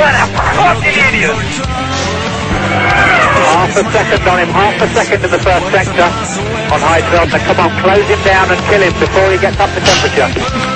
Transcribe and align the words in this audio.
What 0.00 0.16
a 0.16 0.26
fucking 0.56 0.96
idiot. 0.96 1.36
Half 3.52 3.76
a 3.76 3.84
second 3.92 4.28
on 4.28 4.38
him, 4.40 4.48
half 4.48 4.80
a 4.80 4.88
second 4.96 5.20
to 5.20 5.28
the 5.28 5.38
first 5.38 5.66
sector 5.68 6.08
on 6.72 6.80
high 6.80 7.04
delta. 7.12 7.38
Come 7.38 7.60
on, 7.60 7.70
close 7.82 8.08
him 8.08 8.22
down 8.24 8.50
and 8.50 8.60
kill 8.72 8.80
him 8.80 8.94
before 8.98 9.30
he 9.30 9.36
gets 9.36 9.60
up 9.60 9.68
to 9.76 9.80
temperature. 9.84 10.69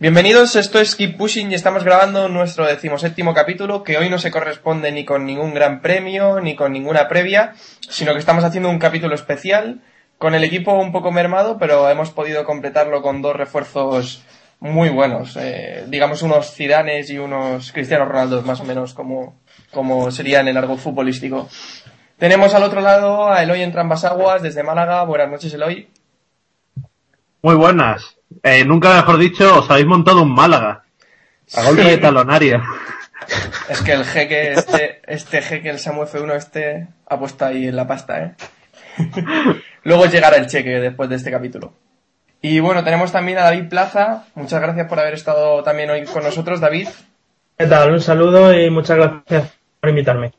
Bienvenidos, 0.00 0.54
esto 0.54 0.78
es 0.78 0.94
Keep 0.94 1.16
Pushing 1.16 1.50
y 1.50 1.56
estamos 1.56 1.82
grabando 1.82 2.28
nuestro 2.28 2.64
decimoséptimo 2.64 3.34
capítulo 3.34 3.82
que 3.82 3.98
hoy 3.98 4.08
no 4.08 4.20
se 4.20 4.30
corresponde 4.30 4.92
ni 4.92 5.04
con 5.04 5.26
ningún 5.26 5.54
gran 5.54 5.82
premio 5.82 6.38
ni 6.38 6.54
con 6.54 6.70
ninguna 6.70 7.08
previa, 7.08 7.54
sino 7.80 8.12
que 8.12 8.20
estamos 8.20 8.44
haciendo 8.44 8.70
un 8.70 8.78
capítulo 8.78 9.16
especial 9.16 9.80
con 10.16 10.36
el 10.36 10.44
equipo 10.44 10.72
un 10.74 10.92
poco 10.92 11.10
mermado, 11.10 11.58
pero 11.58 11.90
hemos 11.90 12.10
podido 12.10 12.44
completarlo 12.44 13.02
con 13.02 13.22
dos 13.22 13.34
refuerzos 13.34 14.22
muy 14.60 14.88
buenos, 14.88 15.36
eh, 15.36 15.84
digamos 15.88 16.22
unos 16.22 16.54
Zidanes 16.54 17.10
y 17.10 17.18
unos 17.18 17.72
Cristiano 17.72 18.04
Ronaldo 18.04 18.42
más 18.42 18.60
o 18.60 18.64
menos 18.64 18.94
como, 18.94 19.40
como 19.72 20.12
sería 20.12 20.38
en 20.38 20.46
el 20.46 20.54
largo 20.54 20.76
futbolístico. 20.76 21.48
Tenemos 22.18 22.54
al 22.54 22.62
otro 22.62 22.82
lado 22.82 23.32
a 23.32 23.42
Eloy 23.42 23.62
en 23.62 23.76
Aguas 23.76 24.42
desde 24.42 24.62
Málaga. 24.62 25.02
Buenas 25.02 25.28
noches, 25.28 25.52
Eloy. 25.52 25.88
Muy 27.42 27.56
buenas. 27.56 28.17
Eh, 28.42 28.64
nunca 28.64 28.94
mejor 28.94 29.18
dicho, 29.18 29.58
os 29.58 29.70
habéis 29.70 29.86
montado 29.86 30.22
un 30.22 30.34
Málaga. 30.34 30.84
A 31.54 31.62
golpe 31.62 31.84
de 31.84 31.98
talonaria. 31.98 32.62
Es 33.68 33.82
que 33.82 33.92
el 33.92 34.04
jeque, 34.04 34.52
este, 34.52 35.00
este 35.06 35.42
jeque, 35.42 35.70
el 35.70 35.78
Samu 35.78 36.02
F1, 36.02 36.34
este, 36.34 36.88
ha 37.06 37.18
puesto 37.18 37.44
ahí 37.44 37.66
en 37.68 37.76
la 37.76 37.86
pasta, 37.86 38.22
¿eh? 38.22 38.34
Luego 39.84 40.06
llegará 40.06 40.36
el 40.36 40.46
cheque 40.46 40.80
después 40.80 41.08
de 41.08 41.16
este 41.16 41.30
capítulo. 41.30 41.72
Y 42.40 42.60
bueno, 42.60 42.84
tenemos 42.84 43.10
también 43.10 43.38
a 43.38 43.44
David 43.44 43.68
Plaza. 43.68 44.26
Muchas 44.34 44.60
gracias 44.60 44.86
por 44.88 45.00
haber 45.00 45.14
estado 45.14 45.62
también 45.62 45.90
hoy 45.90 46.04
con 46.04 46.22
nosotros, 46.22 46.60
David. 46.60 46.88
¿Qué 47.56 47.66
tal? 47.66 47.92
Un 47.92 48.00
saludo 48.00 48.52
y 48.52 48.70
muchas 48.70 48.96
gracias 48.96 49.50
por 49.80 49.90
invitarme. 49.90 50.32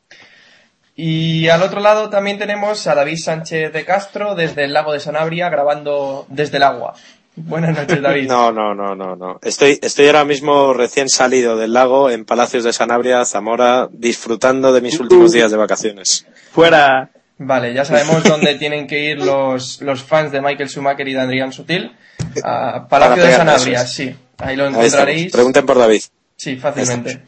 Y 0.96 1.48
al 1.48 1.62
otro 1.62 1.80
lado 1.80 2.10
también 2.10 2.38
tenemos 2.38 2.86
a 2.86 2.94
David 2.94 3.18
Sánchez 3.18 3.72
de 3.72 3.84
Castro 3.84 4.34
desde 4.34 4.64
el 4.64 4.72
lago 4.72 4.92
de 4.92 5.00
Sanabria 5.00 5.48
grabando 5.48 6.26
desde 6.28 6.56
el 6.56 6.62
agua. 6.62 6.94
Buenas 7.36 7.76
noches, 7.76 8.02
David. 8.02 8.28
No, 8.28 8.52
no, 8.52 8.74
no, 8.74 8.94
no, 8.94 9.16
no. 9.16 9.38
Estoy, 9.42 9.78
estoy 9.80 10.06
ahora 10.06 10.24
mismo 10.24 10.74
recién 10.74 11.08
salido 11.08 11.56
del 11.56 11.72
lago 11.72 12.10
en 12.10 12.24
Palacios 12.24 12.64
de 12.64 12.72
Sanabria, 12.72 13.24
Zamora, 13.24 13.88
disfrutando 13.92 14.72
de 14.72 14.80
mis 14.80 14.98
últimos 14.98 15.32
días 15.32 15.50
de 15.50 15.56
vacaciones. 15.56 16.26
Fuera. 16.52 17.10
Vale, 17.38 17.72
ya 17.72 17.86
sabemos 17.86 18.22
dónde 18.24 18.56
tienen 18.56 18.86
que 18.86 19.12
ir 19.12 19.18
los, 19.18 19.80
los 19.80 20.02
fans 20.02 20.30
de 20.30 20.42
Michael 20.42 20.68
Schumacher 20.68 21.08
y 21.08 21.14
de 21.14 21.20
Adrián 21.20 21.52
Sutil. 21.52 21.96
A 22.44 22.86
Palacio 22.86 23.24
de 23.24 23.32
Sanabria, 23.32 23.86
sí. 23.86 24.14
Ahí 24.36 24.56
lo 24.56 24.64
Ahí 24.64 24.70
encontraréis. 24.74 25.32
Pregunten 25.32 25.64
por 25.64 25.78
David. 25.78 26.02
Sí, 26.36 26.56
fácilmente. 26.56 27.22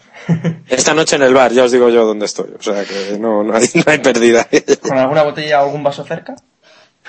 Esta 0.69 0.95
noche 0.95 1.17
en 1.17 1.23
el 1.23 1.35
bar, 1.35 1.53
ya 1.53 1.65
os 1.65 1.73
digo 1.73 1.89
yo 1.89 2.05
dónde 2.05 2.27
estoy. 2.27 2.51
O 2.59 2.63
sea 2.63 2.85
que 2.85 3.19
no, 3.19 3.43
no 3.43 3.55
hay, 3.55 3.69
no 3.75 3.83
hay 3.87 3.99
pérdida. 3.99 4.47
¿Con 4.81 4.99
alguna 4.99 5.23
botella 5.23 5.63
o 5.63 5.67
algún 5.67 5.83
vaso 5.83 6.05
cerca? 6.05 6.35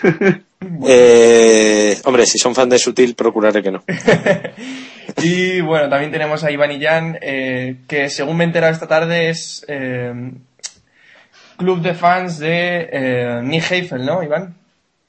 Eh, 0.87 1.97
hombre, 2.05 2.25
si 2.25 2.37
son 2.37 2.55
fan 2.55 2.69
de 2.69 2.79
Sutil, 2.79 3.15
procuraré 3.15 3.61
que 3.61 3.69
no. 3.69 3.83
y 5.21 5.59
bueno, 5.59 5.89
también 5.89 6.09
tenemos 6.09 6.41
a 6.45 6.51
Iván 6.51 6.71
Illán, 6.71 7.17
eh, 7.21 7.79
que 7.85 8.09
según 8.09 8.37
me 8.37 8.45
he 8.45 8.47
enterado 8.47 8.71
esta 8.71 8.87
tarde 8.87 9.29
es 9.29 9.65
eh, 9.67 10.31
club 11.57 11.81
de 11.81 11.93
fans 11.93 12.39
de 12.39 12.89
eh, 12.91 13.41
Nick 13.43 13.71
Heifel, 13.71 14.05
¿no, 14.05 14.23
Iván? 14.23 14.55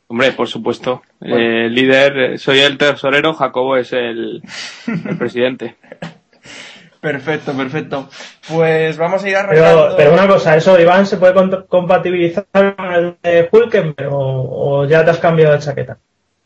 Hombre, 0.08 0.32
por 0.32 0.48
supuesto. 0.48 1.02
Eh, 1.20 1.68
líder, 1.70 2.38
soy 2.38 2.58
el 2.60 2.76
tesorero, 2.76 3.32
Jacobo 3.32 3.76
es 3.76 3.92
el, 3.92 4.42
el 4.86 5.16
presidente. 5.16 5.76
Perfecto, 7.04 7.52
perfecto. 7.52 8.08
Pues 8.48 8.96
vamos 8.96 9.22
a 9.22 9.28
ir 9.28 9.34
Pero, 9.50 9.62
arrancando. 9.66 9.96
pero 9.98 10.14
una 10.14 10.26
cosa, 10.26 10.56
eso, 10.56 10.80
Iván, 10.80 11.04
¿se 11.06 11.18
puede 11.18 11.34
compatibilizar 11.68 12.46
con 12.50 12.74
el 12.94 13.16
de 13.22 13.46
Hulkenberg 13.52 14.10
o, 14.10 14.80
o 14.80 14.86
ya 14.86 15.04
te 15.04 15.10
has 15.10 15.18
cambiado 15.18 15.52
de 15.52 15.58
chaqueta? 15.58 15.98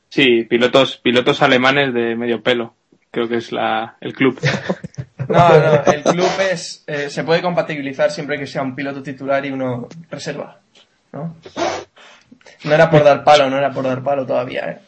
Sí, 0.08 0.42
pilotos, 0.50 0.96
pilotos 0.96 1.42
alemanes 1.42 1.94
de 1.94 2.16
medio 2.16 2.42
pelo. 2.42 2.74
Creo 3.12 3.28
que 3.28 3.36
es 3.36 3.52
la, 3.52 3.96
el 4.00 4.12
club. 4.14 4.38
No, 5.28 5.48
no, 5.50 5.84
el 5.92 6.02
club 6.04 6.30
es, 6.50 6.84
eh, 6.86 7.10
se 7.10 7.22
puede 7.22 7.42
compatibilizar 7.42 8.10
siempre 8.10 8.38
que 8.38 8.46
sea 8.46 8.62
un 8.62 8.75
piloto 8.75 9.02
titular 9.02 9.44
y 9.44 9.50
uno 9.50 9.86
reserva, 10.10 10.58
¿no? 11.12 11.36
No 12.64 12.72
era 12.72 12.90
por 12.90 13.04
dar 13.04 13.25
palo, 13.25 13.50
no 13.50 13.58
era 13.58 13.70
por 13.70 13.84
dar 13.84 14.02
palo 14.02 14.25
todavía, 14.25 14.70
¿eh? 14.70 14.78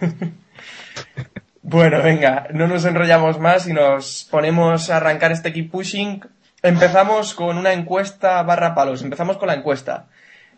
Bueno, 1.72 2.02
venga, 2.02 2.48
no 2.50 2.66
nos 2.66 2.84
enrollamos 2.84 3.38
más 3.38 3.68
y 3.68 3.72
nos 3.72 4.26
ponemos 4.28 4.90
a 4.90 4.96
arrancar 4.96 5.30
este 5.30 5.52
keep 5.52 5.70
pushing. 5.70 6.20
Empezamos 6.64 7.32
con 7.32 7.56
una 7.58 7.72
encuesta 7.72 8.42
barra 8.42 8.74
palos. 8.74 9.02
Empezamos 9.02 9.36
con 9.36 9.46
la 9.46 9.54
encuesta. 9.54 10.06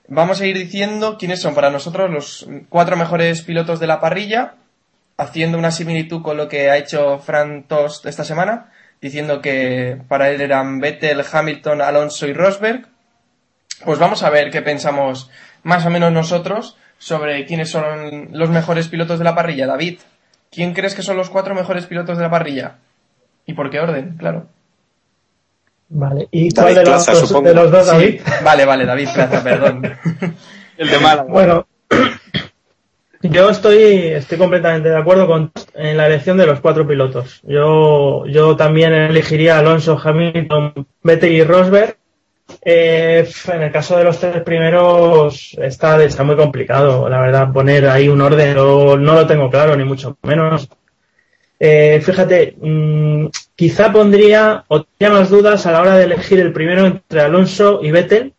Vamos 0.08 0.40
a 0.40 0.46
ir 0.46 0.56
diciendo 0.56 1.18
quiénes 1.18 1.42
son 1.42 1.54
para 1.54 1.68
nosotros 1.68 2.10
los 2.10 2.48
cuatro 2.70 2.96
mejores 2.96 3.42
pilotos 3.42 3.78
de 3.78 3.88
la 3.88 4.00
parrilla, 4.00 4.54
haciendo 5.18 5.58
una 5.58 5.70
similitud 5.70 6.22
con 6.22 6.38
lo 6.38 6.48
que 6.48 6.70
ha 6.70 6.78
hecho 6.78 7.18
Fran 7.18 7.64
Tost 7.64 8.06
esta 8.06 8.24
semana, 8.24 8.72
diciendo 9.02 9.42
que 9.42 10.00
para 10.08 10.30
él 10.30 10.40
eran 10.40 10.80
Vettel, 10.80 11.22
Hamilton, 11.30 11.82
Alonso 11.82 12.26
y 12.26 12.32
Rosberg. 12.32 12.86
Pues 13.84 13.98
vamos 13.98 14.22
a 14.22 14.30
ver 14.30 14.50
qué 14.50 14.62
pensamos 14.62 15.30
más 15.62 15.84
o 15.84 15.90
menos 15.90 16.10
nosotros 16.10 16.78
sobre 16.96 17.44
quiénes 17.44 17.68
son 17.68 18.28
los 18.32 18.48
mejores 18.48 18.88
pilotos 18.88 19.18
de 19.18 19.24
la 19.26 19.34
parrilla. 19.34 19.66
David, 19.66 19.98
¿quién 20.52 20.72
crees 20.74 20.94
que 20.94 21.02
son 21.02 21.16
los 21.16 21.30
cuatro 21.30 21.54
mejores 21.54 21.86
pilotos 21.86 22.16
de 22.18 22.22
la 22.22 22.30
parrilla? 22.30 22.76
¿Y 23.46 23.54
por 23.54 23.70
qué 23.70 23.80
orden? 23.80 24.16
Claro. 24.18 24.46
Vale. 25.88 26.28
¿Y 26.30 26.52
David 26.54 26.54
cuál 26.54 26.74
de 26.74 26.80
los, 26.80 26.88
Plaza, 27.04 27.12
dos- 27.12 27.28
supongo. 27.28 27.48
de 27.48 27.54
los 27.54 27.70
dos, 27.70 27.84
Sí. 27.86 27.90
David? 27.92 28.20
Vale, 28.44 28.64
vale, 28.64 28.86
David 28.86 29.08
Plaza, 29.12 29.42
perdón. 29.42 29.82
El 30.78 30.88
de 30.90 30.98
Málaga. 31.00 31.24
Bueno, 31.28 31.66
yo 33.22 33.50
estoy, 33.50 33.82
estoy 33.82 34.38
completamente 34.38 34.88
de 34.88 34.96
acuerdo 34.96 35.26
con 35.26 35.52
en 35.74 35.96
la 35.96 36.06
elección 36.06 36.36
de 36.38 36.46
los 36.46 36.60
cuatro 36.60 36.86
pilotos. 36.86 37.40
Yo, 37.44 38.24
yo 38.26 38.56
también 38.56 38.92
elegiría 38.94 39.56
a 39.56 39.58
Alonso, 39.60 40.00
Hamilton, 40.02 40.86
Vettel 41.02 41.32
y 41.32 41.44
Rosberg. 41.44 41.96
Eh, 42.64 43.28
en 43.52 43.62
el 43.62 43.72
caso 43.72 43.96
de 43.96 44.04
los 44.04 44.18
tres 44.18 44.42
primeros 44.42 45.56
está, 45.60 45.98
muy 46.24 46.36
complicado, 46.36 47.08
la 47.08 47.20
verdad, 47.20 47.52
poner 47.52 47.88
ahí 47.88 48.08
un 48.08 48.20
orden, 48.20 48.54
no, 48.54 48.96
no 48.96 49.14
lo 49.14 49.26
tengo 49.26 49.50
claro, 49.50 49.76
ni 49.76 49.84
mucho 49.84 50.16
menos. 50.22 50.68
Eh, 51.58 52.00
fíjate, 52.02 52.56
mm, 52.60 53.26
quizá 53.54 53.92
pondría 53.92 54.64
o 54.68 54.82
tendría 54.82 55.18
más 55.18 55.30
dudas 55.30 55.64
a 55.64 55.72
la 55.72 55.80
hora 55.80 55.96
de 55.96 56.04
elegir 56.04 56.40
el 56.40 56.52
primero 56.52 56.86
entre 56.86 57.20
Alonso 57.20 57.80
y 57.82 57.92
Vettel, 57.92 58.34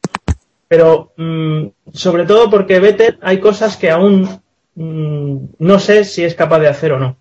pero 0.67 1.13
mm, 1.15 1.67
sobre 1.93 2.25
todo 2.25 2.49
porque 2.49 2.79
Vettel 2.79 3.17
hay 3.21 3.39
cosas 3.39 3.77
que 3.77 3.89
aún 3.89 4.41
mm, 4.75 5.37
no 5.59 5.79
sé 5.79 6.03
si 6.03 6.23
es 6.23 6.35
capaz 6.35 6.59
de 6.59 6.67
hacer 6.67 6.91
o 6.91 6.99
no. 6.99 7.17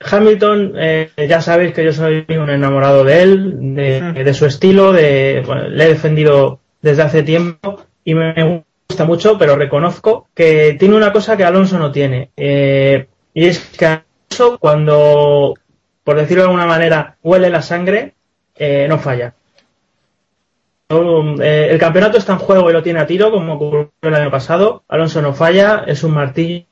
Hamilton, 0.00 0.72
eh, 0.76 1.10
ya 1.28 1.40
sabéis 1.42 1.74
que 1.74 1.84
yo 1.84 1.92
soy 1.92 2.24
un 2.28 2.48
enamorado 2.50 3.04
de 3.04 3.22
él, 3.22 3.74
de, 3.74 4.00
de 4.24 4.34
su 4.34 4.46
estilo, 4.46 4.92
de, 4.92 5.42
bueno, 5.46 5.68
le 5.68 5.84
he 5.84 5.88
defendido 5.88 6.60
desde 6.80 7.02
hace 7.02 7.22
tiempo 7.22 7.80
y 8.04 8.14
me 8.14 8.64
gusta 8.88 9.04
mucho, 9.04 9.36
pero 9.38 9.56
reconozco 9.56 10.28
que 10.34 10.74
tiene 10.78 10.96
una 10.96 11.12
cosa 11.12 11.36
que 11.36 11.44
Alonso 11.44 11.78
no 11.78 11.92
tiene. 11.92 12.30
eh, 12.36 13.06
y 13.34 13.44
es 13.46 13.58
que 13.78 13.86
Alonso, 13.86 14.58
cuando, 14.58 15.54
por 16.02 16.16
decirlo 16.16 16.42
de 16.44 16.48
alguna 16.48 16.66
manera, 16.66 17.16
huele 17.22 17.50
la 17.50 17.62
sangre, 17.62 18.14
eh, 18.56 18.86
no 18.88 18.98
falla. 18.98 19.34
eh, 20.88 21.68
el 21.70 21.78
campeonato 21.78 22.18
está 22.18 22.32
en 22.32 22.38
juego 22.40 22.68
y 22.70 22.72
lo 22.72 22.82
tiene 22.82 23.00
a 23.00 23.06
tiro, 23.06 23.30
como 23.30 23.54
ocurrió 23.54 23.92
el 24.02 24.14
año 24.14 24.30
pasado. 24.30 24.82
Alonso 24.88 25.22
no 25.22 25.32
falla, 25.34 25.84
es 25.86 26.02
un 26.02 26.12
martillo 26.12 26.64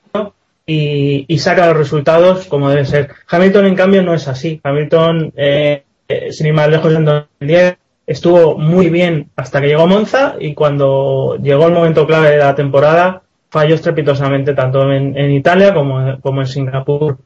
y, 0.68 1.24
y 1.26 1.38
saca 1.38 1.66
los 1.66 1.76
resultados 1.78 2.46
como 2.46 2.68
debe 2.68 2.84
ser. 2.84 3.10
Hamilton, 3.26 3.66
en 3.66 3.74
cambio, 3.74 4.02
no 4.02 4.14
es 4.14 4.28
así. 4.28 4.60
Hamilton, 4.62 5.32
eh, 5.34 5.82
eh, 6.06 6.30
sin 6.30 6.46
ir 6.46 6.52
más 6.52 6.68
lejos, 6.68 6.94
en 6.94 7.06
2010 7.06 7.76
estuvo 8.06 8.56
muy 8.56 8.88
bien 8.88 9.30
hasta 9.34 9.60
que 9.60 9.68
llegó 9.68 9.86
Monza 9.86 10.36
y 10.38 10.54
cuando 10.54 11.36
llegó 11.42 11.66
el 11.66 11.74
momento 11.74 12.06
clave 12.06 12.30
de 12.30 12.38
la 12.38 12.54
temporada 12.54 13.22
falló 13.50 13.74
estrepitosamente 13.74 14.54
tanto 14.54 14.92
en, 14.92 15.30
Italia 15.30 15.72
como, 15.72 16.20
como 16.20 16.42
en 16.42 16.46
Singapur. 16.46 17.16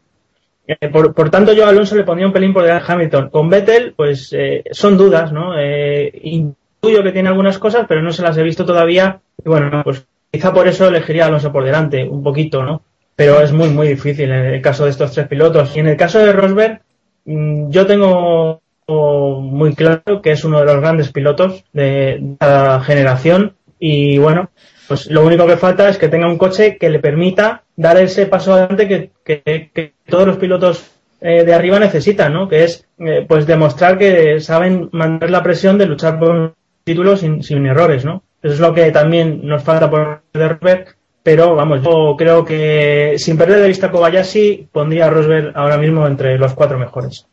Eh, 0.66 0.88
por, 0.88 1.12
por, 1.14 1.30
tanto, 1.30 1.52
yo 1.52 1.66
a 1.66 1.70
Alonso 1.70 1.96
le 1.96 2.04
ponía 2.04 2.26
un 2.26 2.32
pelín 2.32 2.52
por 2.52 2.62
delante 2.62 2.86
de 2.86 2.92
Hamilton. 2.92 3.30
Con 3.30 3.50
Vettel, 3.50 3.94
pues 3.96 4.32
eh, 4.32 4.62
son 4.70 4.96
dudas, 4.96 5.32
¿no? 5.32 5.58
Eh, 5.58 6.12
intuyo 6.22 7.02
que 7.02 7.12
tiene 7.12 7.28
algunas 7.28 7.58
cosas, 7.58 7.86
pero 7.88 8.02
no 8.02 8.12
se 8.12 8.22
las 8.22 8.36
he 8.38 8.42
visto 8.44 8.64
todavía. 8.64 9.20
Y 9.44 9.48
bueno, 9.48 9.82
pues 9.82 10.06
quizá 10.30 10.52
por 10.52 10.68
eso 10.68 10.86
elegiría 10.86 11.24
a 11.24 11.26
Alonso 11.26 11.50
por 11.50 11.64
delante, 11.64 12.08
un 12.08 12.22
poquito, 12.22 12.62
¿no? 12.62 12.82
Pero 13.16 13.40
es 13.40 13.52
muy, 13.52 13.68
muy 13.68 13.88
difícil 13.88 14.30
en 14.30 14.46
el 14.46 14.62
caso 14.62 14.84
de 14.84 14.90
estos 14.90 15.12
tres 15.12 15.28
pilotos. 15.28 15.76
Y 15.76 15.80
en 15.80 15.88
el 15.88 15.96
caso 15.96 16.18
de 16.18 16.32
Rosberg, 16.32 16.80
mmm, 17.24 17.70
yo 17.70 17.86
tengo 17.86 18.60
muy 18.88 19.74
claro 19.74 20.20
que 20.22 20.32
es 20.32 20.44
uno 20.44 20.60
de 20.60 20.66
los 20.66 20.80
grandes 20.80 21.12
pilotos 21.12 21.64
de 21.72 22.36
cada 22.38 22.80
generación. 22.80 23.54
Y 23.78 24.18
bueno, 24.18 24.50
pues 24.88 25.10
lo 25.10 25.24
único 25.24 25.46
que 25.46 25.56
falta 25.56 25.88
es 25.88 25.98
que 25.98 26.08
tenga 26.08 26.28
un 26.28 26.38
coche 26.38 26.76
que 26.78 26.90
le 26.90 26.98
permita 26.98 27.62
dar 27.76 27.96
ese 27.98 28.26
paso 28.26 28.52
adelante 28.52 28.88
que, 28.88 29.10
que, 29.24 29.70
que 29.72 29.92
todos 30.06 30.26
los 30.26 30.36
pilotos 30.36 30.92
eh, 31.20 31.44
de 31.44 31.54
arriba 31.54 31.78
necesitan, 31.78 32.32
¿no? 32.32 32.48
Que 32.48 32.64
es 32.64 32.86
eh, 32.98 33.24
pues 33.26 33.46
demostrar 33.46 33.98
que 33.98 34.40
saben 34.40 34.88
mantener 34.92 35.30
la 35.30 35.42
presión 35.42 35.78
de 35.78 35.86
luchar 35.86 36.18
por 36.18 36.30
un 36.30 36.54
título 36.84 37.16
sin, 37.16 37.42
sin 37.42 37.64
errores, 37.66 38.04
¿no? 38.04 38.22
Eso 38.42 38.54
es 38.54 38.60
lo 38.60 38.74
que 38.74 38.90
también 38.90 39.40
nos 39.46 39.62
falta 39.62 39.88
por 39.88 40.22
Rosberg, 40.34 40.96
pero 41.22 41.54
vamos, 41.54 41.82
yo 41.82 42.14
creo 42.16 42.44
que 42.44 43.14
sin 43.16 43.36
perder 43.36 43.60
de 43.60 43.68
vista 43.68 43.88
a 43.88 43.90
Kobayashi 43.90 44.68
pondría 44.72 45.06
a 45.06 45.10
Rosberg 45.10 45.52
ahora 45.54 45.78
mismo 45.78 46.06
entre 46.06 46.38
los 46.38 46.54
cuatro 46.54 46.78
mejores. 46.78 47.26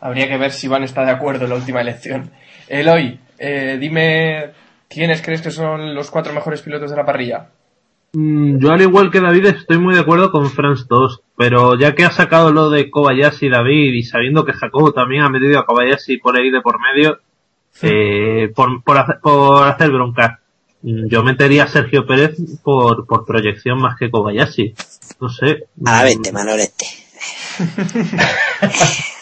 Habría 0.00 0.28
que 0.28 0.38
ver 0.38 0.52
si 0.52 0.66
Iván 0.66 0.84
está 0.84 1.04
de 1.04 1.10
acuerdo 1.10 1.44
en 1.44 1.50
la 1.50 1.56
última 1.56 1.80
elección. 1.80 2.30
Eloy, 2.68 3.18
eh, 3.38 3.76
dime 3.80 4.52
¿Quiénes 4.88 5.20
crees 5.20 5.42
que 5.42 5.50
son 5.50 5.94
los 5.94 6.10
cuatro 6.10 6.32
mejores 6.32 6.62
pilotos 6.62 6.90
de 6.90 6.96
la 6.96 7.04
parrilla? 7.04 7.50
Mm, 8.14 8.58
yo 8.58 8.72
al 8.72 8.80
igual 8.80 9.10
que 9.10 9.20
David 9.20 9.46
estoy 9.46 9.78
muy 9.78 9.94
de 9.94 10.00
acuerdo 10.00 10.32
con 10.32 10.48
Franz 10.48 10.88
2, 10.88 11.20
pero 11.36 11.78
ya 11.78 11.94
que 11.94 12.04
ha 12.04 12.10
sacado 12.10 12.52
lo 12.52 12.70
de 12.70 12.90
Kobayashi 12.90 13.50
David 13.50 13.92
y 13.92 14.02
sabiendo 14.02 14.46
que 14.46 14.54
Jacobo 14.54 14.92
también 14.92 15.22
ha 15.22 15.28
metido 15.28 15.58
a 15.58 15.66
Kobayashi 15.66 16.16
por 16.16 16.36
ahí 16.36 16.50
de 16.50 16.62
por 16.62 16.78
medio, 16.80 17.18
sí. 17.70 17.86
eh, 17.90 18.52
por, 18.54 18.82
por, 18.82 18.96
hacer, 18.96 19.16
por 19.22 19.68
hacer 19.68 19.90
bronca, 19.90 20.40
yo 20.82 21.22
metería 21.22 21.64
a 21.64 21.68
Sergio 21.68 22.06
Pérez 22.06 22.36
por, 22.62 23.06
por 23.06 23.24
proyección 23.24 23.80
más 23.80 23.96
que 23.96 24.10
Kobayashi. 24.10 24.74
No 25.20 25.28
sé. 25.28 25.66
A 25.84 26.04
vete, 26.04 26.32
Manolete. 26.32 26.86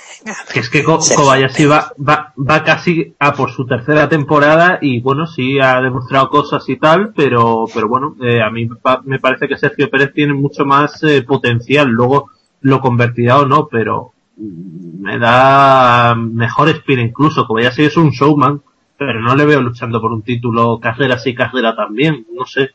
Que 0.53 0.59
es 0.59 0.69
que 0.69 0.83
Ko 0.83 0.99
Kobayashi 0.99 1.67
va, 1.67 1.93
va, 1.97 2.33
va 2.37 2.65
casi 2.65 3.15
a 3.21 3.33
por 3.33 3.53
su 3.53 3.65
tercera 3.65 4.09
temporada 4.09 4.79
y 4.81 5.01
bueno, 5.01 5.27
sí 5.27 5.61
ha 5.61 5.81
demostrado 5.81 6.31
cosas 6.31 6.69
y 6.69 6.77
tal, 6.77 7.13
pero, 7.15 7.67
pero 7.73 7.89
bueno, 7.89 8.17
eh, 8.21 8.43
a 8.43 8.51
mí 8.51 8.69
me 9.05 9.21
parece 9.21 9.47
que 9.47 9.57
Sergio 9.57 9.89
Pérez 9.89 10.13
tiene 10.13 10.35
mucho 10.35 10.65
más 10.65 11.01
eh, 11.05 11.23
potencial. 11.23 11.89
Luego 11.89 12.31
lo 12.63 12.81
convertirá 12.81 13.39
o 13.39 13.47
no, 13.47 13.69
pero 13.69 14.15
me 14.37 15.17
da 15.19 16.17
mejor 16.17 16.71
espina 16.71 17.03
incluso. 17.03 17.47
Kobayashi 17.47 17.85
es 17.85 17.97
un 17.97 18.11
showman, 18.11 18.63
pero 18.99 19.21
no 19.21 19.37
le 19.37 19.45
veo 19.45 19.61
luchando 19.61 20.01
por 20.01 20.13
un 20.13 20.23
título 20.23 20.79
carrera 20.81 21.19
sí, 21.19 21.35
carrera 21.35 21.75
también. 21.75 22.27
No 22.33 22.45
sé, 22.47 22.71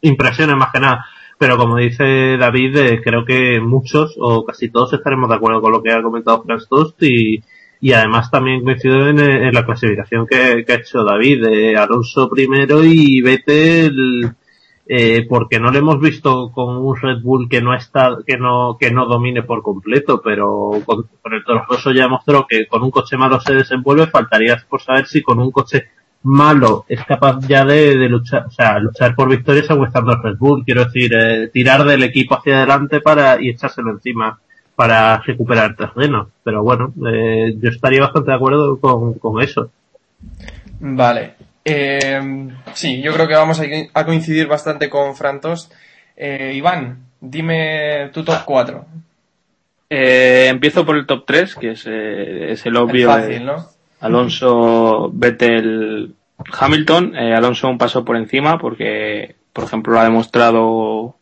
impresiones 0.00 0.56
más 0.56 0.70
que 0.72 0.80
nada 0.80 1.06
pero 1.38 1.56
como 1.56 1.76
dice 1.76 2.36
David, 2.38 2.76
eh, 2.76 3.00
creo 3.02 3.24
que 3.24 3.60
muchos 3.60 4.14
o 4.18 4.44
casi 4.44 4.70
todos 4.70 4.92
estaremos 4.94 5.28
de 5.28 5.36
acuerdo 5.36 5.60
con 5.60 5.72
lo 5.72 5.82
que 5.82 5.92
ha 5.92 6.02
comentado 6.02 6.42
Franz 6.42 6.66
Tost 6.68 7.02
y, 7.02 7.42
y 7.80 7.92
además 7.92 8.30
también 8.30 8.64
coincido 8.64 9.08
en, 9.08 9.18
en 9.20 9.52
la 9.52 9.64
clasificación 9.64 10.26
que, 10.26 10.64
que, 10.66 10.72
ha 10.72 10.76
hecho 10.76 11.04
David, 11.04 11.44
eh, 11.44 11.76
Alonso 11.76 12.30
primero 12.30 12.82
y 12.82 13.20
Vettel 13.20 14.34
eh, 14.88 15.26
porque 15.28 15.58
no 15.58 15.70
le 15.70 15.80
hemos 15.80 16.00
visto 16.00 16.52
con 16.52 16.76
un 16.76 16.96
Red 16.96 17.20
Bull 17.20 17.48
que 17.48 17.60
no 17.60 17.74
está, 17.74 18.18
que 18.24 18.38
no, 18.38 18.76
que 18.78 18.90
no 18.90 19.06
domine 19.06 19.42
por 19.42 19.62
completo, 19.62 20.20
pero 20.22 20.80
con, 20.84 21.08
el 21.32 21.44
Toro 21.44 21.92
ya 21.92 22.06
mostró 22.08 22.46
que 22.46 22.66
con 22.66 22.82
un 22.82 22.90
coche 22.90 23.16
malo 23.16 23.40
se 23.40 23.54
desenvuelve, 23.54 24.06
faltaría 24.06 24.56
por 24.68 24.80
saber 24.80 25.06
si 25.06 25.22
con 25.22 25.40
un 25.40 25.50
coche 25.50 25.88
malo 26.22 26.84
es 26.88 27.04
capaz 27.04 27.40
ya 27.46 27.64
de, 27.64 27.94
luchar, 28.08 28.46
o 28.46 28.50
sea, 28.50 28.78
luchar 28.78 29.14
por 29.14 29.28
victorias 29.28 29.70
aguantando 29.70 30.12
al 30.12 30.22
Red 30.22 30.36
Bull, 30.38 30.64
quiero 30.64 30.84
decir, 30.84 31.12
eh, 31.14 31.48
tirar 31.52 31.84
del 31.84 32.04
equipo 32.04 32.36
hacia 32.36 32.58
adelante 32.58 33.00
para 33.00 33.42
y 33.42 33.50
echárselo 33.50 33.90
encima 33.90 34.38
para 34.76 35.18
recuperar 35.18 35.70
el 35.70 35.76
terreno. 35.76 36.28
Pero 36.44 36.62
bueno, 36.62 36.92
eh, 37.10 37.56
yo 37.60 37.70
estaría 37.70 38.02
bastante 38.02 38.30
de 38.30 38.36
acuerdo 38.36 38.78
con, 38.78 39.14
con 39.14 39.42
eso. 39.42 39.70
Vale. 40.78 41.34
Eh, 41.68 42.48
sí, 42.74 43.02
yo 43.02 43.12
creo 43.12 43.26
que 43.26 43.34
vamos 43.34 43.60
a, 43.92 44.04
coincidir 44.04 44.46
bastante 44.46 44.88
con 44.88 45.16
Frantos. 45.16 45.68
Eh, 46.16 46.52
Iván, 46.54 47.06
dime 47.20 48.08
tu 48.12 48.22
top 48.22 48.44
4. 48.44 48.86
Eh, 49.90 50.46
empiezo 50.48 50.86
por 50.86 50.96
el 50.96 51.06
top 51.06 51.24
3, 51.26 51.56
que 51.56 51.72
es, 51.72 51.84
eh, 51.88 52.52
es 52.52 52.64
el 52.66 52.76
obvio. 52.76 53.12
El 53.12 53.20
fácil, 53.20 53.46
¿no? 53.46 53.66
Alonso, 53.98 55.10
Vettel, 55.12 56.14
Hamilton. 56.56 57.16
Eh, 57.16 57.34
Alonso 57.34 57.68
un 57.68 57.78
paso 57.78 58.04
por 58.04 58.16
encima 58.16 58.58
porque, 58.58 59.34
por 59.52 59.64
ejemplo, 59.64 59.94
lo 59.94 60.00
ha 60.00 60.04
demostrado 60.04 61.16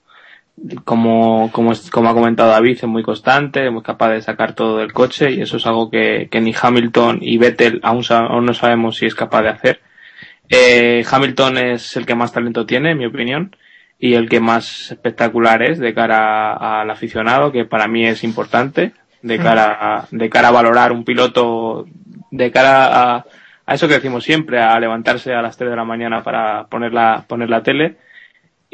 como, 0.85 1.51
como, 1.53 1.73
como 1.91 2.11
ha 2.11 2.15
comentado 2.15 2.51
David, 2.51 2.79
es 2.83 2.85
muy 2.85 3.03
constante, 3.03 3.71
muy 3.71 3.83
capaz 3.83 4.11
de 4.11 4.21
sacar 4.21 4.53
todo 4.55 4.77
del 4.77 4.93
coche 4.93 5.33
y 5.33 5.41
eso 5.41 5.57
es 5.57 5.67
algo 5.67 5.91
que, 5.91 6.29
que 6.31 6.43
ni 6.43 6.55
Hamilton 6.61 7.19
y 7.23 7.39
Vettel 7.39 7.81
aún, 7.83 8.05
aún, 8.11 8.45
no 8.45 8.53
sabemos 8.53 8.97
si 8.99 9.07
es 9.07 9.15
capaz 9.15 9.43
de 9.43 9.49
hacer. 9.49 9.81
Eh, 10.49 11.05
Hamilton 11.11 11.59
es 11.59 11.97
el 11.97 12.07
que 12.07 12.15
más 12.15 12.33
talento 12.33 12.67
tiene, 12.67 12.93
en 12.93 12.99
mi 12.99 13.07
opinión, 13.07 13.57
y 13.99 14.15
el 14.15 14.29
que 14.29 14.41
más 14.41 14.93
espectacular 14.93 15.63
es 15.63 15.79
de 15.79 15.95
cara 15.95 16.81
al 16.81 16.91
aficionado, 16.91 17.53
que 17.53 17.65
para 17.65 17.89
mí 17.89 18.07
es 18.07 18.25
importante, 18.25 18.93
de 19.23 19.39
cara 19.39 19.79
a, 19.81 20.07
de 20.11 20.29
cara 20.29 20.49
a 20.49 20.53
valorar 20.53 20.93
un 20.93 21.05
piloto, 21.05 21.87
de 22.31 22.51
cara 22.51 23.15
a, 23.15 23.25
a 23.67 23.75
eso 23.75 23.89
que 23.89 23.95
decimos 23.95 24.25
siempre, 24.25 24.61
a 24.61 24.79
levantarse 24.79 25.33
a 25.33 25.43
las 25.43 25.57
3 25.57 25.71
de 25.71 25.77
la 25.77 25.85
mañana 25.85 26.23
para 26.23 26.67
poner 26.67 26.93
la, 26.93 27.25
poner 27.27 27.49
la 27.49 27.63
tele. 27.63 27.97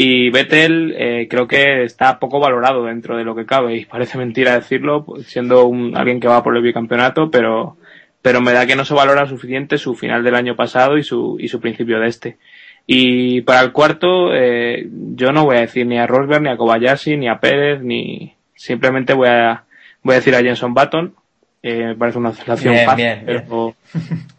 Y 0.02 0.30
Vettel 0.30 0.94
eh, 0.96 1.28
creo 1.28 1.46
que 1.46 1.84
está 1.84 2.18
poco 2.18 2.40
valorado 2.40 2.84
dentro 2.84 3.16
de 3.16 3.24
lo 3.24 3.34
que 3.36 3.46
cabe 3.46 3.76
y 3.76 3.84
parece 3.86 4.18
mentira 4.18 4.54
decirlo, 4.54 5.04
siendo 5.24 5.66
un, 5.66 5.96
alguien 5.96 6.20
que 6.20 6.28
va 6.28 6.42
por 6.42 6.56
el 6.56 6.62
bicampeonato, 6.62 7.30
pero, 7.30 7.76
pero 8.22 8.40
me 8.40 8.52
da 8.52 8.66
que 8.66 8.76
no 8.76 8.84
se 8.84 8.94
valora 8.94 9.26
suficiente 9.26 9.78
su 9.78 9.94
final 9.94 10.22
del 10.22 10.34
año 10.34 10.56
pasado 10.56 10.98
y 10.98 11.02
su, 11.02 11.36
y 11.38 11.48
su 11.48 11.60
principio 11.60 11.98
de 12.00 12.08
este. 12.08 12.38
Y 12.86 13.42
para 13.42 13.60
el 13.60 13.72
cuarto, 13.72 14.34
eh, 14.34 14.88
yo 15.14 15.32
no 15.32 15.44
voy 15.44 15.56
a 15.56 15.60
decir 15.60 15.86
ni 15.86 15.98
a 15.98 16.06
Rosberg, 16.06 16.42
ni 16.42 16.50
a 16.50 16.56
Kobayashi, 16.56 17.16
ni 17.16 17.28
a 17.28 17.38
Pérez, 17.38 17.82
ni 17.82 18.34
simplemente 18.54 19.14
voy 19.14 19.28
a, 19.28 19.64
voy 20.02 20.14
a 20.14 20.18
decir 20.18 20.34
a 20.34 20.42
Jenson 20.42 20.74
Button. 20.74 21.14
Eh, 21.62 21.84
me 21.86 21.94
parece 21.94 22.18
una 22.18 22.32
relación 22.32 22.74
fácil, 22.84 23.04
bien, 23.04 23.22
pero, 23.26 23.74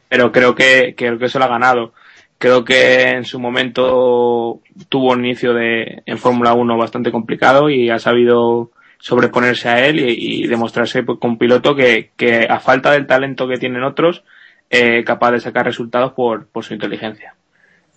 pero 0.10 0.32
creo 0.32 0.56
que, 0.56 0.96
que, 0.96 1.18
que 1.18 1.30
se 1.30 1.40
lo 1.40 1.46
ha 1.46 1.50
ganado. 1.50 1.94
Creo 2.38 2.66
que 2.66 3.10
en 3.10 3.24
su 3.24 3.40
momento 3.40 4.60
tuvo 4.90 5.12
un 5.12 5.24
inicio 5.24 5.54
de, 5.54 6.02
en 6.06 6.18
Fórmula 6.18 6.54
1 6.54 6.78
bastante 6.78 7.12
complicado 7.12 7.70
y 7.70 7.90
ha 7.90 8.00
sabido 8.00 8.72
sobreponerse 9.02 9.68
a 9.68 9.86
él 9.86 10.00
y, 10.00 10.44
y 10.44 10.48
demostrarse 10.48 11.04
pues, 11.04 11.20
con 11.20 11.32
un 11.32 11.38
piloto 11.38 11.76
que, 11.76 12.12
que, 12.16 12.46
a 12.50 12.60
falta 12.60 12.92
del 12.92 13.08
talento 13.08 13.48
que 13.48 13.58
tienen 13.58 13.84
otros, 13.84 14.24
eh, 14.70 15.04
capaz 15.04 15.32
de 15.32 15.40
sacar 15.42 15.66
resultados 15.66 16.14
por, 16.14 16.48
por 16.48 16.64
su 16.64 16.74
inteligencia. 16.74 17.36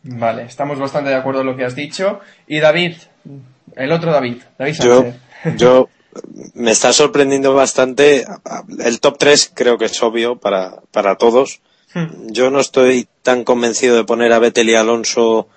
Vale, 0.02 0.44
estamos 0.44 0.78
bastante 0.78 1.10
de 1.10 1.16
acuerdo 1.16 1.42
en 1.42 1.46
lo 1.46 1.56
que 1.56 1.64
has 1.64 1.76
dicho. 1.76 2.20
Y 2.46 2.58
David, 2.58 2.96
el 3.76 3.92
otro 3.92 4.12
David, 4.12 4.38
David 4.58 4.74
yo, 4.82 5.04
yo 5.56 5.88
me 6.54 6.70
está 6.70 6.92
sorprendiendo 6.92 7.54
bastante. 7.54 8.24
El 8.78 9.00
top 9.00 9.18
3 9.18 9.52
creo 9.54 9.78
que 9.78 9.86
es 9.86 10.02
obvio 10.02 10.36
para, 10.36 10.80
para 10.90 11.16
todos. 11.16 11.60
Hmm. 11.94 12.28
Yo 12.28 12.50
no 12.50 12.60
estoy 12.60 13.06
tan 13.22 13.44
convencido 13.44 13.96
de 13.96 14.04
poner 14.04 14.32
a 14.32 14.38
Vettel 14.38 14.70
y 14.70 14.74
Alonso 14.74 15.48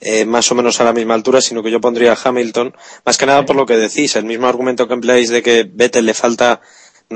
eh, 0.00 0.24
más 0.24 0.50
o 0.50 0.54
menos 0.54 0.80
a 0.80 0.84
la 0.84 0.92
misma 0.92 1.14
altura, 1.14 1.40
sino 1.40 1.62
que 1.62 1.70
yo 1.70 1.80
pondría 1.80 2.12
a 2.12 2.18
Hamilton, 2.22 2.74
más 3.04 3.18
que 3.18 3.26
nada 3.26 3.44
por 3.44 3.56
lo 3.56 3.66
que 3.66 3.76
decís, 3.76 4.16
el 4.16 4.24
mismo 4.24 4.46
argumento 4.46 4.88
que 4.88 4.94
empleáis 4.94 5.28
de 5.28 5.42
que 5.42 5.68
Vettel 5.70 6.06
le 6.06 6.14
falta, 6.14 6.62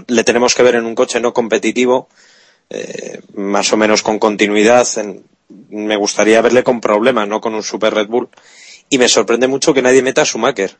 le 0.06 0.24
tenemos 0.24 0.54
que 0.54 0.62
ver 0.62 0.74
en 0.74 0.84
un 0.84 0.94
coche 0.94 1.18
no 1.18 1.32
competitivo, 1.32 2.08
eh, 2.68 3.20
más 3.34 3.72
o 3.72 3.78
menos 3.78 4.02
con 4.02 4.18
continuidad, 4.18 4.86
en, 4.96 5.24
me 5.70 5.96
gustaría 5.96 6.42
verle 6.42 6.62
con 6.62 6.80
problemas, 6.80 7.28
no 7.28 7.40
con 7.40 7.54
un 7.54 7.62
Super 7.62 7.94
Red 7.94 8.08
Bull. 8.08 8.28
Y 8.90 8.98
me 8.98 9.08
sorprende 9.08 9.48
mucho 9.48 9.72
que 9.72 9.82
nadie 9.82 10.02
meta 10.02 10.22
a 10.22 10.24
Schumacher. 10.26 10.76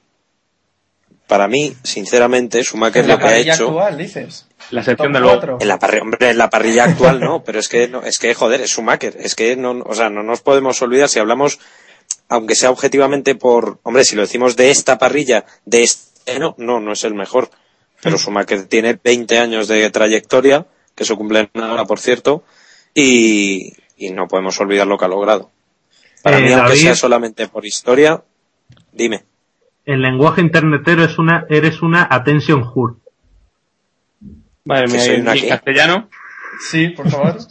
para 1.26 1.49
mí, 1.49 1.75
sinceramente, 1.82 2.62
Schumacher 2.62 3.06
lo 3.06 3.18
que 3.18 3.25
ha 3.25 3.28
parrilla 3.28 3.54
hecho 3.54 3.68
actual, 3.68 3.96
dices. 3.96 4.46
La 4.70 4.82
sección 4.82 5.12
Top 5.12 5.14
de 5.14 5.20
luego. 5.20 5.58
en 5.61 5.68
la 5.68 5.78
parrilla, 5.78 6.02
hombre, 6.02 6.30
en 6.30 6.38
la 6.38 6.50
parrilla 6.50 6.84
actual 6.84 7.20
no, 7.20 7.42
pero 7.44 7.58
es 7.58 7.68
que 7.68 7.88
no, 7.88 8.02
es 8.02 8.18
que 8.18 8.34
joder, 8.34 8.61
es 8.61 8.70
Schumacher, 8.70 9.16
es 9.18 9.34
que 9.34 9.56
no, 9.56 9.82
o 9.87 9.94
sea, 9.94 10.11
no 10.11 10.23
nos 10.23 10.42
podemos 10.42 10.80
olvidar 10.82 11.08
si 11.08 11.18
hablamos 11.18 11.58
aunque 12.28 12.54
sea 12.54 12.70
objetivamente 12.70 13.34
por, 13.34 13.78
hombre, 13.82 14.04
si 14.04 14.16
lo 14.16 14.23
decimos 14.23 14.56
de 14.56 14.70
esta 14.70 14.99
parrilla, 14.99 15.44
de 15.64 15.82
este 15.82 16.38
no, 16.38 16.54
no, 16.58 16.80
no 16.80 16.92
es 16.92 17.04
el 17.04 17.14
mejor. 17.14 17.50
Pero 18.02 18.18
Schumacher 18.18 18.66
tiene 18.66 18.99
20 19.02 19.38
años 19.38 19.68
de 19.68 19.88
trayectoria, 19.90 20.66
que 20.94 21.04
se 21.04 21.14
cumplen 21.16 21.49
ahora, 21.54 21.84
por 21.84 21.99
cierto, 22.00 22.44
y, 22.94 23.73
y 23.96 24.11
no 24.11 24.26
podemos 24.28 24.58
olvidar 24.61 24.87
lo 24.87 24.99
que 24.99 25.04
ha 25.06 25.08
logrado. 25.08 25.50
Para 26.23 26.38
Eh, 26.38 26.42
mí, 26.42 26.52
aunque 26.52 26.68
David. 26.70 26.80
sea 26.82 26.94
solamente 26.96 27.49
por 27.49 27.64
historia, 27.66 28.23
dime. 28.92 29.25
En 29.87 30.00
lenguaje 30.02 30.40
internetero 30.40 31.04
es 31.04 31.18
una, 31.18 31.46
eres 31.50 31.82
una 31.82 32.06
attention 32.11 32.62
whore. 32.75 32.94
Madre 34.64 34.87
Que 34.87 34.92
mía, 34.92 35.00
soy 35.02 35.14
¿y 35.16 35.20
una 35.20 35.32
en 35.34 35.49
castellano? 35.49 36.08
Sí, 36.70 36.88
por 36.88 37.11
favor. 37.11 37.37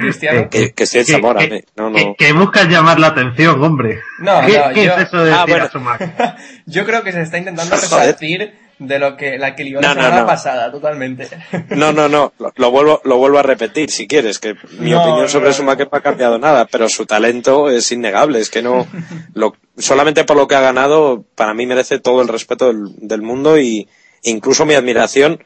Cristiano. 0.00 0.48
Que, 0.50 0.72
que 0.72 0.86
Que- 0.86 1.04
Zamora, 1.04 1.40
que- 1.40 1.48
me- 1.50 1.64
no, 1.76 1.90
no. 1.90 1.96
Que, 1.96 2.14
que 2.18 2.32
buscas 2.32 2.68
llamar 2.68 2.98
la 3.00 3.08
atención, 3.08 3.62
hombre. 3.62 4.00
No, 4.20 4.40
¿Qué, 4.46 4.58
no, 4.58 4.64
qué 4.72 4.84
yo- 4.84 4.94
es 4.94 5.08
eso 5.08 5.24
de 5.24 5.32
Ah, 5.32 5.38
decir 5.40 5.48
bueno. 5.50 5.64
a 5.64 5.68
Schumacher? 5.68 6.12
Yo 6.66 6.84
creo 6.86 7.02
que 7.02 7.12
se 7.12 7.22
está 7.22 7.38
intentando 7.38 7.74
resarcir 7.76 8.54
de 8.78 8.98
lo 8.98 9.16
que 9.16 9.38
la 9.38 9.54
que 9.54 9.62
lió 9.64 9.80
la 9.80 9.88
No, 9.88 9.94
semana 9.94 10.20
no. 10.20 10.26
pasada, 10.26 10.70
totalmente. 10.72 11.28
No, 11.70 11.92
no, 11.92 12.08
no, 12.08 12.32
lo, 12.38 12.52
lo 12.56 12.70
vuelvo, 12.70 13.00
lo 13.04 13.16
vuelvo 13.16 13.38
a 13.38 13.42
repetir 13.42 13.90
si 13.90 14.06
quieres, 14.08 14.38
que 14.38 14.54
mi 14.78 14.90
No, 14.90 15.00
opinión 15.00 15.22
no, 15.22 15.28
sobre 15.28 15.48
no. 15.48 15.52
Schumacher 15.54 15.88
no 15.90 15.98
ha 15.98 16.00
cambiado 16.00 16.38
nada, 16.38 16.66
pero 16.66 16.88
su 16.88 17.04
talento 17.06 17.68
es 17.70 17.90
innegable, 17.92 18.38
es 18.40 18.50
que 18.50 18.62
no, 18.62 18.86
lo, 19.34 19.54
solamente 19.78 20.24
por 20.24 20.36
lo 20.36 20.46
que 20.48 20.54
ha 20.56 20.60
ganado, 20.60 21.24
para 21.36 21.54
mí 21.54 21.66
merece 21.66 21.98
todo 22.00 22.22
el 22.22 22.28
respeto 22.28 22.68
del, 22.68 22.84
del 22.98 23.22
mundo 23.22 23.58
y 23.58 23.88
incluso 24.22 24.64
mi 24.66 24.74
admiración, 24.74 25.44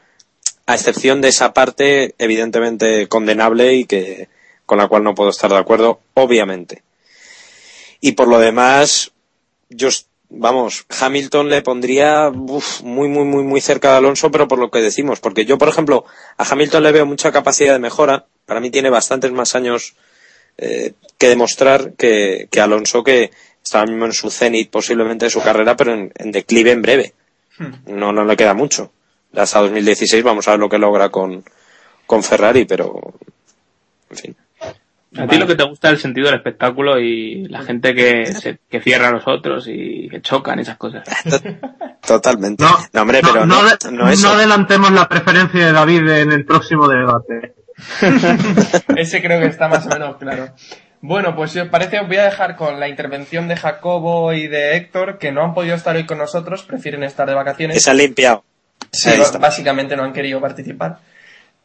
a 0.67 0.75
excepción 0.75 1.21
de 1.21 1.29
esa 1.29 1.53
parte 1.53 2.13
evidentemente 2.19 3.07
condenable 3.07 3.73
y 3.73 3.85
que, 3.85 4.27
con 4.65 4.77
la 4.77 4.87
cual 4.87 5.03
no 5.03 5.15
puedo 5.15 5.29
estar 5.29 5.49
de 5.49 5.57
acuerdo, 5.57 6.01
obviamente. 6.13 6.83
Y 8.01 8.11
por 8.11 8.27
lo 8.27 8.37
demás, 8.37 9.13
yo, 9.69 9.87
vamos, 10.29 10.85
Hamilton 10.99 11.49
le 11.49 11.61
pondría 11.61 12.29
uf, 12.29 12.81
muy, 12.81 13.07
muy, 13.07 13.23
muy, 13.23 13.43
muy 13.43 13.61
cerca 13.61 13.91
de 13.91 13.97
Alonso, 13.97 14.29
pero 14.29 14.49
por 14.49 14.59
lo 14.59 14.69
que 14.69 14.81
decimos, 14.81 15.21
porque 15.21 15.45
yo, 15.45 15.57
por 15.57 15.69
ejemplo, 15.69 16.03
a 16.37 16.43
Hamilton 16.43 16.83
le 16.83 16.91
veo 16.91 17.05
mucha 17.05 17.31
capacidad 17.31 17.71
de 17.71 17.79
mejora, 17.79 18.25
para 18.45 18.59
mí 18.59 18.69
tiene 18.69 18.89
bastantes 18.89 19.31
más 19.31 19.55
años 19.55 19.95
eh, 20.57 20.93
que 21.17 21.29
demostrar 21.29 21.93
que, 21.93 22.49
que 22.51 22.59
Alonso, 22.59 23.05
que 23.05 23.31
está 23.63 23.85
mismo 23.85 24.05
en 24.05 24.13
su 24.13 24.29
cenit 24.29 24.69
posiblemente 24.69 25.25
de 25.25 25.31
su 25.31 25.41
carrera, 25.41 25.77
pero 25.77 25.93
en, 25.93 26.11
en 26.15 26.31
declive 26.31 26.71
en 26.71 26.81
breve. 26.81 27.13
No, 27.85 28.11
no 28.11 28.23
le 28.25 28.35
queda 28.35 28.53
mucho. 28.53 28.91
Hasta 29.37 29.59
2016 29.61 30.23
vamos 30.23 30.47
a 30.47 30.51
ver 30.51 30.59
lo 30.59 30.69
que 30.69 30.77
logra 30.77 31.09
con, 31.09 31.43
con 32.05 32.23
Ferrari, 32.23 32.65
pero, 32.65 32.99
en 34.09 34.17
fin. 34.17 34.35
A 35.17 35.25
ti 35.25 35.37
lo 35.37 35.47
que 35.47 35.55
te 35.55 35.63
gusta 35.63 35.87
es 35.87 35.93
el 35.95 35.99
sentido 35.99 36.27
del 36.27 36.35
espectáculo 36.35 36.99
y 36.99 37.47
la 37.47 37.63
gente 37.63 37.95
que, 37.95 38.25
se- 38.27 38.59
que 38.69 38.81
cierra 38.81 39.07
a 39.07 39.11
los 39.11 39.23
otros 39.27 39.65
y 39.67 40.09
que 40.09 40.21
chocan, 40.21 40.59
esas 40.59 40.77
cosas. 40.77 41.03
Totalmente. 42.05 42.63
No, 42.63 42.77
No, 42.93 43.01
hombre, 43.01 43.21
pero 43.21 43.45
no, 43.45 43.55
adelantemos 44.29 44.91
la 44.91 45.07
preferencia 45.09 45.65
de 45.65 45.71
David 45.71 46.07
en 46.09 46.31
el 46.33 46.45
próximo 46.45 46.87
debate. 46.87 47.55
Ese 48.95 49.21
creo 49.21 49.39
que 49.39 49.47
está 49.47 49.67
más 49.67 49.85
o 49.85 49.89
menos 49.89 50.17
claro. 50.17 50.49
Bueno, 51.01 51.35
pues 51.35 51.51
si 51.51 51.59
os 51.59 51.69
parece, 51.69 51.99
os 51.99 52.07
voy 52.07 52.17
a 52.17 52.23
dejar 52.25 52.55
con 52.55 52.79
la 52.79 52.87
intervención 52.89 53.47
de 53.47 53.55
Jacobo 53.55 54.33
y 54.33 54.47
de 54.47 54.75
Héctor, 54.75 55.19
que 55.19 55.31
no 55.31 55.43
han 55.43 55.53
podido 55.53 55.75
estar 55.75 55.95
hoy 55.95 56.05
con 56.05 56.17
nosotros, 56.17 56.63
prefieren 56.63 57.03
estar 57.03 57.27
de 57.27 57.35
vacaciones. 57.35 57.75
que 57.77 57.81
se 57.81 57.91
ha 57.91 57.93
limpiado. 57.93 58.43
Sí, 58.91 59.09
Ahí 59.09 59.21
está. 59.21 59.37
básicamente 59.37 59.95
no 59.95 60.03
han 60.03 60.13
querido 60.13 60.39
participar. 60.41 60.99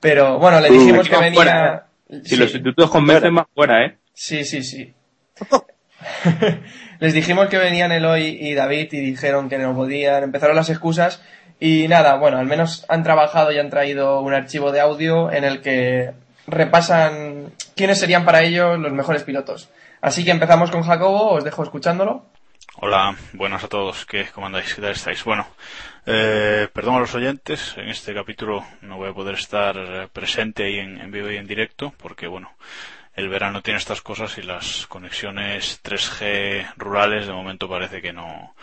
Pero 0.00 0.38
bueno, 0.38 0.60
le 0.60 0.70
Uh, 0.70 0.72
dijimos 0.72 1.08
que 1.08 1.16
venía. 1.16 1.34
fuera, 1.34 1.86
Si 2.08 2.30
Sí, 2.30 2.36
los 2.36 2.50
sustitutos 2.50 2.90
convencen 2.90 3.32
más 3.34 3.46
fuera, 3.54 3.84
¿eh? 3.86 3.96
sí, 4.12 4.44
sí, 4.44 4.62
sí. 4.62 4.92
Les 7.00 7.14
dijimos 7.14 7.48
que 7.48 7.58
venían 7.58 7.92
Eloy 7.92 8.38
y 8.40 8.54
David 8.54 8.88
y 8.92 9.00
dijeron 9.00 9.48
que 9.48 9.58
no 9.58 9.74
podían. 9.74 10.22
Empezaron 10.24 10.56
las 10.56 10.70
excusas 10.70 11.22
y 11.60 11.86
nada, 11.88 12.16
bueno, 12.16 12.38
al 12.38 12.46
menos 12.46 12.84
han 12.88 13.02
trabajado 13.02 13.52
y 13.52 13.58
han 13.58 13.70
traído 13.70 14.20
un 14.20 14.34
archivo 14.34 14.72
de 14.72 14.80
audio 14.80 15.30
en 15.32 15.44
el 15.44 15.60
que 15.60 16.12
repasan 16.46 17.52
quiénes 17.76 18.00
serían 18.00 18.24
para 18.24 18.42
ellos 18.42 18.78
los 18.78 18.92
mejores 18.92 19.22
pilotos. 19.22 19.68
Así 20.00 20.24
que 20.24 20.32
empezamos 20.32 20.70
con 20.70 20.82
Jacobo, 20.82 21.30
os 21.32 21.44
dejo 21.44 21.62
escuchándolo. 21.62 22.26
Hola, 22.76 23.14
buenas 23.32 23.62
a 23.64 23.68
todos. 23.68 24.04
¿Qué, 24.06 24.26
¿Cómo 24.34 24.46
andáis? 24.46 24.74
¿Qué 24.74 24.80
tal 24.82 24.90
estáis? 24.92 25.22
Bueno, 25.24 25.46
eh, 26.06 26.68
perdón 26.72 26.96
a 26.96 27.00
los 27.00 27.14
oyentes. 27.14 27.74
En 27.76 27.88
este 27.88 28.14
capítulo 28.14 28.64
no 28.80 28.96
voy 28.96 29.10
a 29.10 29.14
poder 29.14 29.34
estar 29.34 29.76
eh, 29.76 30.08
presente 30.12 30.64
ahí 30.64 30.78
en, 30.78 31.10
vivo 31.10 31.30
y 31.30 31.36
en 31.36 31.46
directo 31.46 31.92
porque, 31.98 32.26
bueno, 32.26 32.52
el 33.14 33.28
verano 33.28 33.62
tiene 33.62 33.78
estas 33.78 34.02
cosas 34.02 34.38
y 34.38 34.42
las 34.42 34.86
conexiones 34.86 35.80
3G 35.82 36.74
rurales 36.76 37.26
de 37.26 37.32
momento 37.32 37.68
parece 37.68 38.00
que 38.00 38.12
no 38.12 38.54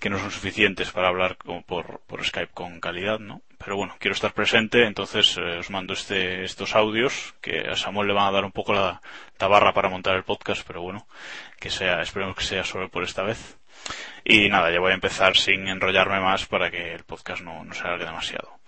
que 0.00 0.10
no 0.10 0.18
son 0.18 0.32
suficientes 0.32 0.90
para 0.90 1.06
hablar 1.06 1.36
por 1.36 2.24
Skype 2.24 2.52
con 2.52 2.80
calidad, 2.80 3.20
¿no? 3.20 3.40
Pero 3.64 3.76
bueno, 3.76 3.94
quiero 4.00 4.14
estar 4.14 4.32
presente, 4.32 4.86
entonces 4.86 5.36
eh, 5.38 5.58
os 5.58 5.70
mando 5.70 5.92
este, 5.92 6.42
estos 6.42 6.74
audios 6.74 7.34
que 7.40 7.60
a 7.60 7.76
Samuel 7.76 8.08
le 8.08 8.14
van 8.14 8.26
a 8.26 8.32
dar 8.32 8.44
un 8.44 8.50
poco 8.50 8.72
la 8.72 9.00
tabarra 9.36 9.72
para 9.72 9.88
montar 9.88 10.16
el 10.16 10.24
podcast, 10.24 10.66
pero 10.66 10.82
bueno, 10.82 11.06
que 11.60 11.70
sea, 11.70 12.02
esperemos 12.02 12.34
que 12.36 12.44
sea 12.44 12.64
solo 12.64 12.88
por 12.88 13.04
esta 13.04 13.22
vez. 13.22 13.58
Y 14.24 14.48
nada, 14.48 14.70
ya 14.70 14.80
voy 14.80 14.92
a 14.92 14.94
empezar 14.94 15.36
sin 15.36 15.66
enrollarme 15.68 16.20
más 16.20 16.46
para 16.46 16.70
que 16.70 16.94
el 16.94 17.04
podcast 17.04 17.42
no, 17.42 17.64
no 17.64 17.74
se 17.74 17.82
alargue 17.82 18.04
demasiado. 18.04 18.58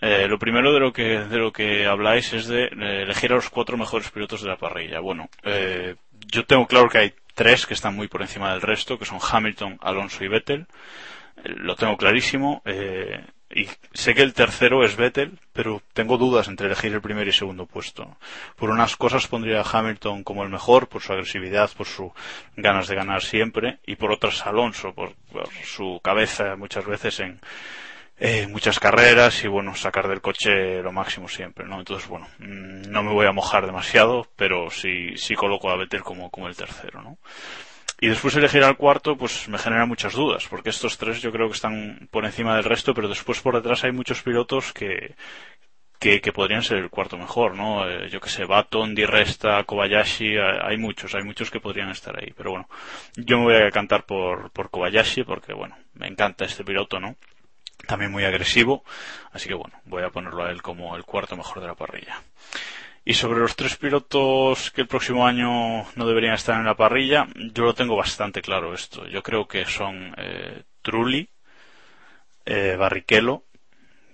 Eh, 0.00 0.28
lo 0.28 0.38
primero 0.38 0.72
de 0.72 0.78
lo 0.78 0.92
que 0.92 1.18
de 1.18 1.38
lo 1.38 1.52
que 1.52 1.86
habláis 1.86 2.32
es 2.32 2.46
de 2.46 2.66
eh, 2.66 3.02
elegir 3.02 3.32
a 3.32 3.34
los 3.36 3.50
cuatro 3.50 3.76
mejores 3.76 4.10
pilotos 4.10 4.42
de 4.42 4.48
la 4.48 4.56
parrilla. 4.56 5.00
Bueno, 5.00 5.28
eh, 5.42 5.96
yo 6.12 6.44
tengo 6.44 6.66
claro 6.66 6.88
que 6.88 6.98
hay 6.98 7.14
tres 7.34 7.66
que 7.66 7.74
están 7.74 7.96
muy 7.96 8.06
por 8.06 8.22
encima 8.22 8.52
del 8.52 8.62
resto, 8.62 8.98
que 8.98 9.04
son 9.04 9.18
Hamilton, 9.20 9.78
Alonso 9.80 10.24
y 10.24 10.28
Vettel. 10.28 10.66
Eh, 11.36 11.54
lo 11.56 11.74
tengo 11.74 11.96
clarísimo. 11.96 12.62
eh, 12.64 13.24
y 13.50 13.66
sé 13.94 14.14
que 14.14 14.22
el 14.22 14.34
tercero 14.34 14.84
es 14.84 14.96
Vettel, 14.96 15.38
pero 15.52 15.82
tengo 15.94 16.18
dudas 16.18 16.48
entre 16.48 16.66
elegir 16.66 16.92
el 16.92 17.00
primer 17.00 17.26
y 17.28 17.32
segundo 17.32 17.66
puesto. 17.66 18.16
Por 18.56 18.70
unas 18.70 18.96
cosas 18.96 19.26
pondría 19.26 19.62
a 19.62 19.78
Hamilton 19.78 20.22
como 20.22 20.42
el 20.42 20.50
mejor, 20.50 20.88
por 20.88 21.02
su 21.02 21.12
agresividad, 21.12 21.70
por 21.76 21.86
sus 21.86 22.12
ganas 22.56 22.88
de 22.88 22.94
ganar 22.94 23.22
siempre, 23.22 23.78
y 23.86 23.96
por 23.96 24.12
otras 24.12 24.46
Alonso, 24.46 24.92
por, 24.92 25.14
por 25.32 25.48
su 25.64 26.00
cabeza 26.02 26.56
muchas 26.56 26.84
veces 26.84 27.20
en, 27.20 27.40
eh, 28.20 28.48
muchas 28.48 28.80
carreras 28.80 29.44
y 29.44 29.48
bueno, 29.48 29.76
sacar 29.76 30.08
del 30.08 30.20
coche 30.20 30.82
lo 30.82 30.90
máximo 30.90 31.28
siempre, 31.28 31.64
¿no? 31.66 31.78
Entonces, 31.78 32.08
bueno, 32.08 32.26
mm, 32.38 32.90
no 32.90 33.02
me 33.04 33.12
voy 33.12 33.26
a 33.26 33.32
mojar 33.32 33.64
demasiado, 33.64 34.26
pero 34.34 34.70
sí, 34.70 35.16
sí 35.16 35.34
coloco 35.34 35.70
a 35.70 35.76
Vettel 35.76 36.02
como, 36.02 36.28
como 36.28 36.48
el 36.48 36.56
tercero, 36.56 37.00
¿no? 37.00 37.18
Y 38.00 38.08
después 38.08 38.36
elegir 38.36 38.62
al 38.62 38.76
cuarto, 38.76 39.16
pues 39.16 39.48
me 39.48 39.58
genera 39.58 39.84
muchas 39.84 40.14
dudas, 40.14 40.46
porque 40.48 40.70
estos 40.70 40.98
tres 40.98 41.20
yo 41.20 41.32
creo 41.32 41.48
que 41.48 41.54
están 41.54 42.08
por 42.10 42.24
encima 42.24 42.54
del 42.54 42.64
resto, 42.64 42.94
pero 42.94 43.08
después 43.08 43.40
por 43.40 43.56
detrás 43.56 43.82
hay 43.84 43.90
muchos 43.90 44.22
pilotos 44.22 44.72
que, 44.72 45.16
que, 45.98 46.20
que 46.20 46.32
podrían 46.32 46.62
ser 46.62 46.78
el 46.78 46.90
cuarto 46.90 47.16
mejor, 47.16 47.56
¿no? 47.56 47.88
Eh, 47.88 48.08
yo 48.08 48.20
que 48.20 48.28
sé, 48.28 48.44
Baton, 48.44 48.94
Di 48.94 49.04
Resta, 49.04 49.64
Kobayashi, 49.64 50.36
eh, 50.36 50.40
hay 50.62 50.76
muchos, 50.76 51.14
hay 51.16 51.24
muchos 51.24 51.50
que 51.50 51.58
podrían 51.58 51.90
estar 51.90 52.16
ahí, 52.16 52.32
pero 52.36 52.52
bueno, 52.52 52.68
yo 53.16 53.38
me 53.38 53.44
voy 53.44 53.56
a 53.56 53.70
cantar 53.70 54.04
por, 54.04 54.50
por 54.52 54.70
Kobayashi, 54.70 55.24
porque 55.24 55.52
bueno, 55.52 55.76
me 55.94 56.06
encanta 56.06 56.44
este 56.44 56.64
piloto, 56.64 57.00
¿no? 57.00 57.16
también 57.86 58.10
muy 58.10 58.24
agresivo, 58.24 58.84
así 59.32 59.48
que 59.48 59.54
bueno, 59.54 59.80
voy 59.86 60.02
a 60.02 60.10
ponerlo 60.10 60.44
a 60.44 60.50
él 60.50 60.62
como 60.62 60.96
el 60.96 61.04
cuarto 61.04 61.36
mejor 61.36 61.60
de 61.60 61.68
la 61.68 61.74
parrilla. 61.74 62.22
Y 63.10 63.14
sobre 63.14 63.40
los 63.40 63.56
tres 63.56 63.74
pilotos 63.76 64.70
que 64.70 64.82
el 64.82 64.86
próximo 64.86 65.26
año 65.26 65.84
no 65.96 66.06
deberían 66.06 66.34
estar 66.34 66.56
en 66.60 66.66
la 66.66 66.76
parrilla, 66.76 67.26
yo 67.54 67.64
lo 67.64 67.72
tengo 67.74 67.96
bastante 67.96 68.42
claro 68.42 68.74
esto. 68.74 69.06
Yo 69.08 69.22
creo 69.22 69.48
que 69.48 69.64
son 69.64 70.14
eh, 70.18 70.64
Trulli, 70.82 71.26
eh, 72.44 72.76
Barrichello, 72.78 73.44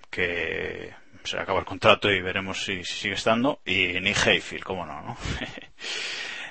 que 0.09 0.93
se 1.25 1.37
acaba 1.37 1.59
el 1.59 1.65
contrato 1.65 2.09
y 2.09 2.21
veremos 2.21 2.63
si, 2.63 2.85
si 2.85 2.93
sigue 2.93 3.15
estando, 3.15 3.59
y 3.65 3.99
Nick 3.99 4.25
Hayfield, 4.27 4.63
cómo 4.63 4.85
no, 4.85 5.01
¿no? 5.01 5.17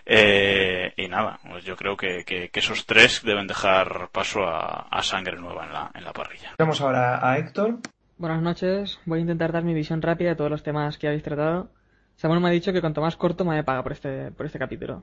Eh, 0.06 0.92
y 0.98 1.08
nada, 1.08 1.40
pues 1.48 1.64
yo 1.64 1.76
creo 1.76 1.96
que, 1.96 2.24
que- 2.26 2.50
que 2.50 2.60
esos 2.60 2.84
tres 2.84 3.22
deben 3.24 3.46
dejar 3.46 4.10
paso 4.12 4.44
a, 4.44 4.86
a 4.90 5.02
sangre 5.02 5.38
nueva 5.38 5.64
en 5.64 5.72
la, 5.72 5.90
en 5.94 6.04
la 6.04 6.12
parrilla. 6.12 6.52
Vamos 6.58 6.82
ahora 6.82 7.26
a 7.26 7.38
Héctor. 7.38 7.78
Buenas 8.18 8.42
noches, 8.42 9.00
voy 9.06 9.20
a 9.20 9.22
intentar 9.22 9.50
dar 9.50 9.64
mi 9.64 9.72
visión 9.72 10.02
rápida 10.02 10.28
de 10.28 10.36
todos 10.36 10.50
los 10.50 10.62
temas 10.62 10.98
que 10.98 11.06
habéis 11.06 11.22
tratado. 11.22 11.70
Samuel 12.16 12.40
me 12.40 12.48
ha 12.48 12.52
dicho 12.52 12.72
que 12.72 12.80
cuanto 12.80 13.00
más 13.00 13.16
corto 13.16 13.44
me 13.44 13.62
paga 13.64 13.82
por 13.82 13.92
este, 13.92 14.30
por 14.32 14.46
este 14.46 14.58
capítulo. 14.58 15.02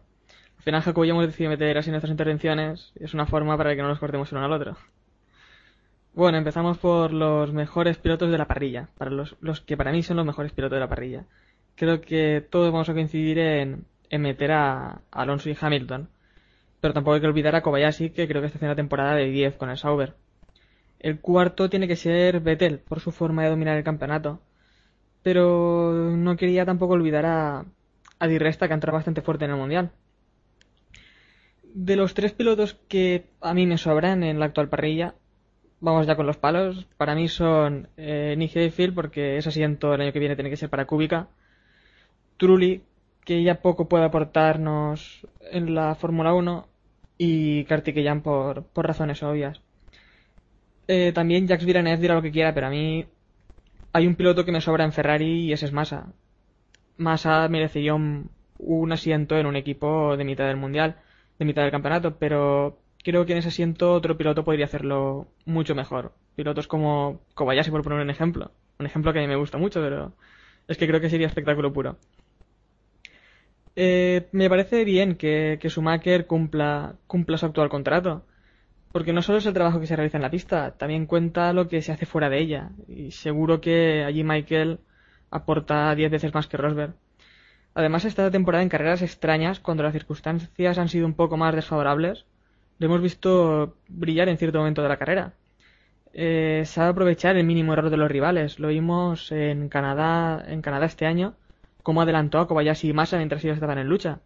Al 0.58 0.64
final 0.64 0.82
Jacobo 0.82 1.06
y 1.06 1.08
yo 1.08 1.14
hemos 1.14 1.28
decidido 1.28 1.50
meter 1.52 1.78
así 1.78 1.90
nuestras 1.90 2.12
intervenciones 2.12 2.92
y 3.00 3.04
es 3.04 3.14
una 3.14 3.26
forma 3.26 3.58
para 3.58 3.76
que 3.76 3.82
no 3.82 3.88
nos 3.88 4.00
cortemos 4.00 4.32
uno 4.32 4.46
al 4.46 4.52
otro. 4.52 4.78
Bueno, 6.14 6.38
empezamos 6.38 6.78
por 6.78 7.14
los 7.14 7.54
mejores 7.54 7.98
pilotos 7.98 8.30
de 8.32 8.38
la 8.38 8.46
parrilla, 8.46 8.90
para 8.98 9.12
los, 9.12 9.38
los 9.40 9.62
que 9.62 9.78
para 9.78 9.92
mí 9.92 10.04
son 10.04 10.18
los 10.18 10.26
mejores 10.26 10.52
pilotos 10.52 10.76
de 10.76 10.82
la 10.82 10.90
parrilla. 10.90 11.26
Creo 11.76 12.02
que 12.02 12.46
todos 12.48 12.72
vamos 12.72 12.90
a 12.90 12.94
coincidir 12.94 13.40
en, 13.40 13.86
en 14.10 14.22
meter 14.22 14.52
a 14.52 15.02
Alonso 15.10 15.50
y 15.50 15.58
Hamilton, 15.60 16.10
pero 16.82 16.94
tampoco 16.94 17.16
hay 17.16 17.22
que 17.22 17.28
olvidar 17.28 17.56
a 17.56 17.62
Kobayashi, 17.62 18.10
que 18.10 18.28
creo 18.28 18.42
que 18.42 18.48
está 18.48 18.58
haciendo 18.58 18.72
una 18.72 18.76
temporada 18.76 19.16
de 19.16 19.28
10 19.28 19.56
con 19.56 19.70
el 19.70 19.78
Sauber. 19.78 20.16
El 21.00 21.20
cuarto 21.20 21.70
tiene 21.70 21.88
que 21.88 21.96
ser 21.96 22.42
Vettel, 22.42 22.80
por 22.80 23.00
su 23.00 23.12
forma 23.12 23.44
de 23.44 23.50
dominar 23.50 23.78
el 23.78 23.84
campeonato. 23.84 24.42
Pero 25.24 26.16
no 26.16 26.36
quería 26.36 26.66
tampoco 26.66 26.94
olvidar 26.94 27.26
a, 27.26 27.66
a 28.20 28.28
Di 28.28 28.38
Resta, 28.38 28.68
que 28.68 28.74
ha 28.74 28.76
entrado 28.76 28.98
bastante 28.98 29.22
fuerte 29.22 29.46
en 29.46 29.52
el 29.52 29.58
Mundial. 29.58 29.92
De 31.74 31.96
los 31.96 32.14
tres 32.14 32.34
pilotos 32.34 32.80
que 32.88 33.26
a 33.40 33.54
mí 33.54 33.66
me 33.66 33.78
sobran 33.78 34.24
en 34.24 34.40
la 34.40 34.46
actual 34.46 34.70
parrilla, 34.70 35.16
vamos 35.80 36.08
ya 36.08 36.16
con 36.16 36.26
los 36.26 36.38
palos. 36.38 36.88
Para 36.98 37.16
mí 37.16 37.28
son 37.28 37.90
eh, 37.98 38.36
Nick 38.38 38.56
Hayfield, 38.56 38.96
porque 38.96 39.38
ese 39.38 39.50
asiento 39.50 39.94
el 39.94 40.02
año 40.02 40.14
que 40.14 40.20
viene 40.20 40.36
tiene 40.36 40.50
que 40.50 40.58
ser 40.58 40.70
para 40.70 40.86
Kubica. 40.86 41.28
Trulli, 42.38 42.84
que 43.26 43.44
ya 43.44 43.62
poco 43.62 43.90
puede 43.90 44.06
aportarnos 44.06 45.28
en 45.52 45.76
la 45.76 45.96
Fórmula 45.96 46.34
1. 46.34 46.68
Y 47.18 47.66
Kartikeyan 47.66 48.22
por, 48.22 48.64
por 48.64 48.88
razones 48.88 49.22
obvias. 49.22 49.62
Eh, 50.88 51.12
también 51.14 51.48
Jacques 51.48 51.66
Villeneuve 51.66 52.02
dirá 52.02 52.16
lo 52.16 52.22
que 52.22 52.32
quiera, 52.32 52.54
pero 52.54 52.68
a 52.68 52.70
mí 52.70 53.06
hay 53.94 54.08
un 54.08 54.16
piloto 54.16 54.46
que 54.46 54.52
me 54.52 54.62
sobra 54.62 54.86
en 54.86 54.94
Ferrari 54.94 55.46
y 55.46 55.54
ese 55.54 55.66
es 55.66 55.72
Massa. 55.72 56.14
Massa 56.98 57.48
merecería 57.48 57.94
un, 57.94 58.30
un 58.58 58.92
asiento 58.92 59.38
en 59.38 59.46
un 59.46 59.56
equipo 59.56 60.16
de 60.18 60.24
mitad 60.24 60.46
del 60.48 60.58
mundial, 60.58 60.98
de 61.40 61.46
mitad 61.46 61.64
del 61.64 61.72
campeonato, 61.72 62.18
pero 62.18 62.78
creo 63.04 63.26
que 63.26 63.34
en 63.34 63.40
ese 63.40 63.50
asiento 63.50 63.94
otro 63.94 64.18
piloto 64.18 64.44
podría 64.44 64.66
hacerlo 64.66 65.28
mucho 65.46 65.76
mejor. 65.76 66.14
Pilotos 66.36 66.68
como 66.68 67.22
Kobayashi, 67.34 67.72
por 67.72 67.84
poner 67.84 68.00
un 68.00 68.10
ejemplo. 68.10 68.52
Un 68.80 68.86
ejemplo 68.86 69.14
que 69.14 69.20
a 69.20 69.22
mí 69.22 69.28
me 69.28 69.36
gusta 69.36 69.58
mucho, 69.58 69.82
pero 69.82 70.14
es 70.68 70.78
que 70.78 70.88
creo 70.88 71.02
que 71.02 71.10
sería 71.10 71.28
espectáculo 71.28 71.74
puro. 71.74 71.98
Eh, 73.76 74.28
me 74.32 74.50
parece 74.50 74.84
bien 74.86 75.16
que, 75.16 75.58
que 75.62 75.70
Schumacher 75.70 76.28
cumpla, 76.28 76.96
cumpla 77.08 77.38
su 77.38 77.46
actual 77.46 77.70
contrato. 77.70 78.26
Porque 78.92 79.14
no 79.14 79.22
solo 79.22 79.38
es 79.38 79.46
el 79.46 79.54
trabajo 79.54 79.80
que 79.80 79.88
se 79.88 79.96
realiza 79.96 80.18
en 80.18 80.24
la 80.24 80.30
pista, 80.30 80.72
también 80.72 81.06
cuenta 81.06 81.54
lo 81.54 81.68
que 81.68 81.82
se 81.82 81.92
hace 81.92 82.06
fuera 82.06 82.30
de 82.30 82.40
ella. 82.40 82.72
Y 82.88 83.12
seguro 83.12 83.62
que 83.62 84.04
allí 84.04 84.24
Michael 84.24 84.80
aporta 85.30 85.96
10 85.96 86.12
veces 86.12 86.34
más 86.34 86.48
que 86.48 86.58
Rosberg. 86.58 86.94
Además, 87.74 88.04
esta 88.06 88.30
temporada 88.32 88.64
en 88.64 88.70
carreras 88.70 89.02
extrañas, 89.02 89.60
cuando 89.60 89.84
las 89.84 89.94
circunstancias 89.94 90.78
han 90.78 90.90
sido 90.90 91.06
un 91.06 91.14
poco 91.14 91.38
más 91.38 91.56
desfavorables, 91.56 92.26
lo 92.80 92.88
hemos 92.88 93.02
visto 93.02 93.78
brillar 93.88 94.28
en 94.28 94.38
cierto 94.38 94.60
momento 94.60 94.82
de 94.82 94.90
la 94.90 94.98
carrera. 94.98 95.34
Eh, 96.14 96.64
sabe 96.66 96.90
aprovechar 96.90 97.38
el 97.38 97.46
mínimo 97.46 97.74
error 97.74 97.90
de 97.90 97.98
los 97.98 98.12
rivales. 98.12 98.60
Lo 98.60 98.68
vimos 98.68 99.32
en 99.32 99.70
Canadá, 99.70 100.44
en 100.48 100.62
Canadá 100.62 100.86
este 100.88 101.06
año, 101.06 101.36
cómo 101.84 102.02
adelantó 102.02 102.40
a 102.40 102.48
Kobayashi 102.48 102.90
y 102.90 102.94
Massa 102.94 103.18
mientras 103.18 103.44
ellos 103.44 103.56
estaban 103.56 103.78
en 103.78 103.88
lucha. 103.88 104.20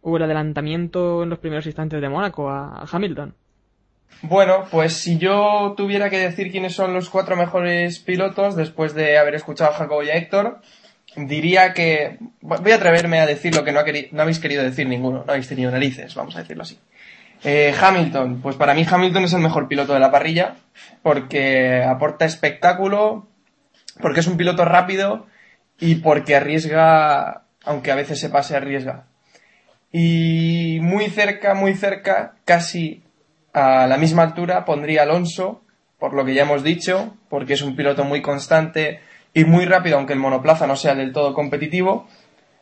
O 0.00 0.16
el 0.16 0.22
adelantamiento 0.22 1.24
en 1.24 1.30
los 1.30 1.40
primeros 1.40 1.66
instantes 1.66 2.00
de 2.00 2.08
Mónaco 2.08 2.48
a 2.50 2.86
Hamilton. 2.90 3.34
Bueno, 4.22 4.64
pues 4.70 4.94
si 4.94 5.18
yo 5.18 5.74
tuviera 5.76 6.10
que 6.10 6.18
decir 6.18 6.50
quiénes 6.50 6.74
son 6.74 6.94
los 6.94 7.10
cuatro 7.10 7.36
mejores 7.36 7.98
pilotos 7.98 8.56
después 8.56 8.94
de 8.94 9.18
haber 9.18 9.34
escuchado 9.34 9.70
a 9.70 9.74
Jacobo 9.74 10.02
y 10.02 10.10
a 10.10 10.14
Héctor, 10.14 10.60
diría 11.16 11.72
que 11.74 12.18
voy 12.40 12.72
a 12.72 12.76
atreverme 12.76 13.20
a 13.20 13.26
decir 13.26 13.54
lo 13.54 13.64
que 13.64 13.72
no, 13.72 13.80
habéis 13.80 14.38
querido 14.38 14.62
decir 14.62 14.88
ninguno, 14.88 15.24
no 15.24 15.32
habéis 15.32 15.48
tenido 15.48 15.70
narices, 15.70 16.14
vamos 16.14 16.34
a 16.36 16.40
decirlo 16.40 16.62
así. 16.62 16.78
Eh, 17.44 17.74
Hamilton, 17.78 18.40
pues 18.40 18.56
para 18.56 18.74
mí 18.74 18.86
Hamilton 18.88 19.24
es 19.24 19.32
el 19.34 19.40
mejor 19.40 19.68
piloto 19.68 19.92
de 19.92 20.00
la 20.00 20.10
parrilla 20.10 20.56
porque 21.02 21.84
aporta 21.84 22.24
espectáculo, 22.24 23.28
porque 24.00 24.20
es 24.20 24.26
un 24.26 24.36
piloto 24.36 24.64
rápido 24.64 25.26
y 25.78 25.96
porque 25.96 26.34
arriesga, 26.34 27.44
aunque 27.64 27.92
a 27.92 27.96
veces 27.96 28.18
se 28.18 28.30
pase, 28.30 28.56
arriesga. 28.56 29.04
Y 29.92 30.78
muy 30.82 31.08
cerca, 31.10 31.54
muy 31.54 31.74
cerca, 31.74 32.34
casi 32.44 33.05
a 33.56 33.86
la 33.86 33.96
misma 33.96 34.22
altura 34.22 34.64
pondría 34.64 35.02
Alonso, 35.02 35.62
por 35.98 36.12
lo 36.14 36.24
que 36.24 36.34
ya 36.34 36.42
hemos 36.42 36.62
dicho, 36.62 37.14
porque 37.30 37.54
es 37.54 37.62
un 37.62 37.74
piloto 37.74 38.04
muy 38.04 38.20
constante 38.22 39.00
y 39.32 39.44
muy 39.44 39.64
rápido, 39.64 39.96
aunque 39.96 40.12
el 40.12 40.18
monoplaza 40.18 40.66
no 40.66 40.76
sea 40.76 40.94
del 40.94 41.12
todo 41.12 41.32
competitivo. 41.34 42.06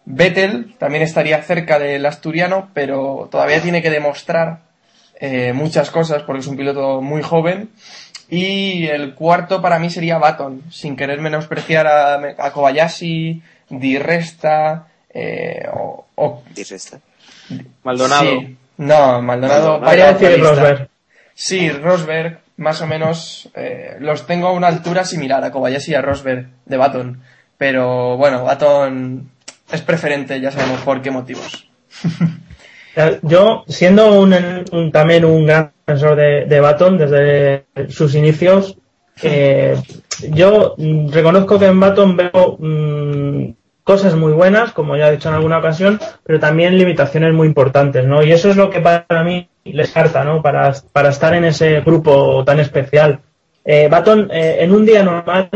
Vettel 0.07 0.77
también 0.79 1.03
estaría 1.03 1.43
cerca 1.43 1.79
del 1.79 2.05
asturiano, 2.07 2.69
pero 2.75 3.29
todavía 3.31 3.61
tiene 3.63 3.83
que 3.83 3.91
demostrar 3.91 4.61
eh, 5.21 5.53
muchas 5.55 5.91
cosas 5.91 6.23
porque 6.23 6.41
es 6.41 6.47
un 6.47 6.57
piloto 6.57 7.01
muy 7.01 7.23
joven. 7.23 7.71
Y 8.29 8.87
el 8.87 9.15
cuarto 9.15 9.61
para 9.61 9.79
mí 9.79 9.91
sería 9.91 10.19
Baton, 10.19 10.63
sin 10.71 10.97
querer 10.97 11.21
menospreciar 11.21 11.87
a, 11.87 12.15
a 12.39 12.53
Kobayashi, 12.53 13.43
Di 13.71 13.99
Resta 13.99 14.87
eh, 15.13 15.67
o, 15.73 16.07
o- 16.15 16.43
Di 16.55 16.63
Resta. 16.65 17.01
Maldonado. 17.83 18.41
Sí. 18.41 18.57
No, 18.79 19.21
Maldonado. 19.23 19.79
Maldonado. 19.79 19.81
vaya 19.81 20.13
Podría 20.13 20.13
decir 20.13 20.39
lista. 20.39 20.51
Rosberg. 20.55 20.89
Sí, 21.35 21.71
Rosberg, 21.71 22.39
más 22.57 22.81
o 22.83 22.87
menos, 22.87 23.49
eh, 23.55 23.97
los 24.01 24.27
tengo 24.27 24.49
a 24.49 24.53
una 24.53 24.69
altura 24.69 25.05
similar 25.05 25.43
a 25.45 25.51
Kobayashi 25.51 25.93
y 25.93 25.95
a 25.95 26.03
Rosberg 26.03 26.47
de 26.65 26.77
Baton. 26.77 27.23
Pero 27.59 28.17
bueno, 28.17 28.45
Baton 28.45 29.31
es 29.73 29.81
preferente, 29.83 30.41
ya 30.41 30.51
sabemos 30.51 30.81
por 30.83 31.03
qué 31.03 31.11
motivos. 31.11 31.69
Yo, 33.23 33.65
siendo 33.67 34.21
un, 34.21 34.33
un- 34.71 34.93
también 34.93 35.25
un 35.25 35.47
gran 35.47 35.73
defensor 35.85 36.15
de, 36.17 36.45
de 36.47 36.61
Baton 36.61 36.97
desde 36.97 37.65
sus 37.89 38.15
inicios, 38.15 38.77
eh, 39.23 39.77
yo 40.31 40.77
reconozco 41.11 41.59
que 41.59 41.67
en 41.67 41.81
Baton 41.81 42.17
veo 42.17 42.57
mm, 42.59 43.49
cosas 43.85 44.15
muy 44.15 44.33
buenas, 44.33 44.73
como 44.73 44.97
ya 44.97 45.09
he 45.09 45.13
dicho 45.13 45.29
en 45.29 45.37
alguna 45.37 45.59
ocasión, 45.59 46.01
pero 46.25 46.41
también 46.41 46.77
limitaciones 46.77 47.33
muy 47.33 47.47
importantes, 47.47 48.07
¿no? 48.07 48.23
Y 48.23 48.33
eso 48.33 48.51
es 48.51 48.57
lo 48.57 48.71
que 48.71 48.81
para 48.81 49.23
mí 49.23 49.49
les 49.65 49.93
falta, 49.93 50.25
¿no? 50.25 50.43
Para, 50.43 50.73
para 50.93 51.11
estar 51.11 51.35
en 51.35 51.45
ese 51.45 51.81
grupo 51.83 52.43
tan 52.45 52.61
especial. 52.61 53.21
Eh, 53.65 53.89
Baton, 53.91 54.31
eh, 54.33 54.57
en 54.61 54.73
un 54.73 54.85
día 54.85 55.03
normal, 55.03 55.49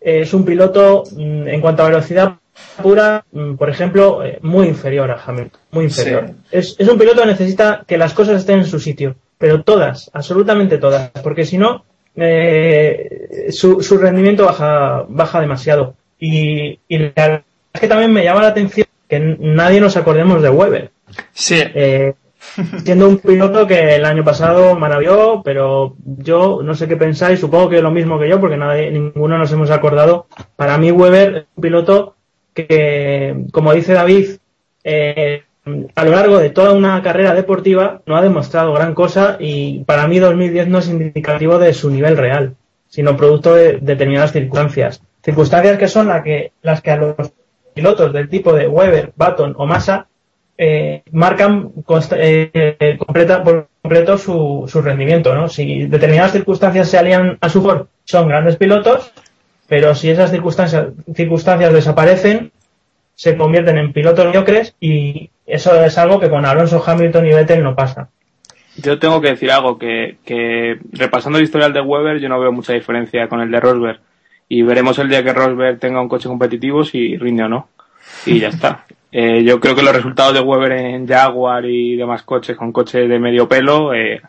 eh, 0.00 0.20
es 0.20 0.34
un 0.34 0.44
piloto, 0.44 1.04
mm, 1.10 1.48
en 1.48 1.60
cuanto 1.60 1.82
a 1.82 1.88
velocidad 1.88 2.34
pura, 2.82 3.24
mm, 3.32 3.54
por 3.54 3.70
ejemplo, 3.70 4.24
eh, 4.24 4.38
muy 4.42 4.68
inferior 4.68 5.10
a 5.10 5.20
Hamilton, 5.24 5.60
muy 5.72 5.84
inferior. 5.84 6.26
Sí. 6.26 6.34
Es, 6.52 6.76
es 6.78 6.88
un 6.88 6.98
piloto 6.98 7.22
que 7.22 7.28
necesita 7.28 7.84
que 7.86 7.98
las 7.98 8.12
cosas 8.14 8.40
estén 8.40 8.60
en 8.60 8.66
su 8.66 8.78
sitio, 8.78 9.16
pero 9.38 9.62
todas, 9.62 10.10
absolutamente 10.12 10.78
todas, 10.78 11.10
porque 11.22 11.44
si 11.44 11.58
no, 11.58 11.84
eh, 12.16 13.48
su, 13.50 13.82
su 13.82 13.98
rendimiento 13.98 14.44
baja, 14.44 15.04
baja 15.08 15.40
demasiado. 15.40 15.94
Y, 16.18 16.78
y 16.88 16.98
la 16.98 17.42
es 17.74 17.80
que 17.80 17.88
también 17.88 18.12
me 18.12 18.24
llama 18.24 18.42
la 18.42 18.48
atención 18.48 18.86
que 19.08 19.36
nadie 19.38 19.80
nos 19.80 19.96
acordemos 19.96 20.40
de 20.40 20.50
Weber. 20.50 20.90
Sí, 21.32 21.56
Eh, 21.58 22.14
siendo 22.84 23.08
un 23.08 23.18
piloto 23.18 23.66
que 23.66 23.96
el 23.96 24.04
año 24.04 24.22
pasado 24.22 24.74
maravilló, 24.76 25.42
pero 25.42 25.96
yo 26.04 26.60
no 26.62 26.74
sé 26.74 26.86
qué 26.86 26.96
pensáis, 26.96 27.40
supongo 27.40 27.70
que 27.70 27.82
lo 27.82 27.90
mismo 27.90 28.18
que 28.18 28.28
yo, 28.28 28.38
porque 28.38 28.56
nadie, 28.56 28.90
ninguno 28.90 29.38
nos 29.38 29.50
hemos 29.52 29.70
acordado. 29.70 30.26
Para 30.54 30.78
mí 30.78 30.90
Weber 30.90 31.36
es 31.36 31.44
un 31.56 31.62
piloto 31.62 32.16
que, 32.52 33.44
como 33.50 33.72
dice 33.72 33.94
David, 33.94 34.36
eh, 34.84 35.42
a 35.94 36.04
lo 36.04 36.10
largo 36.10 36.38
de 36.38 36.50
toda 36.50 36.72
una 36.72 37.02
carrera 37.02 37.34
deportiva 37.34 38.02
no 38.06 38.16
ha 38.16 38.22
demostrado 38.22 38.74
gran 38.74 38.94
cosa 38.94 39.36
y 39.40 39.82
para 39.84 40.06
mí 40.06 40.18
2010 40.18 40.68
no 40.68 40.78
es 40.78 40.88
indicativo 40.88 41.58
de 41.58 41.72
su 41.72 41.90
nivel 41.90 42.16
real, 42.16 42.54
sino 42.88 43.16
producto 43.16 43.54
de 43.54 43.78
determinadas 43.80 44.32
circunstancias. 44.32 45.02
Circunstancias 45.24 45.78
que 45.78 45.88
son 45.88 46.08
la 46.08 46.22
que, 46.22 46.52
las 46.62 46.82
que 46.82 46.90
a 46.90 46.96
los 46.96 47.32
pilotos 47.74 48.12
del 48.12 48.28
tipo 48.28 48.52
de 48.52 48.68
Weber, 48.68 49.12
Baton 49.16 49.54
o 49.56 49.66
Massa 49.66 50.06
eh, 50.56 51.02
marcan 51.10 51.72
eh, 52.16 52.96
completa, 52.98 53.42
por 53.42 53.68
completo 53.82 54.16
su, 54.18 54.64
su 54.68 54.80
rendimiento. 54.80 55.34
¿no? 55.34 55.48
Si 55.48 55.86
determinadas 55.86 56.32
circunstancias 56.32 56.88
se 56.88 56.98
alían 56.98 57.38
a 57.40 57.48
su 57.48 57.60
favor, 57.60 57.88
son 58.04 58.28
grandes 58.28 58.56
pilotos, 58.56 59.12
pero 59.68 59.94
si 59.94 60.10
esas 60.10 60.30
circunstancias, 60.30 60.88
circunstancias 61.14 61.72
desaparecen, 61.72 62.52
se 63.14 63.36
convierten 63.36 63.78
en 63.78 63.92
pilotos 63.92 64.26
mediocres 64.26 64.74
y 64.80 65.30
eso 65.46 65.82
es 65.84 65.98
algo 65.98 66.18
que 66.20 66.30
con 66.30 66.44
Alonso, 66.44 66.82
Hamilton 66.84 67.26
y 67.26 67.34
Vettel 67.34 67.62
no 67.62 67.74
pasa. 67.74 68.08
Yo 68.76 68.98
tengo 68.98 69.20
que 69.20 69.28
decir 69.28 69.52
algo, 69.52 69.78
que, 69.78 70.16
que 70.24 70.78
repasando 70.92 71.38
el 71.38 71.44
historial 71.44 71.72
de 71.72 71.80
Weber 71.80 72.18
yo 72.18 72.28
no 72.28 72.40
veo 72.40 72.50
mucha 72.50 72.72
diferencia 72.72 73.28
con 73.28 73.40
el 73.40 73.50
de 73.50 73.60
Rosberg. 73.60 74.00
Y 74.48 74.62
veremos 74.62 74.98
el 74.98 75.08
día 75.08 75.24
que 75.24 75.32
Rosberg 75.32 75.78
tenga 75.78 76.00
un 76.00 76.08
coche 76.08 76.28
competitivo 76.28 76.84
si 76.84 77.16
rinde 77.16 77.44
o 77.44 77.48
no. 77.48 77.68
Y 78.26 78.40
ya 78.40 78.48
está. 78.48 78.84
Eh, 79.16 79.44
yo 79.44 79.60
creo 79.60 79.76
que 79.76 79.82
los 79.84 79.94
resultados 79.94 80.34
de 80.34 80.40
Weber 80.40 80.72
en 80.72 81.06
Jaguar 81.06 81.66
y 81.66 81.94
demás 81.94 82.24
coches 82.24 82.56
con 82.56 82.72
coches 82.72 83.08
de 83.08 83.20
medio 83.20 83.48
pelo 83.48 83.94
eh, 83.94 84.20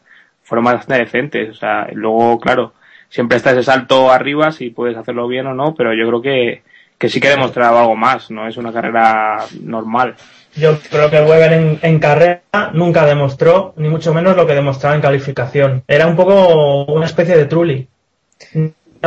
fueron 0.43 0.65
bastante 0.65 1.03
decentes. 1.03 1.49
O 1.49 1.53
sea, 1.55 1.87
luego, 1.91 2.39
claro, 2.39 2.73
siempre 3.09 3.37
está 3.37 3.49
ese 3.49 3.63
salto 3.63 4.11
arriba 4.11 4.51
si 4.51 4.69
puedes 4.69 4.95
hacerlo 4.95 5.27
bien 5.27 5.47
o 5.47 5.55
no, 5.55 5.73
pero 5.73 5.91
yo 5.95 6.05
creo 6.05 6.21
que, 6.21 6.61
que 6.99 7.09
sí 7.09 7.19
que 7.19 7.29
demostraba 7.29 7.81
algo 7.81 7.95
más, 7.95 8.29
no 8.29 8.47
es 8.47 8.57
una 8.57 8.71
carrera 8.71 9.43
normal. 9.59 10.13
Yo 10.55 10.77
creo 10.91 11.09
que 11.09 11.21
Weber 11.21 11.53
en, 11.53 11.79
en 11.81 11.97
carrera 11.97 12.41
nunca 12.73 13.07
demostró, 13.07 13.73
ni 13.77 13.89
mucho 13.89 14.13
menos 14.13 14.37
lo 14.37 14.45
que 14.45 14.53
demostraba 14.53 14.95
en 14.95 15.01
calificación. 15.01 15.83
Era 15.87 16.05
un 16.05 16.15
poco 16.15 16.85
una 16.85 17.07
especie 17.07 17.35
de 17.35 17.45
Trulli. 17.45 17.87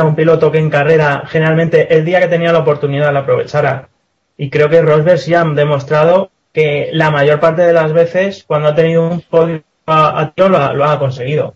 Un 0.03 0.15
piloto 0.15 0.51
que 0.51 0.57
en 0.59 0.69
carrera, 0.69 1.23
generalmente, 1.27 1.93
el 1.95 2.05
día 2.05 2.19
que 2.19 2.27
tenía 2.27 2.51
la 2.51 2.59
oportunidad 2.59 3.13
la 3.13 3.19
aprovechara. 3.21 3.89
Y 4.37 4.49
creo 4.49 4.69
que 4.69 4.81
Rosberg 4.81 5.19
sí 5.19 5.33
ha 5.33 5.43
demostrado 5.43 6.31
que 6.53 6.89
la 6.93 7.11
mayor 7.11 7.39
parte 7.39 7.61
de 7.63 7.73
las 7.73 7.91
veces, 7.93 8.43
cuando 8.47 8.69
ha 8.69 8.75
tenido 8.75 9.07
un 9.07 9.21
podio 9.21 9.63
a, 9.85 10.19
a 10.21 10.31
tiro, 10.33 10.49
lo, 10.49 10.57
ha- 10.57 10.73
lo 10.73 10.85
ha 10.85 10.97
conseguido. 10.99 11.55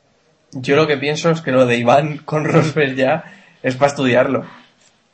Yo 0.51 0.75
lo 0.75 0.85
que 0.85 0.97
pienso 0.97 1.29
es 1.31 1.41
que 1.41 1.51
lo 1.51 1.65
de 1.65 1.77
Iván 1.77 2.19
con 2.19 2.45
Rosberg 2.51 2.95
ya 2.95 3.23
es 3.63 3.75
para 3.75 3.89
estudiarlo. 3.89 4.45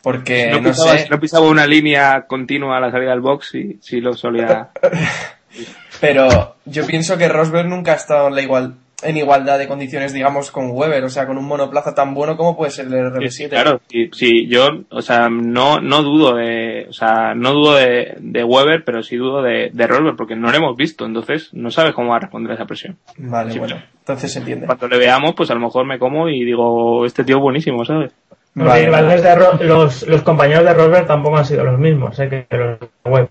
Porque, 0.01 0.49
no, 0.51 0.61
no, 0.61 0.69
pisaba, 0.69 0.97
sé, 0.97 1.07
no 1.09 1.19
pisaba 1.19 1.47
una 1.47 1.67
línea 1.67 2.25
continua 2.27 2.77
a 2.77 2.79
la 2.79 2.89
salida 2.91 3.11
del 3.11 3.19
box 3.21 3.53
y 3.55 3.79
sí 3.81 3.99
lo 4.01 4.13
solía. 4.13 4.69
pero 6.01 6.55
yo 6.65 6.85
pienso 6.85 7.17
que 7.17 7.27
Rosberg 7.27 7.67
nunca 7.67 7.93
ha 7.93 7.95
estado 7.95 8.27
en, 8.29 8.35
la 8.35 8.41
igual, 8.41 8.75
en 9.01 9.15
igualdad 9.17 9.57
de 9.57 9.67
condiciones, 9.67 10.13
digamos, 10.13 10.51
con 10.51 10.71
Weber. 10.71 11.03
O 11.03 11.09
sea, 11.09 11.25
con 11.25 11.37
un 11.37 11.45
monoplaza 11.45 11.93
tan 11.95 12.13
bueno 12.13 12.35
como 12.37 12.57
puede 12.57 12.71
ser 12.71 12.87
el 12.87 12.93
RB7. 12.93 13.29
Sí, 13.29 13.47
claro, 13.49 13.81
sí, 13.89 14.09
sí, 14.13 14.47
yo, 14.47 14.67
o 14.89 15.01
sea, 15.01 15.29
no, 15.29 15.79
no 15.79 16.03
dudo 16.03 16.35
de, 16.35 16.87
o 16.89 16.93
sea, 16.93 17.33
no 17.35 17.53
dudo 17.53 17.75
de, 17.75 18.15
de 18.19 18.43
Weber, 18.43 18.83
pero 18.83 19.01
sí 19.03 19.15
dudo 19.15 19.41
de, 19.41 19.69
de 19.73 19.87
Rosberg, 19.87 20.15
porque 20.17 20.35
no 20.35 20.49
lo 20.51 20.57
hemos 20.57 20.75
visto, 20.75 21.05
entonces 21.05 21.49
no 21.53 21.71
sabes 21.71 21.93
cómo 21.93 22.09
va 22.09 22.17
a 22.17 22.21
responder 22.21 22.51
a 22.51 22.55
esa 22.55 22.65
presión. 22.65 22.97
Vale, 23.17 23.51
Sí, 23.53 23.59
bueno, 23.59 23.81
entonces 23.99 24.31
se 24.33 24.39
entiende. 24.39 24.65
Cuando 24.65 24.87
le 24.87 24.97
veamos, 24.97 25.33
pues 25.35 25.49
a 25.51 25.53
lo 25.53 25.59
mejor 25.61 25.85
me 25.85 25.97
como 25.99 26.27
y 26.29 26.43
digo, 26.43 27.05
este 27.05 27.23
tío 27.23 27.37
es 27.37 27.41
buenísimo, 27.41 27.85
¿sabes? 27.85 28.11
Los, 28.55 28.67
Vale, 28.67 28.85
rivales 28.85 29.23
de 29.23 29.35
Ro- 29.35 29.59
los, 29.61 30.07
los 30.07 30.21
compañeros 30.23 30.65
de 30.65 30.73
Rosberg 30.73 31.05
tampoco 31.07 31.37
han 31.37 31.45
sido 31.45 31.63
los 31.63 31.79
mismos, 31.79 32.15
sé 32.15 32.27
que 32.27 32.47
los 32.57 32.79
de 32.79 32.87
web. 33.09 33.29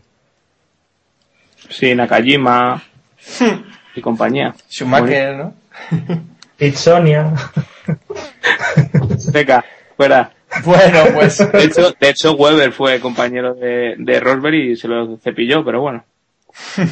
Sí, 1.68 1.94
Nakajima 1.94 2.82
y 3.98 4.02
compañía. 4.02 4.54
Schumacher, 4.70 5.36
¿no? 5.36 5.54
Pitsonia. 6.56 7.32
Venga, 9.32 9.64
fuera. 9.96 10.32
Bueno, 10.64 11.04
pues 11.14 11.38
De 11.52 11.64
hecho, 11.64 11.92
de 11.98 12.08
hecho, 12.08 12.32
Weber 12.32 12.72
fue 12.72 13.00
compañero 13.00 13.54
de, 13.54 13.94
de 13.98 14.20
Rosberg 14.20 14.54
y 14.54 14.76
se 14.76 14.88
lo 14.88 15.16
cepilló, 15.18 15.64
pero 15.64 15.80
bueno. 15.80 16.04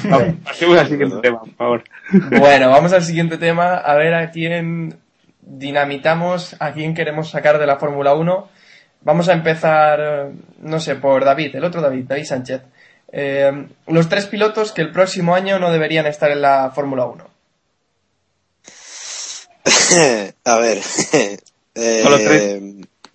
Vamos, 0.05 0.35
pasemos 0.45 0.79
al 0.79 0.89
siguiente 0.89 1.17
tema, 1.23 1.41
por 1.41 1.55
favor. 1.55 1.85
Bueno, 2.39 2.71
vamos 2.71 2.93
al 2.93 3.03
siguiente 3.03 3.39
tema, 3.39 3.77
a 3.77 3.95
ver 3.97 4.15
a 4.15 4.31
quién 4.31 4.99
dinamitamos, 5.41 6.57
a 6.61 6.73
quién 6.73 6.95
queremos 6.95 7.31
sacar 7.31 7.59
de 7.59 7.67
la 7.67 7.77
Fórmula 7.77 8.15
1. 8.15 8.49
Vamos 9.03 9.29
a 9.29 9.33
empezar, 9.33 10.31
no 10.61 10.81
sé, 10.81 10.97
por 10.97 11.25
David, 11.25 11.57
el 11.57 11.65
otro 11.65 11.81
David, 11.81 12.05
David 12.07 12.25
Sánchez. 12.25 12.63
Eh, 13.19 13.67
los 13.87 14.09
tres 14.11 14.27
pilotos 14.27 14.73
que 14.73 14.83
el 14.83 14.93
próximo 14.93 15.35
año 15.35 15.59
no 15.59 15.73
deberían 15.73 16.05
estar 16.07 16.31
en 16.31 16.43
la 16.43 16.71
Fórmula 16.75 17.07
1. 17.07 17.25
a 20.45 20.59
ver. 20.59 20.79
eh, 21.75 22.03
Solo 22.03 22.19
tres. 22.19 22.63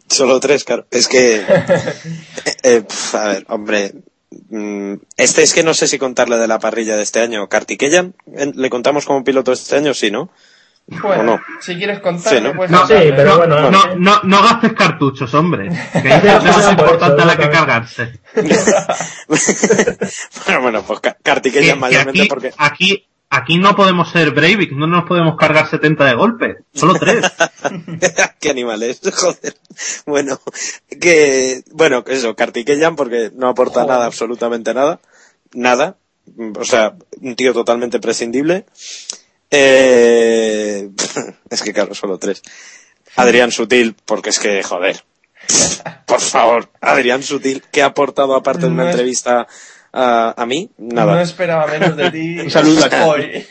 Solo 0.07 0.39
tres, 0.39 0.63
claro. 0.63 0.87
Es 0.91 1.07
que. 1.07 1.35
eh, 2.63 2.81
pf, 2.81 3.15
a 3.15 3.27
ver, 3.27 3.45
hombre. 3.49 3.93
mm, 4.49 4.95
Este 5.17 5.43
es 5.43 5.53
que 5.53 5.63
no 5.63 5.73
sé 5.73 5.87
si 5.87 5.97
contarle 5.99 6.37
de 6.37 6.47
la 6.47 6.59
parrilla 6.59 6.95
de 6.97 7.03
este 7.03 7.19
año. 7.19 7.47
Kartikeyan, 7.47 8.15
¿en- 8.35 8.53
¿le 8.55 8.69
contamos 8.69 9.05
como 9.05 9.23
piloto 9.23 9.51
este 9.53 9.75
año? 9.77 9.93
Sí, 9.93 10.09
¿no? 10.11 10.29
Bueno, 10.87 11.21
¿O 11.21 11.23
no? 11.23 11.41
si 11.61 11.77
quieres 11.77 11.99
contarlo, 11.99 12.39
Sí, 12.39 12.43
¿no? 12.43 12.53
pues 12.53 12.69
No, 12.69 12.85
Sí, 12.85 12.93
pero 13.15 13.31
no, 13.31 13.37
bueno, 13.37 13.71
no, 13.71 13.95
no, 13.95 14.19
no 14.23 14.41
gastes 14.43 14.73
cartuchos, 14.73 15.33
hombre. 15.33 15.69
Que 15.93 16.11
hay 16.11 16.39
cosas 16.39 16.71
importantes 16.71 17.23
a 17.23 17.25
las 17.25 17.37
que 17.37 17.49
cargarse. 17.49 18.19
bueno, 20.45 20.61
bueno, 20.61 20.83
pues 20.83 20.99
que 20.99 21.75
mayormente 21.75 22.21
aquí, 22.21 22.29
porque. 22.29 22.53
aquí, 22.57 23.07
aquí 23.29 23.57
no 23.57 23.75
podemos 23.75 24.11
ser 24.11 24.31
Breivik, 24.31 24.73
no 24.73 24.85
nos 24.87 25.05
podemos 25.05 25.37
cargar 25.37 25.69
70 25.69 26.03
de 26.05 26.13
golpe, 26.13 26.57
solo 26.73 26.95
tres. 26.95 27.25
Qué 28.39 28.49
animales, 28.49 28.99
joder. 29.13 29.55
Bueno, 30.05 30.41
que, 30.99 31.63
bueno, 31.71 32.03
que 32.03 32.13
eso, 32.13 32.35
Kartikeyan 32.35 32.95
porque 32.95 33.31
no 33.33 33.47
aporta 33.47 33.85
nada, 33.85 34.05
absolutamente 34.05 34.73
nada. 34.73 34.99
Nada. 35.53 35.95
O 36.57 36.63
sea, 36.65 36.95
un 37.21 37.35
tío 37.35 37.53
totalmente 37.53 37.99
prescindible. 37.99 38.65
Eh, 39.51 40.89
es 41.49 41.61
que 41.61 41.73
claro, 41.73 41.93
solo 41.93 42.17
tres. 42.17 42.41
Adrián 43.17 43.51
Sutil, 43.51 43.95
porque 44.05 44.29
es 44.29 44.39
que, 44.39 44.63
joder. 44.63 45.03
Por 46.05 46.21
favor, 46.21 46.69
Adrián 46.79 47.23
Sutil, 47.23 47.63
¿qué 47.71 47.81
ha 47.81 47.87
aportado 47.87 48.35
aparte 48.35 48.61
de 48.61 48.67
una 48.71 48.83
No 48.83 48.89
entrevista 48.91 49.47
a, 49.91 50.33
a 50.41 50.45
mí? 50.45 50.69
No 50.77 51.05
Nada. 51.05 51.21
esperaba 51.21 51.67
menos 51.67 51.97
de 51.97 52.11
ti. 52.11 52.39
Un 52.43 52.51
saludo 52.51 52.85
hoy. 53.07 53.45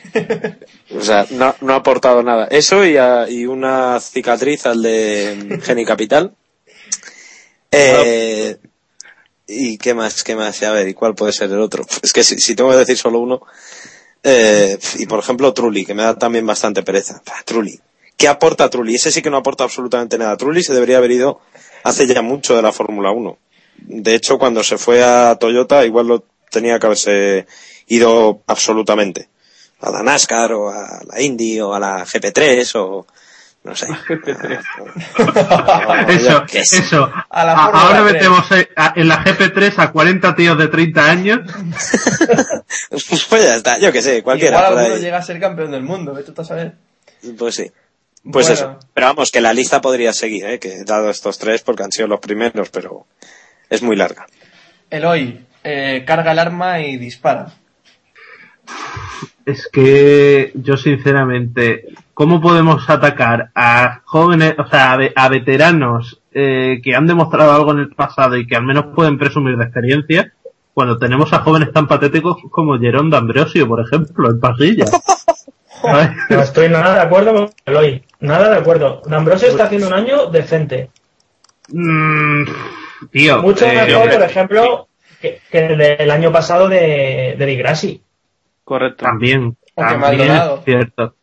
O 0.96 1.02
sea, 1.02 1.26
no, 1.30 1.54
no 1.60 1.72
ha 1.74 1.76
aportado 1.76 2.22
nada. 2.22 2.46
Eso 2.50 2.84
y, 2.86 2.96
a- 2.96 3.28
y 3.28 3.44
una 3.46 4.00
cicatriz 4.00 4.64
al 4.66 4.80
de 4.82 5.60
Geni 5.62 5.84
Capital. 5.84 6.34
Eh, 7.72 8.56
¿Y 9.46 9.78
qué 9.78 9.94
más? 9.94 10.22
¿Qué 10.24 10.36
más? 10.36 10.62
A 10.62 10.72
ver, 10.72 10.88
¿y 10.88 10.94
cuál 10.94 11.14
puede 11.14 11.32
ser 11.32 11.50
el 11.50 11.60
otro? 11.60 11.84
Es 12.02 12.12
que 12.12 12.22
si, 12.24 12.38
si 12.40 12.54
tengo 12.54 12.70
que 12.70 12.76
decir 12.76 12.96
solo 12.96 13.18
uno. 13.18 13.42
Eh, 14.22 14.78
y 14.98 15.06
por 15.06 15.18
ejemplo, 15.18 15.52
Trulli, 15.52 15.84
que 15.84 15.94
me 15.94 16.02
da 16.02 16.18
también 16.18 16.46
bastante 16.46 16.82
pereza. 16.82 17.22
Trulli. 17.44 17.78
¿Qué 18.16 18.28
aporta 18.28 18.68
Trulli? 18.68 18.94
Ese 18.94 19.10
sí 19.10 19.22
que 19.22 19.30
no 19.30 19.38
aporta 19.38 19.64
absolutamente 19.64 20.18
nada. 20.18 20.36
Trulli 20.36 20.62
se 20.62 20.74
debería 20.74 20.98
haber 20.98 21.12
ido 21.12 21.40
hace 21.84 22.06
ya 22.06 22.22
mucho 22.22 22.54
de 22.54 22.62
la 22.62 22.72
Fórmula 22.72 23.10
1. 23.10 23.38
De 23.78 24.14
hecho, 24.14 24.38
cuando 24.38 24.62
se 24.62 24.76
fue 24.76 25.02
a 25.02 25.36
Toyota, 25.36 25.86
igual 25.86 26.06
lo 26.06 26.24
tenía 26.50 26.78
que 26.78 26.86
haberse 26.86 27.46
ido 27.86 28.42
absolutamente 28.46 29.28
a 29.80 29.90
la 29.90 30.02
NASCAR 30.02 30.52
o 30.52 30.68
a 30.68 31.00
la 31.06 31.20
Indy 31.22 31.60
o 31.60 31.72
a 31.72 31.80
la 31.80 32.04
GP3 32.04 32.72
o 32.76 33.06
no 33.62 33.76
sé. 33.76 33.86
Eso, 36.08 36.44
¿Qué 36.50 36.64
sé? 36.64 36.78
eso. 36.78 37.10
A 37.28 37.44
la 37.44 37.52
A- 37.52 37.56
Fórmula 37.66 37.82
ahora 37.82 38.00
3. 38.02 38.12
metemos 38.12 38.44
a- 38.76 38.92
en 38.96 39.08
la 39.08 39.24
GP3 39.24 39.78
a 39.78 39.92
40 39.92 40.34
tíos 40.34 40.58
de 40.58 40.68
30 40.68 41.10
años. 41.10 41.40
pues 42.90 43.42
ya 43.44 43.56
está, 43.56 43.78
yo 43.78 43.92
que 43.92 44.02
sé, 44.02 44.22
cualquiera. 44.22 44.58
Igual 44.58 44.78
alguno 44.78 44.96
llega 44.96 45.18
a 45.18 45.22
ser 45.22 45.40
campeón 45.40 45.70
del 45.70 45.82
mundo, 45.82 46.14
vete 46.14 46.32
tú 46.32 46.42
a 46.42 46.44
saber. 46.44 46.74
Pues 47.38 47.54
sí. 47.54 47.70
Pues 48.30 48.46
Bueno. 48.48 48.52
eso. 48.52 48.78
Pero 48.94 49.06
vamos, 49.08 49.30
que 49.30 49.40
la 49.40 49.52
lista 49.52 49.80
podría 49.80 50.12
seguir, 50.12 50.44
¿eh? 50.46 50.58
que 50.58 50.74
he 50.76 50.84
dado 50.84 51.10
estos 51.10 51.38
tres 51.38 51.62
porque 51.62 51.82
han 51.84 51.92
sido 51.92 52.08
los 52.08 52.20
primeros, 52.20 52.68
pero 52.70 53.06
es 53.70 53.82
muy 53.82 53.96
larga. 53.96 54.26
Eloy, 54.90 55.46
eh, 55.64 56.04
carga 56.06 56.32
el 56.32 56.38
arma 56.38 56.80
y 56.80 56.96
dispara. 56.98 57.52
Es 59.50 59.68
que 59.72 60.52
yo 60.54 60.76
sinceramente, 60.76 61.86
¿cómo 62.14 62.40
podemos 62.40 62.88
atacar 62.88 63.50
a 63.54 64.00
jóvenes, 64.04 64.54
o 64.58 64.66
sea, 64.68 64.92
a, 64.92 64.96
ve- 64.96 65.12
a 65.16 65.28
veteranos 65.28 66.20
eh, 66.32 66.80
que 66.84 66.94
han 66.94 67.06
demostrado 67.06 67.52
algo 67.52 67.72
en 67.72 67.78
el 67.80 67.88
pasado 67.90 68.36
y 68.36 68.46
que 68.46 68.56
al 68.56 68.64
menos 68.64 68.86
pueden 68.94 69.18
presumir 69.18 69.56
de 69.56 69.64
experiencia 69.64 70.32
cuando 70.74 70.98
tenemos 70.98 71.32
a 71.32 71.40
jóvenes 71.40 71.72
tan 71.72 71.88
patéticos 71.88 72.36
como 72.50 72.78
Jerón 72.78 73.10
D'Ambrosio, 73.10 73.66
por 73.66 73.80
ejemplo, 73.80 74.30
en? 74.30 74.86
¿Sabes? 75.82 76.10
No 76.30 76.40
estoy 76.42 76.68
nada 76.68 76.94
de 76.94 77.00
acuerdo 77.00 77.32
con 77.34 77.50
Eloy. 77.66 78.04
Nada 78.20 78.50
de 78.50 78.56
acuerdo. 78.58 79.02
D'Ambrosio 79.06 79.48
está 79.48 79.64
haciendo 79.64 79.88
un 79.88 79.94
año 79.94 80.26
decente. 80.26 80.90
Mm, 81.68 82.44
tío, 83.10 83.42
Mucho 83.42 83.66
eh, 83.66 83.74
mejor, 83.86 84.10
por 84.10 84.22
ejemplo, 84.22 84.88
que, 85.20 85.40
que 85.50 85.66
el 85.66 85.78
del 85.78 86.10
año 86.10 86.30
pasado 86.32 86.68
de, 86.68 87.34
de 87.38 87.46
Di 87.46 87.56
Grassi. 87.56 88.02
Correcto. 88.64 89.04
También, 89.04 89.56
también 89.74 90.30
es 90.30 90.64
cierto. 90.64 91.14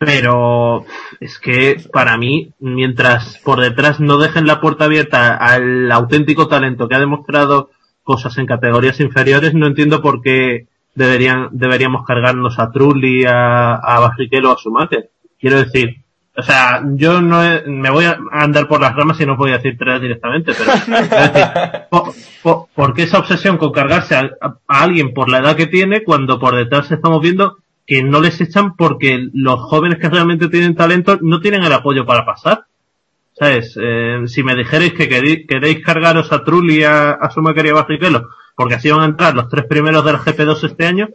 Pero 0.00 0.84
es 1.18 1.38
que 1.40 1.76
para 1.92 2.16
mí, 2.16 2.52
mientras 2.60 3.38
por 3.38 3.60
detrás 3.60 3.98
no 3.98 4.16
dejen 4.16 4.46
la 4.46 4.60
puerta 4.60 4.84
abierta 4.84 5.34
al 5.34 5.90
auténtico 5.90 6.46
talento 6.46 6.88
que 6.88 6.94
ha 6.94 7.00
demostrado 7.00 7.70
cosas 8.04 8.38
en 8.38 8.46
categorías 8.46 9.00
inferiores, 9.00 9.54
no 9.54 9.66
entiendo 9.66 10.00
por 10.00 10.22
qué 10.22 10.66
deberían, 10.94 11.48
deberíamos 11.50 12.06
cargarnos 12.06 12.58
a 12.58 12.70
Trulli, 12.70 13.24
a, 13.24 13.74
a 13.74 14.00
Barrichello 14.00 14.50
o 14.50 14.54
a 14.54 14.56
Schumacher. 14.56 15.10
Quiero 15.38 15.58
decir, 15.58 16.02
o 16.38 16.42
sea, 16.42 16.82
yo 16.94 17.20
no 17.20 17.42
he- 17.44 17.64
me 17.66 17.90
voy 17.90 18.04
a 18.04 18.16
andar 18.30 18.68
por 18.68 18.80
las 18.80 18.94
ramas 18.94 19.20
y 19.20 19.26
no 19.26 19.36
voy 19.36 19.50
a 19.50 19.56
decir 19.58 19.76
tres 19.76 20.00
directamente, 20.00 20.52
pero 20.56 20.70
quiero 20.84 21.22
decir, 21.32 21.46
po- 21.90 22.14
po- 22.42 22.68
¿por 22.74 22.94
qué 22.94 23.02
esa 23.02 23.18
obsesión 23.18 23.58
con 23.58 23.72
cargarse 23.72 24.14
a, 24.14 24.30
a- 24.40 24.56
a 24.68 24.82
alguien 24.82 25.12
por 25.12 25.28
la 25.28 25.38
edad 25.38 25.56
que 25.56 25.66
tiene 25.66 26.04
cuando 26.04 26.38
por 26.38 26.54
detrás 26.54 26.90
estamos 26.92 27.20
viendo 27.20 27.58
que 27.86 28.02
no 28.02 28.20
les 28.20 28.40
echan 28.40 28.76
porque 28.76 29.28
los 29.32 29.58
jóvenes 29.60 29.98
que 29.98 30.08
realmente 30.08 30.48
tienen 30.48 30.76
talento 30.76 31.18
no 31.22 31.40
tienen 31.40 31.64
el 31.64 31.72
apoyo 31.72 32.06
para 32.06 32.24
pasar? 32.24 32.64
¿Sabes? 33.32 33.78
Eh, 33.80 34.22
si 34.26 34.42
me 34.42 34.54
dijerais 34.56 34.92
que 34.94 35.08
queréis, 35.08 35.46
queréis 35.46 35.84
cargaros 35.84 36.32
a 36.32 36.42
Trulli, 36.44 36.82
a, 36.84 37.12
a 37.12 37.30
Schumacher 37.30 37.66
y 37.66 37.68
a 37.70 37.74
Barrichello, 37.74 38.28
porque 38.56 38.74
así 38.74 38.90
van 38.90 39.00
a 39.02 39.04
entrar 39.06 39.34
los 39.34 39.48
tres 39.48 39.64
primeros 39.66 40.04
del 40.04 40.16
GP2 40.16 40.64
este 40.64 40.86
año, 40.86 41.08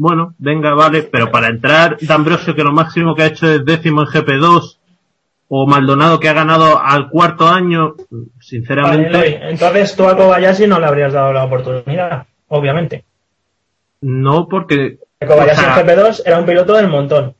bueno, 0.00 0.34
venga, 0.38 0.72
vale, 0.72 1.02
pero 1.02 1.30
para 1.30 1.48
entrar 1.48 1.98
D'Ambrosio, 2.00 2.54
que 2.54 2.64
lo 2.64 2.72
máximo 2.72 3.14
que 3.14 3.22
ha 3.22 3.26
hecho 3.26 3.46
es 3.46 3.62
décimo 3.66 4.00
en 4.00 4.06
GP2, 4.06 4.78
o 5.48 5.66
Maldonado, 5.66 6.18
que 6.18 6.30
ha 6.30 6.32
ganado 6.32 6.80
al 6.82 7.10
cuarto 7.10 7.46
año, 7.46 7.96
Vale, 8.10 8.26
sinceramente. 8.40 9.40
Entonces 9.50 9.94
tú 9.94 10.08
a 10.08 10.16
Kobayashi 10.16 10.66
no 10.66 10.80
le 10.80 10.86
habrías 10.86 11.12
dado 11.12 11.34
la 11.34 11.44
oportunidad, 11.44 12.26
obviamente. 12.48 13.04
no 14.00 14.48
porque... 14.48 14.96
Kobayashi 15.20 15.60
o 15.60 15.64
sea, 15.64 15.80
en 15.80 15.86
GP2 15.86 16.22
era 16.24 16.38
un 16.38 16.46
piloto 16.46 16.72
del 16.76 16.88
montón. 16.88 17.34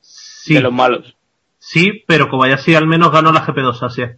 sí, 0.00 0.54
De 0.54 0.60
los 0.60 0.72
malos. 0.72 1.16
sí, 1.58 2.04
pero 2.06 2.28
Kobayashi 2.28 2.76
al 2.76 2.86
menos 2.86 3.10
ganó 3.10 3.32
la 3.32 3.44
GP2 3.44 3.82
Asia. 3.82 4.16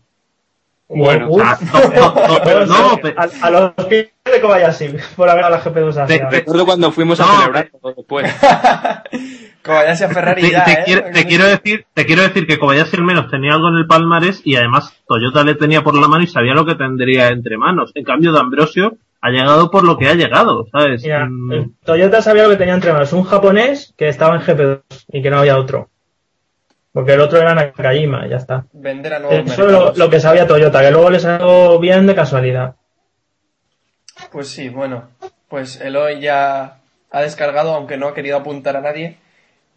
Bueno, 0.89 1.29
Uf. 1.31 1.41
O 1.43 1.45
sea, 1.47 2.65
no, 2.67 2.99
a, 3.17 3.47
a 3.47 3.51
los 3.51 3.73
pies 3.87 4.11
de 4.25 4.41
Kobayashi 4.41 4.89
por 5.17 5.29
haber 5.29 5.45
a 5.45 5.51
la 5.51 5.63
GP2 5.63 5.89
Asia. 5.97 6.07
De- 6.07 6.31
Recuerdo 6.31 6.67
cuando 6.67 6.93
fuimos 6.93 7.19
a 7.21 7.27
No, 7.27 7.39
celebrar 7.41 7.71
todo 7.81 7.95
después. 7.97 8.31
Kobayashi 9.65 10.05
a 10.05 10.09
Ferrari 10.09 10.43
Te, 10.43 10.51
ya, 10.51 10.65
te 10.65 10.73
¿eh? 10.73 10.83
quiero, 10.85 11.03
te 11.13 11.25
quiero 11.27 11.47
decir, 11.47 11.87
te 11.95 12.05
quiero 12.07 12.23
decir 12.23 12.47
que 12.47 12.59
Kobayashi 12.59 12.97
al 12.97 13.05
menos 13.05 13.31
tenía 13.31 13.55
algo 13.55 13.69
en 13.69 13.77
el 13.77 13.87
palmarés 13.87 14.43
y 14.45 14.57
además 14.57 14.93
Toyota 15.07 15.45
le 15.45 15.55
tenía 15.55 15.83
por 15.83 15.95
la 15.95 16.09
mano 16.09 16.25
y 16.25 16.27
sabía 16.27 16.55
lo 16.55 16.67
que 16.67 16.75
tendría 16.75 17.29
entre 17.29 17.57
manos. 17.57 17.93
En 17.95 18.05
cambio, 18.05 18.33
D'Ambrosio 18.33 18.97
ha 19.21 19.31
llegado 19.31 19.71
por 19.71 19.85
lo 19.85 19.97
que 19.97 20.09
ha 20.09 20.15
llegado, 20.15 20.67
¿sabes? 20.73 21.03
Mira, 21.05 21.27
Mm, 21.27 21.53
el 21.53 21.71
Toyota 21.85 22.21
sabía 22.23 22.43
lo 22.45 22.51
que 22.51 22.57
tenía 22.57 22.75
entre 22.75 22.93
manos. 22.93 23.13
Un 23.13 23.23
japonés 23.25 23.95
que 23.97 24.09
estaba 24.09 24.35
en 24.35 24.43
GP2 24.43 24.81
y 25.13 25.23
que 25.23 25.31
no 25.31 25.39
había 25.39 25.59
otro. 25.59 25.89
Porque 26.93 27.15
el 27.15 27.21
otro 27.21 27.41
era 27.41 27.55
Nakajima, 27.55 28.27
ya 28.29 28.37
está. 28.37 28.67
Vender 28.73 29.15
a 29.15 29.19
nuevos 29.19 29.51
Eso 29.51 29.91
es 29.91 29.99
lo, 29.99 30.11
que 30.11 30.21
sabía 30.21 30.47
Toyota, 30.47 30.83
que 30.83 30.91
luego 30.91 31.11
le 31.11 31.21
salió 31.21 31.79
bien 31.79 32.07
de 32.07 32.15
casualidad. 32.15 32.77
Pues 34.31 34.49
sí, 34.49 34.69
bueno. 34.69 35.09
Pues 35.49 35.81
Eloy 35.81 36.21
ya 36.21 36.79
ha 37.11 37.21
descargado, 37.23 37.75
aunque 37.75 37.97
no 37.97 38.09
ha 38.09 38.15
querido 38.15 38.37
apuntar 38.37 38.77
a 38.77 38.83
nadie. 38.83 39.17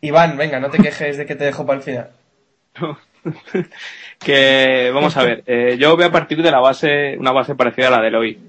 Iván, 0.01 0.37
venga, 0.37 0.59
no 0.59 0.69
te 0.69 0.77
quejes 0.77 1.17
de 1.17 1.25
que 1.25 1.35
te 1.35 1.45
dejo 1.45 1.65
para 1.65 1.77
el 1.77 1.83
final. 1.83 2.09
que 4.19 4.91
vamos 4.93 5.15
a 5.17 5.23
ver, 5.23 5.43
eh, 5.47 5.77
yo 5.79 5.95
voy 5.95 6.05
a 6.05 6.11
partir 6.11 6.41
de 6.41 6.51
la 6.51 6.59
base, 6.59 7.17
una 7.17 7.31
base 7.31 7.55
parecida 7.55 7.87
a 7.87 7.91
la 7.91 8.01
de 8.01 8.15
hoy, 8.15 8.39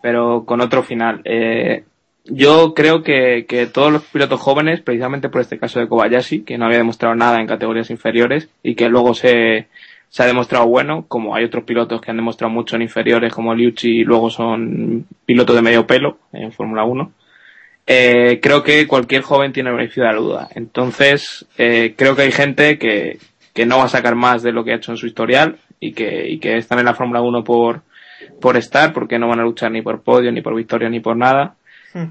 pero 0.00 0.44
con 0.44 0.60
otro 0.60 0.82
final. 0.82 1.20
Eh, 1.24 1.84
yo 2.24 2.74
creo 2.74 3.02
que, 3.02 3.44
que 3.46 3.66
todos 3.66 3.92
los 3.92 4.02
pilotos 4.04 4.40
jóvenes, 4.40 4.80
precisamente 4.80 5.28
por 5.28 5.42
este 5.42 5.58
caso 5.58 5.80
de 5.80 5.88
Kobayashi, 5.88 6.42
que 6.42 6.56
no 6.56 6.66
había 6.66 6.78
demostrado 6.78 7.14
nada 7.14 7.40
en 7.40 7.46
categorías 7.46 7.90
inferiores 7.90 8.48
y 8.62 8.74
que 8.74 8.88
luego 8.88 9.14
se, 9.14 9.68
se 10.08 10.22
ha 10.22 10.26
demostrado 10.26 10.66
bueno, 10.66 11.04
como 11.08 11.34
hay 11.34 11.44
otros 11.44 11.64
pilotos 11.64 12.00
que 12.00 12.10
han 12.10 12.16
demostrado 12.16 12.52
mucho 12.52 12.76
en 12.76 12.82
inferiores, 12.82 13.32
como 13.32 13.54
Liucci, 13.54 13.98
y 13.98 14.04
luego 14.04 14.30
son 14.30 15.06
pilotos 15.26 15.56
de 15.56 15.62
medio 15.62 15.86
pelo 15.86 16.18
en 16.32 16.52
Fórmula 16.52 16.84
1. 16.84 17.12
Eh, 17.86 18.40
creo 18.40 18.62
que 18.62 18.86
cualquier 18.86 19.22
joven 19.22 19.52
tiene 19.52 19.70
el 19.70 19.76
beneficio 19.76 20.04
de 20.04 20.12
la 20.12 20.16
duda. 20.16 20.48
Entonces, 20.54 21.46
eh, 21.58 21.94
creo 21.96 22.16
que 22.16 22.22
hay 22.22 22.32
gente 22.32 22.78
que, 22.78 23.18
que 23.52 23.66
no 23.66 23.78
va 23.78 23.84
a 23.84 23.88
sacar 23.88 24.14
más 24.14 24.42
de 24.42 24.52
lo 24.52 24.64
que 24.64 24.72
ha 24.72 24.76
hecho 24.76 24.92
en 24.92 24.98
su 24.98 25.06
historial 25.06 25.58
y 25.80 25.92
que, 25.92 26.28
y 26.28 26.38
que 26.38 26.56
están 26.56 26.78
en 26.78 26.86
la 26.86 26.94
Fórmula 26.94 27.20
1 27.20 27.44
por, 27.44 27.82
por 28.40 28.56
estar, 28.56 28.92
porque 28.92 29.18
no 29.18 29.28
van 29.28 29.40
a 29.40 29.44
luchar 29.44 29.70
ni 29.72 29.82
por 29.82 30.02
podio, 30.02 30.32
ni 30.32 30.40
por 30.40 30.54
victoria, 30.54 30.88
ni 30.88 31.00
por 31.00 31.16
nada. 31.16 31.56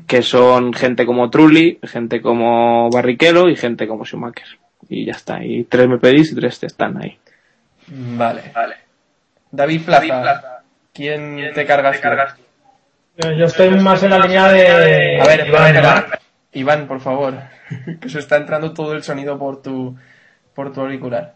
Que 0.07 0.21
son 0.21 0.73
gente 0.73 1.05
como 1.05 1.29
Trulli, 1.29 1.79
gente 1.83 2.21
como 2.21 2.89
Barrichello 2.89 3.49
y 3.49 3.55
gente 3.55 3.87
como 3.87 4.05
Schumacher. 4.05 4.47
Y 4.87 5.05
ya 5.05 5.13
está. 5.13 5.43
Y 5.43 5.65
tres 5.65 5.87
me 5.87 5.97
pedís 5.97 6.31
y 6.31 6.35
tres 6.35 6.63
están 6.63 7.01
ahí. 7.01 7.17
Vale. 7.87 8.51
vale. 8.53 8.75
David 9.51 9.81
Plaza, 9.83 10.61
¿quién, 10.93 11.51
te 11.53 11.65
cargas 11.65 12.01
tú? 12.01 12.41
Yo 13.17 13.31
yo 13.33 13.45
estoy 13.45 13.69
más 13.71 14.01
en 14.03 14.09
la 14.09 14.19
línea 14.19 14.47
de. 14.51 15.21
A 15.21 15.25
ver, 15.25 15.41
a 15.41 15.47
Iván, 15.47 15.63
ver, 15.63 15.75
Iván. 15.75 15.97
Iván, 15.97 16.05
Iván, 16.53 16.87
por 16.87 16.99
favor. 16.99 17.35
que 18.01 18.09
se 18.09 18.19
está 18.19 18.37
entrando 18.37 18.73
todo 18.73 18.93
el 18.93 19.03
sonido 19.03 19.37
por 19.37 19.61
tu, 19.61 19.95
por 20.53 20.73
tu 20.73 20.81
auricular. 20.81 21.35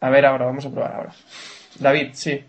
A 0.00 0.10
ver 0.10 0.26
ahora, 0.26 0.46
vamos 0.46 0.66
a 0.66 0.70
probar 0.70 0.92
ahora. 0.94 1.10
David, 1.78 2.10
sí. 2.12 2.44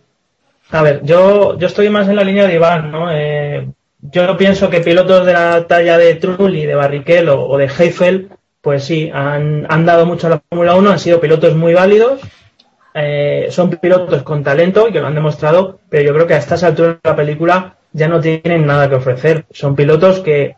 A 0.71 0.81
ver, 0.81 1.01
yo, 1.03 1.57
yo 1.57 1.67
estoy 1.67 1.89
más 1.89 2.07
en 2.07 2.15
la 2.15 2.23
línea 2.23 2.47
de 2.47 2.55
Iván, 2.55 2.91
¿no? 2.91 3.11
Eh, 3.11 3.67
yo 4.11 4.37
pienso 4.37 4.69
que 4.69 4.81
pilotos 4.81 5.25
de 5.25 5.33
la 5.33 5.67
talla 5.67 5.97
de 5.97 6.15
Trulli, 6.15 6.65
de 6.65 6.75
Barrichello 6.75 7.47
o 7.47 7.57
de 7.57 7.65
Heifel, 7.65 8.29
pues 8.61 8.83
sí, 8.83 9.11
han, 9.13 9.65
han 9.69 9.85
dado 9.85 10.05
mucho 10.05 10.27
a 10.27 10.31
la 10.31 10.41
Fórmula 10.49 10.75
1, 10.75 10.91
han 10.91 10.99
sido 10.99 11.19
pilotos 11.19 11.55
muy 11.55 11.73
válidos, 11.73 12.21
eh, 12.93 13.47
son 13.49 13.69
pilotos 13.69 14.23
con 14.23 14.43
talento 14.43 14.87
y 14.87 14.91
que 14.91 14.99
lo 14.99 15.07
han 15.07 15.15
demostrado, 15.15 15.79
pero 15.89 16.03
yo 16.03 16.13
creo 16.13 16.27
que 16.27 16.33
a 16.33 16.37
estas 16.37 16.63
alturas 16.63 16.97
de 17.03 17.09
la 17.09 17.15
película 17.15 17.75
ya 17.91 18.07
no 18.07 18.19
tienen 18.19 18.65
nada 18.65 18.89
que 18.89 18.95
ofrecer. 18.95 19.45
Son 19.51 19.75
pilotos 19.75 20.19
que, 20.19 20.55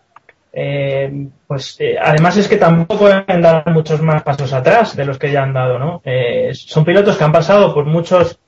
eh, 0.54 1.28
pues 1.48 1.78
eh, 1.80 1.98
además 2.02 2.38
es 2.38 2.48
que 2.48 2.58
tampoco 2.58 3.00
pueden 3.02 3.42
dar 3.42 3.68
muchos 3.72 4.02
más 4.02 4.24
pasos 4.24 4.54
atrás 4.54 4.96
de 4.96 5.06
los 5.06 5.18
que 5.18 5.32
ya 5.32 5.44
han 5.44 5.54
dado, 5.54 5.78
¿no? 5.78 6.02
Eh, 6.06 6.52
son 6.54 6.86
pilotos 6.86 7.18
que 7.18 7.24
han 7.24 7.32
pasado 7.32 7.74
por 7.74 7.86
muchos, 7.86 8.40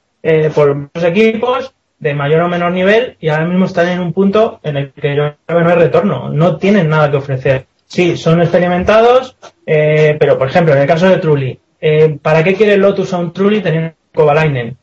por 0.53 0.75
muchos 0.75 1.03
equipos 1.03 1.73
de 1.99 2.13
mayor 2.13 2.41
o 2.41 2.47
menor 2.47 2.71
nivel 2.71 3.17
y 3.19 3.29
ahora 3.29 3.45
mismo 3.45 3.65
están 3.65 3.89
en 3.89 3.99
un 3.99 4.13
punto 4.13 4.59
en 4.63 4.77
el 4.77 4.91
que 4.91 5.15
yo 5.15 5.35
creo 5.45 5.59
que 5.59 5.63
no 5.63 5.69
hay 5.69 5.75
retorno, 5.75 6.29
no 6.29 6.57
tienen 6.57 6.89
nada 6.89 7.11
que 7.11 7.17
ofrecer. 7.17 7.65
Sí, 7.85 8.17
son 8.17 8.41
experimentados, 8.41 9.35
eh, 9.65 10.15
pero 10.19 10.37
por 10.37 10.47
ejemplo, 10.47 10.73
en 10.73 10.81
el 10.81 10.87
caso 10.87 11.09
de 11.09 11.17
Trulli, 11.17 11.59
eh, 11.81 12.17
¿para 12.21 12.43
qué 12.43 12.53
quiere 12.53 12.77
Lotus 12.77 13.13
a 13.13 13.17
un 13.17 13.33
Trulli 13.33 13.61
teniendo 13.61 13.93
Kovalainen? 14.13 14.77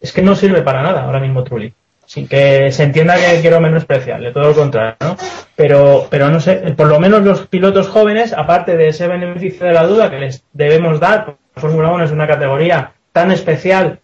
Es 0.00 0.12
que 0.12 0.22
no 0.22 0.34
sirve 0.34 0.62
para 0.62 0.82
nada 0.82 1.02
ahora 1.04 1.20
mismo 1.20 1.44
Trulli. 1.44 1.72
Sin 2.06 2.26
que 2.26 2.72
se 2.72 2.82
entienda 2.82 3.14
que 3.14 3.40
quiero 3.40 3.60
menospreciarle, 3.60 4.32
todo 4.32 4.48
lo 4.48 4.54
contrario, 4.54 4.96
¿no? 5.00 5.16
Pero, 5.54 6.08
pero 6.10 6.28
no 6.28 6.40
sé, 6.40 6.56
por 6.76 6.88
lo 6.88 6.98
menos 6.98 7.22
los 7.22 7.46
pilotos 7.46 7.86
jóvenes, 7.86 8.32
aparte 8.32 8.76
de 8.76 8.88
ese 8.88 9.06
beneficio 9.06 9.64
de 9.64 9.72
la 9.72 9.86
duda 9.86 10.10
que 10.10 10.18
les 10.18 10.42
debemos 10.52 10.98
dar, 10.98 11.36
Fórmula 11.54 11.92
1 11.92 12.04
es 12.04 12.10
una 12.10 12.26
categoría 12.26 12.94
tan 13.12 13.30
especial 13.30 14.00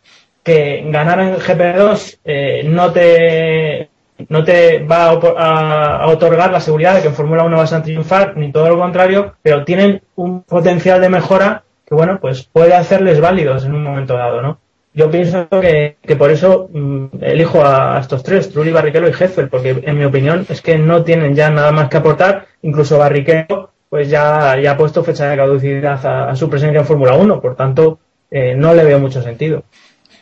que 0.47 0.85
ganar 0.87 1.19
en 1.21 1.35
GP2 1.37 2.19
eh, 2.25 2.63
no 2.67 2.93
te 2.93 3.91
no 4.29 4.45
te 4.45 4.79
va 4.85 5.11
a, 5.11 6.03
a- 6.05 6.07
otorgar 6.09 6.51
la 6.51 6.61
seguridad 6.61 6.95
de 6.95 7.03
que 7.03 7.09
en 7.09 7.15
Fórmula 7.15 7.43
1 7.43 7.57
vas 7.57 7.73
a 7.75 7.83
triunfar, 7.83 8.37
ni 8.39 8.51
todo 8.53 8.69
lo 8.71 8.79
contrario, 8.79 9.35
pero 9.43 9.65
tienen 9.65 10.01
un 10.15 10.43
potencial 10.43 11.01
de 11.03 11.11
mejora 11.11 11.65
que, 11.87 11.95
bueno, 11.95 12.19
pues 12.21 12.45
puede 12.51 12.75
hacerles 12.75 13.21
válidos 13.21 13.65
en 13.67 13.75
un 13.75 13.83
momento 13.83 14.15
dado, 14.17 14.41
¿no? 14.41 14.59
Yo 14.95 15.11
pienso 15.11 15.47
que, 15.51 15.97
que 16.01 16.17
por 16.17 16.31
eso 16.31 16.71
mm, 16.73 17.07
elijo 17.21 17.63
a, 17.65 17.99
estos 18.01 18.23
tres, 18.23 18.51
Trulli, 18.51 18.73
Barrichello 18.73 19.09
y 19.09 19.23
Heffel, 19.23 19.49
porque 19.51 19.83
en 19.85 19.99
mi 19.99 20.05
opinión 20.05 20.47
es 20.49 20.63
que 20.63 20.79
no 20.79 21.05
tienen 21.05 21.35
ya 21.35 21.51
nada 21.51 21.71
más 21.73 21.91
que 21.91 21.99
aportar, 21.99 22.47
incluso 22.63 22.97
Barrichello 22.99 23.71
pues 23.91 24.09
ya, 24.09 24.59
ya 24.59 24.73
ha 24.73 24.77
puesto 24.79 25.05
fecha 25.05 25.29
de 25.29 25.37
caducidad 25.37 26.05
a, 26.07 26.31
a 26.31 26.37
su 26.37 26.49
presencia 26.49 26.81
en 26.81 26.87
Fórmula 26.87 27.15
1, 27.15 27.41
por 27.41 27.55
tanto 27.55 27.99
eh, 28.31 28.55
no 28.57 28.73
le 28.75 28.85
veo 28.85 28.99
mucho 28.99 29.21
sentido. 29.23 29.63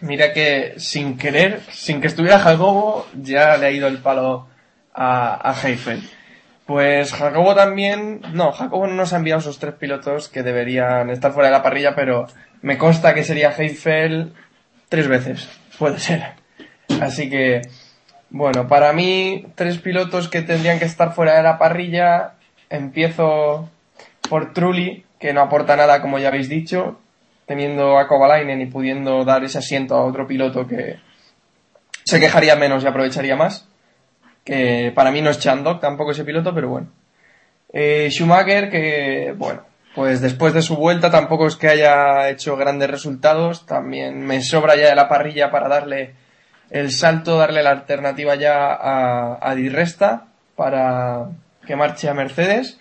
Mira 0.04 0.34
que 0.34 0.74
sin 0.76 1.16
querer, 1.16 1.62
sin 1.70 2.02
que 2.02 2.08
estuviera 2.08 2.38
Jacobo, 2.38 3.06
ya 3.14 3.56
le 3.56 3.66
ha 3.66 3.70
ido 3.70 3.86
el 3.86 3.98
palo 3.98 4.46
a, 4.92 5.50
a 5.50 5.54
Heifel. 5.66 6.02
Pues 6.66 7.14
Jacobo 7.14 7.54
también, 7.54 8.20
no, 8.34 8.52
Jacobo 8.52 8.86
no 8.86 8.92
nos 8.92 9.14
ha 9.14 9.16
enviado 9.16 9.40
esos 9.40 9.58
tres 9.58 9.72
pilotos 9.74 10.28
que 10.28 10.42
deberían 10.42 11.08
estar 11.08 11.32
fuera 11.32 11.48
de 11.48 11.54
la 11.54 11.62
parrilla, 11.62 11.94
pero 11.94 12.26
me 12.60 12.76
consta 12.76 13.14
que 13.14 13.24
sería 13.24 13.54
Heifel 13.56 14.34
tres 14.90 15.08
veces, 15.08 15.48
puede 15.78 15.98
ser. 15.98 16.34
Así 17.00 17.30
que, 17.30 17.62
bueno, 18.28 18.68
para 18.68 18.92
mí, 18.92 19.46
tres 19.54 19.78
pilotos 19.78 20.28
que 20.28 20.42
tendrían 20.42 20.78
que 20.78 20.84
estar 20.84 21.14
fuera 21.14 21.36
de 21.36 21.42
la 21.42 21.56
parrilla, 21.56 22.34
empiezo 22.68 23.70
por 24.28 24.52
Trulli, 24.52 25.06
que 25.18 25.32
no 25.32 25.40
aporta 25.40 25.76
nada 25.76 26.02
como 26.02 26.18
ya 26.18 26.28
habéis 26.28 26.50
dicho, 26.50 27.00
teniendo 27.46 27.98
a 27.98 28.08
Kovalainen 28.08 28.60
y 28.60 28.66
pudiendo 28.66 29.24
dar 29.24 29.44
ese 29.44 29.58
asiento 29.58 29.94
a 29.94 30.04
otro 30.04 30.26
piloto 30.26 30.66
que 30.66 30.98
se 32.04 32.20
quejaría 32.20 32.56
menos 32.56 32.82
y 32.82 32.86
aprovecharía 32.86 33.36
más. 33.36 33.68
Que 34.44 34.92
para 34.94 35.10
mí 35.10 35.22
no 35.22 35.30
es 35.30 35.38
Chandok 35.38 35.80
tampoco 35.80 36.10
ese 36.10 36.24
piloto, 36.24 36.54
pero 36.54 36.68
bueno. 36.68 36.88
Eh, 37.72 38.08
Schumacher, 38.10 38.70
que 38.70 39.34
bueno, 39.36 39.62
pues 39.94 40.20
después 40.20 40.52
de 40.52 40.62
su 40.62 40.76
vuelta 40.76 41.10
tampoco 41.10 41.46
es 41.46 41.56
que 41.56 41.68
haya 41.68 42.28
hecho 42.28 42.56
grandes 42.56 42.90
resultados, 42.90 43.64
también 43.66 44.20
me 44.20 44.42
sobra 44.42 44.76
ya 44.76 44.88
de 44.88 44.94
la 44.94 45.08
parrilla 45.08 45.50
para 45.50 45.68
darle 45.68 46.14
el 46.70 46.92
salto, 46.92 47.38
darle 47.38 47.62
la 47.62 47.70
alternativa 47.70 48.34
ya 48.34 48.72
a, 48.74 49.38
a 49.40 49.54
Di 49.54 49.68
Resta 49.68 50.26
para 50.56 51.28
que 51.66 51.76
marche 51.76 52.08
a 52.08 52.14
Mercedes. 52.14 52.78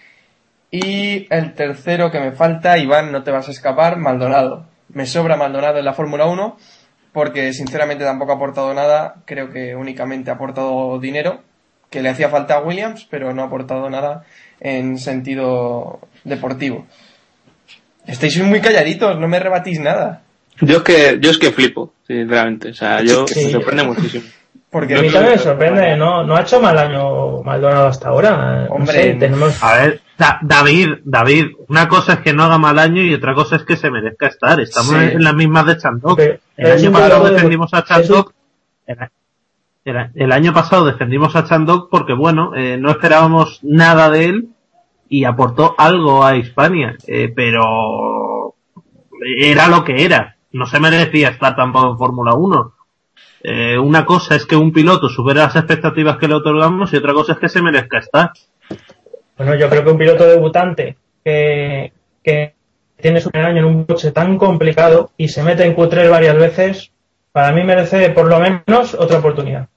Y 0.76 1.28
el 1.30 1.54
tercero 1.54 2.10
que 2.10 2.20
me 2.20 2.32
falta, 2.32 2.80
Iván, 2.80 3.12
no 3.12 3.22
te 3.22 3.30
vas 3.30 3.48
a 3.48 3.52
escapar, 3.52 3.98
Maldonado. 3.98 4.66
Me 4.90 5.06
sobra 5.06 5.38
Maldonado 5.38 5.78
en 5.78 5.86
la 5.86 5.94
Fórmula 5.94 6.26
1 6.26 6.58
porque 7.12 7.54
sinceramente 7.54 8.04
tampoco 8.04 8.32
ha 8.32 8.36
aportado 8.38 8.74
nada, 8.74 9.18
creo 9.26 9.52
que 9.52 9.76
únicamente 9.76 10.32
ha 10.32 10.34
aportado 10.34 11.00
dinero 11.00 11.42
que 11.92 12.02
le 12.02 12.10
hacía 12.10 12.28
falta 12.30 12.56
a 12.56 12.62
Williams, 12.64 13.06
pero 13.08 13.32
no 13.36 13.44
ha 13.44 13.46
aportado 13.46 13.88
nada 13.88 14.24
en 14.60 14.98
sentido 14.98 16.00
deportivo. 16.24 16.88
Estáis 18.08 18.42
muy 18.42 18.60
calladitos, 18.60 19.20
no 19.20 19.28
me 19.28 19.40
rebatís 19.40 19.80
nada. 19.80 20.24
Yo 20.60 20.78
es 20.78 20.84
que, 20.84 21.20
yo 21.22 21.30
es 21.30 21.38
que 21.38 21.52
flipo, 21.52 21.94
sinceramente. 22.08 22.70
O 22.70 22.74
sea, 22.74 23.04
yo 23.04 23.28
Sí. 23.28 23.46
me 23.46 23.52
sorprende 23.52 23.84
muchísimo. 23.84 24.24
Porque 24.72 24.96
a 24.96 25.02
mí 25.04 25.12
también 25.12 25.34
me 25.34 25.38
sorprende, 25.40 25.96
¿no? 25.96 26.24
No 26.24 26.36
ha 26.36 26.42
hecho 26.42 26.60
mal 26.60 26.76
año 26.80 27.44
Maldonado 27.44 27.86
hasta 27.90 28.10
ahora. 28.10 28.66
No 28.66 28.74
Hombre, 28.74 28.94
sé, 29.04 29.14
tenemos... 29.14 29.62
A 29.64 29.78
ver, 29.78 30.02
Da- 30.18 30.40
David, 30.42 30.90
David, 31.06 31.48
una 31.70 31.88
cosa 31.88 32.14
es 32.14 32.20
que 32.20 32.34
no 32.34 32.44
haga 32.44 32.58
mal 32.58 32.78
año 32.80 33.02
y 33.02 33.14
otra 33.14 33.34
cosa 33.34 33.56
es 33.56 33.64
que 33.64 33.76
se 33.76 33.90
merezca 33.90 34.28
estar. 34.28 34.60
Estamos 34.60 34.92
Sí. 34.92 35.06
en 35.14 35.24
las 35.24 35.34
mismas 35.34 35.66
de 35.66 35.78
Chandok. 35.78 36.18
Pero- 36.18 36.40
El 36.56 36.72
año 36.72 36.92
pasado 36.92 37.24
defendimos 37.34 37.74
a 37.74 37.84
Chandok. 37.84 38.34
El, 38.86 38.98
el- 39.86 40.12
el 40.16 40.32
año 40.32 40.54
pasado 40.54 40.86
defendimos 40.86 41.36
a 41.36 41.44
Chandok 41.46 41.90
porque, 41.90 42.14
bueno, 42.14 42.52
eh, 42.56 42.78
no 42.78 42.92
esperábamos 42.92 43.60
nada 43.64 44.10
de 44.12 44.26
él 44.26 44.50
y 45.10 45.26
aportó 45.26 45.74
algo 45.78 46.24
a 46.24 46.36
Hispania, 46.38 46.96
eh, 47.08 47.32
pero 47.36 48.56
era 49.38 49.68
lo 49.68 49.84
que 49.84 50.04
era. 50.06 50.38
No 50.52 50.66
se 50.68 50.80
merecía 50.80 51.30
estar 51.30 51.56
tampoco 51.56 51.90
en 51.92 51.98
Fórmula 51.98 52.34
1. 52.36 52.74
Eh, 53.42 53.78
una 53.78 54.06
cosa 54.06 54.36
es 54.36 54.46
que 54.46 54.56
un 54.56 54.72
piloto 54.72 55.10
supere 55.10 55.40
las 55.40 55.56
expectativas 55.56 56.18
que 56.18 56.28
le 56.28 56.36
otorgamos 56.36 56.94
y 56.94 56.98
otra 56.98 57.14
cosa 57.14 57.34
es 57.34 57.40
que 57.40 57.50
se 57.50 57.62
merezca 57.62 57.98
estar. 57.98 58.32
Bueno, 59.44 59.60
yo 59.60 59.70
creo 59.70 59.84
que 59.84 59.92
un 59.92 59.98
piloto 59.98 60.26
debutante 60.26 60.96
que, 61.24 61.92
que 62.24 62.54
tiene 62.96 63.20
su 63.20 63.30
primer 63.30 63.50
año 63.50 63.60
en 63.60 63.66
un 63.66 63.84
coche 63.84 64.12
tan 64.12 64.38
complicado 64.38 65.12
y 65.18 65.28
se 65.28 65.44
mete 65.44 65.66
en 65.66 65.76
Q3 65.76 66.10
varias 66.10 66.38
veces, 66.38 66.92
para 67.34 67.52
mí 67.52 67.62
merece 67.64 68.10
por 68.12 68.28
lo 68.28 68.40
menos 68.40 68.94
otra 68.94 69.20
oportunidad. 69.20 69.68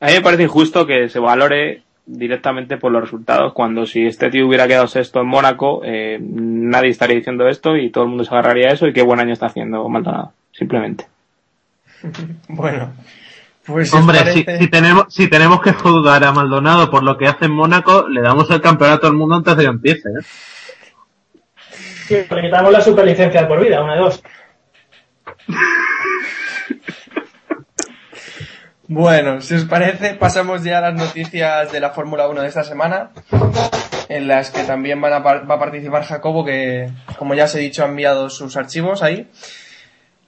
A 0.00 0.06
mí 0.06 0.12
me 0.14 0.20
parece 0.22 0.44
injusto 0.44 0.86
que 0.86 1.10
se 1.10 1.18
valore 1.18 1.82
directamente 2.06 2.78
por 2.78 2.90
los 2.90 3.02
resultados, 3.02 3.52
cuando 3.52 3.84
si 3.84 4.06
este 4.06 4.30
tío 4.30 4.46
hubiera 4.46 4.66
quedado 4.66 4.86
sexto 4.86 5.20
en 5.20 5.26
Mónaco, 5.26 5.82
eh, 5.84 6.18
nadie 6.18 6.88
estaría 6.88 7.16
diciendo 7.16 7.46
esto 7.48 7.76
y 7.76 7.90
todo 7.90 8.04
el 8.04 8.10
mundo 8.10 8.24
se 8.24 8.30
agarraría 8.30 8.68
a 8.70 8.72
eso 8.72 8.86
y 8.86 8.94
qué 8.94 9.02
buen 9.02 9.20
año 9.20 9.34
está 9.34 9.46
haciendo 9.46 9.86
Maldonado, 9.88 10.32
simplemente. 10.52 11.06
Bueno, 12.48 12.92
pues 13.68 13.92
Hombre, 13.94 14.18
si, 14.32 14.42
parece- 14.42 14.58
si 14.58 14.68
tenemos, 14.68 15.04
si 15.14 15.28
tenemos 15.28 15.60
que 15.62 15.72
juzgar 15.72 16.24
a 16.24 16.32
Maldonado 16.32 16.90
por 16.90 17.04
lo 17.04 17.16
que 17.16 17.28
hace 17.28 17.44
en 17.44 17.52
Mónaco, 17.52 18.08
le 18.08 18.20
damos 18.22 18.50
el 18.50 18.60
campeonato 18.60 19.06
al 19.06 19.12
mundo 19.14 19.36
antes 19.36 19.56
de 19.56 19.62
que 19.62 19.68
empiece. 19.68 20.08
¿eh? 20.08 20.24
Sí, 22.08 22.14
le 22.34 22.42
quitamos 22.42 22.72
la 22.72 22.80
superlicencia 22.80 23.46
por 23.46 23.60
vida, 23.62 23.82
una 23.82 23.94
de 23.94 24.00
dos. 24.00 24.22
Bueno, 28.90 29.42
si 29.42 29.54
os 29.54 29.64
parece, 29.64 30.14
pasamos 30.14 30.64
ya 30.64 30.78
a 30.78 30.80
las 30.80 30.94
noticias 30.94 31.70
de 31.70 31.78
la 31.80 31.90
Fórmula 31.90 32.26
1 32.28 32.40
de 32.40 32.48
esta 32.48 32.64
semana, 32.64 33.10
en 34.08 34.26
las 34.28 34.50
que 34.50 34.62
también 34.64 34.98
van 34.98 35.12
a 35.12 35.22
par- 35.22 35.50
va 35.50 35.56
a 35.56 35.58
participar 35.58 36.04
Jacobo, 36.04 36.42
que, 36.42 36.88
como 37.18 37.34
ya 37.34 37.44
os 37.44 37.54
he 37.54 37.58
dicho, 37.58 37.82
ha 37.84 37.88
enviado 37.88 38.30
sus 38.30 38.56
archivos 38.56 39.02
ahí. 39.02 39.28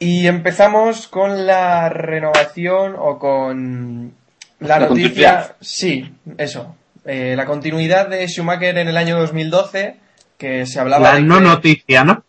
Y 0.00 0.26
empezamos 0.26 1.06
con 1.08 1.46
la 1.46 1.88
renovación 1.90 2.96
o 2.98 3.18
con 3.18 4.12
la, 4.58 4.78
La 4.80 4.88
noticia. 4.88 4.88
continuidad. 4.88 5.56
Sí, 5.60 6.12
eso. 6.38 6.74
Eh, 7.04 7.34
la 7.36 7.44
continuidad 7.46 8.08
de 8.08 8.26
Schumacher 8.26 8.78
en 8.78 8.88
el 8.88 8.96
año 8.96 9.18
2012, 9.18 9.96
que 10.38 10.66
se 10.66 10.80
hablaba 10.80 11.10
La 11.10 11.14
de 11.16 11.22
no 11.22 11.36
que- 11.36 11.44
noticia, 11.44 12.02
¿no? 12.04 12.24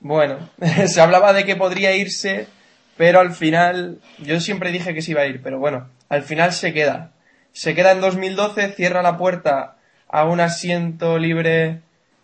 bueno, 0.00 0.50
se 0.86 1.00
hablaba 1.00 1.32
de 1.32 1.44
que 1.44 1.54
podría 1.56 1.94
irse, 1.94 2.48
pero 2.96 3.20
al 3.20 3.32
final, 3.32 3.98
yo 4.18 4.40
siempre 4.40 4.72
dije 4.72 4.92
que 4.94 5.00
se 5.02 5.12
iba 5.12 5.22
a 5.22 5.26
ir, 5.26 5.40
pero 5.42 5.60
bueno, 5.60 5.88
al 6.08 6.22
final 6.24 6.52
se 6.52 6.72
queda. 6.72 7.12
Se 7.52 7.74
queda 7.76 7.92
en 7.92 8.00
2012, 8.00 8.72
cierra 8.72 9.02
la 9.02 9.16
puerta 9.16 9.76
a 10.08 10.24
un 10.24 10.40
asiento 10.40 11.18
libre 11.18 11.82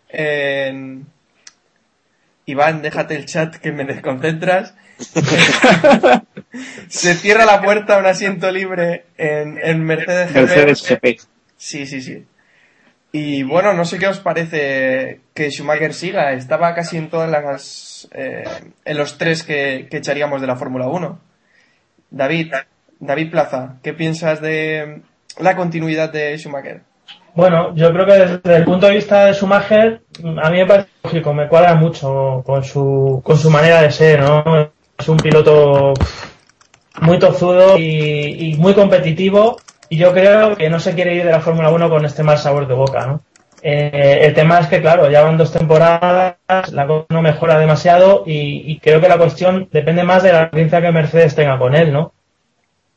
en... 0.09 1.05
Iván, 2.45 2.81
déjate 2.81 3.15
el 3.15 3.25
chat 3.27 3.55
que 3.55 3.71
me 3.71 3.85
desconcentras. 3.85 4.73
se 6.89 7.13
cierra 7.15 7.45
la 7.45 7.61
puerta 7.61 7.95
a 7.95 7.99
un 7.99 8.05
asiento 8.05 8.51
libre 8.51 9.05
en, 9.17 9.59
en 9.61 9.83
Mercedes. 9.83 10.33
Mercedes 10.33 10.83
GP. 10.87 11.21
Sí, 11.57 11.85
sí, 11.85 12.01
sí. 12.01 12.25
Y 13.11 13.43
bueno, 13.43 13.73
no 13.73 13.85
sé 13.85 13.97
qué 13.97 14.07
os 14.07 14.19
parece 14.19 15.21
que 15.33 15.49
Schumacher 15.51 15.93
siga. 15.93 16.33
Estaba 16.33 16.75
casi 16.75 16.97
en 16.97 17.09
todas 17.09 17.29
las. 17.29 18.07
eh, 18.11 18.43
en 18.85 18.97
los 18.97 19.17
tres 19.17 19.43
que, 19.43 19.87
que 19.89 19.97
echaríamos 19.97 20.41
de 20.41 20.47
la 20.47 20.55
Fórmula 20.55 20.87
1. 20.87 21.19
David, 22.11 22.53
David 22.99 23.31
Plaza, 23.31 23.77
¿qué 23.83 23.93
piensas 23.93 24.41
de 24.41 25.01
la 25.39 25.55
continuidad 25.55 26.11
de 26.11 26.37
Schumacher? 26.37 26.81
Bueno, 27.35 27.73
yo 27.75 27.91
creo 27.93 28.05
que 28.05 28.13
desde 28.13 28.55
el 28.57 28.65
punto 28.65 28.87
de 28.87 28.95
vista 28.95 29.25
de 29.25 29.33
Schumacher, 29.33 30.01
a 30.41 30.49
mí 30.49 30.57
me 30.57 30.65
parece 30.65 30.89
lógico, 31.03 31.33
me 31.33 31.47
cuadra 31.47 31.75
mucho 31.75 32.43
con 32.45 32.63
su, 32.63 33.21
con 33.23 33.37
su 33.37 33.49
manera 33.49 33.81
de 33.81 33.91
ser, 33.91 34.19
¿no? 34.21 34.43
Es 34.99 35.07
un 35.07 35.17
piloto 35.17 35.93
muy 37.01 37.17
tozudo 37.19 37.77
y, 37.77 38.55
muy 38.59 38.73
competitivo 38.73 39.57
y 39.87 39.97
yo 39.97 40.13
creo 40.13 40.55
que 40.55 40.69
no 40.69 40.79
se 40.79 40.93
quiere 40.93 41.15
ir 41.15 41.23
de 41.23 41.31
la 41.31 41.39
Fórmula 41.39 41.71
1 41.71 41.89
con 41.89 42.05
este 42.05 42.21
mal 42.21 42.37
sabor 42.37 42.67
de 42.67 42.73
boca, 42.73 43.07
¿no? 43.07 43.21
Eh, 43.61 44.19
el 44.21 44.33
tema 44.33 44.59
es 44.59 44.67
que, 44.67 44.81
claro, 44.81 45.09
ya 45.09 45.21
van 45.21 45.37
dos 45.37 45.51
temporadas, 45.51 46.35
la 46.71 46.87
cosa 46.87 47.05
no 47.09 47.21
mejora 47.21 47.59
demasiado 47.59 48.23
y, 48.25 48.71
y 48.71 48.79
creo 48.79 49.01
que 49.01 49.09
la 49.09 49.17
cuestión 49.17 49.67
depende 49.71 50.03
más 50.03 50.23
de 50.23 50.31
la 50.31 50.43
experiencia 50.43 50.81
que 50.81 50.91
Mercedes 50.91 51.35
tenga 51.35 51.57
con 51.57 51.75
él, 51.75 51.91
¿no? 51.91 52.13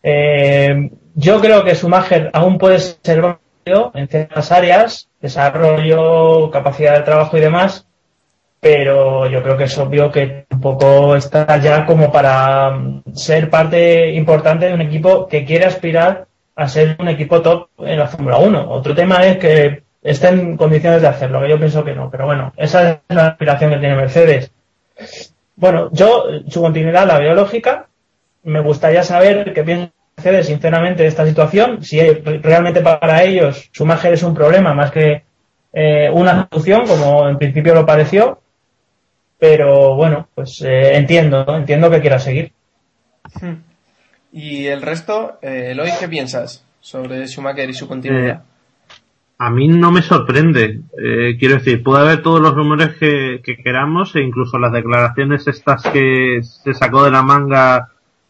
Eh, 0.02 0.90
yo 1.14 1.40
creo 1.40 1.64
que 1.64 1.74
Schumacher 1.74 2.30
aún 2.32 2.58
puede 2.58 2.78
ser 2.78 3.20
válido 3.20 3.92
en 3.94 4.08
ciertas 4.08 4.50
áreas, 4.50 5.08
desarrollo, 5.20 6.50
capacidad 6.50 6.96
de 6.96 7.04
trabajo 7.04 7.36
y 7.36 7.40
demás, 7.40 7.86
pero 8.62 9.27
yo 9.27 9.42
creo 9.42 9.57
que 9.57 9.64
es 9.64 9.77
obvio 9.77 10.12
que 10.12 10.46
tampoco 10.48 11.16
está 11.16 11.57
ya 11.59 11.85
como 11.85 12.12
para 12.12 12.72
ser 13.12 13.51
parte 13.51 14.12
importante 14.12 14.66
de 14.66 14.75
un 14.75 14.81
equipo 14.81 15.27
que 15.27 15.44
quiere 15.44 15.64
aspirar 15.64 16.29
a 16.55 16.68
ser 16.68 16.94
un 17.01 17.09
equipo 17.09 17.42
top 17.42 17.70
en 17.79 17.98
la 17.98 18.07
Fórmula 18.07 18.37
1. 18.37 18.70
Otro 18.70 18.94
tema 18.94 19.27
es 19.27 19.38
que 19.38 19.83
esté 20.01 20.29
en 20.29 20.57
condiciones 20.57 21.03
de 21.03 21.09
hacerlo, 21.09 21.40
que 21.40 21.48
yo 21.48 21.59
pienso 21.59 21.83
que 21.83 21.92
no, 21.92 22.09
pero 22.09 22.27
bueno, 22.27 22.53
esa 22.57 22.88
es 22.92 22.98
la 23.09 23.27
aspiración 23.27 23.72
que 23.72 23.79
tiene 23.79 23.96
Mercedes. 23.96 24.53
Bueno, 25.57 25.88
yo 25.90 26.27
su 26.46 26.62
continuidad 26.62 27.09
la 27.09 27.18
veo 27.18 27.35
lógica, 27.35 27.88
me 28.44 28.61
gustaría 28.61 29.03
saber 29.03 29.53
qué 29.53 29.64
piensa 29.64 29.90
Mercedes 30.16 30.46
sinceramente 30.46 31.03
de 31.03 31.09
esta 31.09 31.27
situación, 31.27 31.83
si 31.83 32.01
realmente 32.01 32.81
para 32.81 33.25
ellos 33.25 33.70
Schumacher 33.72 34.12
es 34.12 34.22
un 34.22 34.35
problema 34.35 34.72
más 34.72 34.92
que 34.92 35.25
eh, 35.72 36.09
una 36.12 36.46
solución, 36.48 36.87
como 36.87 37.29
en 37.29 37.38
principio 37.38 37.75
lo 37.75 37.85
pareció, 37.85 38.41
pero 39.42 39.96
bueno, 39.96 40.28
pues 40.37 40.62
eh, 40.62 40.94
entiendo, 40.94 41.44
¿no? 41.44 41.57
entiendo 41.57 41.90
que 41.90 42.00
quiera 42.00 42.20
seguir. 42.20 42.52
Y 44.33 44.66
el 44.66 44.81
resto, 44.81 45.38
eh, 45.42 45.70
Eloy, 45.72 45.90
¿qué 45.98 46.07
piensas 46.07 46.64
sobre 46.78 47.26
Schumacher 47.26 47.68
y 47.68 47.74
su 47.74 47.88
continuidad? 47.88 48.44
A 49.38 49.50
mí 49.50 49.66
no 49.66 49.90
me 49.90 50.02
sorprende. 50.02 50.83
Eh, 50.96 51.37
quiero 51.40 51.57
decir, 51.57 51.83
puede 51.83 52.05
haber 52.05 52.22
todos 52.22 52.40
los 52.40 52.55
rumores 52.55 52.90
que, 53.00 53.40
que 53.42 53.57
queramos 53.57 54.14
e 54.14 54.20
incluso 54.20 54.61
las 54.61 54.72
declaraciones 54.72 55.48
estas 55.48 55.83
que 55.92 56.38
se 56.44 56.72
sacó 56.72 57.02
de 57.02 57.11
la 57.11 57.24
manga 57.24 57.88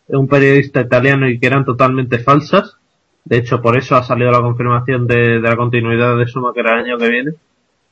un 0.09 0.27
periodista 0.27 0.81
italiano 0.81 1.29
y 1.29 1.39
que 1.39 1.47
eran 1.47 1.67
totalmente 1.67 2.21
falsas. 2.21 2.79
De 3.27 3.37
hecho, 3.37 3.61
por 3.61 3.77
eso 3.77 3.97
ha 3.97 4.03
salido 4.03 4.31
la 4.31 4.41
confirmación 4.41 5.07
de, 5.07 5.41
de 5.41 5.49
la 5.49 5.57
continuidad 5.57 6.17
de 6.17 6.25
Schumacher 6.25 6.65
el 6.69 6.73
año 6.73 6.97
que 6.97 7.11
viene. 7.11 7.33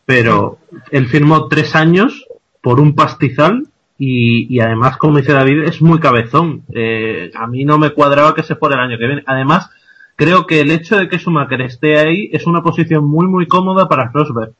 Pero 0.06 0.56
él 0.90 1.06
firmó 1.06 1.48
tres 1.48 1.76
años 1.76 2.26
por 2.60 2.80
un 2.80 2.94
pastizal 2.94 3.64
y, 3.98 4.54
y 4.54 4.60
además, 4.60 4.96
como 4.96 5.18
dice 5.18 5.32
David, 5.32 5.64
es 5.64 5.82
muy 5.82 6.00
cabezón. 6.00 6.62
Eh, 6.72 7.30
a 7.34 7.46
mí 7.46 7.64
no 7.64 7.78
me 7.78 7.90
cuadraba 7.90 8.34
que 8.34 8.42
se 8.42 8.56
fuera 8.56 8.76
el 8.76 8.82
año 8.82 8.98
que 8.98 9.06
viene. 9.06 9.22
Además, 9.26 9.70
creo 10.16 10.46
que 10.46 10.60
el 10.60 10.70
hecho 10.70 10.96
de 10.96 11.08
que 11.08 11.18
Schumacher 11.18 11.60
esté 11.60 11.98
ahí 11.98 12.30
es 12.32 12.46
una 12.46 12.62
posición 12.62 13.04
muy 13.04 13.26
muy 13.26 13.46
cómoda 13.46 13.88
para 13.88 14.10
Rosberg. 14.10 14.52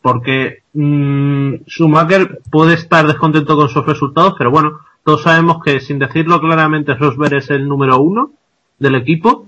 Porque 0.00 0.62
mm, 0.72 1.56
Schumacher 1.66 2.40
puede 2.50 2.74
estar 2.74 3.06
descontento 3.06 3.54
con 3.54 3.68
sus 3.68 3.84
resultados, 3.84 4.34
pero 4.38 4.50
bueno, 4.50 4.80
todos 5.04 5.22
sabemos 5.22 5.62
que 5.62 5.80
sin 5.80 5.98
decirlo 5.98 6.40
claramente 6.40 6.94
Rosberg 6.94 7.34
es 7.34 7.50
el 7.50 7.68
número 7.68 7.98
uno 8.00 8.32
del 8.78 8.94
equipo. 8.94 9.46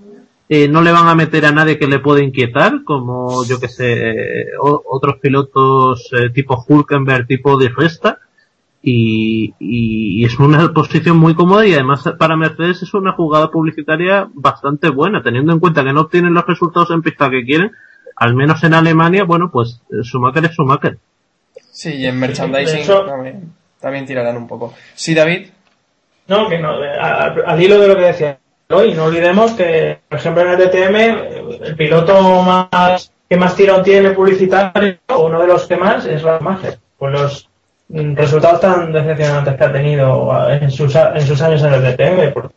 Eh, 0.49 0.67
no 0.67 0.81
le 0.81 0.91
van 0.91 1.07
a 1.07 1.15
meter 1.15 1.45
a 1.45 1.51
nadie 1.51 1.79
que 1.79 1.87
le 1.87 1.99
pueda 1.99 2.21
inquietar, 2.21 2.83
como 2.83 3.45
yo 3.45 3.59
que 3.59 3.69
sé, 3.69 4.47
o- 4.61 4.83
otros 4.89 5.17
pilotos 5.19 6.09
eh, 6.11 6.29
tipo 6.31 6.63
Hulkenberg, 6.67 7.25
tipo 7.27 7.57
Di 7.57 7.69
Resta. 7.69 8.19
Y, 8.85 9.53
y- 9.59 10.21
y 10.21 10.25
es 10.25 10.37
una 10.39 10.67
posición 10.73 11.17
muy 11.17 11.33
cómoda 11.35 11.65
y 11.65 11.73
además 11.73 12.03
para 12.19 12.35
Mercedes 12.35 12.83
es 12.83 12.93
una 12.93 13.13
jugada 13.13 13.49
publicitaria 13.49 14.27
bastante 14.33 14.89
buena, 14.89 15.23
teniendo 15.23 15.53
en 15.53 15.59
cuenta 15.59 15.83
que 15.85 15.93
no 15.93 16.01
obtienen 16.01 16.33
los 16.33 16.45
resultados 16.45 16.91
en 16.91 17.01
pista 17.01 17.29
que 17.29 17.45
quieren, 17.45 17.71
al 18.17 18.35
menos 18.35 18.61
en 18.65 18.73
Alemania, 18.73 19.23
bueno, 19.23 19.49
pues 19.51 19.81
eh, 19.89 20.03
Schumacher 20.03 20.43
es 20.45 20.51
Schumacher. 20.51 20.97
Sí, 21.71 21.93
y 21.95 22.05
en 22.05 22.19
merchandising 22.19 22.75
de 22.75 22.81
hecho- 22.83 23.05
también, 23.05 23.53
también 23.79 24.05
tirarán 24.05 24.35
un 24.37 24.47
poco. 24.47 24.73
Sí, 24.95 25.15
David. 25.15 25.47
No, 26.27 26.47
que 26.49 26.59
no, 26.59 26.71
al 26.71 27.61
hilo 27.61 27.79
de 27.79 27.87
lo 27.87 27.95
que 27.95 28.01
decía 28.03 28.37
hoy, 28.73 28.93
no 28.93 29.05
olvidemos 29.05 29.51
que, 29.53 29.99
por 30.09 30.19
ejemplo, 30.19 30.43
en 30.43 30.49
el 30.49 30.57
DTM, 30.57 31.63
el 31.63 31.75
piloto 31.75 32.41
más 32.41 33.11
que 33.29 33.37
más 33.37 33.55
tirón 33.55 33.83
tiene 33.83 34.11
publicitario, 34.11 34.97
o 35.07 35.25
uno 35.25 35.41
de 35.41 35.47
los 35.47 35.65
que 35.65 35.75
más, 35.75 36.05
es 36.05 36.21
Schumacher, 36.21 36.77
con 36.99 37.11
los 37.11 37.49
mm, 37.89 38.15
resultados 38.15 38.61
tan 38.61 38.91
decepcionantes 38.91 39.55
que 39.55 39.63
ha 39.63 39.71
tenido 39.71 40.49
en 40.49 40.69
sus, 40.69 40.95
años 40.95 41.63
en 41.63 41.73
el 41.73 41.81
DTM. 41.81 42.33
Por 42.33 42.51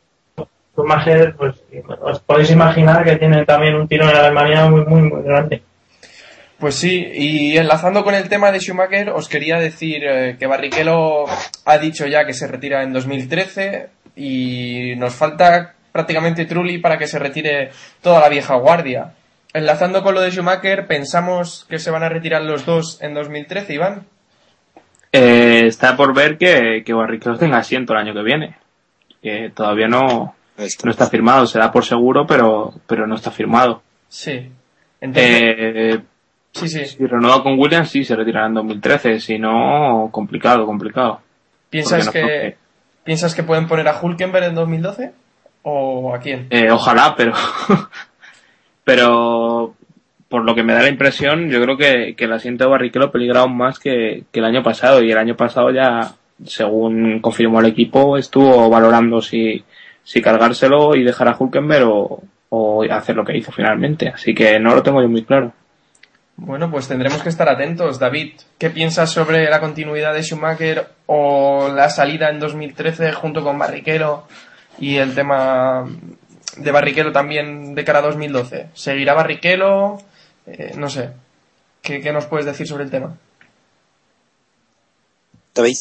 Schumacher, 0.74 1.34
pues, 1.34 1.54
os 2.02 2.20
podéis 2.20 2.50
imaginar 2.50 3.04
que 3.04 3.16
tiene 3.16 3.44
también 3.46 3.74
un 3.74 3.88
tiro 3.88 4.04
en 4.08 4.16
Alemania 4.16 4.68
muy, 4.68 4.84
muy, 4.84 5.02
muy 5.02 5.22
grande. 5.22 5.62
Pues 6.58 6.74
sí, 6.74 7.06
y 7.12 7.56
enlazando 7.58 8.02
con 8.02 8.14
el 8.14 8.28
tema 8.28 8.50
de 8.50 8.60
Schumacher, 8.60 9.10
os 9.10 9.28
quería 9.28 9.58
decir 9.58 10.04
eh, 10.04 10.36
que 10.38 10.46
Barrichello 10.46 11.24
ha 11.64 11.78
dicho 11.78 12.06
ya 12.06 12.24
que 12.24 12.32
se 12.32 12.46
retira 12.46 12.82
en 12.82 12.94
2013 12.94 13.88
y 14.16 14.94
nos 14.96 15.14
falta 15.14 15.74
prácticamente 15.96 16.44
Trulli 16.44 16.76
para 16.78 16.98
que 16.98 17.06
se 17.06 17.18
retire 17.18 17.70
toda 18.02 18.20
la 18.20 18.28
vieja 18.28 18.54
guardia. 18.56 19.14
Enlazando 19.54 20.02
con 20.02 20.14
lo 20.14 20.20
de 20.20 20.30
Schumacher, 20.30 20.86
pensamos 20.86 21.64
que 21.70 21.78
se 21.78 21.90
van 21.90 22.02
a 22.02 22.10
retirar 22.10 22.42
los 22.42 22.66
dos 22.66 22.98
en 23.00 23.14
2013, 23.14 23.72
Iván. 23.72 24.04
Eh, 25.12 25.62
está 25.66 25.96
por 25.96 26.14
ver 26.14 26.36
que, 26.36 26.82
que 26.84 26.92
Barrichello 26.92 27.38
tenga 27.38 27.56
asiento 27.58 27.94
el 27.94 28.00
año 28.00 28.12
que 28.12 28.22
viene. 28.22 28.56
Que 29.22 29.50
todavía 29.54 29.88
no, 29.88 30.34
no 30.84 30.90
está 30.90 31.06
firmado. 31.06 31.46
Se 31.46 31.58
da 31.58 31.72
por 31.72 31.84
seguro, 31.86 32.26
pero, 32.26 32.74
pero 32.86 33.06
no 33.06 33.14
está 33.14 33.30
firmado. 33.30 33.82
Sí. 34.08 34.50
Entonces, 35.00 35.42
Eh, 35.42 36.00
Sí, 36.52 36.68
sí. 36.70 36.86
Si 36.86 37.04
renueva 37.06 37.42
con 37.42 37.58
Williams, 37.58 37.90
sí, 37.90 38.02
se 38.02 38.16
retirará 38.16 38.46
en 38.46 38.54
2013. 38.54 39.20
Si 39.20 39.38
no, 39.38 40.08
complicado, 40.10 40.64
complicado. 40.64 41.20
¿Piensas 41.68 42.06
no 42.06 42.12
que- 42.12 42.56
¿Piensas 43.04 43.34
que 43.34 43.42
pueden 43.42 43.66
poner 43.68 43.86
a 43.88 44.00
Hulkenberg 44.00 44.46
en 44.46 44.54
2012? 44.54 45.12
¿O 45.68 46.14
a 46.14 46.20
quién? 46.20 46.46
Eh, 46.50 46.70
ojalá, 46.70 47.14
pero. 47.16 47.32
pero. 48.84 49.74
Por 50.28 50.44
lo 50.44 50.54
que 50.54 50.62
me 50.62 50.74
da 50.74 50.82
la 50.82 50.88
impresión, 50.88 51.50
yo 51.50 51.60
creo 51.60 51.76
que, 51.76 52.14
que 52.16 52.24
el 52.24 52.32
asiento 52.32 52.64
de 52.64 52.70
Barrichello 52.70 53.10
peligra 53.10 53.40
aún 53.40 53.56
más 53.56 53.78
que, 53.78 54.24
que 54.30 54.40
el 54.40 54.44
año 54.44 54.62
pasado. 54.62 55.02
Y 55.02 55.10
el 55.10 55.18
año 55.18 55.36
pasado 55.36 55.70
ya, 55.70 56.14
según 56.44 57.20
confirmó 57.20 57.60
el 57.60 57.66
equipo, 57.66 58.16
estuvo 58.16 58.68
valorando 58.70 59.20
si, 59.20 59.64
si 60.04 60.22
cargárselo 60.22 60.94
y 60.94 61.02
dejar 61.02 61.28
a 61.28 61.36
Hulkenberg 61.38 61.88
o, 61.88 62.22
o 62.50 62.82
hacer 62.84 63.16
lo 63.16 63.24
que 63.24 63.36
hizo 63.36 63.50
finalmente. 63.50 64.08
Así 64.08 64.34
que 64.34 64.58
no 64.60 64.74
lo 64.74 64.82
tengo 64.82 65.02
yo 65.02 65.08
muy 65.08 65.24
claro. 65.24 65.52
Bueno, 66.36 66.70
pues 66.70 66.86
tendremos 66.86 67.22
que 67.22 67.28
estar 67.28 67.48
atentos. 67.48 67.98
David, 67.98 68.34
¿qué 68.58 68.70
piensas 68.70 69.10
sobre 69.10 69.48
la 69.48 69.58
continuidad 69.58 70.12
de 70.12 70.22
Schumacher 70.22 70.86
o 71.06 71.68
la 71.74 71.88
salida 71.88 72.30
en 72.30 72.38
2013 72.38 73.12
junto 73.12 73.42
con 73.42 73.58
Barrichello 73.58 74.24
y 74.78 74.96
el 74.96 75.14
tema 75.14 75.86
de 76.56 76.70
Barrichello 76.70 77.12
también 77.12 77.74
de 77.74 77.84
cara 77.84 78.00
a 78.00 78.02
2012? 78.02 78.68
¿Seguirá 78.74 79.14
Barrichello? 79.14 79.98
Eh, 80.46 80.72
no 80.76 80.88
sé. 80.88 81.10
¿Qué, 81.82 82.00
qué 82.00 82.12
nos 82.12 82.26
puedes 82.26 82.46
decir 82.46 82.66
sobre 82.66 82.84
el 82.84 82.90
tema? 82.90 83.16
David. 85.54 85.76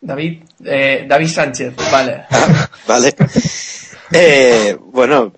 David, 0.00 0.42
eh, 0.64 1.04
David 1.08 1.28
Sánchez, 1.28 1.74
vale. 1.92 2.24
Vale. 2.88 3.14
Eh, 4.12 4.76
bueno, 4.80 5.32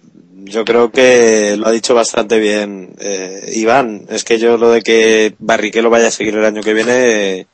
yo 0.45 0.65
creo 0.65 0.91
que 0.91 1.55
lo 1.59 1.67
ha 1.67 1.71
dicho 1.71 1.95
bastante 1.95 2.39
bien 2.39 2.95
eh, 2.99 3.53
Iván. 3.55 4.07
Es 4.09 4.25
que 4.25 4.39
yo 4.39 4.57
lo 4.57 4.71
de 4.71 4.81
que 4.81 5.35
Barrichello 5.39 5.91
vaya 5.91 6.09
a 6.09 6.11
seguir 6.11 6.35
el 6.35 6.45
año 6.47 6.63
que 6.63 6.73
viene 6.73 7.47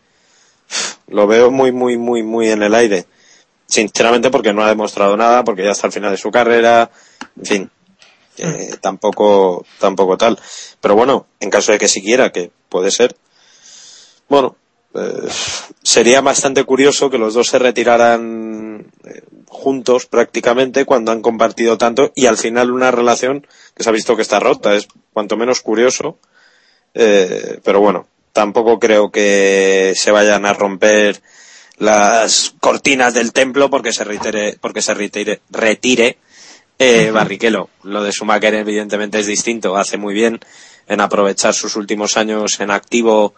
lo 1.09 1.26
veo 1.26 1.51
muy, 1.51 1.72
muy, 1.72 1.99
muy, 1.99 2.22
muy 2.22 2.49
en 2.49 2.62
el 2.62 2.74
aire. 2.74 3.07
Sinceramente 3.71 4.31
porque 4.31 4.53
no 4.53 4.62
ha 4.62 4.68
demostrado 4.68 5.16
nada, 5.16 5.45
porque 5.45 5.64
ya 5.64 5.71
está 5.71 5.87
al 5.87 5.93
final 5.93 6.11
de 6.11 6.16
su 6.16 6.31
carrera, 6.31 6.91
en 7.37 7.47
fin, 7.47 7.71
que 8.37 8.77
tampoco, 8.81 9.64
tampoco 9.79 10.18
tal. 10.18 10.39
Pero 10.81 10.97
bueno, 10.97 11.27
en 11.39 11.51
caso 11.51 11.71
de 11.71 11.79
que 11.79 11.87
siquiera, 11.87 12.33
que 12.33 12.51
puede 12.68 12.91
ser, 12.91 13.16
bueno, 14.29 14.57
eh, 14.95 15.29
sería 15.83 16.21
bastante 16.21 16.64
curioso 16.64 17.11
que 17.11 17.18
los 17.18 17.35
dos 17.35 17.47
se 17.47 17.61
retiraran 17.61 18.91
eh, 19.05 19.23
juntos 19.47 20.07
prácticamente 20.07 20.85
cuando 20.85 21.12
han 21.12 21.23
compartido 21.23 21.79
tanto 21.79 22.12
y 22.16 22.27
al 22.27 22.37
final 22.37 22.73
una 22.73 22.91
relación 22.91 23.47
que 23.75 23.85
se 23.85 23.89
ha 23.89 23.93
visto 23.93 24.16
que 24.16 24.23
está 24.23 24.41
rota. 24.41 24.75
Es 24.75 24.89
cuanto 25.12 25.37
menos 25.37 25.61
curioso. 25.61 26.18
Eh, 26.95 27.61
pero 27.62 27.81
bueno, 27.81 28.09
tampoco 28.33 28.81
creo 28.81 29.11
que 29.11 29.93
se 29.97 30.11
vayan 30.11 30.45
a 30.45 30.55
romper 30.55 31.21
las 31.81 32.55
cortinas 32.61 33.14
del 33.14 33.33
templo 33.33 33.70
porque 33.70 33.93
se 33.93 34.05
retire, 34.05 34.59
porque 34.61 34.83
se 34.83 34.93
retire, 34.93 35.41
retire 35.51 36.18
eh, 36.78 37.11
Barrichello. 37.11 37.70
Lo 37.85 38.03
de 38.03 38.12
Schumacher 38.12 38.55
evidentemente 38.55 39.18
es 39.18 39.26
distinto. 39.26 39.76
Hace 39.76 39.97
muy 39.97 40.12
bien 40.12 40.39
en 40.87 41.01
aprovechar 41.01 41.55
sus 41.55 41.76
últimos 41.76 42.18
años 42.18 42.61
en 42.61 42.70
activo 42.70 43.35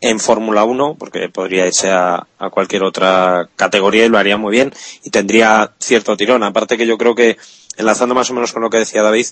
en 0.00 0.18
Fórmula 0.18 0.64
1, 0.64 0.96
porque 0.98 1.28
podría 1.28 1.66
irse 1.66 1.88
a, 1.90 2.26
a 2.38 2.50
cualquier 2.50 2.82
otra 2.82 3.48
categoría 3.54 4.04
y 4.04 4.08
lo 4.08 4.18
haría 4.18 4.36
muy 4.36 4.50
bien 4.50 4.74
y 5.04 5.10
tendría 5.10 5.72
cierto 5.78 6.16
tirón. 6.16 6.42
Aparte 6.42 6.76
que 6.76 6.88
yo 6.88 6.98
creo 6.98 7.14
que, 7.14 7.38
enlazando 7.76 8.16
más 8.16 8.28
o 8.30 8.34
menos 8.34 8.52
con 8.52 8.62
lo 8.62 8.70
que 8.70 8.78
decía 8.78 9.02
David, 9.02 9.26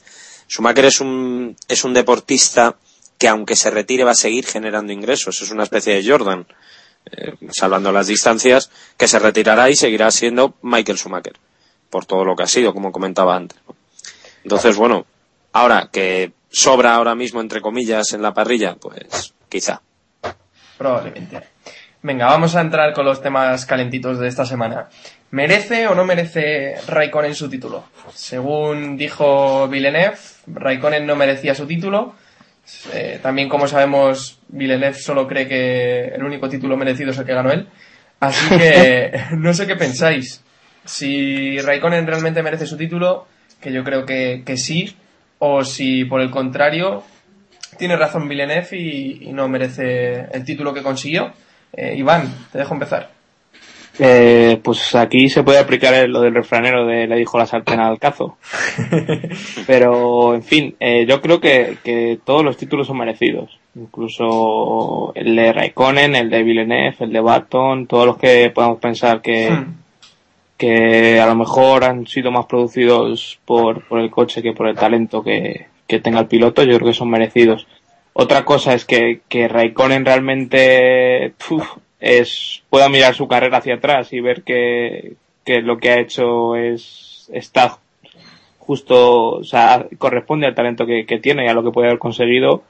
Schumacher 0.49 0.85
es 0.85 1.01
un, 1.01 1.57
es 1.67 1.83
un 1.83 1.93
deportista 1.93 2.77
que 3.19 3.27
aunque 3.27 3.57
se 3.57 3.71
retire 3.71 4.05
va 4.05 4.13
a 4.13 4.17
seguir 4.17 4.47
generando 4.47 4.93
ingresos. 4.93 5.43
Es 5.43 5.51
una 5.51 5.65
especie 5.65 5.95
de 5.95 6.09
Jordan, 6.09 6.47
eh, 7.11 7.35
salvando 7.51 7.93
las 7.93 8.07
distancias, 8.07 8.71
que 8.97 9.09
se 9.09 9.19
retirará 9.19 9.71
y 9.71 9.77
seguirá 9.77 10.11
siendo 10.11 10.55
Michael 10.63 10.99
Schumacher, 10.99 11.35
por 11.91 12.07
todo 12.07 12.25
lo 12.25 12.37
que 12.37 12.45
ha 12.45 12.49
sido, 12.49 12.73
como 12.73 12.93
comentaba 12.93 13.37
antes. 13.37 13.59
Entonces, 14.43 14.77
bueno, 14.77 15.07
ahora 15.53 15.89
que 15.93 16.33
sobra 16.51 16.95
ahora 16.95 17.15
mismo, 17.15 17.41
entre 17.41 17.61
comillas, 17.61 18.13
en 18.13 18.23
la 18.23 18.35
parrilla, 18.35 18.77
pues 18.77 19.35
quizá. 19.49 19.83
Probablemente. 20.79 21.41
Venga, 22.03 22.27
vamos 22.27 22.55
a 22.55 22.61
entrar 22.61 22.93
con 22.93 23.07
los 23.07 23.23
temas 23.23 23.65
calentitos 23.65 24.19
de 24.19 24.29
esta 24.29 24.45
semana. 24.45 24.89
¿Merece 25.31 25.89
o 25.89 25.95
no 25.95 26.05
merece 26.05 26.75
Raikkonen 26.87 27.35
su 27.35 27.49
título? 27.49 27.85
Según 28.13 28.97
dijo 28.97 29.67
Villeneuve, 29.69 30.19
Raikkonen 30.47 31.07
no 31.07 31.17
merecía 31.17 31.55
su 31.55 31.67
título. 31.67 32.15
Eh, 32.93 33.19
también, 33.23 33.49
como 33.49 33.69
sabemos, 33.69 34.39
Villeneuve 34.49 34.95
solo 34.95 35.27
cree 35.27 35.47
que 35.47 36.07
el 36.15 36.23
único 36.25 36.49
título 36.49 36.77
merecido 36.77 37.11
es 37.11 37.19
el 37.19 37.27
que 37.27 37.35
ganó 37.35 37.53
él. 37.53 37.69
Así 38.21 38.57
que 38.57 39.13
no 39.37 39.53
sé 39.55 39.67
qué 39.67 39.77
pensáis. 39.77 40.43
Si 40.85 41.59
Raikkonen 41.59 42.07
realmente 42.07 42.43
merece 42.43 42.67
su 42.67 42.77
título, 42.77 43.27
que 43.61 43.73
yo 43.73 43.85
creo 43.85 44.05
que, 44.05 44.43
que 44.45 44.57
sí, 44.57 44.97
o 45.39 45.65
si 45.65 46.05
por 46.05 46.21
el 46.21 46.31
contrario 46.31 47.03
tiene 47.79 47.97
razón 47.97 48.29
Villeneuve 48.29 48.77
y, 48.77 49.29
y 49.29 49.33
no 49.33 49.49
merece 49.49 50.27
el 50.33 50.45
título 50.45 50.75
que 50.75 50.83
consiguió. 50.83 51.33
Eh, 51.73 51.95
Iván, 51.97 52.33
te 52.53 52.59
dejo 52.59 52.75
empezar. 52.75 53.14
Eh, 53.99 54.61
pues 54.63 54.95
aquí 54.95 55.29
se 55.29 55.45
puede 55.45 55.59
aplicar 55.59 56.09
lo 56.09 56.21
del 56.21 56.35
refranero 56.35 56.85
de 56.85 57.07
le 57.07 57.17
dijo 57.17 57.39
la 57.39 57.47
sartén 57.47 57.81
al 57.81 57.99
cazo. 57.99 58.39
Pero, 59.67 60.35
en 60.35 60.43
fin, 60.43 60.75
eh, 60.81 61.07
yo 61.07 61.21
creo 61.21 61.41
que, 61.41 61.79
que 61.85 62.19
todos 62.25 62.45
los 62.45 62.57
títulos 62.57 62.87
son 62.87 62.99
merecidos. 62.99 63.59
Incluso 63.77 65.13
el 65.15 65.37
de 65.37 65.53
Raikkonen, 65.53 66.15
el 66.17 66.31
de 66.31 66.43
Villeneuve, 66.43 66.97
el 67.01 67.13
de 67.13 67.21
Barton, 67.21 67.87
todos 67.87 68.07
los 68.07 68.19
que 68.19 68.51
podamos 68.51 68.79
pensar 68.79 69.21
que, 69.21 69.51
Hmm. 69.51 69.75
que 70.57 71.21
a 71.21 71.27
lo 71.27 71.35
mejor 71.35 71.85
han 71.85 72.07
sido 72.07 72.31
más 72.31 72.47
producidos 72.47 73.39
por, 73.45 73.87
por 73.87 74.01
el 74.01 74.11
coche 74.11 74.43
que 74.43 74.53
por 74.53 74.69
el 74.69 74.77
talento 74.77 75.23
que, 75.23 75.67
que 75.87 76.01
tenga 76.01 76.21
el 76.21 76.27
piloto, 76.27 76.63
yo 76.63 76.77
creo 76.77 76.89
que 76.89 76.95
son 76.95 77.11
merecidos. 77.11 77.67
Otra 78.13 78.45
cosa 78.45 78.75
es 78.75 78.85
que, 78.85 79.23
que 79.29 79.49
Raikkonen 79.49 80.05
realmente 80.05 81.35
uf, 81.51 81.77
es, 82.05 82.63
pueda 82.69 82.91
mirar 82.91 83.15
su 83.15 83.27
carrera 83.27 83.59
hacia 83.59 83.77
atrás 83.77 84.13
y 84.13 84.21
ver 84.21 84.43
que, 84.43 85.15
que 85.43 85.63
lo 85.63 85.79
que 85.79 85.91
ha 85.91 86.01
hecho 86.01 86.55
es, 86.55 87.31
está 87.33 87.79
justo, 88.59 89.31
o 89.37 89.45
sea, 89.45 89.87
corresponde 89.97 90.47
al 90.47 90.55
talento 90.55 90.85
que, 90.85 91.07
que 91.07 91.19
tiene 91.19 91.47
y 91.47 91.49
a 91.49 91.55
lo 91.55 91.65
que 91.65 91.71
puede 91.71 91.89
haber 91.89 91.99
conseguido. 91.99 92.63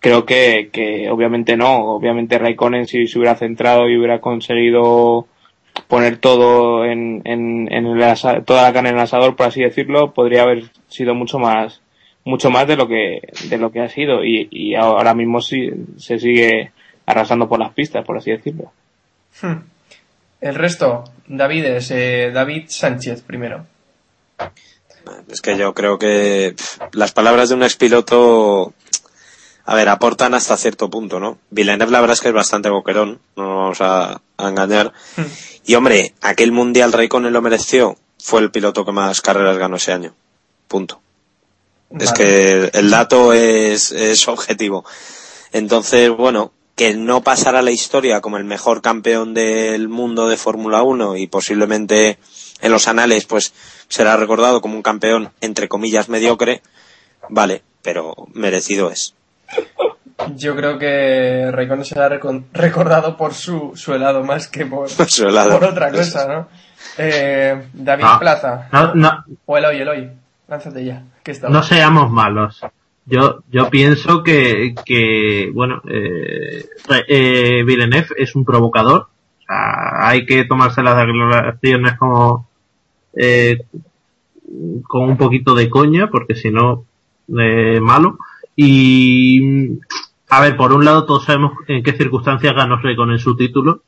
Creo 0.00 0.24
que, 0.24 0.70
que 0.72 1.10
obviamente 1.10 1.56
no, 1.56 1.96
obviamente 1.96 2.38
Raikkonen 2.38 2.86
si 2.86 3.06
se 3.06 3.18
hubiera 3.18 3.36
centrado 3.36 3.90
y 3.90 3.98
hubiera 3.98 4.20
conseguido 4.22 5.26
poner 5.86 6.16
todo 6.16 6.86
en, 6.86 7.20
en, 7.24 7.70
en 7.70 7.86
el 7.86 8.44
toda 8.46 8.62
la 8.62 8.72
carne 8.72 8.88
en 8.88 8.94
el 8.94 9.02
asador, 9.02 9.36
por 9.36 9.46
así 9.46 9.60
decirlo, 9.60 10.12
podría 10.14 10.42
haber 10.42 10.64
sido 10.88 11.14
mucho 11.14 11.38
más, 11.38 11.82
mucho 12.24 12.50
más 12.50 12.66
de 12.66 12.76
lo 12.76 12.88
que, 12.88 13.20
de 13.50 13.58
lo 13.58 13.70
que 13.70 13.80
ha 13.80 13.88
sido 13.90 14.24
y, 14.24 14.48
y 14.50 14.74
ahora 14.76 15.12
mismo 15.12 15.42
sí, 15.42 15.70
se 15.98 16.18
sigue 16.18 16.70
arrasando 17.04 17.48
por 17.48 17.58
las 17.58 17.72
pistas, 17.72 18.04
por 18.04 18.16
así 18.16 18.30
decirlo. 18.30 18.72
Hmm. 19.40 19.62
El 20.40 20.54
resto, 20.54 21.04
David 21.26 21.64
es 21.64 21.90
eh, 21.90 22.30
David 22.32 22.66
Sánchez 22.68 23.22
primero. 23.22 23.66
Es 25.28 25.40
que 25.40 25.56
yo 25.56 25.74
creo 25.74 25.98
que 25.98 26.54
pff, 26.56 26.78
las 26.92 27.12
palabras 27.12 27.48
de 27.48 27.54
un 27.54 27.62
expiloto, 27.62 28.74
a 29.64 29.74
ver, 29.74 29.88
aportan 29.88 30.34
hasta 30.34 30.56
cierto 30.56 30.90
punto, 30.90 31.18
¿no? 31.18 31.38
Villeneuve 31.50 31.90
la 31.90 32.00
verdad 32.00 32.14
es 32.14 32.20
que 32.20 32.28
es 32.28 32.34
bastante 32.34 32.68
boquerón, 32.70 33.20
no 33.36 33.44
nos 33.44 33.56
vamos 33.56 33.80
a, 33.80 34.20
a 34.36 34.48
engañar. 34.48 34.92
Y 35.64 35.74
hombre, 35.74 36.14
aquel 36.20 36.52
Mundial 36.52 36.92
Raikkonen 36.92 37.32
lo 37.32 37.42
mereció, 37.42 37.96
fue 38.18 38.40
el 38.40 38.50
piloto 38.50 38.84
que 38.84 38.92
más 38.92 39.20
carreras 39.20 39.58
ganó 39.58 39.76
ese 39.76 39.92
año. 39.92 40.14
Punto. 40.68 41.00
Es 41.98 42.12
que 42.12 42.70
el 42.72 42.90
dato 42.90 43.32
es, 43.32 43.92
es 43.92 44.28
objetivo. 44.28 44.84
Entonces, 45.52 46.10
bueno, 46.10 46.52
que 46.78 46.94
no 46.94 47.22
pasara 47.22 47.58
a 47.58 47.62
la 47.62 47.72
historia 47.72 48.20
como 48.20 48.36
el 48.36 48.44
mejor 48.44 48.80
campeón 48.80 49.34
del 49.34 49.88
mundo 49.88 50.28
de 50.28 50.36
Fórmula 50.36 50.82
1 50.82 51.16
y 51.16 51.26
posiblemente 51.26 52.18
en 52.60 52.70
los 52.70 52.86
anales 52.86 53.24
pues 53.24 53.52
será 53.88 54.16
recordado 54.16 54.60
como 54.60 54.76
un 54.76 54.82
campeón 54.82 55.30
entre 55.40 55.68
comillas 55.68 56.08
mediocre, 56.08 56.62
vale, 57.28 57.62
pero 57.82 58.14
merecido 58.32 58.92
es. 58.92 59.16
Yo 60.36 60.54
creo 60.54 60.78
que 60.78 61.50
Raikkonen 61.50 61.84
será 61.84 62.08
recordado 62.08 63.16
por 63.16 63.34
su, 63.34 63.72
su 63.74 63.92
helado 63.94 64.22
más 64.22 64.46
que 64.46 64.64
por, 64.72 64.88
Su 64.88 65.26
helado. 65.28 65.58
por 65.58 65.64
otra 65.70 65.90
cosa, 65.90 66.28
¿no? 66.28 66.48
Eh, 66.96 67.60
David. 67.72 68.04
Plaza. 68.20 68.68
No, 68.70 68.94
no, 68.94 69.24
O 69.46 69.58
Eloy, 69.58 69.80
Eloy. 69.80 70.10
Lánzate 70.46 70.84
ya. 70.84 71.02
Que 71.24 71.32
está 71.32 71.48
no 71.48 71.62
seamos 71.64 72.08
malos. 72.10 72.60
Yo, 73.08 73.42
yo 73.50 73.70
pienso 73.70 74.22
que, 74.22 74.74
que 74.84 75.50
bueno, 75.54 75.80
eh, 75.88 76.66
eh, 77.08 77.64
Villeneuve 77.64 78.08
es 78.16 78.34
un 78.36 78.44
provocador. 78.44 79.02
O 79.02 79.42
sea, 79.46 80.08
hay 80.08 80.26
que 80.26 80.44
tomarse 80.44 80.82
las 80.82 80.96
declaraciones 80.96 81.96
como 81.96 82.48
eh, 83.14 83.58
con 84.86 85.08
un 85.08 85.16
poquito 85.16 85.54
de 85.54 85.70
coña, 85.70 86.10
porque 86.10 86.34
si 86.34 86.50
no, 86.50 86.84
eh, 87.38 87.80
malo. 87.80 88.18
Y 88.56 89.78
A 90.28 90.40
ver, 90.42 90.56
por 90.56 90.72
un 90.72 90.84
lado 90.84 91.06
todos 91.06 91.24
sabemos 91.24 91.52
en 91.68 91.82
qué 91.82 91.92
circunstancias 91.92 92.54
ganó 92.54 92.76
Raikkonen 92.76 93.18
su 93.18 93.34
título, 93.36 93.82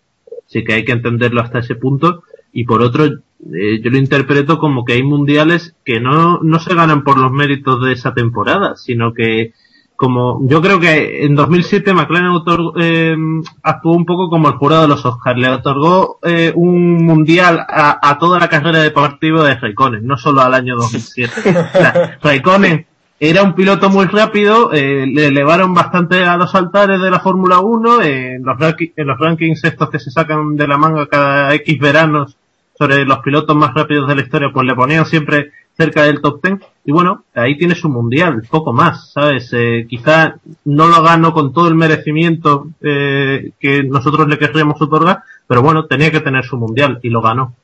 así 0.46 0.64
que 0.64 0.72
hay 0.74 0.84
que 0.84 0.92
entenderlo 0.92 1.42
hasta 1.42 1.58
ese 1.58 1.74
punto. 1.74 2.22
Y 2.53 2.64
por 2.64 2.82
otro, 2.82 3.05
eh, 3.05 3.80
yo 3.82 3.90
lo 3.90 3.96
interpreto 3.98 4.59
como 4.59 4.84
que 4.84 4.94
hay 4.94 5.03
mundiales 5.03 5.74
que 5.84 6.01
no, 6.01 6.40
no 6.42 6.59
se 6.59 6.74
ganan 6.74 7.05
por 7.05 7.18
los 7.18 7.30
méritos 7.32 7.82
de 7.82 7.92
esa 7.92 8.12
temporada, 8.14 8.76
sino 8.76 9.12
que 9.14 9.53
como 9.96 10.40
yo 10.48 10.62
creo 10.62 10.80
que 10.80 11.26
en 11.26 11.34
2007 11.34 11.92
McLaren 11.92 12.30
otorgó- 12.30 12.72
eh, 12.80 13.14
actuó 13.62 13.92
un 13.92 14.07
poco 14.07 14.30
como 14.30 14.48
el 14.48 14.55
jurado 14.55 14.82
de 14.82 14.88
los 14.88 15.05
Oscars, 15.05 15.38
le 15.38 15.48
otorgó 15.51 16.18
eh, 16.22 16.53
un 16.57 17.05
mundial 17.05 17.61
a, 17.68 17.98
a 18.09 18.18
toda 18.18 18.38
la 18.40 18.48
carrera 18.48 18.78
deportiva 18.80 19.46
de 19.46 19.57
Raikkonen, 19.57 20.07
no 20.07 20.16
solo 20.16 20.40
al 20.40 20.55
año 20.55 20.74
2007. 20.76 21.32
O 21.44 21.78
sea, 21.78 22.18
Raikkonen 22.22 22.86
era 23.22 23.42
un 23.42 23.53
piloto 23.55 23.90
muy 23.90 24.07
rápido, 24.07 24.72
eh, 24.72 25.07
le 25.07 25.26
elevaron 25.26 25.74
bastante 25.74 26.24
a 26.24 26.38
los 26.38 26.55
altares 26.55 27.03
de 27.03 27.11
la 27.11 27.20
Fórmula 27.20 27.61
1, 27.61 28.01
eh, 28.01 28.36
en, 28.36 28.42
los 28.42 28.57
en 28.96 29.07
los 29.07 29.18
rankings 29.18 29.62
estos 29.64 29.90
que 29.90 29.98
se 29.98 30.11
sacan 30.11 30.57
de 30.57 30.66
la 30.66 30.78
manga 30.78 31.07
cada 31.09 31.55
X 31.57 31.78
veranos 31.78 32.38
sobre 32.80 33.04
los 33.04 33.18
pilotos 33.18 33.54
más 33.54 33.74
rápidos 33.74 34.08
de 34.08 34.14
la 34.14 34.22
historia, 34.22 34.48
pues 34.54 34.66
le 34.66 34.74
ponían 34.74 35.04
siempre 35.04 35.50
cerca 35.76 36.04
del 36.04 36.22
top 36.22 36.42
10. 36.42 36.60
Y 36.86 36.92
bueno, 36.92 37.24
ahí 37.34 37.58
tiene 37.58 37.74
su 37.74 37.90
mundial, 37.90 38.40
poco 38.50 38.72
más, 38.72 39.12
¿sabes? 39.12 39.52
Eh, 39.52 39.84
quizá 39.86 40.36
no 40.64 40.88
lo 40.88 41.02
ganó 41.02 41.34
con 41.34 41.52
todo 41.52 41.68
el 41.68 41.74
merecimiento 41.74 42.68
eh, 42.80 43.50
que 43.60 43.82
nosotros 43.82 44.26
le 44.28 44.38
querríamos 44.38 44.80
otorgar, 44.80 45.24
pero 45.46 45.60
bueno, 45.60 45.84
tenía 45.84 46.10
que 46.10 46.20
tener 46.20 46.42
su 46.42 46.56
mundial 46.56 47.00
y 47.02 47.10
lo 47.10 47.20
ganó. 47.20 47.54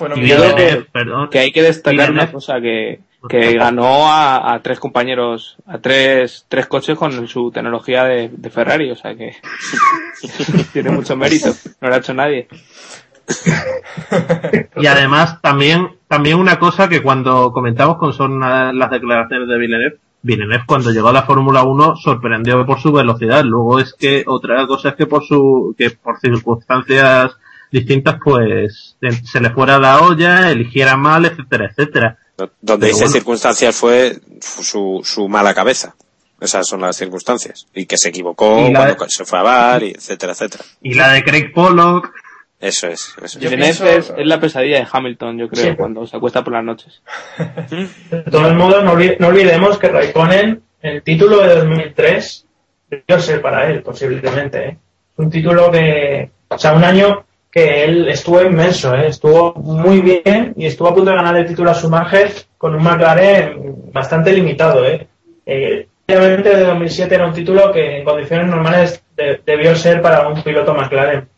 Y 0.00 0.02
nominado. 0.02 0.48
yo 0.48 0.54
creo 0.54 0.56
que, 0.56 0.86
Perdón. 0.90 1.28
que 1.30 1.38
hay 1.38 1.52
que 1.52 1.62
destacar 1.62 2.10
una 2.10 2.32
cosa 2.32 2.60
que, 2.60 3.02
que 3.28 3.54
ganó 3.54 4.08
a, 4.08 4.52
a 4.52 4.62
tres 4.62 4.80
compañeros, 4.80 5.58
a 5.64 5.78
tres, 5.78 6.44
tres 6.48 6.66
coches 6.66 6.98
con 6.98 7.28
su 7.28 7.52
tecnología 7.52 8.02
de, 8.02 8.30
de 8.32 8.50
Ferrari, 8.50 8.90
o 8.90 8.96
sea 8.96 9.14
que 9.14 9.36
tiene 10.72 10.90
mucho 10.90 11.16
mérito, 11.16 11.54
no 11.80 11.88
lo 11.88 11.94
ha 11.94 11.98
hecho 11.98 12.14
nadie. 12.14 12.48
Y 14.76 14.86
además 14.86 15.40
también 15.40 15.96
también 16.08 16.38
una 16.38 16.58
cosa 16.58 16.88
que 16.88 17.02
cuando 17.02 17.50
comentamos 17.52 17.96
con 17.98 18.12
son 18.12 18.42
eh, 18.42 18.72
las 18.72 18.90
declaraciones 18.90 19.48
de 19.48 19.58
Villeneuve, 19.58 19.98
Villeneuve 20.22 20.64
cuando 20.66 20.92
llegó 20.92 21.08
a 21.08 21.12
la 21.12 21.24
Fórmula 21.24 21.62
1 21.64 21.96
sorprendió 21.96 22.64
por 22.64 22.80
su 22.80 22.92
velocidad. 22.92 23.42
Luego 23.44 23.80
es 23.80 23.94
que 23.94 24.24
otra 24.26 24.66
cosa 24.66 24.90
es 24.90 24.94
que 24.96 25.06
por 25.06 25.24
su 25.24 25.74
que 25.76 25.90
por 25.90 26.18
circunstancias 26.20 27.32
distintas 27.72 28.16
pues 28.22 28.96
eh, 29.00 29.12
se 29.24 29.40
le 29.40 29.50
fuera 29.50 29.78
la 29.78 30.00
olla, 30.00 30.50
eligiera 30.50 30.96
mal, 30.96 31.24
etcétera, 31.24 31.70
etcétera. 31.70 32.18
Donde 32.60 32.88
dice 32.88 33.00
bueno. 33.00 33.12
circunstancias 33.12 33.74
fue 33.74 34.18
su, 34.40 35.00
su 35.02 35.28
mala 35.28 35.54
cabeza. 35.54 35.94
Esas 36.38 36.66
son 36.66 36.82
las 36.82 36.96
circunstancias. 36.96 37.66
Y 37.74 37.86
que 37.86 37.96
se 37.96 38.10
equivocó 38.10 38.68
cuando 38.70 39.08
se 39.08 39.24
fue 39.24 39.38
a 39.38 39.42
bar, 39.42 39.82
y 39.82 39.90
etcétera, 39.92 40.32
etcétera. 40.32 40.64
Y 40.82 40.94
la 40.94 41.10
de 41.12 41.24
Craig 41.24 41.52
Pollock, 41.54 42.12
Eso 42.60 42.86
es. 42.88 43.14
Eso 43.22 43.38
es. 43.38 43.38
Yo 43.38 43.50
pienso- 43.50 43.86
es, 43.86 44.12
es 44.16 44.26
la 44.26 44.40
pesadilla 44.40 44.78
de 44.78 44.86
Hamilton, 44.90 45.38
yo 45.38 45.48
creo, 45.48 45.64
Sí. 45.64 45.76
cuando 45.76 46.06
se 46.06 46.16
acuesta 46.16 46.42
por 46.42 46.54
las 46.54 46.64
noches. 46.64 47.02
De 48.10 48.22
todos 48.30 48.54
modos, 48.54 48.82
no, 48.84 48.94
olvi- 48.94 49.16
no 49.18 49.28
olvidemos 49.28 49.78
que 49.78 49.88
Raikkonen, 49.88 50.62
el 50.82 51.02
título 51.02 51.40
de 51.46 51.54
2003, 51.56 52.46
debió 52.90 53.20
ser 53.20 53.42
para 53.42 53.68
él, 53.68 53.82
posiblemente. 53.82 54.68
¿eh? 54.68 54.76
Un 55.16 55.30
título 55.30 55.70
que, 55.70 56.30
o 56.48 56.58
sea, 56.58 56.72
un 56.72 56.84
año 56.84 57.24
que 57.50 57.84
él 57.84 58.08
estuvo 58.08 58.42
inmenso, 58.42 58.94
¿eh? 58.94 59.08
estuvo 59.08 59.54
muy 59.54 60.00
bien 60.00 60.52
y 60.56 60.66
estuvo 60.66 60.88
a 60.88 60.94
punto 60.94 61.10
de 61.10 61.16
ganar 61.16 61.36
el 61.36 61.46
título 61.46 61.70
a 61.70 61.74
Schumacher 61.74 62.30
con 62.58 62.74
un 62.74 62.82
McLaren 62.82 63.92
bastante 63.92 64.32
limitado. 64.32 64.84
¿eh? 64.84 65.06
Eh, 65.46 65.88
obviamente, 66.08 66.54
de 66.56 66.64
2007 66.64 67.14
era 67.14 67.26
un 67.26 67.32
título 67.32 67.72
que 67.72 67.98
en 67.98 68.04
condiciones 68.04 68.46
normales 68.48 69.02
de- 69.16 69.40
debió 69.44 69.74
ser 69.74 70.00
para 70.02 70.28
un 70.28 70.42
piloto 70.42 70.74
McLaren. 70.74 71.28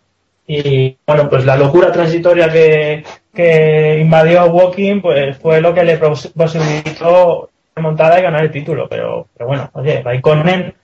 Y 0.50 0.96
bueno, 1.06 1.28
pues 1.28 1.44
la 1.44 1.56
locura 1.58 1.92
transitoria 1.92 2.50
que, 2.50 3.04
que 3.34 3.98
invadió 4.00 4.46
Walking, 4.46 5.02
pues 5.02 5.36
fue 5.36 5.60
lo 5.60 5.74
que 5.74 5.84
le 5.84 5.98
pos- 5.98 6.32
posibilitó 6.34 7.50
remontada 7.76 8.18
y 8.18 8.22
ganar 8.22 8.44
el 8.44 8.50
título. 8.50 8.88
Pero, 8.88 9.28
pero 9.36 9.46
bueno, 9.46 9.70
oye, 9.74 10.02
Raikkonen, 10.02 10.74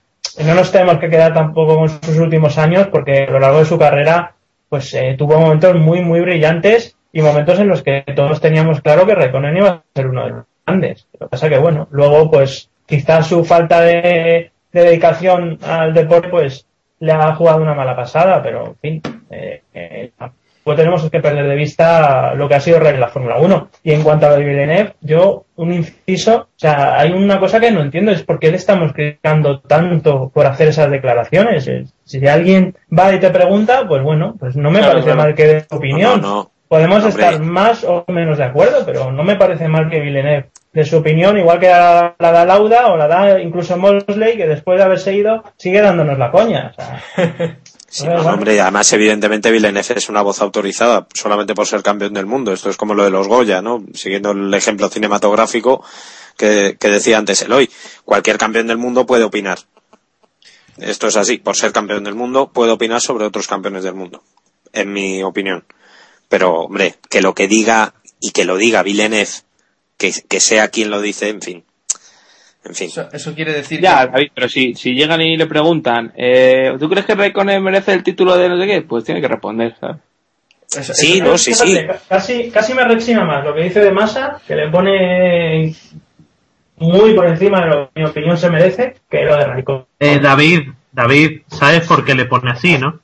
no 0.45 0.53
nos 0.53 0.71
tenemos 0.71 0.99
que 0.99 1.09
quedar 1.09 1.33
tampoco 1.33 1.77
con 1.77 1.89
sus 1.89 2.17
últimos 2.19 2.57
años, 2.59 2.87
porque 2.91 3.23
a 3.23 3.31
lo 3.31 3.39
largo 3.39 3.59
de 3.59 3.65
su 3.65 3.79
carrera, 3.79 4.35
pues 4.69 4.93
eh, 4.93 5.15
tuvo 5.17 5.39
momentos 5.39 5.75
muy, 5.75 6.01
muy 6.01 6.21
brillantes 6.21 6.95
y 7.11 7.23
momentos 7.23 7.57
en 7.59 7.67
los 7.67 7.81
que 7.81 8.03
todos 8.15 8.39
teníamos 8.39 8.81
claro 8.81 9.07
que 9.07 9.15
Raikkonen 9.15 9.57
iba 9.57 9.69
a 9.69 9.83
ser 9.95 10.07
uno 10.07 10.25
de 10.25 10.29
los 10.31 10.45
grandes. 10.65 11.07
Lo 11.13 11.25
que 11.25 11.31
pasa 11.31 11.49
que, 11.49 11.57
bueno, 11.57 11.87
luego, 11.89 12.29
pues 12.29 12.69
quizás 12.85 13.25
su 13.25 13.43
falta 13.43 13.81
de 13.81 14.51
dedicación 14.71 15.57
al 15.63 15.93
deporte, 15.93 16.27
pues 16.29 16.67
le 17.05 17.11
ha 17.11 17.35
jugado 17.35 17.61
una 17.61 17.75
mala 17.75 17.95
pasada, 17.95 18.41
pero 18.41 18.65
en 18.65 18.75
fin, 18.77 19.01
eh, 19.29 19.61
eh, 19.73 20.11
tampoco 20.17 20.75
tenemos 20.75 21.09
que 21.09 21.19
perder 21.19 21.47
de 21.47 21.55
vista 21.55 22.33
lo 22.33 22.47
que 22.47 22.55
ha 22.55 22.59
sido 22.59 22.79
la 22.79 23.07
Fórmula 23.09 23.37
1. 23.37 23.69
Y 23.83 23.91
en 23.91 24.01
cuanto 24.01 24.25
a 24.25 24.29
lo 24.31 24.37
de 24.37 24.43
Villeneuve, 24.43 24.95
yo, 25.01 25.45
un 25.55 25.71
inciso, 25.71 26.35
o 26.35 26.57
sea, 26.59 26.99
hay 26.99 27.11
una 27.11 27.39
cosa 27.39 27.59
que 27.59 27.69
no 27.69 27.81
entiendo, 27.81 28.11
es 28.11 28.23
por 28.23 28.39
qué 28.39 28.49
le 28.49 28.57
estamos 28.57 28.91
criticando 28.93 29.59
tanto 29.59 30.31
por 30.33 30.47
hacer 30.47 30.69
esas 30.69 30.89
declaraciones. 30.89 31.69
Si 32.03 32.27
alguien 32.27 32.75
va 32.97 33.13
y 33.13 33.19
te 33.19 33.29
pregunta, 33.29 33.87
pues 33.87 34.01
bueno, 34.01 34.35
pues 34.39 34.55
no 34.55 34.71
me 34.71 34.79
Claro, 34.79 34.93
parece 34.93 35.13
mal 35.13 35.35
que 35.35 35.45
dé 35.45 35.65
opinión. 35.69 36.21
No, 36.21 36.27
no. 36.27 36.51
Podemos 36.67 37.03
Hombre. 37.03 37.09
estar 37.23 37.39
más 37.41 37.83
o 37.83 38.03
menos 38.07 38.37
de 38.37 38.43
acuerdo, 38.45 38.85
pero 38.85 39.11
no 39.11 39.23
me 39.23 39.35
parece 39.35 39.67
mal 39.67 39.89
que 39.89 39.99
Villeneuve 39.99 40.49
de 40.73 40.83
su 40.85 40.97
opinión, 40.97 41.37
igual 41.37 41.59
que 41.59 41.67
la, 41.67 42.15
la 42.19 42.31
da 42.31 42.45
Lauda 42.45 42.87
o 42.87 42.97
la 42.97 43.07
da 43.07 43.39
incluso 43.39 43.77
Mosley, 43.77 44.35
que 44.35 44.47
después 44.47 44.77
de 44.77 44.83
haberse 44.83 45.15
ido 45.15 45.43
sigue 45.57 45.79
dándonos 45.81 46.17
la 46.17 46.31
coña. 46.31 46.71
O 46.71 46.73
sea, 46.73 47.03
Sí, 47.87 48.03
Bueno, 48.03 48.17
no, 48.17 48.23
bueno. 48.23 48.37
hombre, 48.37 48.59
además, 48.59 48.91
evidentemente, 48.91 49.51
Villeneuve 49.51 49.93
es 49.95 50.09
una 50.09 50.21
voz 50.21 50.41
autorizada 50.41 51.07
solamente 51.13 51.53
por 51.55 51.65
ser 51.65 51.81
campeón 51.81 52.13
del 52.13 52.25
mundo. 52.25 52.51
Esto 52.51 52.69
es 52.69 52.75
como 52.75 52.93
lo 52.93 53.05
de 53.05 53.09
los 53.11 53.27
Goya, 53.29 53.61
¿no? 53.61 53.85
Siguiendo 53.93 54.31
el 54.31 54.53
ejemplo 54.53 54.89
cinematográfico 54.89 55.81
que, 56.35 56.75
que 56.77 56.89
decía 56.89 57.17
antes 57.19 57.41
Eloy. 57.43 57.69
Cualquier 58.03 58.37
campeón 58.37 58.67
del 58.67 58.77
mundo 58.79 59.05
puede 59.05 59.23
opinar. 59.23 59.59
Esto 60.77 61.07
es 61.07 61.15
así. 61.15 61.37
Por 61.37 61.55
ser 61.55 61.71
campeón 61.71 62.03
del 62.03 62.15
mundo, 62.15 62.51
puede 62.51 62.71
opinar 62.71 62.99
sobre 62.99 63.23
otros 63.25 63.47
campeones 63.47 63.83
del 63.85 63.93
mundo. 63.93 64.23
En 64.73 64.91
mi 64.91 65.23
opinión. 65.23 65.63
Pero, 66.29 66.53
hombre, 66.61 66.95
que 67.09 67.21
lo 67.21 67.33
que 67.33 67.47
diga 67.47 67.93
y 68.19 68.31
que 68.31 68.45
lo 68.45 68.57
diga 68.57 68.83
Villeneuve, 68.83 69.29
que, 69.97 70.11
que 70.27 70.39
sea 70.39 70.69
quien 70.69 70.89
lo 70.89 71.01
dice, 71.01 71.29
en 71.29 71.41
fin. 71.41 71.63
En 72.65 72.73
fin. 72.73 72.87
Eso, 72.87 73.07
eso 73.13 73.35
quiere 73.35 73.53
decir 73.53 73.79
Ya, 73.79 74.05
que... 74.07 74.11
David, 74.11 74.31
pero 74.33 74.49
si, 74.49 74.73
si 74.73 74.93
llegan 74.95 75.21
y 75.21 75.37
le 75.37 75.45
preguntan, 75.45 76.11
eh, 76.17 76.73
¿tú 76.79 76.89
crees 76.89 77.05
que 77.05 77.13
Raikkonen 77.13 77.61
merece 77.63 77.93
el 77.93 78.01
título 78.03 78.35
de 78.37 78.49
no 78.49 78.59
sé 78.59 78.65
qué? 78.65 78.81
Pues 78.81 79.03
tiene 79.03 79.21
que 79.21 79.27
responder, 79.27 79.75
¿sabes? 79.79 79.97
eso- 80.75 80.93
Sí, 80.95 81.17
eso- 81.17 81.25
no, 81.25 81.37
sí, 81.37 81.53
sí. 81.53 81.77
Casi, 82.09 82.49
casi 82.49 82.73
me 82.73 82.83
rechina 82.83 83.23
más 83.23 83.45
lo 83.45 83.53
que 83.53 83.61
dice 83.63 83.81
de 83.81 83.91
Massa, 83.91 84.41
que 84.47 84.55
le 84.55 84.69
pone 84.69 85.75
muy 86.77 87.13
por 87.13 87.27
encima 87.27 87.61
de 87.61 87.67
lo 87.67 87.91
que 87.93 87.99
mi 88.01 88.05
opinión 88.07 88.37
se 88.37 88.49
merece, 88.49 88.95
que 89.09 89.21
lo 89.23 89.37
de 89.37 89.45
Raikkonen. 89.45 89.85
eh, 89.99 90.19
David, 90.19 90.61
David, 90.91 91.41
¿sabes 91.47 91.85
por 91.87 92.03
qué 92.03 92.15
le 92.15 92.25
pone 92.25 92.49
así, 92.51 92.77
no? 92.79 92.99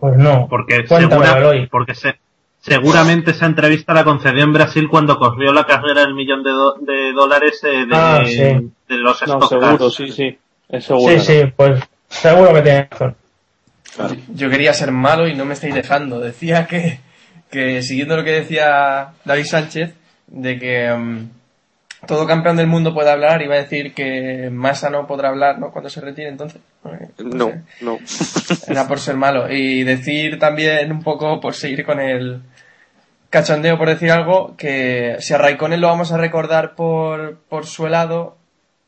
Pues 0.00 0.16
no. 0.16 0.46
Porque, 0.48 0.86
segura- 0.86 1.68
porque 1.70 1.94
se, 1.94 2.14
seguramente 2.60 3.32
esa 3.32 3.46
entrevista 3.46 3.92
la 3.94 4.04
concedió 4.04 4.44
en 4.44 4.52
Brasil 4.52 4.88
cuando 4.88 5.18
corrió 5.18 5.52
la 5.52 5.64
carrera 5.64 6.00
del 6.02 6.14
millón 6.14 6.42
de, 6.42 6.50
do- 6.50 6.76
de 6.80 7.12
dólares 7.12 7.60
eh, 7.64 7.86
de, 7.86 7.94
Ah, 7.94 8.22
sí. 8.24 8.38
de 8.38 8.96
los 8.98 9.20
No, 9.26 9.34
Stock 9.34 9.48
seguro, 9.48 9.78
Cars. 9.78 9.94
sí, 9.94 10.08
sí. 10.12 10.38
Es 10.68 10.84
seguro. 10.84 11.12
Sí, 11.14 11.20
sí, 11.20 11.52
pues 11.56 11.82
seguro 12.08 12.54
que 12.54 12.62
tiene 12.62 12.88
razón. 12.90 13.16
Claro. 13.96 14.14
Yo 14.34 14.48
quería 14.50 14.72
ser 14.72 14.92
malo 14.92 15.26
y 15.28 15.34
no 15.34 15.44
me 15.44 15.54
estáis 15.54 15.74
dejando. 15.74 16.20
Decía 16.20 16.66
que, 16.66 17.00
que 17.50 17.82
siguiendo 17.82 18.16
lo 18.16 18.24
que 18.24 18.30
decía 18.30 19.08
David 19.24 19.44
Sánchez, 19.46 19.94
de 20.28 20.58
que 20.58 20.92
mm, 20.94 21.28
todo 22.06 22.26
campeón 22.26 22.56
del 22.56 22.66
mundo 22.66 22.94
puede 22.94 23.10
hablar, 23.10 23.42
iba 23.42 23.54
a 23.54 23.58
decir 23.62 23.92
que 23.94 24.48
Massa 24.50 24.90
no 24.90 25.06
podrá 25.06 25.28
hablar, 25.28 25.58
¿no? 25.58 25.70
Cuando 25.70 25.90
se 25.90 26.00
retire, 26.00 26.28
entonces. 26.28 26.60
Eh, 26.84 27.08
No, 27.18 27.48
sé. 27.48 27.62
no. 27.82 27.98
Era 28.68 28.88
por 28.88 28.98
ser 29.00 29.16
malo. 29.16 29.50
Y 29.52 29.84
decir 29.84 30.38
también 30.38 30.90
un 30.92 31.02
poco, 31.02 31.40
por 31.40 31.54
seguir 31.54 31.84
con 31.84 32.00
el 32.00 32.40
cachondeo, 33.28 33.78
por 33.78 33.88
decir 33.88 34.10
algo, 34.10 34.56
que 34.56 35.16
si 35.20 35.34
a 35.34 35.38
Raikkonen 35.38 35.80
lo 35.80 35.88
vamos 35.88 36.10
a 36.12 36.16
recordar 36.16 36.74
por, 36.74 37.36
por 37.48 37.66
su 37.66 37.86
helado, 37.86 38.36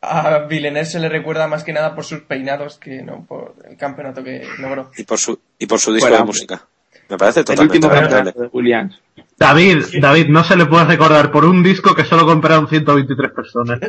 a 0.00 0.38
Villeneuve 0.48 0.84
se 0.86 0.98
le 0.98 1.08
recuerda 1.08 1.46
más 1.46 1.62
que 1.62 1.72
nada 1.72 1.94
por 1.94 2.04
sus 2.04 2.22
peinados 2.22 2.76
que 2.78 3.02
no 3.02 3.24
por 3.24 3.54
el 3.68 3.76
campeonato 3.76 4.24
que 4.24 4.42
logró. 4.58 4.90
Y 4.96 5.04
por 5.04 5.18
su, 5.18 5.38
y 5.58 5.66
por 5.66 5.78
su 5.78 5.92
disco 5.92 6.08
Bueno, 6.08 6.24
de 6.24 6.26
música. 6.26 6.66
Me 7.08 7.16
parece 7.18 7.40
El 7.40 7.46
totalmente 7.46 7.76
último 7.76 7.92
campeonato 7.94 8.40
de 8.42 8.48
Williams. 8.48 8.98
David, 9.43 9.84
David, 10.01 10.26
no 10.28 10.45
se 10.45 10.57
le 10.57 10.66
puede 10.66 10.84
recordar 10.84 11.30
por 11.30 11.45
un 11.45 11.62
disco 11.62 11.95
que 11.95 12.05
solo 12.05 12.24
compraron 12.24 12.68
123 12.68 13.32
personas. 13.32 13.80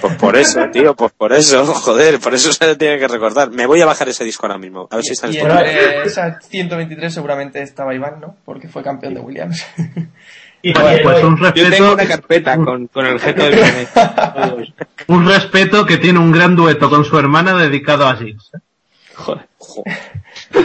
Pues 0.00 0.14
por 0.16 0.36
eso, 0.36 0.60
tío, 0.72 0.94
pues 0.96 1.12
por 1.12 1.32
eso, 1.32 1.64
joder, 1.66 2.18
por 2.18 2.34
eso 2.34 2.52
se 2.52 2.66
le 2.66 2.76
tiene 2.76 2.98
que 2.98 3.08
recordar. 3.08 3.50
Me 3.50 3.66
voy 3.66 3.80
a 3.82 3.86
bajar 3.86 4.08
ese 4.08 4.24
disco 4.24 4.46
ahora 4.46 4.58
mismo, 4.58 4.88
a 4.90 4.96
ver 4.96 5.04
si 5.04 5.12
está 5.12 5.28
Spotify. 5.28 5.58
entre 5.68 6.02
esas 6.04 6.46
123 6.48 7.12
seguramente 7.12 7.60
estaba 7.62 7.94
Iván, 7.94 8.20
¿no? 8.20 8.36
Porque 8.44 8.68
fue 8.68 8.82
campeón 8.82 9.14
de 9.14 9.20
Williams. 9.20 9.64
Y 10.62 10.72
Bueno, 10.72 10.98
pues 11.02 11.24
un 11.24 11.36
Yo 11.38 11.52
tengo 11.52 11.66
respeto, 11.66 11.92
una 11.94 12.06
carpeta 12.06 12.56
con, 12.56 12.86
con 12.86 13.04
el 13.06 13.18
gesto 13.18 13.42
de 13.42 13.50
Villeneuve. 13.50 14.74
un 15.08 15.26
respeto 15.28 15.84
que 15.84 15.98
tiene 15.98 16.20
un 16.20 16.30
gran 16.32 16.54
dueto 16.54 16.88
con 16.88 17.04
su 17.04 17.18
hermana 17.18 17.54
dedicado 17.56 18.06
a 18.06 18.14
Jinx. 18.16 18.50
Joder. 19.14 19.46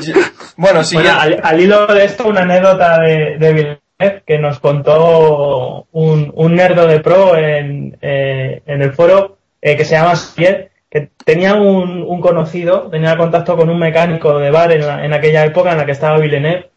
Yo- 0.01 0.13
Bueno, 0.55 0.83
sí, 0.83 0.95
Bueno, 0.95 1.11
al, 1.19 1.39
al 1.43 1.59
hilo 1.61 1.87
de 1.87 2.05
esto, 2.05 2.27
una 2.27 2.41
anécdota 2.41 2.99
de, 2.99 3.37
de 3.39 3.79
que 3.97 4.37
nos 4.37 4.59
contó 4.59 5.87
un, 5.91 6.31
un 6.35 6.55
nerdo 6.55 6.85
de 6.87 6.99
pro 6.99 7.35
en, 7.35 7.97
eh, 8.01 8.61
en 8.67 8.81
el 8.83 8.93
foro 8.93 9.37
eh, 9.61 9.75
que 9.75 9.85
se 9.85 9.95
llama 9.95 10.15
Siet, 10.15 10.69
que 10.89 11.09
tenía 11.25 11.55
un, 11.55 12.03
un 12.03 12.21
conocido, 12.21 12.89
tenía 12.91 13.17
contacto 13.17 13.57
con 13.57 13.69
un 13.69 13.79
mecánico 13.79 14.37
de 14.37 14.51
bar 14.51 14.71
en, 14.71 14.85
la- 14.85 15.03
en 15.03 15.13
aquella 15.13 15.43
época 15.45 15.71
en 15.71 15.79
la 15.79 15.85
que 15.85 15.91
estaba 15.93 16.19
Villeneuve 16.19 16.69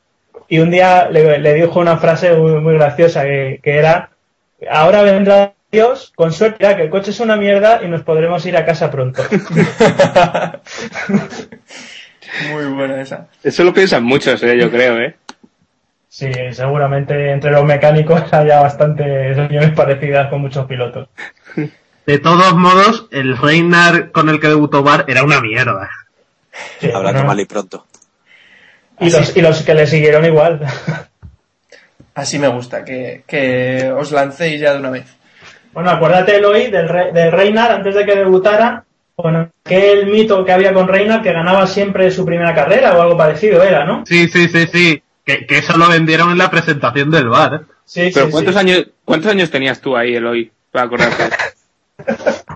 y 0.49 0.59
un 0.61 0.71
día 0.71 1.09
le, 1.11 1.39
le 1.39 1.55
dijo 1.55 1.79
una 1.79 1.99
frase 1.99 2.33
muy, 2.35 2.53
muy 2.61 2.75
graciosa 2.75 3.23
que, 3.25 3.61
que 3.63 3.77
era 3.77 4.11
ahora 4.71 5.03
vendrá 5.03 5.53
Dios, 5.71 6.13
con 6.17 6.33
suerte 6.33 6.75
que 6.75 6.83
el 6.83 6.91
coche 6.91 7.11
es 7.13 7.21
una 7.21 7.37
mierda 7.37 7.81
y 7.85 7.89
nos 7.89 8.03
podremos 8.03 8.45
ir 8.47 8.57
a 8.57 8.65
casa 8.65 8.91
pronto. 8.91 9.23
muy 12.53 12.65
buena 12.67 13.01
esa. 13.03 13.29
Eso 13.45 13.63
lo 13.65 13.73
piensan 13.75 14.05
muchos, 14.05 14.43
eh, 14.43 14.59
yo 14.59 14.71
creo, 14.71 14.97
¿eh? 14.99 15.15
Sí, 16.13 16.33
seguramente 16.53 17.31
entre 17.31 17.53
los 17.53 17.65
mecánicos 17.65 18.21
haya 18.33 18.61
bastantes 18.61 19.39
opiniones 19.39 19.71
parecidas 19.71 20.29
con 20.29 20.41
muchos 20.41 20.67
pilotos. 20.67 21.09
De 22.05 22.19
todos 22.19 22.55
modos, 22.55 23.07
el 23.13 23.37
Reinar 23.39 24.11
con 24.11 24.29
el 24.29 24.41
que 24.41 24.49
debutó 24.49 24.83
Bar 24.83 25.05
era 25.07 25.23
una 25.23 25.41
mierda. 25.41 25.89
Sí, 26.81 26.91
Hablando 26.93 27.21
¿no? 27.23 27.29
mal 27.29 27.39
y 27.39 27.45
pronto. 27.45 27.87
y, 28.99 29.09
los, 29.11 29.37
y 29.37 29.41
los 29.41 29.63
que 29.63 29.75
le 29.75 29.87
siguieron 29.87 30.25
igual. 30.25 30.61
Así 32.15 32.39
me 32.41 32.49
gusta, 32.49 32.85
que, 32.85 33.23
que 33.27 33.91
os 33.97 34.11
lancéis 34.11 34.61
ya 34.61 34.73
de 34.73 34.81
una 34.81 34.91
vez. 34.91 35.05
Bueno, 35.73 35.91
acuérdate, 35.91 36.37
Eloy, 36.37 36.71
del, 36.71 36.89
Re- 36.89 37.13
del 37.13 37.31
Reinar 37.31 37.71
antes 37.71 37.95
de 37.95 38.05
que 38.05 38.17
debutara, 38.17 38.83
con 39.15 39.37
aquel 39.65 40.07
mito 40.09 40.45
que 40.45 40.53
había 40.53 40.73
con 40.75 40.89
Reinar 40.89 41.23
que 41.23 41.33
ganaba 41.33 41.69
siempre 41.69 42.11
su 42.11 42.25
primera 42.27 42.53
carrera 42.53 42.97
o 42.97 43.03
algo 43.03 43.17
parecido 43.17 43.63
era, 43.63 43.85
¿no? 43.85 44.05
Sí, 44.05 44.27
sí, 44.29 44.49
sí, 44.49 44.67
sí. 44.67 45.03
Que, 45.25 45.47
que 45.47 45.59
eso 45.59 45.77
lo 45.77 45.89
vendieron 45.89 46.31
en 46.31 46.39
la 46.39 46.51
presentación 46.51 47.11
del 47.11 47.29
bar. 47.29 47.55
¿eh? 47.55 47.61
Sí, 47.85 48.11
Pero 48.15 48.27
sí, 48.27 48.33
¿cuántos 48.33 48.55
sí. 48.55 48.61
años 48.61 48.87
cuántos 49.05 49.31
años 49.31 49.51
tenías 49.51 49.81
tú 49.81 49.97
ahí, 49.97 50.15
Eloy? 50.15 50.51
Para 50.71 50.87
acordarte. 50.87 51.25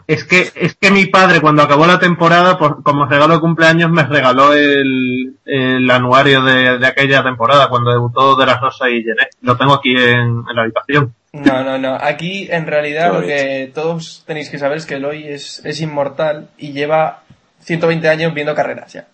Es 0.06 0.24
que, 0.24 0.50
es 0.54 0.74
que 0.74 0.90
mi 0.90 1.06
padre 1.06 1.40
cuando 1.40 1.62
acabó 1.62 1.86
la 1.86 1.98
temporada, 1.98 2.58
por- 2.58 2.82
como 2.82 3.06
regalo 3.06 3.34
de 3.34 3.40
cumpleaños, 3.40 3.90
me 3.90 4.02
regaló 4.02 4.52
el, 4.54 5.36
el 5.46 5.90
anuario 5.90 6.42
de, 6.42 6.78
de 6.78 6.86
aquella 6.86 7.22
temporada, 7.22 7.68
cuando 7.68 7.90
debutó 7.90 8.36
De 8.36 8.44
La 8.46 8.58
Rosa 8.58 8.88
y 8.90 9.02
Genet. 9.02 9.30
Lo 9.42 9.56
tengo 9.56 9.74
aquí 9.74 9.94
en, 9.96 10.44
en 10.48 10.56
la 10.56 10.62
habitación. 10.62 11.14
No, 11.32 11.62
no, 11.64 11.78
no. 11.78 11.94
Aquí, 11.94 12.48
en 12.50 12.66
realidad, 12.66 13.12
lo 13.14 13.26
que 13.26 13.70
todos 13.74 14.24
tenéis 14.26 14.50
que 14.50 14.58
saber 14.58 14.78
es 14.78 14.86
que 14.86 14.94
Eloy 14.96 15.26
es, 15.28 15.62
es 15.64 15.80
inmortal 15.80 16.48
y 16.58 16.72
lleva 16.72 17.22
120 17.60 18.06
años 18.08 18.34
viendo 18.34 18.54
carreras 18.54 18.92
ya. 18.92 19.06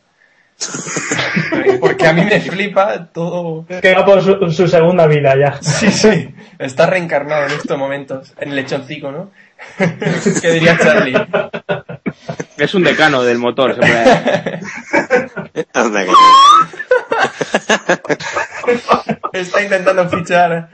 Porque 1.81 2.07
a 2.07 2.13
mí 2.13 2.25
me 2.25 2.41
flipa 2.41 3.07
todo. 3.07 3.65
Que 3.67 3.95
va 3.95 4.05
por 4.05 4.23
su, 4.23 4.51
su 4.51 4.69
segunda 4.69 5.07
vida 5.07 5.35
ya. 5.39 5.59
Sí, 5.63 5.91
sí. 5.91 6.35
Está 6.59 6.87
reencarnado 6.87 7.47
en 7.47 7.53
estos 7.53 7.79
momentos. 7.79 8.33
En 8.39 8.51
el 8.51 8.57
lechoncico, 8.57 9.11
¿no? 9.11 9.31
¿Qué 10.41 10.53
diría 10.53 10.79
Charlie? 10.79 11.15
Es 12.57 12.75
un 12.75 12.83
decano 12.83 13.23
del 13.23 13.39
motor, 13.39 13.75
se 13.75 13.81
puede 13.81 14.61
Está 19.33 19.63
intentando 19.63 20.09
fichar 20.09 20.69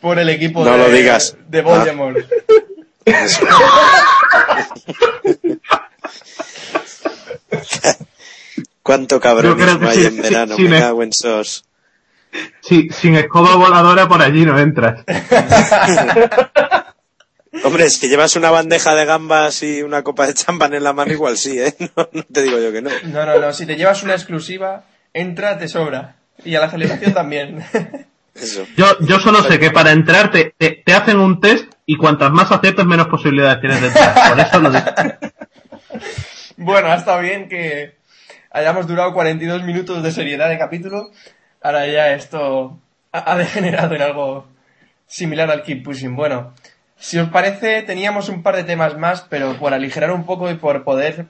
por 0.00 0.18
el 0.18 0.28
equipo 0.30 0.64
No 0.64 0.72
de, 0.72 0.78
lo 0.78 0.88
digas. 0.90 1.36
de 1.48 1.62
Voldemort. 1.62 2.18
Cuánto 8.82 9.20
cabronismo 9.20 9.78
que 9.80 9.86
hay 9.86 9.96
sí, 9.96 10.06
en 10.06 10.22
verano, 10.22 10.56
sí, 10.56 10.62
me 10.62 10.70
me- 10.70 10.78
cago 10.80 11.02
en 11.02 11.12
sos. 11.12 11.64
Sí, 12.62 12.88
sin 12.90 13.16
escoba 13.16 13.56
voladora 13.56 14.08
por 14.08 14.22
allí 14.22 14.44
no 14.44 14.58
entras. 14.58 15.04
Hombre, 17.64 17.90
si 17.90 18.08
llevas 18.08 18.36
una 18.36 18.50
bandeja 18.50 18.94
de 18.94 19.04
gambas 19.04 19.62
y 19.64 19.82
una 19.82 20.02
copa 20.02 20.26
de 20.26 20.34
champán 20.34 20.72
en 20.74 20.84
la 20.84 20.92
mano, 20.92 21.12
igual 21.12 21.36
sí, 21.36 21.58
¿eh? 21.60 21.74
No, 21.96 22.08
no 22.12 22.22
te 22.32 22.42
digo 22.42 22.58
yo 22.60 22.70
que 22.72 22.80
no. 22.80 22.90
No, 23.04 23.26
no, 23.26 23.38
no. 23.40 23.52
Si 23.52 23.66
te 23.66 23.76
llevas 23.76 24.02
una 24.04 24.14
exclusiva, 24.14 24.84
entra, 25.12 25.58
te 25.58 25.66
sobra. 25.68 26.16
Y 26.44 26.54
a 26.54 26.60
la 26.60 26.70
celebración 26.70 27.12
también. 27.12 27.62
Eso. 28.34 28.64
Yo, 28.76 28.86
yo 29.00 29.18
solo 29.18 29.42
sé 29.42 29.58
que 29.58 29.72
para 29.72 29.90
entrar 29.90 30.30
te, 30.30 30.54
te, 30.56 30.82
te 30.86 30.94
hacen 30.94 31.18
un 31.18 31.40
test 31.40 31.70
y 31.84 31.96
cuantas 31.96 32.30
más 32.30 32.50
aciertes 32.52 32.86
menos 32.86 33.08
posibilidades 33.08 33.60
tienes 33.60 33.80
de 33.80 33.88
entrar. 33.88 34.30
Por 34.30 34.40
eso 34.40 34.60
lo 34.60 34.70
digo. 34.70 34.84
Bueno, 36.56 36.88
ha 36.88 36.94
estado 36.94 37.20
bien 37.20 37.48
que 37.48 37.96
hayamos 38.50 38.86
durado 38.86 39.12
42 39.14 39.62
minutos 39.64 40.02
de 40.02 40.10
seriedad 40.12 40.48
de 40.48 40.58
capítulo. 40.58 41.10
Ahora 41.62 41.86
ya 41.86 42.12
esto 42.12 42.78
ha 43.12 43.32
ha 43.32 43.36
degenerado 43.36 43.94
en 43.94 44.02
algo 44.02 44.46
similar 45.06 45.50
al 45.50 45.62
Keep 45.62 45.84
Pushing. 45.84 46.14
Bueno, 46.16 46.52
si 46.96 47.18
os 47.18 47.28
parece, 47.28 47.82
teníamos 47.82 48.28
un 48.28 48.42
par 48.42 48.56
de 48.56 48.64
temas 48.64 48.96
más, 48.96 49.22
pero 49.28 49.54
por 49.54 49.74
aligerar 49.74 50.10
un 50.12 50.24
poco 50.24 50.50
y 50.50 50.54
por 50.54 50.84
poder 50.84 51.26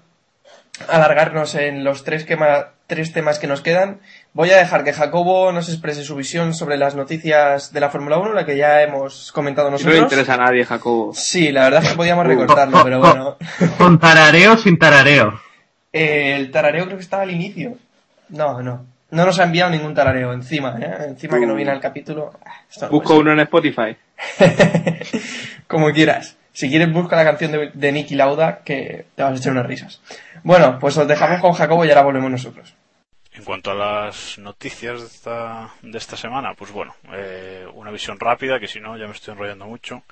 alargarnos 0.89 1.55
en 1.57 1.85
los 1.85 2.05
tres, 2.05 2.27
quema- 2.27 2.69
tres 2.87 3.13
temas 3.13 3.39
que 3.39 3.47
nos 3.47 3.61
quedan, 3.61 4.01
voy 4.33 4.51
a 4.51 4.57
dejar 4.57 4.83
que 4.85 4.93
Jacobo 4.93 5.53
nos 5.53 5.69
exprese 5.69 6.03
su 6.05 6.17
visión 6.17 6.55
sobre 6.55 6.77
las 6.79 6.95
noticias 6.97 7.73
de 7.73 7.81
la 7.81 7.91
Fórmula 7.91 8.19
1, 8.19 8.33
la 8.33 8.47
que 8.47 8.57
ya 8.57 8.83
hemos 8.83 9.31
comentado 9.33 9.71
No 9.71 9.77
le 9.77 9.83
nosotros. 9.85 10.03
interesa 10.05 10.35
a 10.35 10.39
nadie, 10.39 10.65
Jacobo. 10.65 11.13
Sí, 11.15 11.53
la 11.53 11.65
verdad 11.65 11.83
es 11.85 11.91
que 11.91 11.97
podíamos 11.97 12.27
recortarlo, 12.27 12.83
pero 12.83 12.99
bueno. 13.01 13.37
Con 13.79 13.99
tarareo 13.99 14.57
sin 14.57 14.79
tarareo. 14.79 15.41
Eh, 15.93 16.37
el 16.37 16.51
tarareo 16.51 16.85
creo 16.85 16.97
que 16.97 17.03
estaba 17.03 17.23
al 17.23 17.31
inicio. 17.31 17.77
No, 18.29 18.63
no. 18.63 18.87
No 19.11 19.27
nos 19.27 19.41
ha 19.41 19.45
enviado 19.45 19.71
ningún 19.71 19.95
tarareo 19.95 20.33
encima, 20.33 20.79
¿eh? 20.81 21.07
Encima 21.09 21.41
que 21.41 21.47
no 21.47 21.57
viene 21.57 21.73
al 21.73 21.81
capítulo. 21.81 22.33
Ah, 22.45 22.61
esto 22.71 22.87
no 22.87 22.93
Busco 22.93 23.17
uno 23.17 23.33
en 23.33 23.41
Spotify. 23.41 23.97
Como 25.67 25.91
quieras. 25.93 26.37
Si 26.53 26.69
quieres, 26.69 26.93
busca 26.93 27.17
la 27.17 27.25
canción 27.25 27.53
de, 27.53 27.71
de 27.73 27.93
Nicky 27.93 28.15
Lauda 28.15 28.61
que 28.65 29.07
te 29.15 29.23
vas 29.23 29.33
a 29.33 29.37
echar 29.37 29.53
unas 29.53 29.67
risas. 29.67 30.01
Bueno, 30.43 30.79
pues 30.79 30.97
os 30.97 31.09
dejamos 31.09 31.41
con 31.41 31.53
Jacobo 31.53 31.85
y 31.85 31.89
ahora 31.89 32.03
volvemos 32.03 32.31
nosotros. 32.31 32.75
En 33.33 33.45
cuanto 33.45 33.71
a 33.71 33.75
las 33.75 34.39
noticias 34.39 35.01
de 35.01 35.07
esta, 35.07 35.71
de 35.83 35.97
esta 35.97 36.17
semana, 36.17 36.55
pues 36.55 36.73
bueno, 36.73 36.95
eh, 37.13 37.67
una 37.75 37.91
visión 37.91 38.19
rápida, 38.19 38.59
que 38.59 38.67
si 38.67 38.81
no 38.81 38.97
ya 38.97 39.07
me 39.07 39.13
estoy 39.13 39.33
enrollando 39.33 39.67
mucho. 39.67 40.03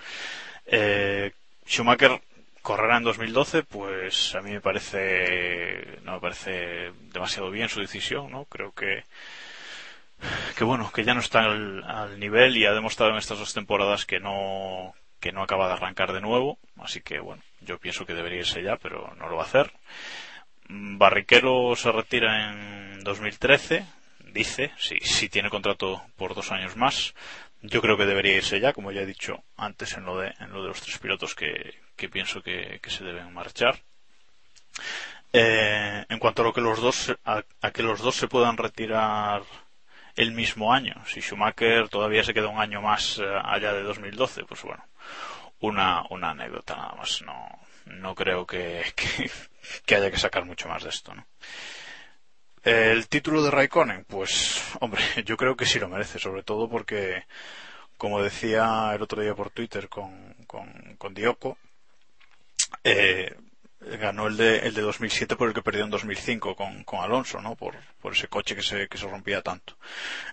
Eh, 0.66 1.32
Schumacher 1.66 2.20
correrá 2.68 2.98
en 2.98 3.04
2012, 3.04 3.62
pues 3.62 4.34
a 4.34 4.42
mí 4.42 4.50
me 4.50 4.60
parece, 4.60 6.02
no 6.02 6.12
me 6.12 6.20
parece 6.20 6.92
demasiado 7.14 7.50
bien 7.50 7.70
su 7.70 7.80
decisión, 7.80 8.30
¿no? 8.30 8.44
Creo 8.44 8.74
que, 8.74 9.04
que 10.54 10.64
bueno, 10.64 10.92
que 10.92 11.02
ya 11.02 11.14
no 11.14 11.20
está 11.20 11.44
al, 11.44 11.82
al 11.84 12.20
nivel 12.20 12.58
y 12.58 12.66
ha 12.66 12.74
demostrado 12.74 13.12
en 13.12 13.16
estas 13.16 13.38
dos 13.38 13.54
temporadas 13.54 14.04
que 14.04 14.20
no, 14.20 14.92
que 15.18 15.32
no 15.32 15.42
acaba 15.42 15.66
de 15.66 15.72
arrancar 15.72 16.12
de 16.12 16.20
nuevo, 16.20 16.58
así 16.76 17.00
que 17.00 17.20
bueno, 17.20 17.42
yo 17.62 17.78
pienso 17.78 18.04
que 18.04 18.12
debería 18.12 18.40
irse 18.40 18.62
ya, 18.62 18.76
pero 18.76 19.14
no 19.16 19.30
lo 19.30 19.36
va 19.36 19.44
a 19.44 19.46
hacer. 19.46 19.72
Barriquero 20.68 21.74
se 21.74 21.90
retira 21.90 22.50
en 22.50 23.02
2013, 23.02 23.86
dice, 24.34 24.72
si, 24.76 25.00
si 25.00 25.30
tiene 25.30 25.48
contrato 25.48 26.02
por 26.18 26.34
dos 26.34 26.52
años 26.52 26.76
más. 26.76 27.14
Yo 27.62 27.80
creo 27.80 27.96
que 27.96 28.04
debería 28.04 28.36
irse 28.36 28.60
ya, 28.60 28.74
como 28.74 28.92
ya 28.92 29.00
he 29.00 29.06
dicho 29.06 29.42
antes 29.56 29.96
en 29.96 30.04
lo 30.04 30.18
de, 30.18 30.34
en 30.38 30.52
lo 30.52 30.60
de 30.60 30.68
los 30.68 30.82
tres 30.82 30.98
pilotos 30.98 31.34
que, 31.34 31.87
que 31.98 32.08
pienso 32.08 32.42
que, 32.42 32.80
se 32.86 33.04
deben 33.04 33.34
marchar. 33.34 33.82
Eh, 35.32 36.06
en 36.08 36.18
cuanto 36.18 36.40
a 36.40 36.46
lo 36.46 36.54
que 36.54 36.62
los 36.62 36.80
dos, 36.80 37.14
a, 37.24 37.42
a 37.60 37.70
que 37.70 37.82
los 37.82 38.00
dos 38.00 38.16
se 38.16 38.28
puedan 38.28 38.56
retirar 38.56 39.42
el 40.16 40.32
mismo 40.32 40.72
año, 40.72 40.94
si 41.06 41.20
Schumacher 41.20 41.88
todavía 41.88 42.24
se 42.24 42.32
queda 42.32 42.48
un 42.48 42.60
año 42.60 42.80
más 42.80 43.18
eh, 43.18 43.24
allá 43.44 43.72
de 43.72 43.82
2012, 43.82 44.44
pues 44.44 44.62
bueno, 44.62 44.84
una, 45.60 46.04
una 46.10 46.30
anécdota 46.30 46.76
nada 46.76 46.94
más. 46.94 47.22
No, 47.22 47.48
no 47.86 48.14
creo 48.14 48.46
que, 48.46 48.84
que, 48.96 49.30
que 49.84 49.94
haya 49.94 50.10
que 50.10 50.18
sacar 50.18 50.44
mucho 50.44 50.68
más 50.68 50.82
de 50.82 50.90
esto, 50.90 51.14
¿no? 51.14 51.26
El 52.64 53.08
título 53.08 53.42
de 53.42 53.50
Raikkonen, 53.50 54.04
pues, 54.04 54.62
hombre, 54.80 55.02
yo 55.24 55.36
creo 55.36 55.56
que 55.56 55.66
sí 55.66 55.78
lo 55.78 55.88
merece, 55.88 56.18
sobre 56.18 56.42
todo 56.42 56.68
porque, 56.68 57.24
como 57.96 58.22
decía 58.22 58.90
el 58.94 59.02
otro 59.02 59.22
día 59.22 59.34
por 59.34 59.50
Twitter 59.50 59.88
con, 59.88 60.34
con, 60.46 60.96
con 60.98 61.14
Dioco, 61.14 61.58
eh, 62.84 63.34
ganó 63.80 64.26
el 64.26 64.36
de, 64.36 64.58
el 64.58 64.74
de 64.74 64.82
2007 64.82 65.36
por 65.36 65.48
el 65.48 65.54
que 65.54 65.62
perdió 65.62 65.84
en 65.84 65.90
2005 65.90 66.54
con, 66.54 66.84
con 66.84 67.00
Alonso, 67.00 67.40
¿no? 67.40 67.54
Por, 67.54 67.74
por 68.00 68.12
ese 68.12 68.28
coche 68.28 68.54
que 68.54 68.62
se, 68.62 68.88
que 68.88 68.98
se 68.98 69.06
rompía 69.06 69.42
tanto. 69.42 69.76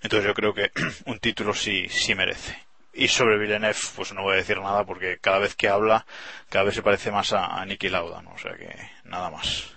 Entonces 0.01 0.27
yo 0.27 0.33
creo 0.33 0.53
que 0.53 0.71
un 1.05 1.19
título 1.19 1.53
sí, 1.53 1.87
sí 1.89 2.15
merece. 2.15 2.57
Y 2.93 3.09
sobre 3.09 3.37
Villeneuve, 3.37 3.77
pues 3.95 4.13
no 4.13 4.23
voy 4.23 4.33
a 4.33 4.37
decir 4.37 4.57
nada 4.59 4.85
porque 4.85 5.17
cada 5.19 5.39
vez 5.39 5.53
que 5.55 5.67
habla, 5.67 6.05
cada 6.49 6.65
vez 6.65 6.75
se 6.75 6.81
parece 6.81 7.11
más 7.11 7.33
a, 7.33 7.59
a 7.59 7.65
Niki 7.65 7.89
Lauda, 7.89 8.21
¿no? 8.21 8.31
O 8.31 8.37
sea 8.37 8.55
que 8.55 8.73
nada 9.03 9.29
más. 9.29 9.75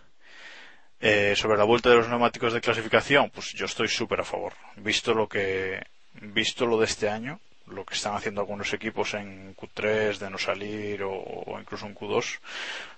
Eh, 1.00 1.34
sobre 1.36 1.58
la 1.58 1.64
vuelta 1.64 1.90
de 1.90 1.96
los 1.96 2.08
neumáticos 2.08 2.52
de 2.52 2.60
clasificación, 2.60 3.30
pues 3.30 3.52
yo 3.52 3.66
estoy 3.66 3.88
súper 3.88 4.20
a 4.20 4.24
favor. 4.24 4.54
Visto 4.76 5.14
lo 5.14 5.28
que, 5.28 5.84
visto 6.14 6.66
lo 6.66 6.78
de 6.78 6.86
este 6.86 7.08
año, 7.08 7.40
lo 7.70 7.84
que 7.84 7.94
están 7.94 8.14
haciendo 8.14 8.40
algunos 8.40 8.72
equipos 8.72 9.14
en 9.14 9.54
Q3 9.56 10.18
de 10.18 10.30
no 10.30 10.38
salir 10.38 11.02
o, 11.04 11.56
incluso 11.60 11.86
en 11.86 11.94
Q2, 11.94 12.38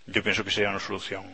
yo 0.06 0.22
pienso 0.22 0.44
que 0.44 0.50
sería 0.50 0.70
una 0.70 0.80
solución 0.80 1.24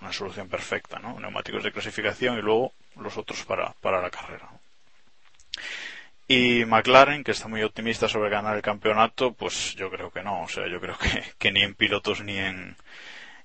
una 0.00 0.12
solución 0.12 0.48
perfecta, 0.48 0.98
¿no? 0.98 1.18
Neumáticos 1.18 1.64
de 1.64 1.72
clasificación 1.72 2.38
y 2.38 2.42
luego 2.42 2.72
los 2.96 3.16
otros 3.16 3.44
para, 3.44 3.72
para 3.80 4.00
la 4.00 4.10
carrera. 4.10 4.48
Y 6.28 6.64
McLaren, 6.64 7.24
que 7.24 7.32
está 7.32 7.48
muy 7.48 7.62
optimista 7.62 8.08
sobre 8.08 8.30
ganar 8.30 8.56
el 8.56 8.62
campeonato, 8.62 9.32
pues 9.32 9.74
yo 9.74 9.90
creo 9.90 10.10
que 10.10 10.22
no. 10.22 10.42
O 10.42 10.48
sea, 10.48 10.68
yo 10.68 10.80
creo 10.80 10.98
que, 10.98 11.24
que 11.38 11.52
ni 11.52 11.62
en 11.62 11.74
pilotos 11.74 12.22
ni 12.22 12.38
en, 12.38 12.76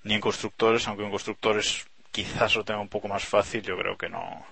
ni 0.03 0.15
en 0.15 0.21
constructores, 0.21 0.87
aunque 0.87 1.03
en 1.03 1.11
constructores 1.11 1.85
quizás 2.11 2.55
lo 2.55 2.63
tenga 2.65 2.79
un 2.79 2.89
poco 2.89 3.07
más 3.07 3.23
fácil, 3.23 3.61
yo 3.61 3.77
creo 3.77 3.97
que 3.97 4.09
no, 4.09 4.45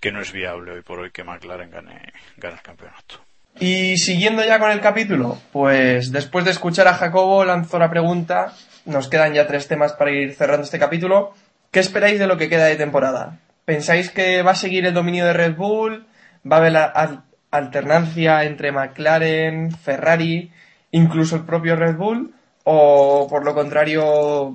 que 0.00 0.12
no 0.12 0.20
es 0.20 0.32
viable 0.32 0.72
hoy 0.72 0.82
por 0.82 0.98
hoy 0.98 1.10
que 1.10 1.24
McLaren 1.24 1.70
gane, 1.70 2.12
gane 2.36 2.56
el 2.56 2.62
campeonato. 2.62 3.29
Y 3.60 3.98
siguiendo 3.98 4.42
ya 4.44 4.58
con 4.58 4.70
el 4.70 4.80
capítulo, 4.80 5.38
pues 5.52 6.12
después 6.12 6.44
de 6.46 6.50
escuchar 6.50 6.88
a 6.88 6.94
Jacobo 6.94 7.44
lanzó 7.44 7.78
la 7.78 7.90
pregunta, 7.90 8.54
nos 8.86 9.08
quedan 9.08 9.34
ya 9.34 9.46
tres 9.46 9.68
temas 9.68 9.92
para 9.92 10.10
ir 10.12 10.34
cerrando 10.34 10.64
este 10.64 10.78
capítulo. 10.78 11.34
¿Qué 11.70 11.80
esperáis 11.80 12.18
de 12.18 12.26
lo 12.26 12.38
que 12.38 12.48
queda 12.48 12.64
de 12.64 12.76
temporada? 12.76 13.38
¿Pensáis 13.66 14.10
que 14.10 14.42
va 14.42 14.52
a 14.52 14.56
seguir 14.56 14.86
el 14.86 14.94
dominio 14.94 15.26
de 15.26 15.34
Red 15.34 15.56
Bull? 15.56 16.06
¿Va 16.50 16.56
a 16.56 16.58
haber 16.60 16.72
la 16.72 16.84
al- 16.84 17.22
alternancia 17.50 18.44
entre 18.44 18.72
McLaren, 18.72 19.70
Ferrari, 19.72 20.50
incluso 20.90 21.36
el 21.36 21.42
propio 21.44 21.76
Red 21.76 21.96
Bull? 21.96 22.32
¿O 22.64 23.26
por 23.28 23.44
lo 23.44 23.54
contrario 23.54 24.54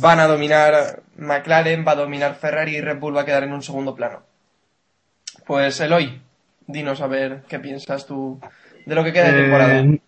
van 0.00 0.20
a 0.20 0.26
dominar 0.26 1.02
McLaren, 1.16 1.84
va 1.86 1.92
a 1.92 1.96
dominar 1.96 2.34
Ferrari 2.36 2.76
y 2.76 2.80
Red 2.80 2.98
Bull 2.98 3.14
va 3.16 3.20
a 3.22 3.24
quedar 3.26 3.44
en 3.44 3.52
un 3.52 3.62
segundo 3.62 3.94
plano? 3.94 4.22
Pues 5.46 5.78
Eloy, 5.80 6.20
dinos 6.66 7.00
a 7.00 7.06
ver 7.06 7.42
qué 7.48 7.58
piensas 7.58 8.06
tú 8.06 8.40
de 8.84 8.94
lo 8.94 9.04
que 9.04 9.12
queda 9.12 9.32
de 9.32 9.42
temporada. 9.42 9.78
Eh, 9.80 10.00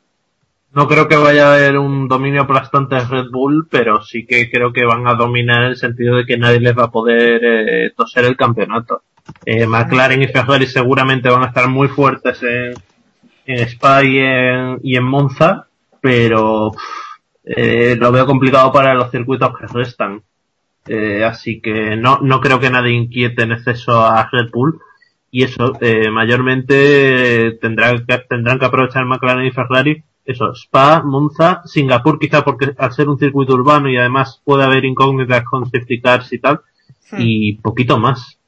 no 0.72 0.86
creo 0.86 1.08
que 1.08 1.16
vaya 1.16 1.48
a 1.48 1.54
haber 1.54 1.78
un 1.78 2.08
dominio 2.08 2.42
aplastante 2.42 2.96
de 2.96 3.04
Red 3.04 3.30
Bull, 3.32 3.68
pero 3.70 4.02
sí 4.02 4.26
que 4.26 4.50
creo 4.50 4.72
que 4.72 4.84
van 4.84 5.06
a 5.08 5.14
dominar 5.14 5.62
en 5.62 5.70
el 5.70 5.76
sentido 5.76 6.16
de 6.16 6.26
que 6.26 6.36
nadie 6.36 6.60
les 6.60 6.76
va 6.76 6.84
a 6.84 6.90
poder 6.90 7.40
eh, 7.42 7.90
toser 7.96 8.24
el 8.26 8.36
campeonato. 8.36 9.02
Eh, 9.44 9.66
McLaren 9.66 10.22
y 10.22 10.28
Ferrari 10.28 10.66
seguramente 10.66 11.30
van 11.30 11.42
a 11.42 11.48
estar 11.48 11.68
muy 11.68 11.88
fuertes 11.88 12.42
en, 12.42 12.74
en 13.46 13.58
Spa 13.68 14.04
y 14.04 14.18
en, 14.18 14.78
y 14.82 14.96
en 14.96 15.04
Monza, 15.04 15.66
pero 16.00 16.72
pff, 16.72 17.08
eh, 17.44 17.96
lo 17.98 18.12
veo 18.12 18.26
complicado 18.26 18.70
para 18.70 18.94
los 18.94 19.10
circuitos 19.10 19.56
que 19.58 19.66
restan. 19.66 20.22
Eh, 20.86 21.24
así 21.24 21.60
que 21.60 21.96
no, 21.96 22.20
no 22.22 22.40
creo 22.40 22.60
que 22.60 22.70
nadie 22.70 22.92
inquiete 22.92 23.42
en 23.42 23.52
exceso 23.52 24.04
a 24.04 24.28
Red 24.30 24.50
Bull 24.50 24.80
y 25.30 25.42
eso 25.44 25.72
eh, 25.80 26.10
mayormente 26.10 27.58
tendrán 27.60 28.04
que, 28.06 28.18
tendrán 28.28 28.58
que 28.58 28.64
aprovechar 28.64 29.04
McLaren 29.04 29.46
y 29.46 29.50
Ferrari 29.50 30.02
eso 30.24 30.52
Spa 30.54 31.02
Monza 31.02 31.62
Singapur 31.64 32.18
quizá 32.18 32.44
porque 32.44 32.74
al 32.76 32.92
ser 32.92 33.08
un 33.08 33.18
circuito 33.18 33.54
urbano 33.54 33.88
y 33.90 33.96
además 33.96 34.40
puede 34.44 34.64
haber 34.64 34.84
incógnitas 34.84 35.44
con 35.44 35.64
safety 35.64 36.00
cars 36.00 36.32
y 36.32 36.38
tal 36.38 36.60
y 37.16 37.54
poquito 37.54 37.98
más. 37.98 38.38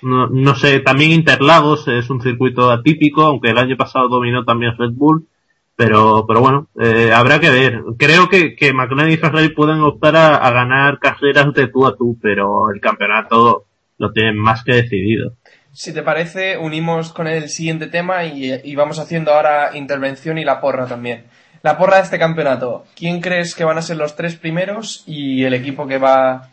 No, 0.00 0.28
no 0.28 0.54
sé 0.54 0.80
también 0.80 1.12
Interlagos 1.12 1.88
es 1.88 2.08
un 2.08 2.22
circuito 2.22 2.70
atípico 2.70 3.22
aunque 3.22 3.50
el 3.50 3.58
año 3.58 3.76
pasado 3.76 4.08
dominó 4.08 4.44
también 4.44 4.76
Red 4.78 4.92
Bull 4.92 5.26
pero 5.74 6.24
pero 6.26 6.40
bueno 6.40 6.68
eh, 6.80 7.12
habrá 7.12 7.38
que 7.38 7.50
ver. 7.50 7.82
Creo 7.98 8.28
que, 8.30 8.56
que 8.56 8.72
McLaren 8.72 9.12
y 9.12 9.18
Ferrari 9.18 9.50
pueden 9.50 9.80
optar 9.80 10.16
a, 10.16 10.36
a 10.36 10.50
ganar 10.50 10.98
carreras 10.98 11.52
de 11.52 11.68
tú 11.68 11.86
a 11.86 11.96
tú 11.96 12.18
pero 12.20 12.70
el 12.70 12.80
campeonato 12.80 13.66
lo 13.98 14.12
tienen 14.12 14.38
más 14.38 14.64
que 14.64 14.72
decidido 14.72 15.32
Si 15.78 15.92
te 15.92 16.02
parece, 16.02 16.56
unimos 16.56 17.12
con 17.12 17.26
el 17.26 17.50
siguiente 17.50 17.86
tema 17.86 18.24
y, 18.24 18.50
y 18.64 18.74
vamos 18.76 18.98
haciendo 18.98 19.34
ahora 19.34 19.76
intervención 19.76 20.38
y 20.38 20.44
la 20.44 20.58
porra 20.58 20.86
también. 20.86 21.24
La 21.62 21.76
porra 21.76 21.98
de 21.98 22.04
este 22.04 22.18
campeonato. 22.18 22.86
¿Quién 22.96 23.20
crees 23.20 23.54
que 23.54 23.64
van 23.64 23.76
a 23.76 23.82
ser 23.82 23.98
los 23.98 24.16
tres 24.16 24.36
primeros 24.36 25.04
y 25.06 25.44
el 25.44 25.52
equipo 25.52 25.86
que 25.86 25.98
va 25.98 26.48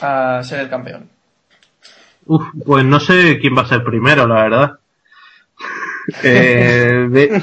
a 0.00 0.40
ser 0.44 0.60
el 0.60 0.68
campeón? 0.68 1.08
Uf, 2.26 2.44
pues 2.64 2.84
no 2.84 3.00
sé 3.00 3.40
quién 3.40 3.56
va 3.58 3.62
a 3.62 3.66
ser 3.68 3.82
primero, 3.82 4.26
la 4.28 4.42
verdad. 4.44 4.70
Eh, 6.24 7.06
ve- 7.08 7.42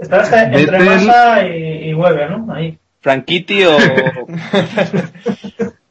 Está 0.00 0.20
hasta 0.20 0.44
entre 0.44 0.78
Vettel- 0.78 1.06
Massa 1.06 1.46
y, 1.46 1.90
y 1.90 1.94
Weber, 1.94 2.30
¿no? 2.30 2.52
Ahí. 2.54 2.78
Franchitti 3.00 3.64
o 3.64 3.76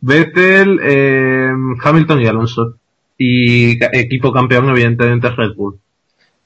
Vettel, 0.00 0.80
eh, 0.82 1.52
Hamilton 1.82 2.20
y 2.20 2.26
Alonso. 2.26 2.76
Y 3.18 3.78
equipo 3.96 4.32
campeón, 4.32 4.68
evidentemente, 4.70 5.30
Red 5.30 5.54
Bull. 5.54 5.78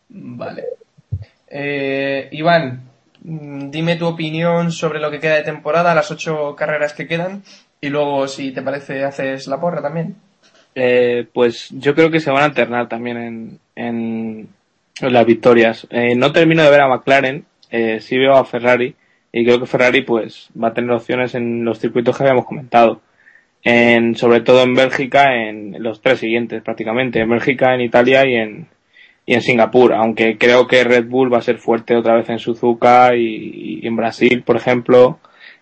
Vale. 0.08 0.64
Eh, 1.48 2.28
Iván, 2.32 2.82
mm, 3.22 3.70
dime 3.70 3.96
tu 3.96 4.06
opinión 4.06 4.72
sobre 4.72 5.00
lo 5.00 5.10
que 5.10 5.20
queda 5.20 5.36
de 5.36 5.42
temporada, 5.42 5.94
las 5.94 6.10
ocho 6.10 6.54
carreras 6.56 6.92
que 6.92 7.06
quedan, 7.06 7.42
y 7.80 7.88
luego, 7.88 8.28
si 8.28 8.52
te 8.52 8.62
parece, 8.62 9.04
haces 9.04 9.46
la 9.46 9.60
porra 9.60 9.80
también. 9.80 10.16
Eh, 10.74 11.26
pues 11.32 11.68
yo 11.70 11.94
creo 11.94 12.10
que 12.10 12.20
se 12.20 12.30
van 12.30 12.42
a 12.42 12.46
alternar 12.46 12.88
también 12.88 13.16
en, 13.16 13.58
en, 13.74 14.48
en 15.00 15.12
las 15.12 15.24
victorias. 15.24 15.86
Eh, 15.90 16.14
no 16.14 16.32
termino 16.32 16.62
de 16.62 16.70
ver 16.70 16.82
a 16.82 16.88
McLaren, 16.88 17.46
eh, 17.70 18.00
sí 18.00 18.18
veo 18.18 18.34
a 18.34 18.44
Ferrari 18.44 18.94
y 19.32 19.44
creo 19.44 19.58
que 19.58 19.66
Ferrari 19.66 20.02
pues 20.02 20.48
va 20.62 20.68
a 20.68 20.74
tener 20.74 20.90
opciones 20.90 21.34
en 21.34 21.64
los 21.64 21.78
circuitos 21.78 22.16
que 22.16 22.22
habíamos 22.24 22.46
comentado. 22.46 23.00
En, 23.68 24.14
sobre 24.14 24.42
todo 24.42 24.62
en 24.62 24.74
Bélgica, 24.76 25.34
en 25.34 25.82
los 25.82 26.00
tres 26.00 26.20
siguientes 26.20 26.62
prácticamente, 26.62 27.18
en 27.20 27.28
Bélgica, 27.28 27.74
en 27.74 27.80
Italia 27.80 28.24
y 28.24 28.34
en, 28.36 28.68
y 29.26 29.34
en 29.34 29.40
Singapur, 29.42 29.92
aunque 29.92 30.38
creo 30.38 30.68
que 30.68 30.84
Red 30.84 31.06
Bull 31.06 31.32
va 31.32 31.38
a 31.38 31.42
ser 31.42 31.58
fuerte 31.58 31.96
otra 31.96 32.14
vez 32.14 32.28
en 32.30 32.38
Suzuka 32.38 33.16
y, 33.16 33.80
en 33.84 33.96
Brasil, 33.96 34.44
por 34.46 34.54
ejemplo, 34.56 35.18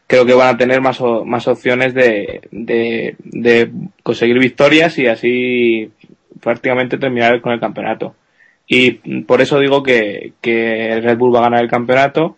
creo 0.07 0.27
que 0.27 0.35
van 0.35 0.55
a 0.55 0.59
tener 0.59 0.83
más, 0.83 1.01
o- 1.01 1.25
más 1.25 1.49
opciones 1.49 1.95
de, 1.95 2.43
de, 2.51 3.17
de 3.21 3.71
conseguir 4.03 4.39
victorias 4.39 4.99
y 4.99 5.07
así 5.07 5.91
prácticamente 6.43 6.99
terminar 6.99 7.41
con 7.41 7.53
el 7.53 7.61
campeonato. 7.61 8.15
Y 8.67 9.23
por 9.23 9.41
eso 9.41 9.59
digo 9.61 9.83
que, 9.83 10.35
que 10.43 11.01
Red 11.03 11.17
Bull 11.17 11.35
va 11.35 11.39
a 11.41 11.43
ganar 11.45 11.63
el 11.63 11.71
campeonato 11.71 12.37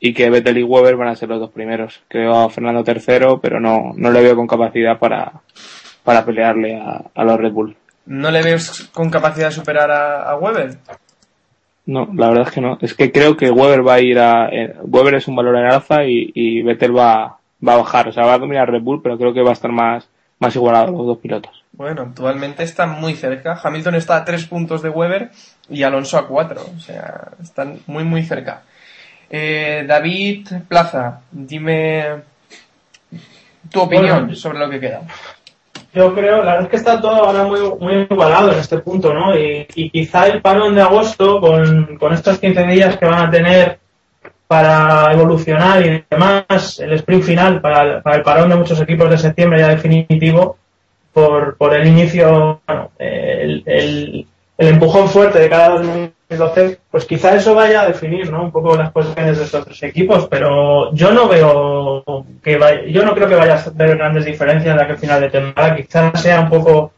y 0.00 0.14
que 0.14 0.30
Vettel 0.30 0.58
y 0.58 0.62
Weber 0.62 0.96
van 0.96 1.08
a 1.08 1.16
ser 1.16 1.28
los 1.28 1.38
dos 1.38 1.50
primeros. 1.50 2.00
Creo 2.08 2.34
a 2.34 2.50
Fernando 2.50 2.82
tercero, 2.82 3.38
pero 3.40 3.60
no, 3.60 3.92
no 3.94 4.10
le 4.10 4.22
veo 4.22 4.34
con 4.34 4.46
capacidad 4.46 4.98
para, 4.98 5.32
para 6.02 6.24
pelearle 6.24 6.76
a, 6.76 7.02
a 7.14 7.24
los 7.24 7.38
Red 7.38 7.52
Bull. 7.52 7.76
¿No 8.06 8.30
le 8.30 8.42
ves 8.42 8.88
con 8.92 9.10
capacidad 9.10 9.48
de 9.48 9.52
superar 9.52 9.90
a, 9.90 10.22
a 10.30 10.36
Weber? 10.36 10.78
No, 11.86 12.08
la 12.14 12.28
verdad 12.28 12.46
es 12.48 12.54
que 12.54 12.60
no. 12.60 12.78
Es 12.80 12.94
que 12.94 13.12
creo 13.12 13.36
que 13.36 13.50
Weber 13.50 13.86
va 13.86 13.94
a 13.94 14.00
ir 14.00 14.18
a. 14.18 14.48
eh, 14.48 14.74
Weber 14.82 15.14
es 15.14 15.28
un 15.28 15.36
valor 15.36 15.56
en 15.56 15.66
alza 15.66 16.04
y, 16.04 16.30
y 16.34 16.62
Vettel 16.62 16.96
va, 16.96 17.38
va 17.66 17.74
a 17.74 17.78
bajar. 17.78 18.08
O 18.08 18.12
sea, 18.12 18.24
va 18.24 18.34
a 18.34 18.38
dominar 18.38 18.70
Red 18.70 18.82
Bull, 18.82 19.02
pero 19.02 19.18
creo 19.18 19.32
que 19.34 19.42
va 19.42 19.50
a 19.50 19.54
estar 19.54 19.70
más, 19.72 20.08
más 20.38 20.54
igualado 20.56 20.92
los 20.92 21.06
dos 21.06 21.18
pilotos. 21.18 21.64
Bueno, 21.72 22.02
actualmente 22.02 22.62
están 22.62 23.00
muy 23.00 23.14
cerca. 23.14 23.58
Hamilton 23.62 23.94
está 23.94 24.16
a 24.16 24.24
tres 24.24 24.46
puntos 24.46 24.82
de 24.82 24.90
Weber 24.90 25.30
y 25.68 25.82
Alonso 25.82 26.18
a 26.18 26.26
cuatro. 26.26 26.62
O 26.76 26.80
sea, 26.80 27.28
están 27.42 27.78
muy, 27.86 28.04
muy 28.04 28.22
cerca. 28.22 28.62
Eh, 29.30 29.84
David 29.86 30.48
Plaza, 30.68 31.20
dime 31.30 32.04
tu 33.70 33.80
opinión 33.82 34.20
Bueno. 34.20 34.34
sobre 34.34 34.58
lo 34.58 34.68
que 34.68 34.80
queda. 34.80 35.02
Yo 35.94 36.14
creo, 36.14 36.38
la 36.44 36.52
verdad 36.52 36.62
es 36.62 36.68
que 36.68 36.76
está 36.76 37.00
todo 37.00 37.24
ahora 37.24 37.44
muy, 37.44 37.60
muy 37.80 38.06
igualado 38.08 38.52
en 38.52 38.58
este 38.58 38.78
punto, 38.78 39.12
¿no? 39.12 39.36
Y, 39.36 39.66
y 39.74 39.90
quizá 39.90 40.26
el 40.28 40.40
parón 40.40 40.74
de 40.74 40.82
agosto, 40.82 41.40
con, 41.40 41.96
con 41.96 42.12
estos 42.12 42.38
15 42.38 42.62
días 42.66 42.96
que 42.96 43.06
van 43.06 43.26
a 43.26 43.30
tener 43.30 43.78
para 44.46 45.12
evolucionar 45.12 45.84
y 45.84 46.04
demás, 46.10 46.80
el 46.80 46.92
sprint 46.94 47.22
final 47.24 47.60
para 47.60 47.82
el, 47.82 48.02
para 48.02 48.16
el 48.16 48.22
parón 48.22 48.50
de 48.50 48.56
muchos 48.56 48.80
equipos 48.80 49.08
de 49.10 49.18
septiembre 49.18 49.60
ya 49.60 49.68
definitivo, 49.68 50.56
por, 51.12 51.56
por 51.56 51.74
el 51.74 51.86
inicio, 51.86 52.60
bueno, 52.66 52.90
el, 52.98 53.62
el, 53.66 54.26
el 54.58 54.68
empujón 54.68 55.08
fuerte 55.08 55.38
de 55.40 55.48
cada 55.48 55.80
2012, 56.30 56.78
pues 56.90 57.04
quizá 57.04 57.34
eso 57.34 57.54
vaya 57.54 57.82
a 57.82 57.86
definir, 57.88 58.30
¿no? 58.30 58.44
Un 58.44 58.52
poco 58.52 58.76
las 58.76 58.90
posiciones 58.92 59.38
de 59.38 59.44
estos 59.44 59.64
tres 59.64 59.82
equipos, 59.82 60.28
pero 60.28 60.92
yo 60.94 61.10
no 61.10 61.28
veo 61.28 62.04
que 62.42 62.56
vaya, 62.56 62.82
yo 62.86 63.04
no 63.04 63.14
creo 63.14 63.28
que 63.28 63.34
vaya 63.34 63.56
a 63.56 63.68
haber 63.68 63.96
grandes 63.96 64.24
diferencias 64.24 64.76
de 64.76 64.82
aquí 64.82 64.92
al 64.92 64.98
final 64.98 65.20
de 65.20 65.30
temporada, 65.30 65.76
quizá 65.76 66.14
sea 66.16 66.40
un 66.40 66.48
poco, 66.48 66.92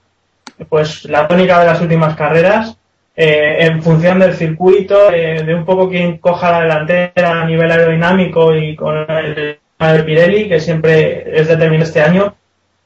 pues, 0.69 1.05
la 1.07 1.27
tónica 1.27 1.61
de 1.61 1.67
las 1.67 1.81
últimas 1.81 2.15
carreras, 2.15 2.77
eh, 3.17 3.57
en 3.61 3.83
función 3.83 4.19
del 4.19 4.35
circuito, 4.35 5.13
eh, 5.13 5.43
de 5.43 5.55
un 5.55 5.65
poco 5.65 5.89
quien 5.89 6.19
coja 6.19 6.53
la 6.53 6.61
delantera 6.61 7.43
a 7.43 7.47
nivel 7.47 7.71
aerodinámico 7.71 8.55
y 8.55 8.77
con 8.77 9.11
el, 9.11 9.59
el 9.79 10.05
Pirelli, 10.05 10.49
que 10.49 10.61
siempre 10.61 11.39
es 11.39 11.49
determinante 11.49 11.89
este 11.89 12.03
año, 12.03 12.35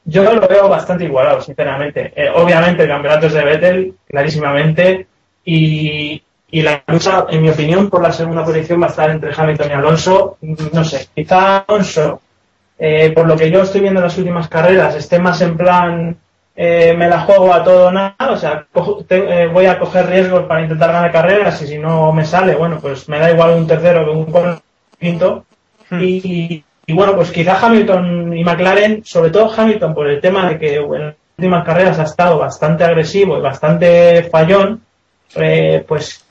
yo 0.09 0.23
lo 0.23 0.47
veo 0.47 0.69
bastante 0.69 1.03
igualado, 1.03 1.41
sinceramente. 1.41 2.13
Eh, 2.15 2.29
obviamente 2.33 2.83
el 2.83 2.89
campeonato 2.89 3.27
es 3.27 3.33
de 3.33 3.43
Vettel, 3.43 3.93
clarísimamente, 4.07 5.07
y, 5.43 6.21
y 6.49 6.61
la 6.61 6.83
lucha, 6.87 7.25
en 7.29 7.41
mi 7.41 7.49
opinión, 7.49 7.89
por 7.89 8.01
la 8.01 8.11
segunda 8.11 8.43
posición 8.45 8.81
va 8.81 8.85
a 8.87 8.89
estar 8.89 9.09
entre 9.09 9.31
Hamilton 9.35 9.69
y 9.69 9.73
Alonso. 9.73 10.37
Mm, 10.41 10.53
No 10.73 10.83
sé, 10.83 11.07
quizá 11.13 11.57
Alonso, 11.59 12.21
eh, 12.79 13.11
por 13.11 13.27
lo 13.27 13.35
que 13.35 13.49
yo 13.51 13.61
estoy 13.63 13.81
viendo 13.81 13.99
en 13.99 14.05
las 14.05 14.17
últimas 14.17 14.47
carreras, 14.47 14.95
esté 14.95 15.19
más 15.19 15.41
en 15.41 15.57
plan 15.57 16.17
eh, 16.59 16.95
me 16.97 17.07
la 17.07 17.19
juego 17.21 17.53
a 17.53 17.63
todo 17.63 17.87
o 17.87 17.91
nada, 17.91 18.15
o 18.31 18.35
sea, 18.37 18.65
cojo- 18.73 19.03
te- 19.07 19.43
eh, 19.43 19.47
voy 19.47 19.67
a 19.67 19.77
coger 19.77 20.07
riesgos 20.07 20.45
para 20.47 20.61
intentar 20.63 20.91
ganar 20.91 21.11
carreras 21.11 21.61
y 21.61 21.67
si 21.67 21.77
no 21.77 22.11
me 22.11 22.25
sale, 22.25 22.55
bueno, 22.55 22.79
pues 22.81 23.07
me 23.09 23.19
da 23.19 23.29
igual 23.31 23.51
un 23.51 23.67
tercero 23.67 24.03
que 24.05 24.09
un 24.11 24.59
quinto. 24.99 25.45
Y, 25.91 26.63
y 26.87 26.93
bueno, 26.93 27.15
pues 27.15 27.31
quizá 27.31 27.59
Hamilton 27.63 28.35
y 28.35 28.43
McLaren, 28.43 29.03
sobre 29.05 29.29
todo 29.29 29.53
Hamilton 29.55 29.93
por 29.93 30.07
el 30.07 30.19
tema 30.19 30.49
de 30.49 30.57
que 30.57 30.75
en 30.77 30.99
las 31.07 31.15
últimas 31.37 31.63
carreras 31.63 31.99
ha 31.99 32.03
estado 32.03 32.39
bastante 32.39 32.83
agresivo 32.83 33.37
y 33.37 33.41
bastante 33.41 34.23
fallón, 34.31 34.81
eh, 35.35 35.85
pues 35.87 36.25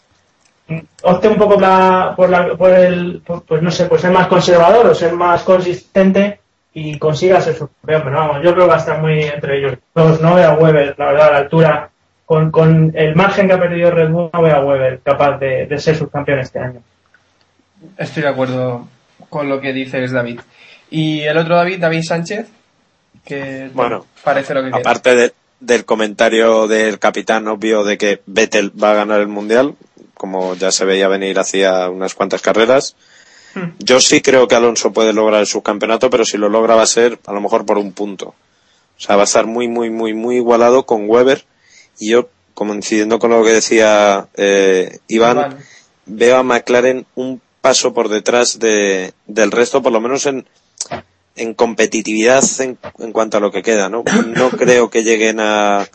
opte 1.03 1.29
un 1.29 1.37
poco 1.37 1.55
por, 1.55 1.63
la- 1.63 2.15
por, 2.17 2.29
la- 2.31 2.57
por 2.57 2.71
el, 2.71 3.23
por- 3.25 3.43
pues 3.45 3.63
no 3.63 3.71
sé, 3.71 3.87
pues 3.87 4.03
ser 4.03 4.11
más 4.11 4.27
conservador 4.27 4.87
o 4.87 4.95
ser 4.95 5.13
más 5.13 5.43
consistente 5.43 6.41
y 6.75 6.99
consiga 6.99 7.41
ser 7.41 7.55
subcampeón. 7.57 8.03
Pero 8.05 8.17
vamos, 8.17 8.37
yo 8.43 8.53
creo 8.53 8.65
que 8.65 8.71
va 8.71 8.75
a 8.77 8.81
estar 8.81 9.01
muy 9.01 9.23
entre 9.23 9.59
ellos 9.59 9.79
dos. 9.95 10.21
No 10.21 10.35
veo 10.35 10.51
a 10.51 10.55
Weber, 10.55 10.95
la 10.99 11.07
verdad, 11.07 11.29
a 11.29 11.33
la 11.33 11.39
altura. 11.39 11.91
Con, 12.27 12.51
con 12.51 12.93
el 12.97 13.15
margen 13.15 13.47
que 13.47 13.53
ha 13.53 13.61
perdido 13.61 13.93
Red 13.93 14.11
Bull, 14.11 14.31
no 14.33 14.43
veo 14.43 14.57
a 14.57 14.65
Weber 14.65 14.99
capaz 15.05 15.39
de, 15.39 15.67
de 15.67 15.79
ser 15.79 15.95
subcampeón 15.97 16.41
este 16.41 16.59
año. 16.59 16.81
Estoy 17.97 18.25
de 18.25 18.29
acuerdo 18.31 18.89
con 19.29 19.49
lo 19.49 19.61
que 19.61 19.73
dices, 19.73 20.11
David. 20.11 20.41
Y 20.91 21.21
el 21.23 21.37
otro 21.39 21.55
David, 21.55 21.79
David 21.79 22.03
Sánchez, 22.03 22.49
que 23.25 23.71
Bueno, 23.73 24.07
parece 24.25 24.55
lo 24.55 24.63
que. 24.65 24.71
Aparte 24.77 25.15
de- 25.15 25.33
del 25.61 25.85
comentario 25.85 26.67
del 26.69 26.99
capitán 26.99 27.47
obvio 27.49 27.83
de 27.85 27.97
que 27.97 28.21
Vettel 28.27 28.73
va 28.83 28.91
a 28.91 28.95
ganar 28.95 29.21
el 29.21 29.29
mundial, 29.29 29.75
como 30.17 30.55
ya 30.55 30.73
se 30.73 30.85
veía 30.85 31.09
venir 31.09 31.39
hacía 31.39 31.89
unas 31.91 32.15
cuantas 32.15 32.43
carreras, 32.43 32.97
yo 33.79 34.01
sí 34.01 34.21
creo 34.21 34.49
que 34.49 34.55
Alonso 34.55 34.93
puede 34.93 35.13
lograr 35.13 35.41
el 35.41 35.47
subcampeonato, 35.47 36.11
pero 36.11 36.25
si 36.25 36.37
lo 36.37 36.49
logra 36.49 36.75
va 36.75 36.83
a 36.83 36.87
ser 36.87 37.19
a 37.27 37.33
lo 37.33 37.41
mejor 37.41 37.65
por 37.65 37.79
un 37.79 37.93
punto. 37.93 38.35
O 38.99 39.01
sea, 39.01 39.17
va 39.17 39.23
a 39.23 39.25
estar 39.25 39.47
muy, 39.47 39.69
muy, 39.69 39.91
muy, 39.91 40.15
muy 40.15 40.37
igualado 40.37 40.85
con 40.85 41.09
Weber. 41.09 41.45
Y 41.99 42.11
yo, 42.11 42.29
coincidiendo 42.55 43.19
con 43.19 43.31
lo 43.31 43.43
que 43.45 43.53
decía 43.53 44.29
eh, 44.37 44.99
Iván, 45.09 45.37
Iván. 45.37 45.59
veo 46.07 46.37
a 46.37 46.43
McLaren 46.43 47.07
un 47.15 47.41
paso 47.61 47.93
por 47.93 48.09
detrás 48.09 48.59
de, 48.59 49.13
del 49.27 49.51
resto, 49.51 49.83
por 49.83 49.93
lo 49.93 50.01
menos 50.01 50.27
en, 50.27 50.47
en 51.35 51.55
competitividad 51.55 52.45
en, 52.61 52.79
en 52.99 53.13
cuanto 53.13 53.37
a 53.37 53.41
lo 53.41 53.51
que 53.51 53.63
queda, 53.63 53.89
¿no? 53.89 54.05
No 54.27 54.51
creo 54.51 54.91
que 54.91 55.03
lleguen 55.03 55.41
a, 55.41 55.89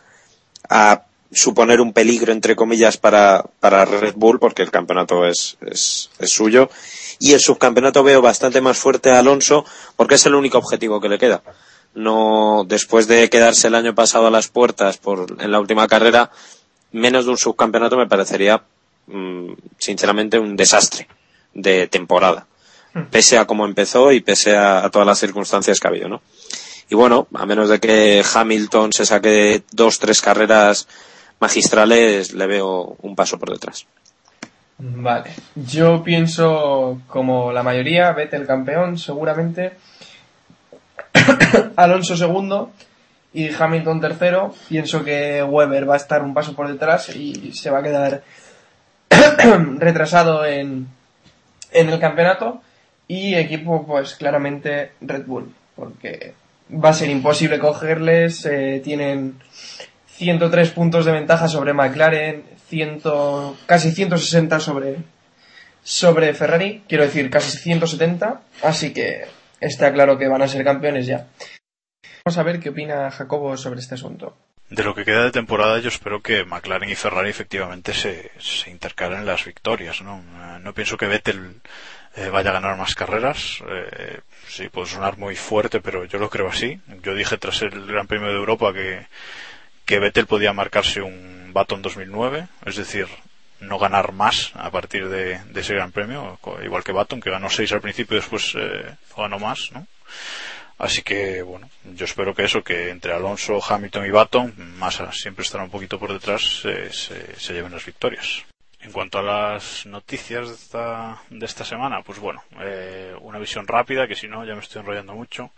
a 0.69 1.03
suponer 1.31 1.79
un 1.79 1.93
peligro, 1.93 2.31
entre 2.31 2.55
comillas, 2.55 2.97
para, 2.97 3.43
para 3.59 3.85
Red 3.85 4.15
Bull, 4.15 4.39
porque 4.39 4.63
el 4.63 4.71
campeonato 4.71 5.25
es, 5.25 5.57
es, 5.61 6.09
es 6.19 6.29
suyo. 6.29 6.69
Y 7.19 7.33
el 7.33 7.39
subcampeonato 7.39 8.03
veo 8.03 8.21
bastante 8.21 8.61
más 8.61 8.77
fuerte 8.77 9.11
a 9.11 9.19
Alonso, 9.19 9.65
porque 9.95 10.15
es 10.15 10.25
el 10.25 10.35
único 10.35 10.57
objetivo 10.57 10.99
que 10.99 11.09
le 11.09 11.17
queda. 11.17 11.41
No, 11.93 12.65
después 12.67 13.07
de 13.07 13.29
quedarse 13.29 13.67
el 13.67 13.75
año 13.75 13.95
pasado 13.95 14.27
a 14.27 14.31
las 14.31 14.47
puertas 14.47 14.97
por, 14.97 15.37
en 15.39 15.51
la 15.51 15.59
última 15.59 15.87
carrera, 15.87 16.31
menos 16.91 17.25
de 17.25 17.31
un 17.31 17.37
subcampeonato 17.37 17.97
me 17.97 18.07
parecería, 18.07 18.63
mm, 19.07 19.53
sinceramente, 19.77 20.39
un 20.39 20.55
desastre 20.55 21.07
de 21.53 21.87
temporada. 21.87 22.47
Pese 23.09 23.37
a 23.37 23.45
cómo 23.45 23.65
empezó 23.65 24.11
y 24.11 24.19
pese 24.19 24.57
a, 24.57 24.83
a 24.83 24.89
todas 24.89 25.07
las 25.07 25.19
circunstancias 25.19 25.79
que 25.79 25.87
ha 25.87 25.91
habido, 25.91 26.09
¿no? 26.09 26.21
Y 26.89 26.95
bueno, 26.95 27.27
a 27.33 27.45
menos 27.45 27.69
de 27.69 27.79
que 27.79 28.21
Hamilton 28.33 28.91
se 28.91 29.05
saque 29.05 29.63
dos, 29.71 29.97
tres 29.99 30.21
carreras 30.21 30.89
magistrales, 31.41 32.33
le 32.33 32.47
veo 32.47 32.95
un 33.01 33.15
paso 33.15 33.37
por 33.37 33.51
detrás. 33.51 33.85
Vale. 34.77 35.31
Yo 35.55 36.03
pienso, 36.03 37.01
como 37.07 37.51
la 37.51 37.63
mayoría, 37.63 38.11
Vettel 38.13 38.47
campeón, 38.47 38.97
seguramente. 38.97 39.73
Alonso 41.75 42.15
segundo 42.15 42.71
y 43.33 43.53
Hamilton 43.53 44.01
tercero. 44.01 44.53
Pienso 44.69 45.03
que 45.03 45.43
Weber 45.43 45.89
va 45.89 45.95
a 45.95 45.97
estar 45.97 46.23
un 46.23 46.33
paso 46.33 46.55
por 46.55 46.67
detrás 46.67 47.15
y 47.15 47.53
se 47.53 47.69
va 47.69 47.79
a 47.79 47.83
quedar 47.83 48.23
retrasado 49.77 50.45
en, 50.45 50.87
en 51.71 51.89
el 51.89 51.99
campeonato. 51.99 52.61
Y 53.07 53.35
equipo, 53.35 53.85
pues 53.85 54.15
claramente 54.15 54.93
Red 55.01 55.25
Bull, 55.25 55.53
porque 55.75 56.33
va 56.71 56.89
a 56.89 56.93
ser 56.93 57.09
imposible 57.09 57.59
cogerles. 57.59 58.45
eh, 58.45 58.81
tienen 58.83 59.37
103 60.21 60.69
puntos 60.69 61.03
de 61.03 61.13
ventaja 61.13 61.47
sobre 61.47 61.73
McLaren, 61.73 62.43
100, 62.69 63.01
casi 63.65 63.91
160 63.91 64.59
sobre, 64.59 64.97
sobre 65.81 66.35
Ferrari, 66.35 66.83
quiero 66.87 67.05
decir 67.05 67.31
casi 67.31 67.57
170, 67.57 68.39
así 68.61 68.93
que 68.93 69.25
está 69.59 69.91
claro 69.91 70.19
que 70.19 70.27
van 70.27 70.43
a 70.43 70.47
ser 70.47 70.63
campeones 70.63 71.07
ya. 71.07 71.25
Vamos 72.23 72.37
a 72.37 72.43
ver 72.43 72.59
qué 72.59 72.69
opina 72.69 73.09
Jacobo 73.09 73.57
sobre 73.57 73.79
este 73.79 73.95
asunto. 73.95 74.37
De 74.69 74.83
lo 74.83 74.93
que 74.93 75.05
queda 75.05 75.23
de 75.23 75.31
temporada, 75.31 75.79
yo 75.79 75.89
espero 75.89 76.21
que 76.21 76.45
McLaren 76.45 76.91
y 76.91 76.95
Ferrari 76.95 77.31
efectivamente 77.31 77.91
se, 77.91 78.29
se 78.37 78.69
intercalen 78.69 79.25
las 79.25 79.43
victorias. 79.43 80.03
¿no? 80.03 80.19
Eh, 80.19 80.59
no 80.61 80.71
pienso 80.75 80.97
que 80.97 81.07
Vettel 81.07 81.61
eh, 82.15 82.29
vaya 82.29 82.51
a 82.51 82.53
ganar 82.53 82.77
más 82.77 82.93
carreras. 82.93 83.63
Eh, 83.67 84.19
sí, 84.47 84.69
puede 84.69 84.85
sonar 84.85 85.17
muy 85.17 85.35
fuerte, 85.35 85.81
pero 85.81 86.05
yo 86.05 86.19
lo 86.19 86.29
creo 86.29 86.47
así. 86.47 86.79
Yo 87.01 87.15
dije 87.15 87.39
tras 87.39 87.63
el 87.63 87.87
Gran 87.87 88.05
Premio 88.05 88.27
de 88.29 88.35
Europa 88.35 88.71
que, 88.71 89.07
que 89.91 89.99
Vettel 89.99 90.25
podía 90.25 90.53
marcarse 90.53 91.01
un 91.01 91.51
Baton 91.51 91.81
2009, 91.81 92.47
es 92.65 92.77
decir, 92.77 93.07
no 93.59 93.77
ganar 93.77 94.13
más 94.13 94.53
a 94.55 94.71
partir 94.71 95.09
de, 95.09 95.43
de 95.43 95.59
ese 95.59 95.73
Gran 95.73 95.91
Premio, 95.91 96.39
igual 96.63 96.85
que 96.85 96.93
Baton, 96.93 97.19
que 97.19 97.29
ganó 97.29 97.49
seis 97.49 97.73
al 97.73 97.81
principio 97.81 98.15
y 98.15 98.21
después 98.21 98.53
eh, 98.55 98.95
ganó 99.17 99.37
más, 99.37 99.69
¿no? 99.73 99.85
Así 100.77 101.01
que, 101.01 101.41
bueno, 101.41 101.69
yo 101.83 102.05
espero 102.05 102.33
que 102.33 102.45
eso, 102.45 102.63
que 102.63 102.89
entre 102.89 103.11
Alonso, 103.11 103.59
Hamilton 103.61 104.05
y 104.05 104.11
Baton, 104.11 104.53
Massa 104.77 105.11
siempre 105.11 105.43
estará 105.43 105.65
un 105.65 105.69
poquito 105.69 105.99
por 105.99 106.13
detrás, 106.13 106.61
eh, 106.63 106.87
se, 106.93 107.37
se 107.37 107.53
lleven 107.53 107.73
las 107.73 107.85
victorias. 107.85 108.45
En 108.79 108.93
cuanto 108.93 109.19
a 109.19 109.23
las 109.23 109.85
noticias 109.87 110.47
de 110.47 110.55
esta, 110.55 111.21
de 111.29 111.45
esta 111.45 111.65
semana, 111.65 112.01
pues 112.01 112.17
bueno, 112.17 112.41
eh, 112.61 113.13
una 113.19 113.39
visión 113.39 113.67
rápida, 113.67 114.07
que 114.07 114.15
si 114.15 114.29
no 114.29 114.45
ya 114.45 114.55
me 114.55 114.61
estoy 114.61 114.79
enrollando 114.79 115.15
mucho. 115.15 115.51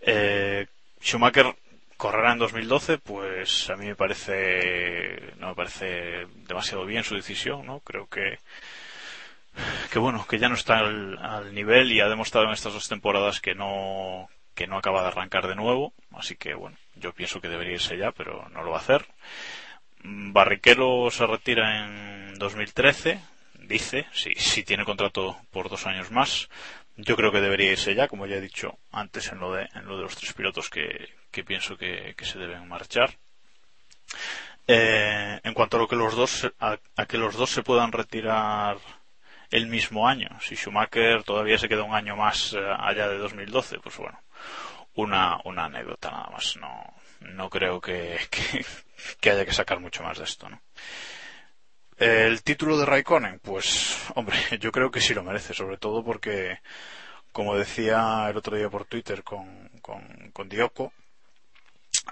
Eh, 0.00 0.68
Schumacher 1.02 1.54
correrá 1.96 2.32
en 2.32 2.38
2012, 2.38 2.98
pues 2.98 3.70
a 3.70 3.76
mí 3.76 3.86
me 3.86 3.96
parece, 3.96 5.34
no 5.38 5.48
me 5.48 5.54
parece 5.54 6.26
demasiado 6.46 6.84
bien 6.84 7.04
su 7.04 7.14
decisión, 7.14 7.66
¿no? 7.66 7.80
Creo 7.80 8.06
que, 8.08 8.38
que 9.90 9.98
bueno, 9.98 10.26
que 10.28 10.38
ya 10.38 10.48
no 10.48 10.54
está 10.54 10.78
al, 10.78 11.54
nivel 11.54 11.92
y 11.92 12.00
ha 12.00 12.08
demostrado 12.08 12.46
en 12.46 12.52
estas 12.52 12.74
dos 12.74 12.88
temporadas 12.88 13.40
que 13.40 13.54
no, 13.54 14.28
que 14.54 14.66
no 14.66 14.76
acaba 14.76 15.02
de 15.02 15.08
arrancar 15.08 15.46
de 15.46 15.56
nuevo, 15.56 15.92
así 16.12 16.36
que 16.36 16.54
bueno, 16.54 16.76
yo 16.96 17.12
pienso 17.12 17.40
que 17.40 17.48
debería 17.48 17.74
irse 17.74 17.96
ya, 17.96 18.12
pero 18.12 18.48
no 18.50 18.62
lo 18.62 18.70
va 18.70 18.78
a 18.78 18.80
hacer. 18.80 19.06
Barrichello 20.02 21.10
se 21.10 21.26
retira 21.26 21.84
en 21.84 22.34
2013, 22.38 23.20
dice, 23.60 24.06
si, 24.12 24.34
si 24.34 24.62
tiene 24.62 24.84
contrato 24.84 25.36
por 25.50 25.68
dos 25.68 25.86
años 25.86 26.10
más. 26.10 26.48
Yo 26.98 27.14
creo 27.16 27.30
que 27.30 27.42
debería 27.42 27.72
irse 27.72 27.94
ya, 27.94 28.08
como 28.08 28.26
ya 28.26 28.36
he 28.36 28.40
dicho 28.40 28.78
antes 28.90 29.30
en 29.30 29.38
lo 29.38 29.52
de, 29.52 29.68
en 29.74 29.86
lo 29.86 29.96
de 29.96 30.04
los 30.04 30.16
tres 30.16 30.32
pilotos 30.32 30.70
que, 30.70 31.10
que 31.36 31.44
pienso 31.44 31.76
que, 31.76 32.14
se 32.22 32.38
deben 32.38 32.66
marchar. 32.66 33.10
Eh, 34.66 35.38
en 35.44 35.52
cuanto 35.52 35.76
a 35.76 35.80
lo 35.80 35.86
que 35.86 35.94
los 35.94 36.16
dos, 36.16 36.50
a, 36.58 36.78
que 37.06 37.18
los 37.18 37.34
dos 37.36 37.50
se 37.50 37.62
puedan 37.62 37.92
retirar 37.92 38.78
el 39.50 39.66
mismo 39.66 40.08
año, 40.08 40.30
si 40.40 40.56
Schumacher 40.56 41.24
todavía 41.24 41.58
se 41.58 41.68
queda 41.68 41.82
un 41.82 41.94
año 41.94 42.16
más 42.16 42.54
eh, 42.54 42.58
allá 42.78 43.08
de 43.08 43.18
2012, 43.18 43.80
pues 43.80 43.98
bueno, 43.98 44.18
una, 44.94 45.38
una 45.44 45.66
anécdota 45.66 46.10
nada 46.10 46.30
más. 46.30 46.56
No, 46.56 46.94
no 47.20 47.50
creo 47.50 47.82
que, 47.82 48.18
que, 48.30 48.64
que 49.20 49.30
haya 49.30 49.44
que 49.44 49.52
sacar 49.52 49.78
mucho 49.78 50.02
más 50.02 50.16
de 50.16 50.24
esto, 50.24 50.48
¿no? 50.48 50.62
El 51.98 52.42
título 52.42 52.78
de 52.78 52.86
Raikkonen, 52.86 53.40
pues, 53.40 54.10
hombre, 54.14 54.38
yo 54.58 54.72
creo 54.72 54.90
que 54.90 55.02
sí 55.02 55.12
lo 55.12 55.22
merece, 55.22 55.52
sobre 55.52 55.76
todo 55.76 56.02
porque, 56.02 56.60
como 57.30 57.56
decía 57.56 58.26
el 58.30 58.38
otro 58.38 58.56
día 58.56 58.70
por 58.70 58.86
Twitter 58.86 59.22
con, 59.22 59.68
con, 59.82 60.30
con 60.32 60.48
Dioco, 60.48 60.94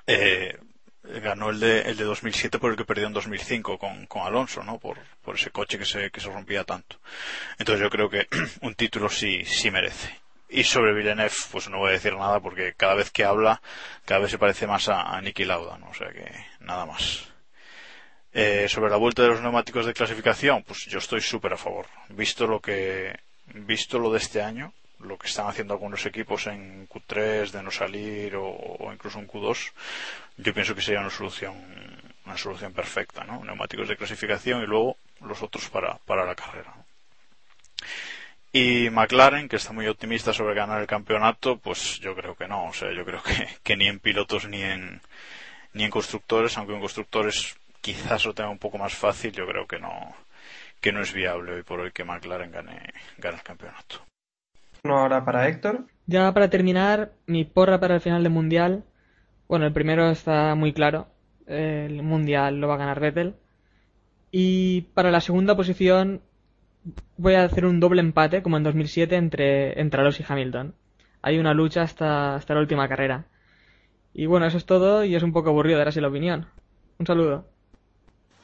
eh, 0.06 0.58
ganó 1.02 1.50
el 1.50 1.60
de, 1.60 1.80
el 1.82 1.96
de 1.96 2.04
2007 2.04 2.58
por 2.58 2.70
el 2.70 2.76
que 2.76 2.84
perdió 2.84 3.06
en 3.06 3.12
2005 3.12 3.78
con, 3.78 4.06
con 4.06 4.22
Alonso, 4.22 4.62
¿no? 4.62 4.78
Por, 4.78 4.98
por 5.22 5.36
ese 5.36 5.50
coche 5.50 5.78
que 5.78 5.84
se, 5.84 6.10
que 6.10 6.20
se 6.20 6.30
rompía 6.30 6.64
tanto. 6.64 6.98
Entonces 7.58 7.82
yo 7.82 7.90
creo 7.90 8.08
que 8.08 8.26
un 8.62 8.74
título 8.74 9.08
sí, 9.08 9.44
sí 9.44 9.70
merece. 9.70 10.20
Y 10.48 10.64
sobre 10.64 10.94
Villeneuve, 10.94 11.34
pues 11.50 11.68
no 11.68 11.78
voy 11.78 11.90
a 11.90 11.92
decir 11.94 12.14
nada 12.14 12.40
porque 12.40 12.74
cada 12.76 12.94
vez 12.94 13.10
que 13.10 13.24
habla, 13.24 13.60
cada 14.04 14.20
vez 14.20 14.30
se 14.30 14.38
parece 14.38 14.66
más 14.66 14.88
a, 14.88 15.02
a 15.02 15.20
Niki 15.20 15.44
Lauda, 15.44 15.78
¿no? 15.78 15.88
O 15.88 15.94
sea 15.94 16.10
que 16.10 16.30
nada 16.60 16.86
más. 16.86 17.24
Eh, 18.32 18.68
sobre 18.68 18.90
la 18.90 18.96
vuelta 18.96 19.22
de 19.22 19.28
los 19.28 19.40
neumáticos 19.40 19.86
de 19.86 19.94
clasificación, 19.94 20.64
pues 20.64 20.86
yo 20.86 20.98
estoy 20.98 21.20
súper 21.20 21.52
a 21.52 21.56
favor. 21.56 21.86
Visto 22.10 22.46
lo 22.46 22.60
que, 22.60 23.16
visto 23.54 23.98
lo 23.98 24.10
de 24.10 24.18
este 24.18 24.42
año, 24.42 24.72
lo 25.04 25.18
que 25.18 25.26
están 25.26 25.46
haciendo 25.46 25.74
algunos 25.74 26.04
equipos 26.06 26.46
en 26.46 26.88
Q3 26.88 27.50
de 27.50 27.62
no 27.62 27.70
salir 27.70 28.34
o, 28.36 28.90
incluso 28.92 29.18
en 29.18 29.28
Q2, 29.28 29.72
yo 30.38 30.54
pienso 30.54 30.74
que 30.74 30.82
sería 30.82 31.00
una 31.00 31.10
solución, 31.10 31.54
una 32.24 32.36
solución 32.36 32.72
perfecta, 32.72 33.24
¿no? 33.24 33.44
Neumáticos 33.44 33.88
de 33.88 33.96
clasificación 33.96 34.62
y 34.62 34.66
luego 34.66 34.96
los 35.20 35.42
otros 35.42 35.68
para, 35.68 35.98
para 35.98 36.24
la 36.24 36.34
carrera. 36.34 36.74
Y 38.52 38.88
McLaren, 38.90 39.48
que 39.48 39.56
está 39.56 39.72
muy 39.72 39.88
optimista 39.88 40.32
sobre 40.32 40.54
ganar 40.54 40.80
el 40.80 40.86
campeonato, 40.86 41.58
pues 41.58 41.98
yo 41.98 42.14
creo 42.14 42.36
que 42.36 42.46
no. 42.46 42.66
O 42.66 42.72
sea, 42.72 42.92
yo 42.92 43.04
creo 43.04 43.22
que, 43.22 43.48
que 43.62 43.76
ni 43.76 43.88
en 43.88 43.98
pilotos 43.98 44.48
ni 44.48 44.62
en, 44.62 45.00
ni 45.72 45.84
en 45.84 45.90
constructores, 45.90 46.56
aunque 46.56 46.74
en 46.74 46.80
constructores 46.80 47.56
quizás 47.80 48.24
lo 48.24 48.32
tenga 48.32 48.50
un 48.50 48.58
poco 48.58 48.78
más 48.78 48.94
fácil, 48.94 49.32
yo 49.32 49.46
creo 49.46 49.66
que 49.66 49.78
no, 49.78 50.14
que 50.80 50.92
no 50.92 51.02
es 51.02 51.12
viable 51.12 51.52
hoy 51.52 51.62
por 51.62 51.80
hoy 51.80 51.92
que 51.92 52.04
McLaren 52.04 52.52
gane, 52.52 52.92
gane 53.18 53.36
el 53.36 53.42
campeonato. 53.42 54.06
Uno 54.84 54.98
ahora 54.98 55.24
para 55.24 55.48
Héctor. 55.48 55.86
Ya 56.06 56.30
para 56.34 56.50
terminar, 56.50 57.12
mi 57.26 57.46
porra 57.46 57.80
para 57.80 57.94
el 57.94 58.02
final 58.02 58.22
del 58.22 58.32
Mundial. 58.32 58.84
Bueno, 59.48 59.64
el 59.64 59.72
primero 59.72 60.10
está 60.10 60.54
muy 60.54 60.74
claro. 60.74 61.06
El 61.46 62.02
Mundial 62.02 62.60
lo 62.60 62.68
va 62.68 62.74
a 62.74 62.78
ganar 62.78 63.00
Vettel. 63.00 63.34
Y 64.30 64.82
para 64.92 65.10
la 65.10 65.22
segunda 65.22 65.56
posición 65.56 66.20
voy 67.16 67.32
a 67.32 67.44
hacer 67.44 67.64
un 67.64 67.80
doble 67.80 68.00
empate, 68.00 68.42
como 68.42 68.58
en 68.58 68.62
2007, 68.62 69.16
entre, 69.16 69.80
entre 69.80 70.00
Alonso 70.00 70.22
y 70.22 70.26
Hamilton. 70.28 70.74
Hay 71.22 71.38
una 71.38 71.54
lucha 71.54 71.80
hasta, 71.80 72.34
hasta 72.34 72.52
la 72.52 72.60
última 72.60 72.86
carrera. 72.86 73.24
Y 74.12 74.26
bueno, 74.26 74.44
eso 74.44 74.58
es 74.58 74.66
todo 74.66 75.02
y 75.02 75.14
es 75.14 75.22
un 75.22 75.32
poco 75.32 75.48
aburrido 75.48 75.78
dar 75.78 75.88
así 75.88 76.00
la 76.02 76.08
opinión. 76.08 76.46
Un 76.98 77.06
saludo. 77.06 77.46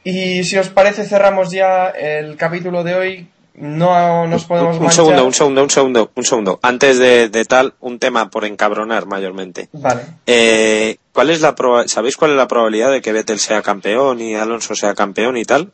Y 0.05 0.43
si 0.45 0.57
os 0.57 0.71
parece, 0.71 1.05
cerramos 1.05 1.51
ya 1.51 1.91
el 1.91 2.37
capítulo 2.39 2.83
de 2.83 2.95
hoy. 2.95 3.29
No 3.61 4.27
nos 4.27 4.45
podemos 4.45 4.77
Un 4.77 4.85
manchar. 4.85 4.97
segundo, 4.97 5.25
un 5.27 5.35
segundo, 5.35 5.63
un 5.63 5.71
segundo, 5.71 6.11
un 6.15 6.25
segundo. 6.25 6.59
Antes 6.63 6.99
de, 6.99 7.29
de 7.29 7.45
tal, 7.45 7.75
un 7.81 7.99
tema 7.99 8.31
por 8.31 8.45
encabronar 8.45 9.07
mayormente. 9.07 9.69
Vale. 9.73 10.03
Eh, 10.27 10.97
¿cuál 11.13 11.31
es 11.31 11.41
la 11.43 11.55
proba- 11.55 11.87
¿Sabéis 11.87 12.17
cuál 12.17 12.31
es 12.33 12.37
la 12.39 12.49
probabilidad 12.49 12.91
de 12.91 13.03
que 13.03 13.13
Vettel 13.13 13.39
sea 13.39 13.63
campeón 13.63 14.21
y 14.21 14.35
Alonso 14.35 14.75
sea 14.75 14.95
campeón 14.95 15.37
y 15.37 15.45
tal? 15.45 15.73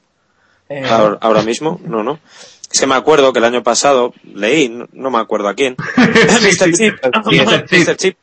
Eh, 0.69 0.83
Ahora, 0.85 1.19
ahora 1.21 1.43
mismo, 1.43 1.81
no, 1.85 2.03
no. 2.03 2.19
Es 2.73 2.81
que 2.81 2.87
me 2.89 2.97
acuerdo 2.97 3.33
que 3.33 3.39
el 3.39 3.45
año 3.45 3.63
pasado 3.63 4.13
leí, 4.35 4.69
no, 4.69 4.89
no 4.93 5.11
me 5.13 5.19
acuerdo 5.19 5.49
a 5.49 5.55
quién, 5.55 5.77
Mr. 5.97 6.73
Chip, 6.73 6.95
Mr. 7.31 7.97
Chip, 7.97 8.19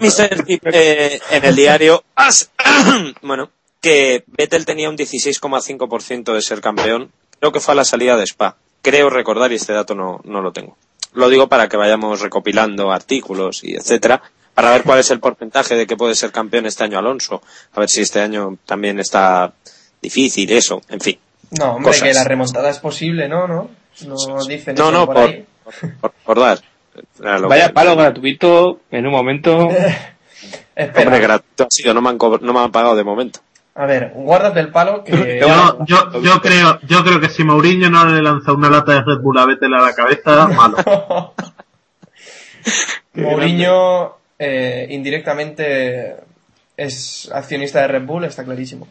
Mr. 0.00 0.44
Chip, 0.44 0.62
eh, 0.66 1.18
en 1.30 1.44
el 1.46 1.56
diario 1.56 2.04
bueno, 3.22 3.50
que 3.80 4.24
Vettel 4.26 4.66
tenía 4.66 4.90
un 4.90 4.96
16,5% 4.98 6.34
de 6.34 6.42
ser 6.42 6.60
campeón, 6.60 7.10
creo 7.42 7.50
que 7.50 7.58
fue 7.58 7.72
a 7.72 7.76
la 7.76 7.84
salida 7.84 8.16
de 8.16 8.22
Spa. 8.22 8.54
Creo 8.82 9.10
recordar 9.10 9.50
y 9.50 9.56
este 9.56 9.72
dato 9.72 9.96
no, 9.96 10.20
no 10.22 10.40
lo 10.40 10.52
tengo. 10.52 10.76
Lo 11.14 11.28
digo 11.28 11.48
para 11.48 11.68
que 11.68 11.76
vayamos 11.76 12.20
recopilando 12.20 12.92
artículos 12.92 13.64
y 13.64 13.74
etcétera, 13.74 14.22
para 14.54 14.70
ver 14.70 14.84
cuál 14.84 15.00
es 15.00 15.10
el 15.10 15.18
porcentaje 15.18 15.74
de 15.74 15.84
que 15.88 15.96
puede 15.96 16.14
ser 16.14 16.30
campeón 16.30 16.66
este 16.66 16.84
año 16.84 17.00
Alonso, 17.00 17.42
a 17.74 17.80
ver 17.80 17.88
si 17.90 18.02
este 18.02 18.20
año 18.20 18.58
también 18.64 19.00
está 19.00 19.52
difícil, 20.00 20.52
eso, 20.52 20.82
en 20.88 21.00
fin. 21.00 21.18
no, 21.58 21.72
hombre, 21.72 21.90
cosas. 21.90 22.02
que 22.04 22.14
la 22.14 22.22
remontada 22.24 22.70
es 22.70 22.78
posible, 22.78 23.28
¿no? 23.28 23.48
No, 23.48 23.68
no 24.06 24.44
dicen 24.44 24.76
No, 24.76 24.84
eso 24.84 24.92
no, 24.92 25.06
por, 25.06 25.14
por, 25.16 25.24
ahí. 25.24 25.44
por, 26.00 26.12
por 26.12 26.38
dar. 26.40 26.60
Vaya 27.48 27.66
que- 27.68 27.72
palo 27.74 27.96
gratuito 27.96 28.80
en 28.92 29.04
un 29.06 29.12
momento. 29.12 29.68
Espera, 30.76 31.06
Hombre, 31.08 31.20
gratuito 31.20 31.64
ha 31.64 31.70
sido, 31.70 31.92
no 31.92 32.00
me 32.00 32.10
han, 32.10 32.18
no 32.40 32.52
me 32.52 32.60
han 32.60 32.70
pagado 32.70 32.94
de 32.94 33.02
momento. 33.04 33.40
A 33.74 33.86
ver, 33.86 34.12
guárdate 34.14 34.60
el 34.60 34.68
palo 34.68 35.02
que... 35.02 35.40
Yo, 35.40 35.78
yo, 35.86 36.20
yo 36.20 36.40
creo, 36.42 36.78
yo 36.82 37.02
creo 37.02 37.20
que 37.20 37.30
si 37.30 37.42
Mourinho 37.42 37.88
no 37.88 38.04
le 38.04 38.20
lanza 38.20 38.52
una 38.52 38.68
lata 38.68 38.92
de 38.92 39.02
Red 39.02 39.20
Bull 39.22 39.38
a 39.38 39.46
Vettel 39.46 39.72
a 39.72 39.80
la 39.82 39.94
cabeza, 39.94 40.46
malo. 40.56 40.76
Mourinho 43.14 44.16
eh, 44.38 44.86
indirectamente 44.90 46.16
es 46.76 47.30
accionista 47.32 47.80
de 47.80 47.88
Red 47.88 48.02
Bull, 48.02 48.24
está 48.24 48.44
clarísimo. 48.44 48.86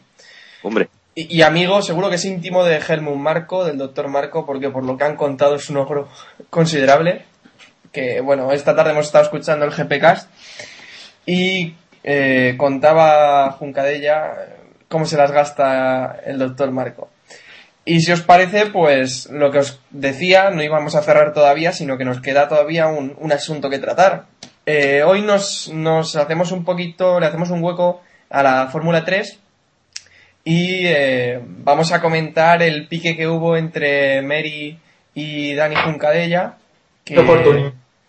Hombre, 0.63 0.89
Y, 1.13 1.37
y 1.37 1.41
amigo, 1.43 1.81
seguro 1.83 2.09
que 2.09 2.15
es 2.15 2.25
íntimo 2.25 2.63
de 2.63 2.77
Helmut 2.77 3.17
Marco, 3.17 3.63
del 3.63 3.77
doctor 3.77 4.07
Marco, 4.07 4.45
porque 4.47 4.69
por 4.69 4.83
lo 4.83 4.97
que 4.97 5.03
han 5.03 5.15
contado 5.15 5.55
es 5.55 5.69
un 5.69 5.77
ogro 5.77 6.09
considerable. 6.49 7.25
Que 7.91 8.21
bueno, 8.21 8.51
esta 8.51 8.75
tarde 8.75 8.91
hemos 8.91 9.05
estado 9.05 9.25
escuchando 9.25 9.65
el 9.65 9.71
GPcast 9.71 10.29
y 11.25 11.75
eh, 12.03 12.55
contaba 12.57 13.51
Juncadella 13.51 14.60
cómo 14.91 15.05
se 15.05 15.17
las 15.17 15.31
gasta 15.31 16.19
el 16.25 16.37
doctor 16.37 16.69
Marco. 16.69 17.09
Y 17.83 18.01
si 18.01 18.11
os 18.11 18.21
parece, 18.21 18.67
pues 18.67 19.27
lo 19.31 19.49
que 19.49 19.59
os 19.59 19.79
decía, 19.89 20.51
no 20.51 20.61
íbamos 20.61 20.95
a 20.95 21.01
cerrar 21.01 21.33
todavía, 21.33 21.71
sino 21.71 21.97
que 21.97 22.05
nos 22.05 22.21
queda 22.21 22.47
todavía 22.47 22.87
un, 22.87 23.15
un 23.17 23.31
asunto 23.31 23.71
que 23.71 23.79
tratar. 23.79 24.25
Eh, 24.67 25.01
hoy 25.03 25.23
nos, 25.23 25.69
nos 25.73 26.15
hacemos 26.15 26.51
un 26.51 26.63
poquito, 26.63 27.19
le 27.19 27.25
hacemos 27.25 27.49
un 27.49 27.63
hueco 27.63 28.01
a 28.29 28.43
la 28.43 28.67
Fórmula 28.67 29.03
3 29.03 29.39
y 30.43 30.85
eh, 30.85 31.39
vamos 31.43 31.91
a 31.91 32.01
comentar 32.01 32.61
el 32.61 32.87
pique 32.87 33.17
que 33.17 33.27
hubo 33.27 33.57
entre 33.57 34.21
Mary 34.21 34.77
y 35.15 35.55
Dani 35.55 35.75
Juncadella. 35.75 36.57
Que... 37.03 37.15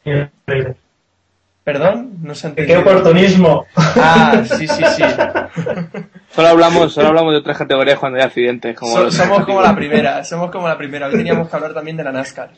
Qué. 0.04 0.28
Perdón, 1.64 2.14
no 2.22 2.34
se 2.34 2.48
ha 2.48 2.54
Qué 2.54 2.76
oportunismo. 2.76 3.66
Ah, 3.76 4.42
sí, 4.44 4.66
sí, 4.66 4.82
sí. 4.96 5.02
Solo 6.34 6.48
hablamos, 6.48 6.92
solo 6.92 7.08
hablamos 7.08 7.32
de 7.32 7.38
otras 7.38 7.56
categorías 7.58 7.98
cuando 8.00 8.18
hay 8.18 8.24
accidentes. 8.24 8.74
Como 8.76 8.92
So- 8.96 9.04
los 9.04 9.14
somos 9.14 9.44
como 9.44 9.62
la 9.62 9.74
primera, 9.74 10.24
somos 10.24 10.50
como 10.50 10.66
la 10.66 10.76
primera. 10.76 11.06
Hoy 11.06 11.12
teníamos 11.12 11.48
que 11.48 11.54
hablar 11.56 11.72
también 11.72 11.96
de 11.96 12.04
la 12.04 12.10
NASCAR. 12.12 12.50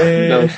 Eh, 0.00 0.48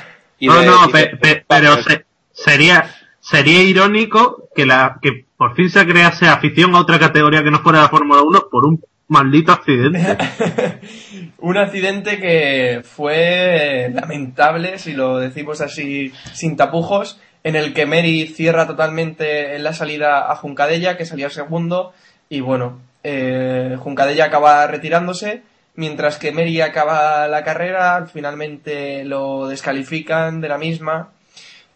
No, 0.41 0.59
de- 0.59 0.65
no, 0.65 0.89
pe- 0.91 1.17
pe- 1.19 1.43
pero 1.47 1.81
se- 1.81 2.05
sería, 2.31 2.85
sería 3.19 3.63
irónico 3.63 4.49
que 4.55 4.65
la, 4.65 4.99
que 5.01 5.25
por 5.37 5.55
fin 5.55 5.69
se 5.69 5.85
crease 5.87 6.27
afición 6.27 6.75
a 6.75 6.79
otra 6.81 6.99
categoría 6.99 7.43
que 7.43 7.49
no 7.51 7.59
fuera 7.61 7.81
la 7.81 7.89
Fórmula 7.89 8.21
1 8.21 8.47
por 8.51 8.65
un 8.67 8.83
maldito 9.07 9.51
accidente. 9.51 9.99
un 11.39 11.57
accidente 11.57 12.19
que 12.19 12.81
fue 12.83 13.89
lamentable, 13.93 14.77
si 14.77 14.93
lo 14.93 15.17
decimos 15.17 15.61
así 15.61 16.11
sin 16.33 16.55
tapujos, 16.55 17.19
en 17.43 17.55
el 17.55 17.73
que 17.73 17.85
Mary 17.85 18.27
cierra 18.27 18.67
totalmente 18.67 19.55
en 19.55 19.63
la 19.63 19.73
salida 19.73 20.31
a 20.31 20.35
Juncadella, 20.35 20.97
que 20.97 21.05
salía 21.05 21.29
segundo, 21.29 21.93
y 22.29 22.39
bueno, 22.41 22.79
eh, 23.03 23.75
Juncadella 23.79 24.25
acaba 24.25 24.65
retirándose, 24.67 25.41
mientras 25.75 26.17
que 26.17 26.31
Mary 26.31 26.61
acaba 26.61 27.27
la 27.27 27.43
carrera, 27.43 28.07
finalmente 28.11 29.03
lo 29.05 29.47
descalifican 29.47 30.41
de 30.41 30.49
la 30.49 30.57
misma. 30.57 31.09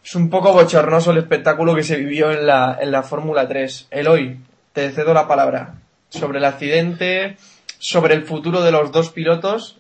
Es 0.03 0.16
un 0.16 0.30
poco 0.30 0.53
bochornoso 0.53 1.11
el 1.11 1.18
espectáculo 1.18 1.74
que 1.74 1.84
se 1.84 1.97
vivió 1.97 2.32
en 2.32 2.45
la, 2.45 2.78
en 2.80 2.91
la 2.91 3.01
Fórmula 3.01 3.47
3. 3.47 3.88
Eloy, 3.89 4.39
te 4.74 4.91
cedo 4.91 5.13
la 5.13 5.28
palabra 5.28 5.76
sobre 6.09 6.38
el 6.38 6.45
accidente, 6.45 7.38
sobre 7.80 8.13
el 8.13 8.24
futuro 8.24 8.61
de 8.61 8.72
los 8.72 8.91
dos 8.91 9.09
pilotos, 9.09 9.80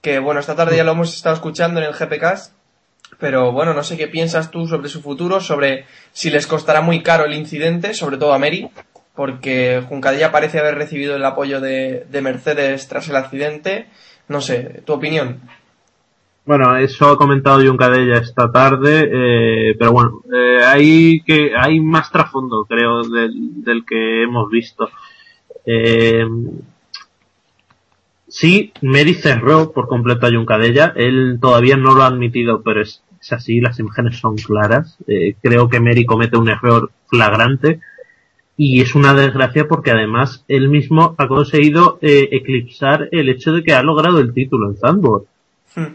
que 0.00 0.18
bueno, 0.18 0.40
esta 0.40 0.56
tarde 0.56 0.76
ya 0.76 0.84
lo 0.84 0.92
hemos 0.92 1.14
estado 1.14 1.34
escuchando 1.34 1.80
en 1.80 1.86
el 1.86 1.94
GPcast, 1.94 2.52
pero 3.18 3.52
bueno, 3.52 3.72
no 3.74 3.82
sé 3.82 3.96
qué 3.96 4.08
piensas 4.08 4.50
tú 4.50 4.66
sobre 4.66 4.88
su 4.88 5.00
futuro, 5.00 5.40
sobre 5.40 5.86
si 6.12 6.30
les 6.30 6.46
costará 6.46 6.80
muy 6.80 7.02
caro 7.02 7.24
el 7.24 7.34
incidente, 7.34 7.94
sobre 7.94 8.18
todo 8.18 8.32
a 8.32 8.38
Mary, 8.38 8.68
porque 9.14 9.82
Juncadella 9.88 10.32
parece 10.32 10.58
haber 10.58 10.74
recibido 10.74 11.16
el 11.16 11.24
apoyo 11.24 11.60
de, 11.60 12.06
de 12.10 12.20
Mercedes 12.20 12.88
tras 12.88 13.08
el 13.08 13.16
accidente. 13.16 13.86
No 14.28 14.40
sé, 14.40 14.82
tu 14.84 14.92
opinión. 14.92 15.40
Bueno, 16.44 16.76
eso 16.76 17.08
ha 17.10 17.16
comentado 17.16 17.66
Juncadella 17.66 18.18
esta 18.18 18.52
tarde, 18.52 19.08
eh, 19.12 19.74
pero 19.78 19.92
bueno, 19.92 20.22
eh, 20.32 20.62
hay 20.64 21.20
que 21.22 21.50
hay 21.56 21.80
más 21.80 22.12
trasfondo, 22.12 22.64
creo, 22.66 23.02
del, 23.02 23.64
del 23.64 23.84
que 23.84 24.22
hemos 24.22 24.48
visto. 24.48 24.88
Eh, 25.64 26.24
sí, 28.38 28.72
Mary 28.82 29.14
cerró 29.14 29.72
por 29.72 29.88
completo 29.88 30.26
a 30.26 30.30
Juncadella, 30.30 30.92
él 30.96 31.38
todavía 31.40 31.76
no 31.76 31.94
lo 31.94 32.02
ha 32.02 32.06
admitido, 32.08 32.62
pero 32.62 32.80
es, 32.82 33.02
es 33.20 33.32
así, 33.32 33.60
las 33.60 33.78
imágenes 33.78 34.18
son 34.18 34.36
claras. 34.36 34.96
Eh, 35.06 35.34
creo 35.42 35.68
que 35.68 35.80
Mary 35.80 36.04
comete 36.04 36.36
un 36.36 36.48
error 36.48 36.90
flagrante 37.08 37.80
y 38.56 38.80
es 38.80 38.94
una 38.94 39.12
desgracia 39.14 39.68
porque 39.68 39.90
además 39.90 40.44
él 40.48 40.68
mismo 40.68 41.14
ha 41.18 41.28
conseguido 41.28 41.98
eh, 42.02 42.28
eclipsar 42.32 43.08
el 43.12 43.28
hecho 43.28 43.52
de 43.52 43.62
que 43.62 43.72
ha 43.74 43.82
logrado 43.82 44.18
el 44.20 44.32
título 44.32 44.70
en 44.70 44.76
Zandvoort. 44.76 45.26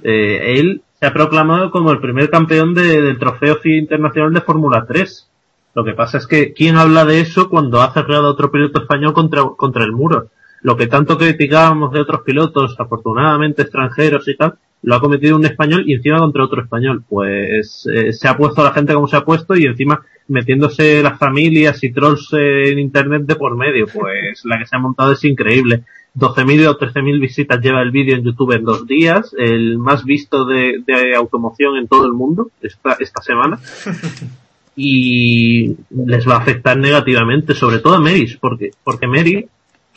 Eh, 0.03 0.59
él 0.59 0.81
se 0.99 1.07
ha 1.07 1.13
proclamado 1.13 1.71
como 1.71 1.91
el 1.91 1.99
primer 1.99 2.29
campeón 2.29 2.73
de- 2.75 3.01
del 3.01 3.17
trofeo 3.17 3.55
FIA 3.55 3.77
internacional 3.77 4.33
de 4.33 4.41
Fórmula 4.41 4.85
3. 4.87 5.27
Lo 5.73 5.83
que 5.83 5.93
pasa 5.93 6.17
es 6.19 6.27
que, 6.27 6.53
¿quién 6.53 6.75
habla 6.77 7.05
de 7.05 7.21
eso 7.21 7.49
cuando 7.49 7.81
ha 7.81 7.93
cerrado 7.93 8.27
a 8.27 8.31
otro 8.31 8.51
piloto 8.51 8.81
español 8.81 9.13
contra, 9.13 9.41
contra 9.57 9.83
el 9.83 9.91
muro? 9.93 10.27
Lo 10.63 10.77
que 10.77 10.87
tanto 10.87 11.17
criticábamos 11.17 11.91
de 11.91 12.01
otros 12.01 12.21
pilotos, 12.21 12.75
afortunadamente 12.77 13.63
extranjeros 13.63 14.27
y 14.27 14.35
tal, 14.35 14.55
lo 14.83 14.95
ha 14.95 15.01
cometido 15.01 15.35
un 15.35 15.45
español 15.45 15.83
y 15.87 15.93
encima 15.93 16.19
contra 16.19 16.43
otro 16.43 16.61
español. 16.61 17.03
Pues 17.07 17.87
eh, 17.93 18.13
se 18.13 18.27
ha 18.27 18.37
puesto 18.37 18.61
a 18.61 18.65
la 18.65 18.73
gente 18.73 18.93
como 18.93 19.07
se 19.07 19.17
ha 19.17 19.25
puesto 19.25 19.55
y 19.55 19.65
encima 19.65 20.03
metiéndose 20.27 21.03
las 21.03 21.17
familias 21.17 21.83
y 21.83 21.91
trolls 21.91 22.29
en 22.33 22.79
internet 22.79 23.23
de 23.23 23.35
por 23.35 23.55
medio. 23.55 23.85
Pues 23.87 24.41
la 24.45 24.59
que 24.59 24.65
se 24.65 24.75
ha 24.75 24.79
montado 24.79 25.13
es 25.13 25.23
increíble. 25.23 25.83
12.000 26.15 26.67
o 26.67 26.77
13.000 26.77 27.21
visitas 27.21 27.61
lleva 27.61 27.81
el 27.81 27.91
vídeo 27.91 28.17
en 28.17 28.23
YouTube 28.23 28.51
en 28.51 28.65
dos 28.65 28.85
días, 28.85 29.33
el 29.37 29.77
más 29.77 30.03
visto 30.03 30.45
de, 30.45 30.83
de 30.85 31.15
automoción 31.15 31.77
en 31.77 31.87
todo 31.87 32.05
el 32.05 32.11
mundo 32.11 32.51
esta, 32.61 32.97
esta 32.99 33.21
semana. 33.21 33.59
Y 34.73 35.75
les 35.89 36.27
va 36.27 36.35
a 36.35 36.39
afectar 36.39 36.77
negativamente, 36.77 37.53
sobre 37.53 37.79
todo 37.79 37.95
a 37.95 37.99
Meris, 37.99 38.37
porque, 38.37 38.71
porque 38.85 39.05
Mary 39.05 39.49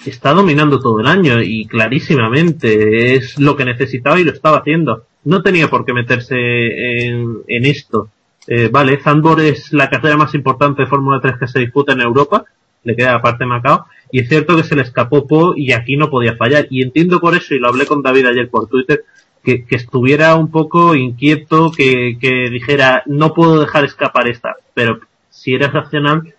está 0.06 0.32
dominando 0.32 0.80
todo 0.80 1.00
el 1.00 1.06
año 1.06 1.40
y 1.40 1.66
clarísimamente 1.66 3.14
es 3.14 3.38
lo 3.38 3.56
que 3.56 3.64
necesitaba 3.64 4.20
y 4.20 4.24
lo 4.24 4.32
estaba 4.32 4.58
haciendo. 4.58 5.06
No 5.24 5.42
tenía 5.42 5.68
por 5.68 5.84
qué 5.84 5.92
meterse 5.92 6.36
en, 6.36 7.38
en 7.48 7.64
esto. 7.64 8.10
Eh, 8.46 8.68
vale, 8.70 8.98
Zandvoort 8.98 9.40
es 9.40 9.72
la 9.72 9.88
carrera 9.88 10.16
más 10.16 10.34
importante 10.34 10.82
de 10.82 10.88
Fórmula 10.88 11.20
3 11.20 11.38
que 11.38 11.48
se 11.48 11.60
disputa 11.60 11.94
en 11.94 12.02
Europa, 12.02 12.44
le 12.82 12.94
queda 12.94 13.12
la 13.12 13.22
parte 13.22 13.44
de 13.44 13.48
Macao. 13.48 13.86
Y 14.10 14.20
es 14.20 14.28
cierto 14.28 14.56
que 14.56 14.64
se 14.64 14.76
le 14.76 14.82
escapó 14.82 15.26
Po 15.26 15.54
y 15.56 15.72
aquí 15.72 15.96
no 15.96 16.10
podía 16.10 16.36
fallar. 16.36 16.66
Y 16.70 16.82
entiendo 16.82 17.20
por 17.20 17.34
eso, 17.34 17.54
y 17.54 17.58
lo 17.58 17.68
hablé 17.68 17.86
con 17.86 18.02
David 18.02 18.26
ayer 18.26 18.50
por 18.50 18.68
Twitter, 18.68 19.04
que, 19.42 19.64
que 19.64 19.76
estuviera 19.76 20.34
un 20.34 20.50
poco 20.50 20.94
inquieto, 20.94 21.70
que, 21.70 22.18
que 22.20 22.50
dijera, 22.50 23.02
no 23.06 23.32
puedo 23.32 23.60
dejar 23.60 23.84
escapar 23.84 24.28
esta. 24.28 24.56
Pero 24.74 25.00
si 25.30 25.54
eres 25.54 25.72
racional, 25.72 26.33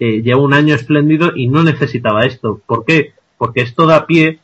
eh, 0.00 0.22
lleva 0.22 0.40
un 0.40 0.54
año 0.54 0.74
espléndido 0.74 1.32
y 1.36 1.46
no 1.48 1.62
necesitaba 1.62 2.24
esto. 2.24 2.60
¿Por 2.66 2.84
qué? 2.84 3.12
Porque 3.38 3.60
esto 3.60 3.86
da 3.86 4.06
pie 4.06 4.40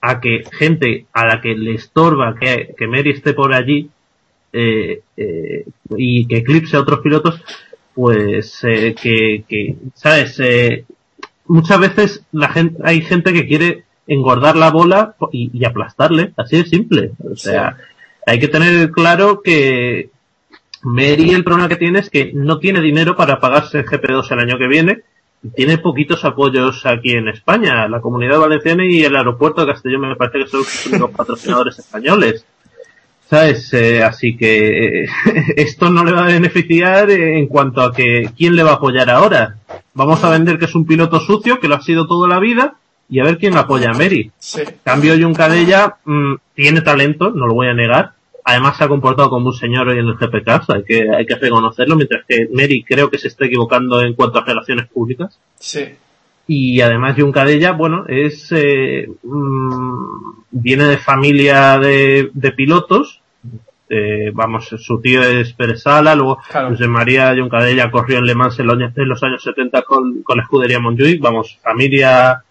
a 0.00 0.20
que 0.20 0.42
gente 0.52 1.06
a 1.12 1.24
la 1.24 1.40
que 1.40 1.54
le 1.54 1.74
estorba 1.74 2.34
que, 2.38 2.74
que 2.76 2.88
Mary 2.88 3.10
esté 3.10 3.32
por 3.32 3.54
allí 3.54 3.88
eh, 4.52 5.00
eh, 5.16 5.64
y 5.96 6.26
que 6.26 6.38
eclipse 6.38 6.76
a 6.76 6.80
otros 6.80 7.00
pilotos, 7.00 7.40
pues 7.94 8.64
eh, 8.64 8.94
que, 9.00 9.44
que, 9.48 9.76
¿sabes? 9.94 10.38
Eh, 10.40 10.84
muchas 11.46 11.78
veces 11.78 12.24
la 12.32 12.48
gente, 12.48 12.82
hay 12.84 13.00
gente 13.02 13.32
que 13.32 13.46
quiere 13.46 13.84
engordar 14.06 14.56
la 14.56 14.70
bola 14.70 15.14
y, 15.30 15.50
y 15.52 15.64
aplastarle, 15.64 16.32
así 16.36 16.56
de 16.56 16.64
simple. 16.64 17.12
O 17.32 17.36
sea, 17.36 17.76
hay 18.26 18.38
que 18.38 18.48
tener 18.48 18.90
claro 18.90 19.40
que 19.42 20.10
Mary 20.82 21.30
el 21.30 21.44
problema 21.44 21.68
que 21.68 21.76
tiene 21.76 22.00
es 22.00 22.10
que 22.10 22.32
no 22.34 22.58
tiene 22.58 22.80
dinero 22.80 23.16
para 23.16 23.40
pagarse 23.40 23.78
el 23.78 23.86
GP2 23.86 24.32
el 24.32 24.38
año 24.40 24.58
que 24.58 24.68
viene 24.68 25.02
y 25.42 25.50
tiene 25.50 25.78
poquitos 25.78 26.24
apoyos 26.24 26.84
aquí 26.86 27.12
en 27.12 27.28
España. 27.28 27.88
La 27.88 28.00
comunidad 28.00 28.38
valenciana 28.38 28.84
y 28.86 29.02
el 29.02 29.16
aeropuerto 29.16 29.60
de 29.60 29.72
Castellón 29.72 30.08
me 30.08 30.16
parece 30.16 30.38
que 30.40 30.50
son 30.50 30.60
los 30.60 30.86
únicos 30.86 31.10
patrocinadores 31.16 31.78
españoles. 31.78 32.44
¿Sabes? 33.28 33.72
Eh, 33.72 34.02
así 34.02 34.36
que 34.36 35.04
eh, 35.04 35.08
esto 35.56 35.88
no 35.88 36.04
le 36.04 36.12
va 36.12 36.24
a 36.24 36.32
beneficiar 36.32 37.10
en 37.10 37.46
cuanto 37.46 37.80
a 37.80 37.92
que 37.92 38.28
quién 38.36 38.54
le 38.54 38.62
va 38.62 38.72
a 38.72 38.74
apoyar 38.74 39.08
ahora. 39.08 39.56
Vamos 39.94 40.22
a 40.22 40.30
vender 40.30 40.58
que 40.58 40.66
es 40.66 40.74
un 40.74 40.86
piloto 40.86 41.18
sucio, 41.18 41.58
que 41.58 41.68
lo 41.68 41.76
ha 41.76 41.80
sido 41.80 42.06
toda 42.06 42.28
la 42.28 42.40
vida, 42.40 42.74
y 43.08 43.20
a 43.20 43.24
ver 43.24 43.38
quién 43.38 43.56
apoya 43.56 43.90
a 43.90 43.94
Mary. 43.94 44.30
Sí. 44.38 44.62
Cambio 44.84 45.14
Juncadella 45.18 45.96
mm, 46.04 46.34
tiene 46.54 46.82
talento, 46.82 47.30
no 47.30 47.46
lo 47.46 47.54
voy 47.54 47.68
a 47.68 47.74
negar. 47.74 48.12
Además 48.44 48.76
se 48.76 48.84
ha 48.84 48.88
comportado 48.88 49.30
como 49.30 49.46
un 49.48 49.52
señor 49.54 49.88
hoy 49.88 49.98
en 50.00 50.06
el 50.08 50.16
GPK, 50.16 50.48
hay 50.74 50.82
que, 50.84 51.06
hay 51.16 51.24
que 51.26 51.36
reconocerlo, 51.36 51.94
mientras 51.96 52.24
que 52.26 52.48
Mary 52.52 52.84
creo 52.86 53.08
que 53.08 53.18
se 53.18 53.28
está 53.28 53.46
equivocando 53.46 54.00
en 54.02 54.14
cuanto 54.14 54.38
a 54.38 54.44
relaciones 54.44 54.88
públicas. 54.88 55.38
Sí. 55.58 55.84
Y 56.48 56.80
además 56.80 57.14
Juncadella, 57.16 57.70
bueno, 57.72 58.04
es 58.08 58.50
eh, 58.50 59.08
mm, 59.22 60.32
viene 60.50 60.84
de 60.86 60.98
familia 60.98 61.78
de, 61.78 62.30
de 62.34 62.52
pilotos. 62.52 63.20
Eh, 63.88 64.30
vamos, 64.32 64.68
su 64.78 65.00
tío 65.00 65.22
es 65.22 65.52
Pérez 65.52 65.82
Sala, 65.82 66.14
luego 66.16 66.38
Claro. 66.50 66.70
José 66.70 66.88
María 66.88 67.34
Juncadella 67.38 67.90
corrió 67.90 68.18
en 68.18 68.24
Le 68.24 68.34
Mans 68.34 68.58
en 68.58 68.66
los, 68.66 68.76
años- 68.76 68.92
en 68.96 69.08
los 69.08 69.22
años 69.22 69.42
70 69.42 69.82
con, 69.82 70.22
con 70.22 70.38
la 70.38 70.42
escudería 70.44 70.80
Montjuic, 70.80 71.20
vamos, 71.20 71.58
familia 71.62 72.42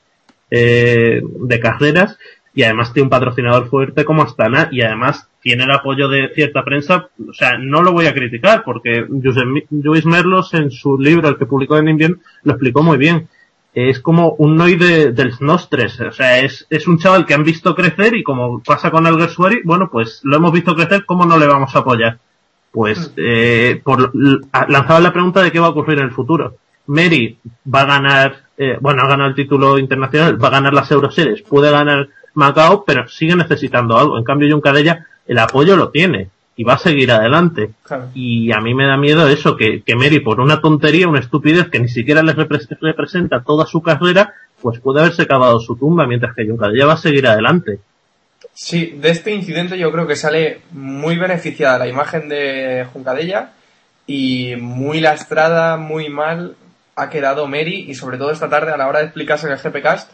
eh, 0.49 1.21
de 1.23 1.59
carreras 1.59 2.17
y 2.53 2.63
además 2.63 2.93
tiene 2.93 3.05
un 3.05 3.09
patrocinador 3.09 3.69
fuerte 3.69 4.03
como 4.03 4.23
Astana 4.23 4.69
y 4.71 4.81
además 4.81 5.27
tiene 5.41 5.63
el 5.63 5.71
apoyo 5.71 6.07
de 6.07 6.29
cierta 6.35 6.63
prensa, 6.63 7.09
o 7.27 7.33
sea, 7.33 7.57
no 7.57 7.81
lo 7.81 7.93
voy 7.93 8.07
a 8.07 8.13
criticar 8.13 8.63
porque 8.63 9.05
Lluís 9.09 10.05
Merlos 10.05 10.53
en 10.53 10.69
su 10.69 10.99
libro, 10.99 11.29
el 11.29 11.37
que 11.37 11.45
publicó 11.45 11.77
en 11.77 11.89
Invien, 11.89 12.21
lo 12.43 12.51
explicó 12.53 12.83
muy 12.83 12.97
bien. 12.97 13.27
Es 13.73 14.01
como 14.01 14.33
un 14.33 14.57
noi 14.57 14.75
de, 14.75 15.13
del 15.13 15.33
Nostres, 15.39 15.99
o 16.01 16.11
sea, 16.11 16.39
es, 16.39 16.67
es 16.69 16.87
un 16.87 16.97
chaval 16.97 17.25
que 17.25 17.33
han 17.33 17.45
visto 17.45 17.73
crecer 17.73 18.13
y 18.17 18.23
como 18.23 18.61
pasa 18.61 18.91
con 18.91 19.07
el 19.07 19.17
Gersuari, 19.17 19.61
bueno, 19.63 19.89
pues 19.89 20.19
lo 20.23 20.35
hemos 20.35 20.51
visto 20.51 20.75
crecer, 20.75 21.05
¿cómo 21.05 21.25
no 21.25 21.37
le 21.37 21.47
vamos 21.47 21.73
a 21.73 21.79
apoyar? 21.79 22.19
Pues, 22.71 23.13
eh, 23.15 23.81
por, 23.83 24.11
lanzaba 24.67 24.99
la 24.99 25.13
pregunta 25.13 25.41
de 25.41 25.51
qué 25.51 25.59
va 25.59 25.67
a 25.67 25.71
ocurrir 25.71 25.99
en 25.99 26.05
el 26.05 26.11
futuro. 26.11 26.55
Mary 26.87 27.37
va 27.73 27.81
a 27.81 27.85
ganar, 27.85 28.35
eh, 28.57 28.77
bueno, 28.81 29.03
ha 29.03 29.07
ganado 29.07 29.29
el 29.29 29.35
título 29.35 29.77
internacional, 29.77 30.41
va 30.41 30.49
a 30.49 30.51
ganar 30.51 30.73
las 30.73 30.91
Euroseries, 30.91 31.41
puede 31.41 31.71
ganar 31.71 32.09
Macao, 32.33 32.83
pero 32.85 33.07
sigue 33.07 33.35
necesitando 33.35 33.97
algo. 33.97 34.17
En 34.17 34.23
cambio, 34.23 34.51
Juncadella, 34.53 35.05
el 35.27 35.37
apoyo 35.39 35.75
lo 35.75 35.89
tiene 35.89 36.29
y 36.55 36.63
va 36.63 36.73
a 36.73 36.77
seguir 36.77 37.11
adelante. 37.11 37.71
Claro. 37.83 38.09
Y 38.13 38.51
a 38.51 38.59
mí 38.59 38.73
me 38.73 38.85
da 38.85 38.97
miedo 38.97 39.27
eso, 39.27 39.55
que, 39.55 39.81
que 39.83 39.95
Mary, 39.95 40.19
por 40.19 40.39
una 40.39 40.61
tontería, 40.61 41.07
una 41.07 41.19
estupidez 41.19 41.69
que 41.69 41.79
ni 41.79 41.87
siquiera 41.87 42.21
le 42.23 42.35
repre- 42.35 42.77
representa 42.81 43.41
toda 43.41 43.65
su 43.65 43.81
carrera, 43.81 44.33
pues 44.61 44.79
puede 44.79 44.99
haberse 45.01 45.25
cavado 45.27 45.59
su 45.59 45.75
tumba, 45.75 46.05
mientras 46.05 46.35
que 46.35 46.45
Juncadella 46.47 46.85
va 46.85 46.93
a 46.93 46.97
seguir 46.97 47.25
adelante. 47.27 47.79
Sí, 48.53 48.97
de 48.99 49.09
este 49.09 49.31
incidente 49.31 49.77
yo 49.77 49.91
creo 49.91 50.05
que 50.07 50.15
sale 50.15 50.61
muy 50.71 51.17
beneficiada 51.17 51.79
la 51.79 51.87
imagen 51.87 52.27
de 52.29 52.85
Juncadella 52.91 53.51
y 54.05 54.55
muy 54.57 54.99
lastrada, 54.99 55.77
muy 55.77 56.09
mal 56.09 56.55
ha 56.95 57.09
quedado 57.09 57.47
Mary 57.47 57.85
y 57.87 57.95
sobre 57.95 58.17
todo 58.17 58.31
esta 58.31 58.49
tarde 58.49 58.71
a 58.71 58.77
la 58.77 58.87
hora 58.87 58.99
de 58.99 59.05
explicarse 59.05 59.47
en 59.47 59.53
el 59.53 59.59
GPcast 59.59 60.11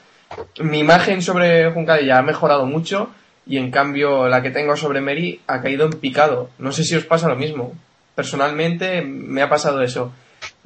mi 0.60 0.80
imagen 0.80 1.22
sobre 1.22 1.72
Juncadella 1.72 2.20
ha 2.20 2.22
mejorado 2.24 2.66
mucho 2.66 3.10
y 3.46 3.58
en 3.58 3.72
cambio 3.72 4.28
la 4.28 4.42
que 4.42 4.52
tengo 4.52 4.76
sobre 4.76 5.02
Mary 5.02 5.40
ha 5.48 5.62
caído 5.62 5.86
en 5.86 5.94
picado. 5.94 6.50
No 6.60 6.72
sé 6.72 6.84
si 6.84 6.96
os 6.96 7.06
pasa 7.06 7.28
lo 7.30 7.36
mismo. 7.36 7.74
Personalmente 8.16 9.02
me 9.02 9.42
ha 9.42 9.50
pasado 9.50 9.82
eso. 9.82 10.12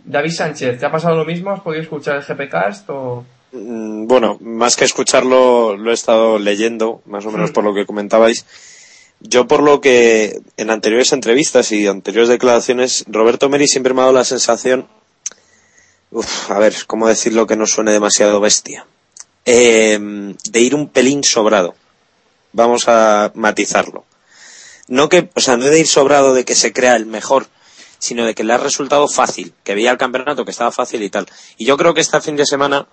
David 0.04 0.32
Sánchez, 0.32 0.80
¿te 0.80 0.86
ha 0.86 0.92
pasado 0.92 1.16
lo 1.16 1.26
mismo? 1.26 1.52
¿Has 1.52 1.60
podido 1.62 1.84
escuchar 1.84 2.16
el 2.18 2.24
GPcast 2.24 2.90
o...? 2.90 3.24
Mm, 3.52 4.08
Bueno, 4.08 4.38
más 4.42 4.76
que 4.76 4.86
escucharlo, 4.86 5.76
lo 5.78 5.92
he 5.92 5.94
estado 5.94 6.40
leyendo, 6.40 7.02
más 7.06 7.26
o 7.26 7.32
menos 7.32 7.52
por 7.52 7.64
lo 7.64 7.74
que 7.74 7.86
comentabais. 7.86 8.46
Yo 9.20 9.46
por 9.48 9.62
lo 9.62 9.82
que 9.82 10.40
en 10.58 10.72
anteriores 10.72 11.12
entrevistas 11.14 11.72
y 11.72 11.86
anteriores 11.86 12.30
declaraciones, 12.30 13.06
Roberto 13.08 13.50
Meri 13.50 13.68
siempre 13.68 13.94
me 13.94 14.00
ha 14.02 14.06
dado 14.06 14.16
la 14.16 14.24
sensación, 14.24 14.88
uf, 16.10 16.50
a 16.50 16.58
ver, 16.58 16.74
cómo 16.88 17.08
decirlo 17.08 17.46
que 17.46 17.56
no 17.56 17.68
suene 17.68 17.92
demasiado 17.92 18.40
bestia, 18.40 18.86
Eh, 19.46 19.98
de 20.00 20.60
ir 20.60 20.76
un 20.76 20.90
pelín 20.90 21.24
sobrado. 21.24 21.76
Vamos 22.54 22.88
a 22.88 23.32
matizarlo. 23.36 24.06
No 24.88 25.10
que, 25.10 25.30
o 25.36 25.40
sea, 25.40 25.58
no 25.58 25.66
de 25.66 25.80
ir 25.80 25.88
sobrado 25.88 26.34
de 26.34 26.44
que 26.46 26.56
se 26.56 26.74
crea 26.74 26.96
el 26.96 27.06
mejor, 27.06 27.48
sino 27.98 28.26
de 28.26 28.36
que 28.36 28.44
le 28.44 28.54
ha 28.54 28.58
resultado 28.58 29.08
fácil, 29.08 29.54
que 29.64 29.74
veía 29.76 29.92
el 29.92 29.98
campeonato 29.98 30.44
que 30.44 30.52
estaba 30.52 30.72
fácil 30.72 31.02
y 31.04 31.10
tal. 31.10 31.28
Y 31.58 31.66
yo 31.66 31.78
creo 31.78 31.94
que 31.94 32.02
este 32.02 32.20
fin 32.22 32.36
de 32.36 32.46
semana 32.46 32.88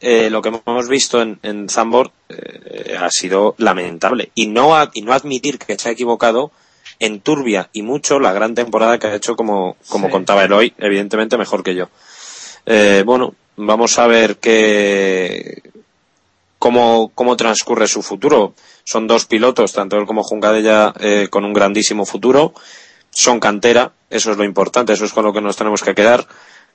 eh, 0.00 0.30
lo 0.30 0.42
que 0.42 0.48
hemos 0.64 0.88
visto 0.88 1.20
en, 1.22 1.38
en 1.42 1.68
Zambor 1.68 2.10
eh, 2.28 2.96
ha 3.00 3.10
sido 3.10 3.54
lamentable. 3.58 4.30
Y 4.34 4.46
no, 4.48 4.76
a- 4.76 4.90
y 4.94 5.02
no 5.02 5.12
admitir 5.12 5.58
que 5.58 5.78
se 5.78 5.88
ha 5.88 5.92
equivocado 5.92 6.50
enturbia 6.98 7.68
y 7.72 7.82
mucho 7.82 8.18
la 8.18 8.32
gran 8.32 8.54
temporada 8.54 8.98
que 8.98 9.06
ha 9.06 9.14
hecho, 9.14 9.36
como, 9.36 9.76
como 9.88 10.06
Sí. 10.08 10.12
contaba 10.12 10.44
Eloy, 10.44 10.74
evidentemente 10.78 11.36
mejor 11.38 11.62
que 11.62 11.74
yo. 11.76 11.88
Eh, 12.66 13.02
bueno, 13.06 13.34
vamos 13.56 13.98
a 13.98 14.06
ver 14.08 14.36
qué, 14.38 15.62
cómo, 16.58 17.10
cómo 17.14 17.36
transcurre 17.36 17.86
su 17.88 18.02
futuro. 18.02 18.54
Son 18.84 19.06
dos 19.06 19.26
pilotos, 19.26 19.72
tanto 19.72 19.96
él 19.96 20.06
como 20.06 20.22
Juncadella, 20.22 20.94
eh, 21.00 21.28
con 21.30 21.44
un 21.44 21.52
grandísimo 21.52 22.04
futuro. 22.06 22.54
Son 23.10 23.40
cantera, 23.40 23.92
eso 24.10 24.30
es 24.32 24.36
lo 24.36 24.44
importante, 24.44 24.92
eso 24.92 25.04
es 25.04 25.12
con 25.12 25.24
lo 25.24 25.32
que 25.32 25.40
nos 25.40 25.56
tenemos 25.56 25.82
que 25.82 25.94
quedar. 25.94 26.26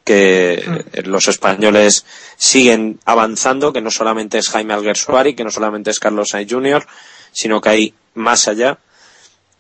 Que 0.04 0.56
eh, 0.94 1.04
los 1.04 1.28
españoles 1.28 2.06
siguen 2.38 3.00
avanzando, 3.06 3.72
que 3.72 3.82
no 3.82 3.90
solamente 3.90 4.38
es 4.38 4.50
Jaime 4.50 4.74
Alguersuari, 4.74 5.34
que 5.36 5.44
no 5.46 5.52
solamente 5.52 5.92
es 5.92 6.00
Carlos 6.00 6.30
Sainz 6.30 6.52
Jr., 6.52 6.86
sino 7.32 7.62
que 7.62 7.70
hay 7.70 7.94
más 8.14 8.48
allá. 8.48 8.80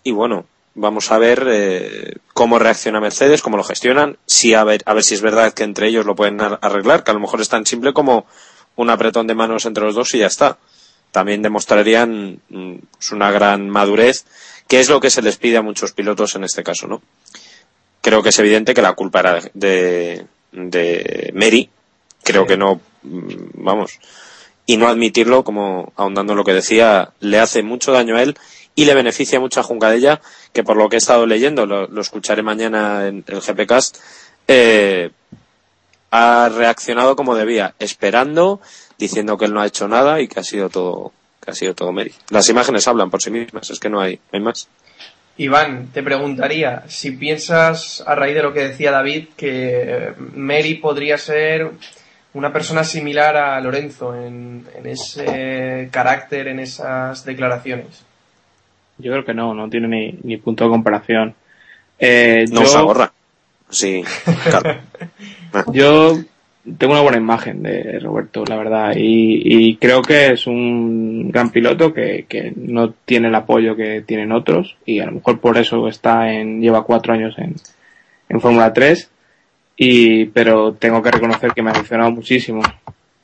Y 0.03 0.11
bueno, 0.11 0.45
vamos 0.76 1.11
a 1.11 1.18
ver 1.18 1.47
eh, 1.49 2.15
cómo 2.34 2.60
reacciona 2.60 2.99
Mercedes, 2.99 3.41
cómo 3.41 3.56
lo 3.57 3.64
gestionan, 3.64 4.18
si 4.26 4.53
a 4.53 4.64
ver, 4.65 4.81
a 4.85 4.93
ver 4.93 5.03
si 5.03 5.14
es 5.14 5.22
verdad 5.22 5.53
que 5.53 5.64
entre 5.64 5.88
ellos 5.88 6.06
lo 6.06 6.15
pueden 6.15 6.41
ar- 6.41 6.60
arreglar, 6.61 7.03
que 7.06 7.11
a 7.11 7.14
lo 7.14 7.19
mejor 7.22 7.39
es 7.39 7.47
tan 7.47 7.65
simple 7.65 7.93
como 7.93 8.26
un 8.75 8.89
apretón 8.89 9.27
de 9.27 9.35
manos 9.35 9.65
entre 9.65 9.83
los 9.83 9.95
dos 9.95 10.13
y 10.13 10.19
ya 10.19 10.27
está. 10.27 10.57
También 11.11 11.41
demostrarían 11.41 12.39
mm, 12.49 12.75
pues 12.91 13.11
una 13.11 13.31
gran 13.31 13.69
madurez, 13.69 14.25
que 14.67 14.79
es 14.79 14.89
lo 14.89 14.99
que 14.99 15.09
se 15.09 15.21
les 15.21 15.37
pide 15.37 15.57
a 15.57 15.61
muchos 15.61 15.91
pilotos 15.91 16.35
en 16.35 16.43
este 16.43 16.63
caso, 16.63 16.87
¿no? 16.87 17.01
Creo 18.01 18.23
que 18.23 18.29
es 18.29 18.39
evidente 18.39 18.73
que 18.73 18.81
la 18.81 18.93
culpa 18.93 19.19
era 19.19 19.39
de, 19.53 20.25
de 20.51 21.31
Mary, 21.35 21.69
creo 22.23 22.45
que 22.45 22.57
no, 22.57 22.81
mm, 23.03 23.63
vamos, 23.63 23.99
y 24.65 24.77
no 24.77 24.87
admitirlo, 24.87 25.43
como 25.43 25.93
ahondando 25.95 26.33
en 26.33 26.37
lo 26.37 26.43
que 26.43 26.53
decía, 26.53 27.11
le 27.19 27.39
hace 27.39 27.63
mucho 27.63 27.91
daño 27.91 28.15
a 28.15 28.23
él 28.23 28.35
y 28.75 28.85
le 28.85 28.95
beneficia 28.95 29.39
mucho 29.39 29.59
a 29.59 29.63
Juncadella, 29.63 30.21
que 30.51 30.63
por 30.63 30.77
lo 30.77 30.89
que 30.89 30.95
he 30.95 30.97
estado 30.97 31.25
leyendo, 31.25 31.65
lo, 31.65 31.87
lo 31.87 32.01
escucharé 32.01 32.41
mañana 32.41 33.07
en 33.07 33.23
el 33.27 33.41
GPcast, 33.41 33.97
eh, 34.47 35.11
ha 36.15 36.48
reaccionado 36.48 37.15
como 37.15 37.35
debía, 37.35 37.73
esperando, 37.80 38.61
diciendo 38.99 39.35
que 39.35 39.45
él 39.45 39.53
no 39.53 39.61
ha 39.61 39.65
hecho 39.65 39.88
nada 39.88 40.22
y 40.22 40.27
que 40.27 40.40
ha 40.40 40.44
sido 40.44 40.69
todo, 40.69 41.11
que 41.44 41.49
ha 41.49 41.56
sido 41.56 41.73
todo 41.73 41.91
Mary. 41.91 42.14
Las 42.30 42.48
imágenes 42.49 42.88
hablan 42.88 43.10
por 43.10 43.19
sí 43.19 43.31
mismas, 43.31 43.72
es 43.72 43.80
que 43.80 43.90
no 43.90 43.99
hay, 43.99 44.18
no 44.18 44.38
hay 44.38 44.40
más. 44.41 44.68
Iván, 45.38 45.88
te 45.91 46.03
preguntaría 46.03 46.84
si 46.88 47.14
piensas, 47.14 48.03
a 48.06 48.14
raíz 48.14 48.35
de 48.35 48.44
lo 48.44 48.53
que 48.53 48.68
decía 48.68 48.91
David, 48.91 49.30
que 49.35 50.14
Mary 50.35 50.76
podría 50.76 51.18
ser 51.18 51.72
una 52.35 52.53
persona 52.53 52.84
similar 52.84 53.35
a 53.35 53.60
Lorenzo 53.60 54.15
en, 54.15 54.68
en 54.76 54.85
ese 54.85 55.90
carácter, 55.91 56.48
en 56.48 56.60
esas 56.60 57.26
declaraciones. 57.26 58.03
Yo 58.99 59.11
creo 59.11 59.26
que 59.26 59.34
no, 59.34 59.56
no 59.56 59.68
tiene 59.68 59.88
ni, 59.88 60.19
ni 60.22 60.38
punto 60.38 60.65
de 60.65 60.69
comparación. 60.69 61.34
Eh, 61.98 62.45
No 62.52 62.61
yo, 62.61 62.68
se 62.68 62.77
ahorra. 62.77 63.12
Sí, 63.73 64.03
claro. 64.49 64.81
yo 65.73 66.17
tengo 66.77 66.93
una 66.93 67.01
buena 67.01 67.17
imagen 67.17 67.61
de 67.61 67.99
Roberto, 67.99 68.45
la 68.45 68.55
verdad, 68.55 68.93
y, 68.95 69.41
y 69.43 69.75
creo 69.75 70.01
que 70.01 70.31
es 70.31 70.47
un 70.47 71.29
gran 71.29 71.49
piloto 71.49 71.93
que, 71.93 72.25
que 72.29 72.53
no 72.55 72.91
tiene 72.91 73.27
el 73.27 73.35
apoyo 73.35 73.75
que 73.75 74.01
tienen 74.01 74.31
otros 74.31 74.77
y 74.85 74.99
a 74.99 75.05
lo 75.05 75.13
mejor 75.13 75.39
por 75.39 75.57
eso 75.57 75.87
está 75.87 76.31
en, 76.31 76.61
lleva 76.61 76.85
cuatro 76.85 77.13
años 77.13 77.35
en, 77.37 77.55
en 78.29 78.39
Fórmula 78.39 78.71
3 78.71 79.09
y, 79.75 80.25
pero 80.25 80.73
tengo 80.73 81.01
que 81.01 81.11
reconocer 81.11 81.51
que 81.51 81.61
me 81.61 81.71
ha 81.71 81.73
decepcionado 81.73 82.11
muchísimo. 82.11 82.61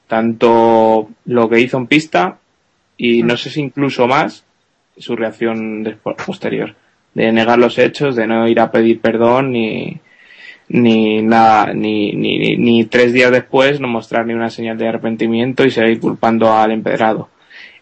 Tanto 0.08 1.10
lo 1.26 1.50
que 1.50 1.62
hizo 1.62 1.78
en 1.78 1.88
pista 1.88 2.40
y 2.98 3.24
no 3.24 3.38
sé 3.38 3.50
si 3.50 3.62
incluso 3.62 4.08
más 4.08 4.44
su 4.98 5.16
reacción 5.16 5.84
después, 5.84 6.18
posterior. 6.26 6.76
De 7.14 7.32
negar 7.32 7.58
los 7.60 7.78
hechos, 7.78 8.16
de 8.16 8.28
no 8.28 8.48
ir 8.48 8.60
a 8.60 8.72
pedir 8.72 9.00
perdón 9.00 9.52
ni, 9.52 10.00
ni 10.70 11.22
nada, 11.22 11.74
ni, 11.74 12.14
ni, 12.14 12.38
ni, 12.38 12.58
ni 12.58 12.86
tres 12.86 13.12
días 13.12 13.32
después 13.32 13.80
no 13.80 13.88
mostrar 13.88 14.26
ni 14.26 14.34
una 14.34 14.50
señal 14.50 14.78
de 14.78 14.88
arrepentimiento 14.88 15.66
y 15.66 15.72
seguir 15.72 16.00
culpando 16.00 16.54
al 16.54 16.72
empedrado. 16.72 17.30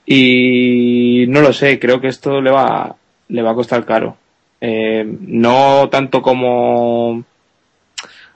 Y 0.06 1.26
no 1.28 1.42
lo 1.42 1.52
sé, 1.52 1.80
creo 1.80 2.00
que 2.00 2.08
esto 2.08 2.42
le 2.42 2.50
va, 2.50 2.96
le 3.28 3.42
va 3.42 3.52
a 3.52 3.56
costar 3.56 3.86
caro. 3.86 4.18
Eh, 4.62 5.06
no 5.22 5.90
tanto 5.90 6.22
como, 6.22 7.10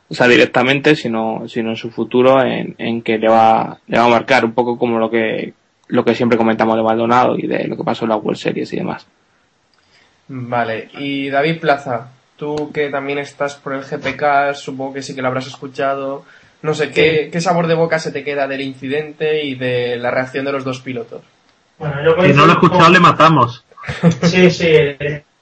o 0.10 0.14
sea, 0.14 0.28
directamente, 0.28 0.96
sino, 0.96 1.48
sino 1.48 1.70
en 1.70 1.78
su 1.78 1.90
futuro 1.90 2.44
en, 2.44 2.76
en 2.78 3.02
que 3.02 3.18
le 3.18 3.30
va, 3.30 3.80
le 3.88 3.98
va 3.98 4.06
a 4.06 4.10
marcar 4.10 4.44
un 4.44 4.52
poco 4.52 4.78
como 4.78 5.00
lo 5.00 5.10
que, 5.10 5.54
lo 5.88 6.04
que 6.04 6.14
siempre 6.14 6.38
comentamos 6.38 6.76
de 6.76 6.84
Maldonado 6.84 7.38
y 7.38 7.48
de 7.48 7.68
lo 7.68 7.78
que 7.78 7.84
pasó 7.84 8.04
en 8.04 8.10
la 8.10 8.18
World 8.18 8.38
Series 8.38 8.72
y 8.74 8.78
demás. 8.78 9.08
Vale, 10.28 10.90
y 10.98 11.30
David 11.30 11.60
Plaza, 11.60 12.12
tú 12.42 12.72
que 12.74 12.90
también 12.90 13.20
estás 13.20 13.54
por 13.54 13.74
el 13.74 13.84
GPK, 13.84 14.56
supongo 14.56 14.94
que 14.94 15.04
sí 15.04 15.14
que 15.14 15.22
lo 15.22 15.28
habrás 15.28 15.46
escuchado. 15.46 16.26
No 16.64 16.74
sé, 16.74 16.90
¿qué, 16.90 17.30
¿qué 17.32 17.40
sabor 17.40 17.68
de 17.68 17.76
boca 17.76 18.00
se 18.00 18.12
te 18.12 18.24
queda 18.24 18.48
del 18.48 18.62
incidente 18.62 19.44
y 19.46 19.54
de 19.54 19.98
la 19.98 20.10
reacción 20.10 20.46
de 20.46 20.52
los 20.52 20.64
dos 20.64 20.80
pilotos? 20.80 21.22
Bueno, 21.78 22.04
yo 22.04 22.20
Si 22.20 22.34
no 22.34 22.48
lo 22.48 22.54
he 22.54 22.56
escuchado, 22.56 22.90
le 22.90 23.00
matamos. 23.00 23.64
Sí, 24.24 24.50
sí. 24.50 24.96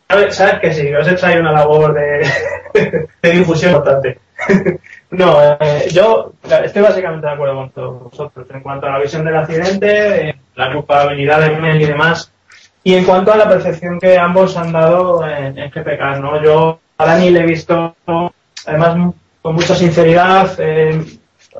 Sabes 0.09 0.35
sabes 0.35 0.59
que 0.59 0.73
sí, 0.73 0.93
os 0.93 1.07
he 1.07 1.13
traído 1.13 1.39
una 1.39 1.53
labor 1.53 1.93
de, 1.93 2.27
de 3.21 3.31
difusión 3.31 3.71
importante. 3.71 4.19
No, 5.11 5.41
eh, 5.59 5.87
yo 5.91 6.33
estoy 6.63 6.83
básicamente 6.83 7.25
de 7.25 7.33
acuerdo 7.33 7.55
con 7.55 7.69
todos 7.71 8.03
vosotros 8.03 8.45
en 8.53 8.61
cuanto 8.61 8.85
a 8.85 8.91
la 8.91 8.99
visión 8.99 9.25
del 9.25 9.37
accidente, 9.37 10.29
eh, 10.29 10.35
la 10.53 10.71
culpabilidad 10.71 11.41
de 11.41 11.57
Mel 11.57 11.81
y 11.81 11.85
demás, 11.85 12.31
y 12.83 12.93
en 12.93 13.05
cuanto 13.05 13.33
a 13.33 13.37
la 13.37 13.49
percepción 13.49 13.99
que 13.99 14.19
ambos 14.19 14.55
han 14.55 14.71
dado 14.71 15.27
en, 15.27 15.57
en 15.57 15.71
GPK, 15.71 16.19
¿no? 16.21 16.43
Yo 16.43 16.79
a 16.99 17.05
Dani 17.05 17.29
le 17.31 17.39
he 17.39 17.45
visto, 17.45 17.95
además, 18.65 19.13
con 19.41 19.55
mucha 19.55 19.73
sinceridad, 19.73 20.51
eh, 20.59 21.01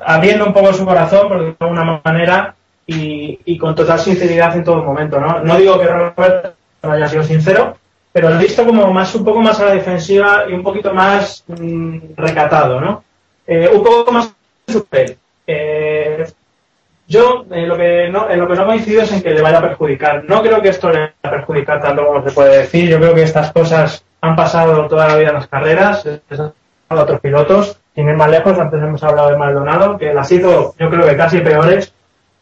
abriendo 0.04 0.44
un 0.44 0.52
poco 0.52 0.72
su 0.74 0.84
corazón, 0.84 1.28
por 1.28 1.38
decirlo 1.38 1.56
de 1.58 1.66
alguna 1.66 2.00
manera, 2.04 2.54
y, 2.86 3.56
con 3.56 3.74
total 3.74 4.00
sinceridad 4.00 4.54
en 4.56 4.64
todo 4.64 4.82
momento, 4.82 5.18
¿no? 5.18 5.40
No 5.40 5.56
digo 5.56 5.78
que 5.78 5.86
Roberto 5.86 6.52
no 6.82 6.92
haya 6.92 7.08
sido 7.08 7.22
sincero, 7.22 7.76
pero 8.12 8.28
lo 8.28 8.36
he 8.36 8.42
visto 8.42 8.66
como 8.66 8.92
más, 8.92 9.14
un 9.14 9.24
poco 9.24 9.40
más 9.40 9.58
a 9.60 9.66
la 9.66 9.74
defensiva 9.74 10.44
y 10.48 10.52
un 10.52 10.62
poquito 10.62 10.92
más 10.92 11.42
mm, 11.46 11.98
recatado, 12.16 12.80
¿no? 12.80 13.04
Eh, 13.46 13.70
un 13.72 13.82
poco 13.82 14.12
más 14.12 14.34
super. 14.68 15.16
Eh, 15.46 16.26
yo 17.08 17.46
en 17.50 17.68
lo 17.68 17.76
que 17.76 18.08
no 18.08 18.30
en 18.30 18.38
lo 18.38 18.46
que 18.46 18.54
no 18.54 18.66
coincido 18.66 19.02
es 19.02 19.12
en 19.12 19.22
que 19.22 19.30
le 19.30 19.42
vaya 19.42 19.58
a 19.58 19.62
perjudicar. 19.62 20.24
No 20.24 20.42
creo 20.42 20.60
que 20.60 20.68
esto 20.68 20.90
le 20.90 21.00
vaya 21.00 21.14
a 21.22 21.30
perjudicar 21.30 21.80
tanto 21.80 22.04
como 22.04 22.22
se 22.22 22.32
puede 22.32 22.58
decir. 22.58 22.88
Yo 22.88 22.98
creo 22.98 23.14
que 23.14 23.22
estas 23.22 23.52
cosas 23.52 24.04
han 24.20 24.36
pasado 24.36 24.86
toda 24.86 25.08
la 25.08 25.16
vida 25.16 25.28
en 25.28 25.34
las 25.34 25.48
carreras, 25.48 26.06
a 26.88 26.94
otros 26.94 27.20
pilotos. 27.20 27.78
Sin 27.94 28.08
ir 28.08 28.16
más 28.16 28.30
lejos, 28.30 28.58
antes 28.58 28.80
hemos 28.80 29.02
hablado 29.02 29.30
de 29.30 29.36
Maldonado, 29.36 29.98
que 29.98 30.14
las 30.14 30.30
hizo 30.30 30.74
yo 30.78 30.90
creo 30.90 31.06
que 31.06 31.16
casi 31.16 31.40
peores 31.40 31.92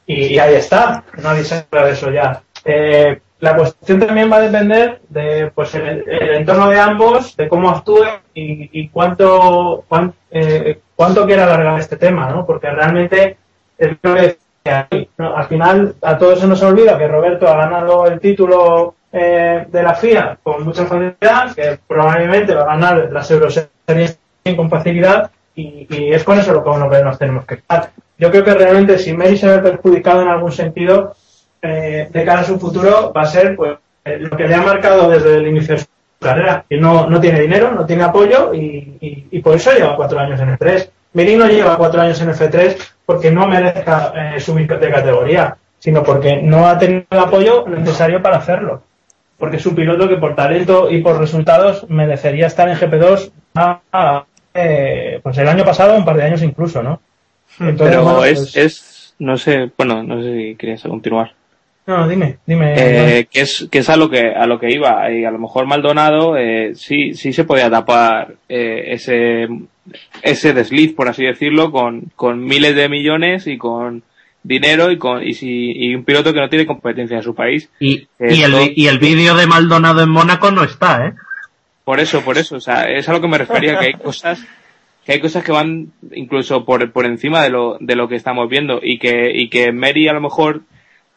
y, 0.07 0.39
ahí 0.39 0.55
está. 0.55 1.05
Nadie 1.23 1.45
se 1.45 1.67
habla 1.71 1.87
de 1.87 1.93
eso 1.93 2.11
ya. 2.11 2.43
Eh, 2.65 3.21
la 3.41 3.57
cuestión 3.57 4.01
también 4.01 4.31
va 4.31 4.37
a 4.37 4.41
depender 4.41 5.01
de 5.09 5.51
pues 5.55 5.75
el, 5.75 6.05
entorno 6.09 6.69
de 6.71 6.81
ambos, 6.81 7.37
de 7.37 7.49
cómo 7.49 7.71
actúen 7.71 8.09
y, 8.35 8.89
cuánto 8.89 9.85
cuán- 9.89 10.15
eh, 10.31 10.81
cuánto 10.97 11.25
quiera 11.27 11.45
alargar 11.45 11.79
este 11.79 11.97
tema, 11.97 12.29
¿no? 12.31 12.45
Porque 12.45 12.71
realmente 12.71 13.37
es 13.77 13.97
que 14.03 15.09
al 15.19 15.47
final 15.47 15.95
a 16.03 16.19
todos 16.19 16.41
se 16.41 16.47
nos 16.47 16.63
olvida 16.63 16.99
que 16.99 17.09
Roberto 17.09 17.49
ha 17.49 17.57
ganado 17.57 18.07
el 18.07 18.19
título 18.21 18.95
eh, 19.13 19.67
de 19.69 19.83
la 19.83 19.95
FIA 19.95 20.39
con 20.43 20.65
mucha 20.65 20.85
facilidad, 20.85 21.55
que 21.55 21.79
probablemente 21.87 22.55
va 22.55 22.63
a 22.63 22.77
ganar 22.77 23.09
las 23.13 23.31
Euroseries 23.31 24.19
con 24.57 24.71
facilidad 24.71 25.31
y, 25.55 25.87
y 25.91 26.13
es 26.13 26.25
con 26.25 26.39
eso 26.39 26.53
lo 26.53 26.63
que 26.91 27.03
nos 27.03 27.19
tenemos 27.19 27.45
que. 27.45 27.63
Yo 28.19 28.31
creo 28.31 28.45
que 28.45 28.55
realmente 28.55 28.99
si 28.99 29.13
Mary 29.13 29.37
se 29.37 29.49
ve 29.49 29.59
perjudicado 29.59 30.23
en 30.23 30.29
algún 30.29 30.53
sentido, 30.53 31.15
eh, 31.63 32.09
de 32.11 32.25
cara 32.25 32.41
a 32.41 32.45
su 32.45 32.59
futuro 32.59 33.13
va 33.17 33.23
a 33.23 33.27
ser 33.27 33.57
pues 33.57 33.77
eh, 34.05 34.19
lo 34.19 34.37
que 34.37 34.47
le 34.47 34.55
ha 34.55 34.63
marcado 34.63 35.09
desde 35.11 35.37
el 35.37 35.47
inicio 35.49 35.75
de 35.75 35.81
su 35.81 35.87
carrera, 36.21 36.65
que 36.69 36.77
no, 36.79 37.09
no 37.09 37.21
tiene 37.21 37.41
dinero, 37.41 37.73
no 37.73 37.87
tiene 37.87 38.03
apoyo 38.05 38.53
y, 38.55 38.97
y- 39.31 39.41
por 39.41 39.55
eso 39.57 39.73
lleva 39.73 39.97
cuatro 39.97 40.19
años 40.19 40.41
en 40.41 40.57
F3. 40.57 40.89
Miri 41.15 41.37
no 41.37 41.47
lleva 41.47 41.77
cuatro 41.77 42.01
años 42.01 42.21
en 42.21 42.31
F3 42.31 42.77
porque 43.07 43.31
no 43.31 43.47
merezca 43.47 44.13
eh, 44.15 44.41
subir 44.41 44.67
de 44.69 44.91
categoría, 44.91 45.57
sino 45.79 46.03
porque 46.03 46.43
no 46.43 46.67
ha 46.67 46.79
tenido 46.79 47.05
el 47.11 47.19
apoyo 47.19 47.65
necesario 47.69 48.21
para 48.23 48.39
hacerlo. 48.39 48.83
Porque 49.39 49.57
es 49.59 49.67
un 49.67 49.75
piloto 49.77 50.09
que 50.09 50.17
por 50.17 50.35
talento 50.35 50.91
y 50.91 51.01
por 51.01 51.19
resultados 51.19 51.89
merecería 51.89 52.47
estar 52.47 52.69
en 52.69 52.77
GP2 52.77 53.31
a- 53.55 53.81
a, 53.93 54.25
eh, 54.55 55.21
pues 55.23 55.39
el 55.39 55.49
año 55.49 55.65
pasado, 55.65 55.97
un 55.97 56.05
par 56.05 56.17
de 56.17 56.25
años 56.25 56.43
incluso, 56.43 56.83
¿no? 56.83 57.01
Entonces, 57.61 57.89
Pero 57.97 58.03
bueno, 58.05 58.25
es, 58.25 58.39
pues- 58.41 58.57
es, 58.57 59.15
no 59.21 59.37
sé, 59.37 59.71
bueno, 59.77 60.03
no 60.03 60.23
sé 60.23 60.35
si 60.37 60.55
querías 60.57 60.83
continuar. 60.83 61.33
No, 61.87 62.07
dime, 62.07 62.37
dime. 62.45 62.75
Eh, 62.77 63.29
que 63.31 63.41
es 63.41 63.67
que 63.71 63.79
es 63.79 63.89
a 63.89 63.97
lo 63.97 64.11
que 64.11 64.21
a 64.35 64.47
lo 64.47 64.59
que 64.61 64.71
iba 64.71 65.11
y 65.11 65.25
a 65.25 65.31
lo 65.31 65.39
mejor 65.39 65.67
Maldonado 65.67 66.37
eh, 66.37 66.73
sí 66.75 67.15
sí 67.15 67.33
se 67.33 67.45
podía 67.45 67.71
tapar 67.71 68.35
eh, 68.47 68.89
ese 68.89 69.49
ese 70.23 70.53
desliz 70.53 70.93
por 70.95 71.09
así 71.09 71.25
decirlo 71.25 71.73
con, 71.73 72.03
con 72.15 72.45
miles 72.45 72.77
de 72.77 72.91
millones 72.91 73.47
y 73.47 73.57
con 73.57 74.03
dinero 74.49 74.91
y 74.91 74.99
con 74.99 75.23
y, 75.23 75.35
si, 75.35 75.73
y 75.73 75.95
un 75.95 76.05
piloto 76.05 76.33
que 76.33 76.41
no 76.41 76.49
tiene 76.49 76.67
competencia 76.67 77.19
en 77.19 77.23
su 77.23 77.35
país 77.35 77.69
Y, 77.79 78.09
Eh, 78.19 78.35
y 78.35 78.43
el, 78.43 78.51
todo- 78.53 78.69
y 78.75 78.87
el 78.87 78.99
vídeo 78.99 79.37
de 79.37 79.47
Maldonado 79.47 80.03
en 80.03 80.11
Mónaco 80.11 80.51
no 80.51 80.65
está, 80.65 81.07
¿eh? 81.07 81.13
por 81.85 82.01
eso 82.01 82.23
por 82.23 82.37
eso 82.39 82.57
o 82.57 82.61
sea 82.61 82.85
es 82.85 83.09
a 83.09 83.13
lo 83.13 83.21
que 83.21 83.29
me 83.29 83.39
refería 83.39 83.79
que 83.79 83.87
hay 83.87 83.93
cosas 83.95 84.45
que 85.07 85.13
hay 85.13 85.21
cosas 85.21 85.43
que 85.45 85.53
van 85.53 85.93
incluso 86.13 86.65
por, 86.65 86.91
por 86.93 87.07
encima 87.07 87.43
de 87.43 87.51
lo 87.51 87.77
de 87.81 87.95
lo 87.97 88.09
que 88.09 88.17
estamos 88.17 88.49
viendo 88.49 88.81
y 88.83 88.99
que 88.99 89.31
y 89.35 89.49
que 89.49 89.73
Mary 89.73 90.09
a 90.09 90.13
lo 90.13 90.21
mejor 90.21 90.63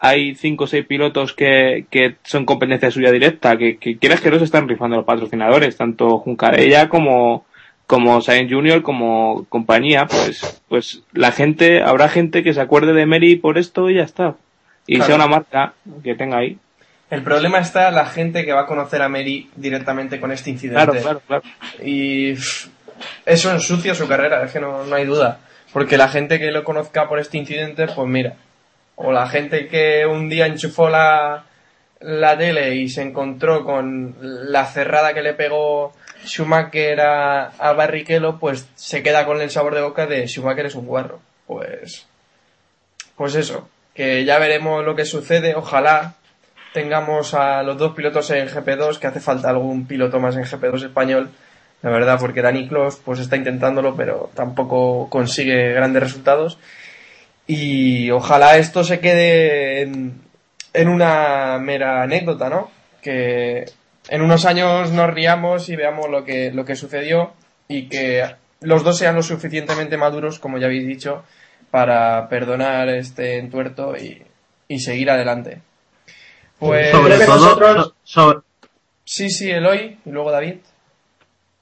hay 0.04 0.34
cinco 0.34 0.64
o 0.64 0.68
seis 0.68 0.86
pilotos 0.86 1.34
que, 1.34 1.86
que 1.92 2.16
son 2.24 2.44
competencia 2.46 2.90
suya 2.90 3.12
directa, 3.12 3.56
que, 3.58 3.78
que 3.78 3.98
quieras 3.98 4.20
que 4.20 4.32
no 4.32 4.40
se 4.40 4.46
están 4.46 4.68
rifando 4.68 4.96
los 4.96 5.06
patrocinadores, 5.06 5.78
tanto 5.78 6.18
Juncarella 6.18 6.90
como, 6.90 7.46
como 7.92 8.22
Sainz 8.22 8.50
Junior 8.50 8.84
como 8.84 9.46
compañía, 9.50 10.06
pues, 10.06 10.62
pues 10.70 11.02
la 11.12 11.34
gente, 11.34 11.84
habrá 11.84 12.08
gente 12.08 12.42
que 12.42 12.54
se 12.54 12.62
acuerde 12.62 12.94
de 12.94 13.06
Mary 13.06 13.36
por 13.36 13.58
esto 13.58 13.90
y 13.90 13.96
ya 13.96 14.04
está. 14.04 14.36
Y 14.88 14.96
Claro. 14.96 15.08
sea 15.08 15.16
una 15.18 15.28
marca 15.28 15.74
que 16.02 16.16
tenga 16.16 16.38
ahí. 16.38 16.58
El 17.10 17.22
problema 17.22 17.60
está 17.60 17.92
la 17.92 18.06
gente 18.06 18.46
que 18.46 18.54
va 18.54 18.62
a 18.62 18.66
conocer 18.66 19.02
a 19.02 19.10
Mary 19.10 19.50
directamente 19.58 20.22
con 20.22 20.32
este 20.32 20.52
incidente. 20.52 20.86
Claro, 20.86 21.02
claro, 21.02 21.22
claro. 21.28 21.44
Y 21.84 22.32
eso 23.26 23.52
ensucia 23.52 23.94
su 23.94 24.08
carrera, 24.08 24.42
es 24.46 24.54
que 24.54 24.62
no, 24.62 24.86
no 24.86 24.96
hay 24.96 25.04
duda. 25.04 25.40
Porque 25.74 25.98
la 25.98 26.08
gente 26.08 26.40
que 26.40 26.50
lo 26.50 26.64
conozca 26.64 27.10
por 27.10 27.20
este 27.20 27.40
incidente, 27.40 27.88
pues 27.94 28.08
mira. 28.08 28.36
O 28.96 29.12
la 29.12 29.28
gente 29.28 29.68
que 29.68 30.06
un 30.06 30.30
día 30.30 30.46
enchufó 30.46 30.88
la, 30.90 31.44
la 32.00 32.38
tele 32.38 32.74
y 32.76 32.88
se 32.88 33.02
encontró 33.02 33.66
con 33.66 34.16
la 34.22 34.64
cerrada 34.64 35.14
que 35.14 35.22
le 35.22 35.34
pegó 35.34 35.92
Schumacher 36.26 37.02
a, 37.02 37.48
a 37.48 37.74
Barrichello, 37.74 38.40
pues 38.40 38.68
se 38.76 39.04
queda 39.04 39.26
con 39.26 39.42
el 39.42 39.50
sabor 39.50 39.76
de 39.76 39.82
boca 39.82 40.08
de 40.08 40.28
Schumacher 40.28 40.66
es 40.66 40.76
un 40.76 40.86
guarro. 40.86 41.20
Pues, 41.48 42.08
pues 43.16 43.36
eso, 43.36 43.68
que 43.94 44.24
ya 44.26 44.40
veremos 44.40 44.86
lo 44.86 44.96
que 44.96 45.06
sucede. 45.06 45.56
Ojalá 45.56 46.16
tengamos 46.74 47.34
a 47.34 47.64
los 47.64 47.78
dos 47.78 47.94
pilotos 47.94 48.30
en 48.32 48.48
GP2, 48.48 49.00
que 49.00 49.08
hace 49.08 49.20
falta 49.20 49.50
algún 49.50 49.86
piloto 49.86 50.20
más 50.20 50.36
en 50.36 50.44
GP2 50.44 50.86
español, 50.86 51.30
la 51.82 51.90
verdad, 51.90 52.20
porque 52.20 52.42
Dani 52.42 52.68
Clos 52.68 53.02
pues 53.04 53.20
está 53.20 53.36
intentándolo, 53.36 53.96
pero 53.96 54.30
tampoco 54.34 55.10
consigue 55.10 55.74
grandes 55.74 56.04
resultados. 56.04 56.58
Y 57.48 58.12
ojalá 58.12 58.58
esto 58.58 58.84
se 58.84 59.00
quede 59.00 59.82
en, 59.82 60.22
en 60.74 60.88
una 60.88 61.58
mera 61.60 62.04
anécdota, 62.04 62.50
¿no? 62.50 62.72
Que 63.02 63.66
en 64.12 64.22
unos 64.22 64.46
años 64.46 64.92
nos 64.92 65.10
riamos 65.10 65.68
y 65.70 65.76
veamos 65.76 66.08
lo 66.10 66.24
que, 66.24 66.52
lo 66.52 66.64
que 66.66 66.76
sucedió 66.76 67.34
y 67.68 67.88
que 67.90 68.24
los 68.60 68.84
dos 68.84 68.98
sean 69.00 69.16
lo 69.16 69.24
suficientemente 69.24 69.98
maduros, 69.98 70.38
como 70.38 70.60
ya 70.60 70.68
habéis 70.68 70.86
dicho, 70.86 71.24
para 71.72 72.28
perdonar 72.30 72.90
este 72.90 73.40
entuerto 73.40 73.96
y, 73.98 74.22
y 74.68 74.80
seguir 74.80 75.10
adelante. 75.10 75.62
Pues 76.60 76.92
sobre 76.92 77.18
todo, 77.26 77.36
nosotros- 77.36 77.94
so- 78.04 78.22
sobre- 78.22 78.40
sí, 79.04 79.30
sí, 79.32 79.50
Eloy 79.50 79.98
y 80.06 80.10
luego 80.12 80.30
David. 80.32 80.58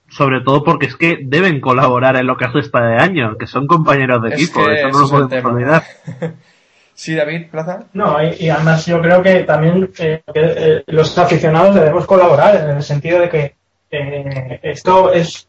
sobre 0.09 0.41
todo 0.41 0.63
porque 0.63 0.87
es 0.87 0.95
que 0.95 1.19
deben 1.21 1.61
colaborar 1.61 2.15
en 2.17 2.25
lo 2.27 2.35
que 2.35 2.47
resta 2.47 2.81
de 2.81 2.97
año, 2.97 3.37
que 3.37 3.45
son 3.47 3.67
compañeros 3.67 4.21
de 4.23 4.29
Es 4.29 4.41
equipo, 4.41 4.67
eso 4.69 4.89
no 4.89 4.99
lo 5.01 5.09
podemos 5.09 5.45
olvidar. 5.53 5.83
Sí, 6.99 7.15
David, 7.15 7.49
Plaza. 7.49 7.85
No, 7.93 8.17
y, 8.21 8.49
además 8.49 8.85
yo 8.85 9.01
creo 9.01 9.23
que 9.23 9.43
también 9.43 9.89
eh, 9.99 10.21
eh, 10.33 10.83
los 10.87 11.17
aficionados 11.17 11.73
debemos 11.73 12.05
colaborar 12.05 12.57
en 12.57 12.71
el 12.75 12.83
sentido 12.83 13.21
de 13.21 13.29
que 13.29 13.55
eh, 13.89 14.59
esto 14.63 15.13
es, 15.13 15.47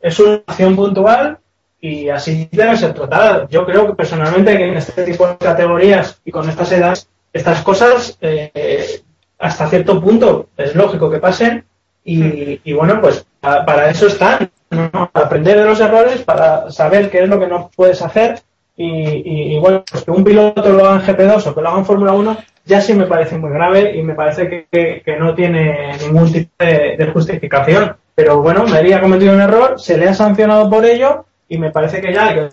es 0.00 0.18
una 0.18 0.36
acción 0.46 0.74
puntual 0.74 1.36
y 1.78 2.08
así 2.08 2.48
debe 2.50 2.74
ser 2.78 2.94
tratada. 2.94 3.46
Yo 3.50 3.66
creo 3.66 3.86
que 3.86 3.92
personalmente 3.92 4.56
que 4.56 4.68
en 4.68 4.78
este 4.78 5.04
tipo 5.04 5.26
de 5.26 5.36
categorías 5.36 6.18
y 6.24 6.30
con 6.30 6.48
estas 6.48 6.72
edades, 6.72 7.06
estas 7.34 7.60
cosas 7.60 8.16
eh, 8.22 9.02
hasta 9.40 9.68
cierto 9.68 10.00
punto 10.00 10.48
es 10.56 10.74
lógico 10.74 11.10
que 11.10 11.18
pasen 11.18 11.66
y, 12.02 12.72
bueno, 12.72 12.98
pues 12.98 13.26
pa- 13.40 13.66
para 13.66 13.90
eso 13.90 14.06
están, 14.06 14.50
¿no? 14.70 14.90
Para 14.90 15.26
aprender 15.26 15.58
de 15.58 15.66
los 15.66 15.80
errores, 15.80 16.22
para 16.22 16.70
saber 16.70 17.10
qué 17.10 17.24
es 17.24 17.28
lo 17.28 17.38
que 17.38 17.46
no 17.46 17.70
puedes 17.76 18.00
hacer 18.00 18.40
y, 18.76 18.86
y- 18.86 19.56
y, 19.56 19.58
bueno, 19.58 19.84
pues 19.90 20.04
que 20.04 20.10
un 20.10 20.24
piloto 20.24 20.68
lo 20.72 20.84
haga 20.86 21.04
en 21.04 21.16
GP2 21.16 21.46
o 21.46 21.54
que 21.54 21.60
lo 21.60 21.68
haga 21.68 21.78
en 21.78 21.84
Fórmula 21.84 22.12
1 22.12 22.36
ya 22.64 22.80
sí 22.80 22.94
me 22.94 23.06
parece 23.06 23.36
muy 23.38 23.50
grave 23.50 23.96
y 23.96 24.02
me 24.02 24.14
parece 24.14 24.48
que, 24.70 25.02
que- 25.04 25.16
no 25.16 25.34
tiene 25.34 25.96
ningún 25.98 26.32
tipo 26.32 26.50
de, 26.58 27.10
justificación. 27.12 27.96
Pero 28.14 28.40
bueno, 28.40 28.64
Meri 28.64 28.92
ha 28.92 29.00
cometido 29.00 29.34
un 29.34 29.40
error, 29.40 29.80
se 29.80 29.96
le 29.96 30.08
ha 30.08 30.14
sancionado 30.14 30.68
por 30.70 30.84
ello 30.84 31.24
y 31.48 31.58
me 31.58 31.70
parece 31.70 32.00
que 32.00 32.12
ya 32.12 32.34
que 32.34 32.48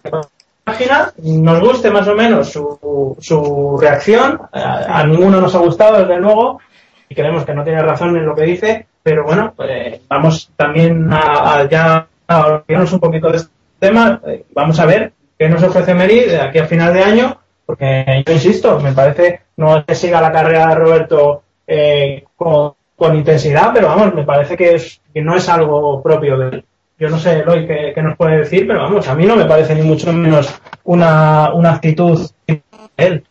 página, 0.64 1.12
nos 1.24 1.60
guste 1.60 1.90
más 1.92 2.08
o 2.08 2.16
menos 2.16 2.50
su, 2.50 3.16
su 3.20 3.78
reacción, 3.80 4.40
a, 4.52 5.04
ninguno 5.06 5.42
nos 5.42 5.54
ha 5.56 5.60
gustado 5.60 6.00
desde 6.00 6.20
luego 6.20 6.60
y 7.08 7.16
creemos 7.16 7.44
que 7.46 7.54
no 7.54 7.64
tiene 7.64 7.82
razón 7.82 8.16
en 8.16 8.26
lo 8.26 8.36
que 8.36 8.44
dice, 8.44 8.86
pero 9.04 9.24
bueno, 9.24 9.54
eh, 9.68 10.02
vamos 10.08 10.52
también 10.56 11.12
a, 11.12 11.60
a 11.60 11.70
ya 11.70 12.08
a 12.28 12.46
olvidarnos 12.46 12.94
un 12.94 13.00
poquito 13.00 13.30
de 13.32 13.38
este 13.38 13.52
tema, 13.80 14.22
eh, 14.28 14.46
vamos 14.54 14.80
a 14.80 14.86
ver 14.86 15.12
qué 15.40 15.48
nos 15.48 15.64
ofrece 15.64 15.94
Meri 15.94 16.20
de 16.26 16.42
aquí 16.42 16.60
a 16.60 16.68
final 16.68 16.94
de 16.94 17.02
año, 17.02 17.38
porque 17.66 18.24
yo 18.28 18.34
insisto, 18.34 18.80
me 18.82 18.92
parece 18.92 19.42
no 19.56 19.86
que 19.86 19.96
siga 19.96 20.22
la 20.22 20.34
carrera 20.34 20.68
de 20.68 20.76
Roberto 20.76 21.44
eh, 21.66 22.26
con, 22.36 22.76
intensidad, 23.16 23.72
pero 23.74 23.88
vamos, 23.88 24.14
me 24.14 24.26
parece 24.26 24.58
que, 24.58 24.76
es, 24.76 25.00
que 25.14 25.22
no 25.22 25.36
es 25.36 25.48
algo 25.48 26.04
propio 26.04 26.38
de 26.38 26.50
él. 26.50 26.66
Yo 27.00 27.10
no 27.10 27.18
sé, 27.18 27.40
Eloy, 27.40 27.66
qué, 27.66 27.94
qué 27.96 28.02
nos 28.02 28.18
puede 28.18 28.40
decir, 28.40 28.68
pero 28.68 28.82
vamos, 28.82 29.08
a 29.08 29.16
mí 29.16 29.26
no 29.26 29.38
me 29.38 29.46
parece 29.46 29.74
ni 29.74 29.84
mucho 29.84 30.12
menos 30.12 30.54
una, 30.84 31.54
una 31.54 31.76
actitud 31.76 32.30
de 32.46 32.62
él. 32.98 33.24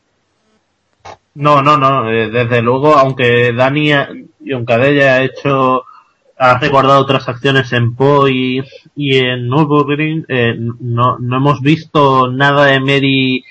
No, 1.34 1.62
no, 1.62 1.76
no, 1.76 2.10
eh, 2.10 2.30
desde 2.30 2.62
luego, 2.62 2.96
aunque 2.96 3.52
Dani 3.52 3.92
y 4.40 4.52
aunque 4.52 4.74
ella 4.74 5.14
ha 5.14 5.22
hecho, 5.22 5.84
ha 6.38 6.58
recordado 6.58 7.00
otras 7.00 7.28
acciones 7.28 7.72
en 7.72 7.94
Po 7.94 8.28
y, 8.28 8.62
y 8.94 9.16
en 9.16 9.48
Nürburgring, 9.48 10.24
eh, 10.28 10.54
no, 10.80 11.18
no 11.18 11.36
hemos 11.36 11.60
visto 11.60 12.30
nada 12.30 12.66
de 12.66 12.80
Mary 12.80 13.44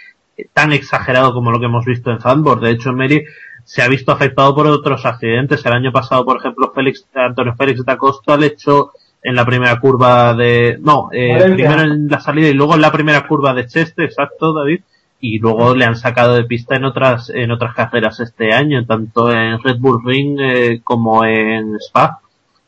tan 0.53 0.71
exagerado 0.71 1.33
como 1.33 1.51
lo 1.51 1.59
que 1.59 1.65
hemos 1.65 1.85
visto 1.85 2.11
en 2.11 2.19
Zandvoort. 2.19 2.61
De 2.61 2.71
hecho, 2.71 2.93
Mary 2.93 3.25
se 3.63 3.81
ha 3.81 3.87
visto 3.87 4.11
afectado 4.11 4.55
por 4.55 4.67
otros 4.67 5.05
accidentes. 5.05 5.65
El 5.65 5.73
año 5.73 5.91
pasado, 5.91 6.23
por 6.23 6.37
ejemplo, 6.37 6.71
Félix, 6.73 7.05
Antonio 7.13 7.55
Félix 7.55 7.83
da 7.83 7.97
Costa 7.97 8.37
le 8.37 8.47
echó 8.47 8.91
en 9.21 9.35
la 9.35 9.45
primera 9.45 9.77
curva 9.79 10.33
de, 10.33 10.77
no, 10.79 11.09
eh, 11.11 11.51
primero 11.53 11.81
en 11.81 12.07
la 12.07 12.21
salida 12.21 12.47
y 12.47 12.53
luego 12.53 12.75
en 12.75 12.81
la 12.81 12.91
primera 12.91 13.27
curva 13.27 13.53
de 13.53 13.67
Cheste, 13.67 14.05
exacto, 14.05 14.53
David 14.53 14.81
y 15.19 15.39
luego 15.39 15.75
le 15.75 15.83
han 15.83 15.95
sacado 15.95 16.35
de 16.35 16.43
pista 16.43 16.75
en 16.75 16.85
otras 16.85 17.31
en 17.31 17.49
otras 17.49 17.73
carreras 17.73 18.19
este 18.19 18.53
año 18.53 18.85
tanto 18.85 19.31
en 19.31 19.59
Red 19.63 19.77
Bull 19.79 20.03
Ring 20.05 20.39
eh, 20.39 20.81
como 20.83 21.25
en 21.25 21.75
Spa 21.77 22.19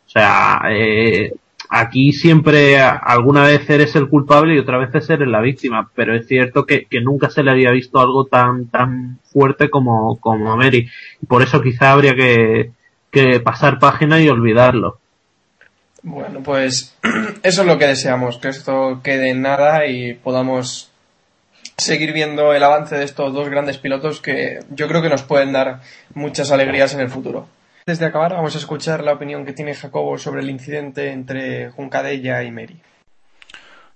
o 0.10 0.11
sea 0.11 0.61
eh, 0.72 1.34
aquí 1.69 2.11
siempre 2.14 2.80
alguna 2.80 3.44
vez 3.44 3.69
eres 3.69 3.95
el 3.95 4.10
culpable 4.10 4.56
y 4.56 4.57
otra 4.57 4.80
vez 4.80 4.90
eres 5.07 5.27
la 5.27 5.40
víctima 5.40 5.91
pero 5.94 6.15
es 6.15 6.27
cierto 6.27 6.65
que, 6.65 6.86
que 6.86 6.99
nunca 6.99 7.30
se 7.30 7.44
le 7.44 7.52
había 7.52 7.69
visto 7.69 7.99
algo 7.99 8.26
tan 8.26 8.65
tan 8.69 9.19
fuerte 9.31 9.69
como 9.69 10.18
como 10.19 10.52
a 10.52 10.56
Mary 10.56 10.90
por 11.27 11.44
eso 11.44 11.61
quizá 11.61 11.91
habría 11.91 12.15
que 12.15 12.72
que 13.11 13.40
pasar 13.40 13.77
página 13.77 14.19
y 14.19 14.30
olvidarlo 14.30 14.99
Bueno, 16.02 16.41
pues 16.41 16.95
eso 17.44 17.61
es 17.61 17.68
lo 17.68 17.77
que 17.77 17.88
deseamos, 17.88 18.38
que 18.38 18.49
esto 18.49 19.02
quede 19.03 19.30
en 19.30 19.41
nada 19.44 19.86
y 19.86 20.15
podamos 20.15 20.90
seguir 21.77 22.14
viendo 22.14 22.53
el 22.53 22.64
avance 22.64 22.98
de 22.98 23.06
estos 23.06 23.34
dos 23.34 23.49
grandes 23.49 23.77
pilotos 23.77 24.22
que 24.22 24.60
yo 24.69 24.88
creo 24.88 25.02
que 25.02 25.10
nos 25.10 25.23
pueden 25.23 25.52
dar 25.52 25.81
muchas 26.14 26.52
alegrías 26.52 26.94
en 26.94 27.02
el 27.02 27.10
futuro. 27.10 27.48
Antes 27.90 28.02
de 28.02 28.06
acabar, 28.06 28.34
vamos 28.34 28.53
a 28.53 28.60
escuchar 28.60 29.03
la 29.03 29.14
opinión 29.14 29.48
que 29.48 29.53
tiene 29.53 29.74
Jacobo 29.74 30.16
sobre 30.20 30.41
el 30.41 30.52
incidente 30.52 31.10
entre 31.10 31.72
Juncadella 31.72 32.44
y 32.44 32.52
Meri. 32.52 32.80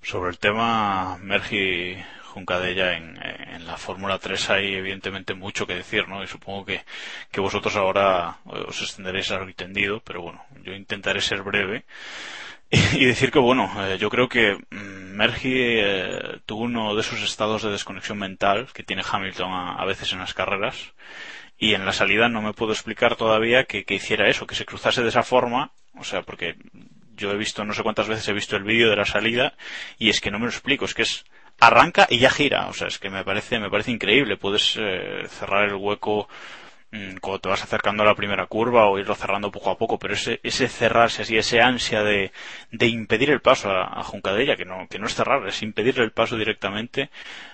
Sobre 0.02 0.32
el 0.32 0.40
tema 0.40 1.20
Mergi 1.22 2.04
Juncadella 2.24 2.98
en, 2.98 3.68
la 3.68 3.78
Fórmula 3.78 4.18
3 4.18 4.50
hay 4.50 4.74
evidentemente 4.74 5.36
mucho 5.36 5.68
que 5.68 5.76
decir, 5.76 6.08
¿no? 6.08 6.24
Y 6.24 6.28
supongo 6.28 6.66
que, 6.66 6.82
que 7.30 7.40
vosotros 7.40 7.76
ahora 7.76 8.38
os 8.46 8.82
extenderéis 8.82 9.30
a 9.30 9.38
lo 9.38 9.54
tendido, 9.54 10.02
pero 10.04 10.24
bueno, 10.24 10.44
yo 10.64 10.74
intentaré 10.74 11.22
ser 11.22 11.44
breve 11.44 11.86
y 12.94 13.06
decir 13.06 13.30
que 13.30 13.38
bueno, 13.38 13.72
eh, 13.78 14.00
yo 14.00 14.10
creo 14.10 14.28
que 14.28 14.58
mm, 14.72 15.16
Mergi 15.16 15.54
eh, 15.56 16.40
tuvo 16.48 16.64
uno 16.64 16.96
de 16.96 17.02
esos 17.02 17.22
estados 17.22 17.62
de 17.62 17.70
desconexión 17.70 18.18
mental 18.18 18.70
que 18.74 18.82
tiene 18.82 19.04
Hamilton 19.08 19.52
a 19.54 19.86
veces 19.86 20.12
en 20.14 20.18
las 20.18 20.34
carreras 20.34 20.94
y 21.64 21.76
en 21.76 21.86
la 21.86 21.94
salida 21.94 22.28
no 22.28 22.42
me 22.42 22.52
puedo 22.52 22.74
explicar 22.74 23.16
todavía 23.16 23.64
que, 23.64 23.86
hiciera 23.88 24.28
eso, 24.28 24.46
que 24.46 24.54
se 24.54 24.66
cruzase 24.66 25.02
de 25.02 25.08
esa 25.08 25.24
forma, 25.24 25.72
o 25.98 26.04
sea, 26.04 26.22
porque 26.22 26.58
yo 27.16 27.32
he 27.32 27.38
visto, 27.38 27.64
no 27.64 27.74
sé 27.74 27.84
cuántas 27.84 28.10
veces 28.10 28.28
he 28.28 28.34
visto 28.34 28.58
el 28.58 28.66
vídeo 28.66 28.90
de 28.90 28.98
la 28.98 29.06
salida 29.06 29.54
y 29.98 30.10
es 30.10 30.20
que 30.20 30.30
no 30.30 30.40
me 30.40 30.46
lo 30.46 30.52
explico, 30.52 30.84
es 30.84 30.94
que 30.94 31.04
es 31.04 31.24
arranca 31.62 32.06
y 32.10 32.20
ya 32.20 32.30
gira, 32.30 32.68
o 32.68 32.74
sea, 32.74 32.88
es 32.88 33.00
que 33.00 33.10
me 33.10 33.24
parece, 33.24 33.60
me 33.60 33.70
parece 33.70 33.92
increíble, 33.92 34.36
puedes 34.36 34.76
eh, 34.78 35.26
cerrar 35.30 35.70
el 35.70 35.76
hueco 35.76 36.28
mm, 36.92 37.16
cuando 37.22 37.40
te 37.40 37.48
vas 37.48 37.64
acercando 37.64 38.04
a 38.04 38.08
la 38.08 38.16
primera 38.16 38.46
curva 38.48 38.90
o 38.90 39.00
irlo 39.00 39.16
cerrando 39.16 39.50
poco 39.50 39.70
a 39.70 39.78
poco, 39.78 39.98
pero 39.98 40.16
ese, 40.16 40.42
ese 40.44 40.68
cerrarse 40.68 41.22
así, 41.22 41.38
ese 41.38 41.62
ansia 41.62 42.04
de, 42.04 42.34
impedir 42.82 43.30
el 43.30 43.40
paso 43.40 43.70
a, 43.70 44.02
a 44.02 44.04
Juncadella, 44.04 44.58
que 44.58 44.66
no, 44.66 44.86
que 44.90 45.00
no 45.00 45.08
es 45.08 45.16
cerrar, 45.16 45.48
es 45.48 45.64
impedirle 45.64 46.04
el 46.04 46.12
paso 46.12 46.36
directamente, 46.36 47.10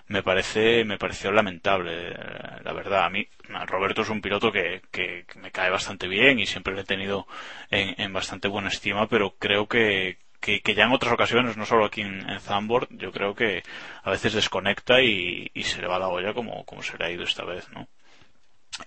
me 0.07 0.23
parece, 0.23 0.83
me 0.83 0.97
pareció 0.97 1.31
lamentable, 1.31 2.09
eh, 2.09 2.15
la 2.63 2.73
verdad. 2.73 3.05
A 3.05 3.09
mí, 3.11 3.27
Roberto 3.67 4.01
es 4.01 4.09
un 4.09 4.21
piloto 4.21 4.51
que, 4.51 4.81
que, 4.91 5.25
que 5.27 5.39
me 5.39 5.51
cae 5.51 5.69
bastante 5.69 6.07
bien 6.07 6.39
y 6.39 6.45
siempre 6.45 6.73
lo 6.73 6.81
he 6.81 6.85
tenido 6.85 7.27
en, 7.69 7.99
en 7.99 8.13
bastante 8.13 8.47
buena 8.47 8.69
estima, 8.69 9.07
pero 9.07 9.35
creo 9.39 9.67
que, 9.67 10.17
que, 10.39 10.61
que 10.61 10.75
ya 10.75 10.85
en 10.85 10.91
otras 10.91 11.13
ocasiones, 11.13 11.57
no 11.57 11.65
solo 11.65 11.85
aquí 11.85 12.01
en, 12.01 12.29
en 12.29 12.39
Zandvoort, 12.39 12.89
yo 12.91 13.11
creo 13.11 13.35
que 13.35 13.63
a 14.03 14.11
veces 14.11 14.33
desconecta 14.33 15.01
y, 15.01 15.51
se 15.63 15.81
le 15.81 15.87
va 15.87 15.99
la 15.99 16.07
olla 16.07 16.33
como, 16.33 16.65
como 16.65 16.81
se 16.83 16.97
le 16.97 17.05
ha 17.05 17.11
ido 17.11 17.23
esta 17.23 17.43
vez, 17.45 17.69
¿no? 17.71 17.87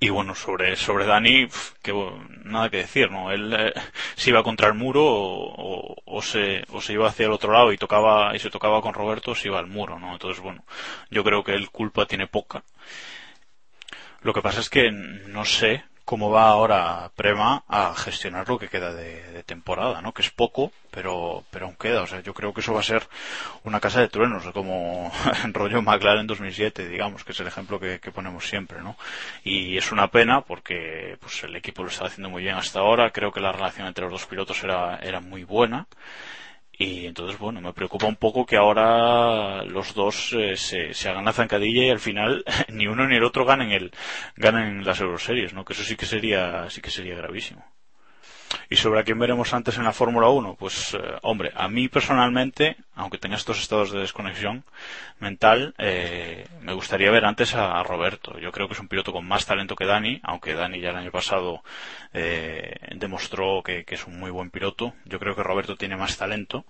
Y 0.01 0.09
bueno, 0.09 0.35
sobre, 0.35 0.75
sobre 0.77 1.05
Dani, 1.05 1.49
que 1.83 1.93
bueno, 1.93 2.25
nada 2.45 2.71
que 2.71 2.79
decir, 2.79 3.11
¿no? 3.11 3.31
Él 3.31 3.53
eh, 3.53 3.73
se 4.17 4.31
iba 4.31 4.43
contra 4.43 4.69
el 4.69 4.75
muro 4.75 5.03
o 5.05 6.23
se, 6.23 6.65
o 6.71 6.81
se 6.81 6.95
iba 6.95 7.09
hacia 7.09 7.27
el 7.27 7.33
otro 7.33 7.53
lado 7.53 7.73
y 7.73 7.79
tocaba, 7.79 8.35
y 8.35 8.39
se 8.39 8.51
tocaba 8.51 8.81
con 8.81 8.95
Roberto, 8.95 9.35
se 9.35 9.49
iba 9.49 9.59
al 9.59 9.67
muro, 9.67 9.99
¿no? 9.99 10.13
Entonces, 10.13 10.43
bueno, 10.43 10.65
yo 11.11 11.23
creo 11.25 11.45
que 11.45 11.53
él 11.53 11.71
culpa 11.71 12.07
tiene 12.07 12.27
poca. 12.27 12.63
Lo 14.23 14.33
que 14.33 14.43
pasa 14.43 14.61
es 14.61 14.71
que 14.71 14.91
no 14.91 15.45
sé 15.45 15.85
cómo 16.05 16.31
va 16.31 16.49
ahora 16.49 17.11
Prema 17.17 17.65
a 17.69 17.95
gestionar 17.95 18.49
lo 18.49 18.59
que 18.59 18.69
queda 18.69 18.93
de, 18.93 19.43
temporada, 19.45 20.01
¿no? 20.01 20.13
Que 20.13 20.23
es 20.23 20.31
poco, 20.31 20.71
pero, 20.91 21.45
pero 21.51 21.67
aún 21.67 21.75
queda. 21.75 22.03
O 22.03 22.07
sea, 22.07 22.21
yo 22.21 22.33
creo 22.33 22.55
que 22.55 22.61
eso 22.61 22.73
va 22.73 22.81
a 22.81 22.85
ser 22.85 23.03
una 23.65 23.81
casa 23.81 24.01
de 24.01 24.09
truenos, 24.09 24.45
como 24.53 25.11
en 25.43 25.55
rollo 25.55 25.83
McLaren 25.83 26.27
2007, 26.27 26.87
digamos, 26.89 27.25
que 27.25 27.33
es 27.33 27.41
el 27.41 27.49
ejemplo 27.49 27.81
que, 27.81 27.99
que 27.99 28.13
ponemos 28.13 28.49
siempre, 28.49 28.81
¿no? 28.81 28.97
Y 29.43 29.77
es 29.77 29.91
una 29.91 30.09
pena 30.09 30.43
porque, 30.43 31.17
pues, 31.21 31.43
el 31.43 31.57
equipo 31.57 31.83
lo 31.83 31.89
está 31.89 32.07
haciendo 32.07 32.31
muy 32.31 32.43
bien 32.43 32.55
hasta 32.55 32.79
ahora. 32.81 33.11
Creo 33.11 33.33
que 33.33 33.41
la 33.41 33.53
relación 33.53 33.87
entre 33.87 34.05
los 34.05 34.13
dos 34.13 34.27
pilotos 34.27 34.63
era, 34.63 34.99
era 35.03 35.21
muy 35.21 35.45
buena. 35.45 35.87
Y 36.85 37.07
entonces, 37.07 37.39
bueno, 37.39 37.61
me 37.61 37.73
preocupa 37.73 38.07
un 38.07 38.17
poco 38.17 38.45
que 38.45 38.57
ahora 38.57 39.63
los 39.65 39.95
dos 39.95 40.33
eh, 40.33 40.57
se, 40.57 40.93
se 40.95 41.09
hagan 41.09 41.25
la 41.25 41.33
zancadilla 41.33 41.85
y 41.85 41.91
al 41.91 42.01
final 42.01 42.45
ni 42.71 42.87
uno 42.89 43.07
ni 43.07 43.17
el 43.17 43.25
otro 43.25 43.45
ganen 43.45 43.71
el 43.71 43.93
ganen 44.37 44.85
las 44.85 45.01
Euroseries, 45.01 45.55
¿no? 45.55 45.65
Que 45.65 45.75
eso 45.75 45.85
sí 45.85 45.97
que 45.97 46.07
sería 46.07 46.69
sí 46.71 46.81
que 46.81 46.91
sería 46.91 47.15
gravísimo. 47.17 47.65
Y 48.73 48.77
sobre 48.77 49.01
a 49.01 49.05
quién 49.05 49.19
veremos 49.19 49.53
antes 49.53 49.77
en 49.77 49.85
la 49.85 49.93
Fórmula 49.93 50.31
1, 50.31 50.57
pues, 50.59 50.95
eh, 50.95 50.99
hombre, 51.21 51.53
a 51.55 51.69
mí 51.69 51.89
personalmente, 51.89 52.77
aunque 52.95 53.19
tenga 53.19 53.37
estos 53.37 53.61
estados 53.61 53.93
de 53.93 54.01
desconexión 54.01 54.65
mental, 55.19 55.75
eh, 55.77 56.47
me 56.63 56.73
gustaría 56.73 57.11
ver 57.11 57.27
antes 57.27 57.55
a, 57.55 57.83
Roberto. 57.83 58.39
Yo 58.39 58.51
creo 58.51 58.69
que 58.69 58.73
es 58.73 58.81
un 58.81 58.89
piloto 58.89 59.13
con 59.13 59.29
más 59.29 59.45
talento 59.45 59.77
que 59.77 59.85
Dani, 59.85 60.23
aunque 60.23 60.55
Dani 60.55 60.81
ya 60.81 60.89
el 60.89 60.97
año 60.97 61.11
pasado 61.11 61.63
eh, 62.15 62.75
demostró 62.97 63.63
que, 63.63 63.85
es 63.87 64.07
un 64.07 64.19
muy 64.19 64.31
buen 64.31 64.49
piloto. 64.49 64.95
Yo 65.05 65.19
creo 65.19 65.37
que 65.37 65.43
Roberto 65.43 65.77
tiene 65.77 65.99
más 65.99 66.17
talento. 66.17 66.65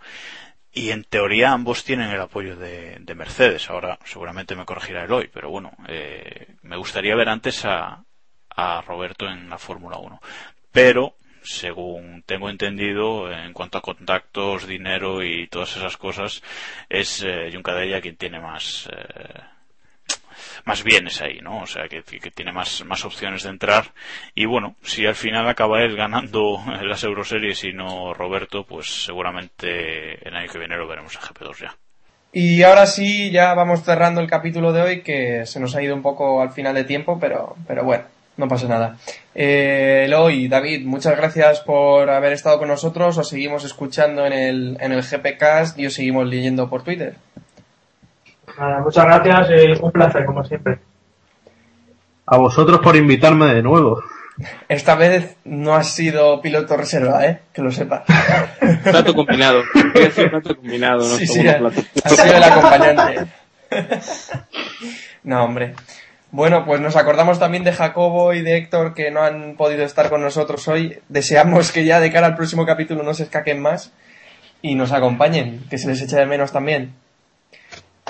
Y 0.73 0.91
en 0.91 1.05
teoría 1.05 1.53
ambos 1.53 1.85
tienen 1.85 2.11
el 2.11 2.21
apoyo 2.21 2.57
de, 2.57 2.97
de 2.99 3.15
Mercedes. 3.15 3.71
Ahora 3.71 4.01
seguramente 4.05 4.57
me 4.57 4.65
corregirá 4.65 5.05
Eloy, 5.05 5.31
pero 5.33 5.51
bueno, 5.51 5.71
eh, 5.87 6.57
me 6.63 6.77
gustaría 6.77 7.15
ver 7.15 7.29
antes 7.29 7.65
a, 7.65 8.03
a 8.57 8.81
Roberto 8.81 9.29
en 9.29 9.49
la 9.49 9.59
Fórmula 9.59 9.99
1. 9.99 10.21
Pero 10.73 11.15
según 11.45 12.23
tengo 12.27 12.49
entendido, 12.51 13.31
en 13.31 13.53
cuanto 13.53 13.79
a 13.79 13.83
contactos, 13.83 14.67
dinero 14.67 15.23
y 15.23 15.49
todas 15.49 15.77
esas 15.77 15.97
cosas, 15.97 16.43
es 16.89 17.23
eh, 17.25 17.51
quien 18.03 18.17
tiene 18.17 18.41
más 18.41 18.89
eh, 18.93 19.41
más 20.65 20.83
bienes 20.83 21.21
ahí, 21.21 21.41
¿no? 21.41 21.63
O 21.63 21.67
sea, 21.67 21.89
que, 21.89 22.03
que 22.03 22.31
tiene 22.31 22.53
más, 22.53 22.85
más 22.85 23.05
opciones 23.05 23.43
de 23.43 23.51
entrar. 23.51 23.93
Y 24.35 24.47
bueno, 24.47 24.77
si 24.83 25.07
al 25.07 25.15
final 25.15 25.49
acaba 25.49 25.83
él 25.83 25.97
ganando 25.97 26.63
las 26.83 27.05
Euroseries 27.05 27.65
y 27.65 27.73
no 27.73 28.15
Roberto, 28.15 28.65
pues 28.65 29.05
seguramente 29.05 30.27
el 30.27 30.35
año 30.35 30.51
que 30.51 30.59
viene 30.59 30.77
lo 30.77 30.89
veremos 30.89 31.15
en 31.15 31.21
GP2 31.21 31.57
ya. 31.61 31.77
Y 32.35 32.63
ahora 32.63 32.87
sí, 32.87 33.31
ya 33.31 33.53
vamos 33.53 33.83
cerrando 33.83 34.21
el 34.23 34.31
capítulo 34.31 34.73
de 34.73 34.81
hoy, 34.81 35.03
que 35.03 35.45
se 35.45 35.61
nos 35.61 35.77
ha 35.77 35.83
ido 35.83 35.95
un 35.95 36.01
poco 36.01 36.41
al 36.41 36.51
final 36.51 36.75
de 36.75 36.85
tiempo, 36.85 37.19
pero, 37.21 37.57
pero 37.67 37.85
bueno, 37.85 38.05
no 38.37 38.49
pasa 38.49 38.67
nada. 38.69 38.97
Eh, 39.35 40.05
Eloy, 40.07 40.49
David, 40.49 40.85
muchas 40.87 41.17
gracias 41.17 41.61
por 41.61 42.09
haber 42.11 42.33
estado 42.33 42.59
con 42.59 42.69
nosotros. 42.69 43.19
Os 43.19 43.29
seguimos 43.29 43.65
escuchando 43.65 44.27
en 44.27 44.33
el, 44.33 44.77
en 44.81 44.93
el 44.93 45.03
GPcast 45.03 45.79
y 45.79 45.87
os 45.87 45.95
seguimos 45.95 46.27
leyendo 46.27 46.69
por 46.69 46.83
Twitter. 46.83 47.15
Nada, 48.59 48.81
muchas 48.81 49.05
gracias 49.05 49.49
y 49.51 49.83
un 49.83 49.91
placer, 49.93 50.25
como 50.27 50.45
siempre. 50.45 50.79
A 52.27 52.37
vosotros 52.39 52.81
por 52.81 52.97
invitarme 52.97 53.55
de 53.55 53.63
nuevo. 53.63 54.03
Esta 54.69 54.95
vez 54.95 55.37
no 55.45 55.75
has 55.75 55.91
sido 55.91 56.41
piloto 56.41 56.77
reserva, 56.77 57.27
¿eh? 57.27 57.41
Que 57.53 57.61
lo 57.63 57.71
sepas. 57.71 58.03
Plato 58.83 59.15
combinado. 59.15 59.63
Plato 60.31 60.57
combinado, 60.57 60.99
no 61.01 61.05
Sí, 61.17 61.25
es 61.25 61.33
sí, 61.33 61.39
como 61.39 61.51
ha, 61.51 61.59
plato. 61.59 61.83
ha 62.05 62.09
sido 62.09 62.37
el 62.37 62.43
acompañante. 62.43 63.27
No, 65.25 65.45
hombre. 65.45 65.75
Bueno, 66.33 66.65
pues 66.65 66.81
nos 66.81 66.97
acordamos 66.97 67.39
también 67.39 67.63
de 67.63 67.75
Jacobo 67.75 68.33
y 68.33 68.41
de 68.41 68.57
Héctor 68.57 68.95
que 68.95 69.11
no 69.11 69.23
han 69.23 69.55
podido 69.55 69.85
estar 69.85 70.09
con 70.09 70.23
nosotros 70.23 70.67
hoy. 70.67 70.99
Deseamos 71.11 71.71
que 71.73 71.85
ya 71.85 72.01
de 72.01 72.11
cara 72.11 72.27
al 72.27 72.37
próximo 72.37 72.65
capítulo 72.65 73.03
no 73.03 73.13
se 73.13 73.25
escaquen 73.25 73.61
más 73.61 73.93
y 74.63 74.75
nos 74.75 74.93
acompañen, 74.93 75.63
que 75.69 75.77
se 75.77 75.89
les 75.89 76.01
echa 76.01 76.17
de 76.17 76.25
menos 76.25 76.51
también. 76.51 76.95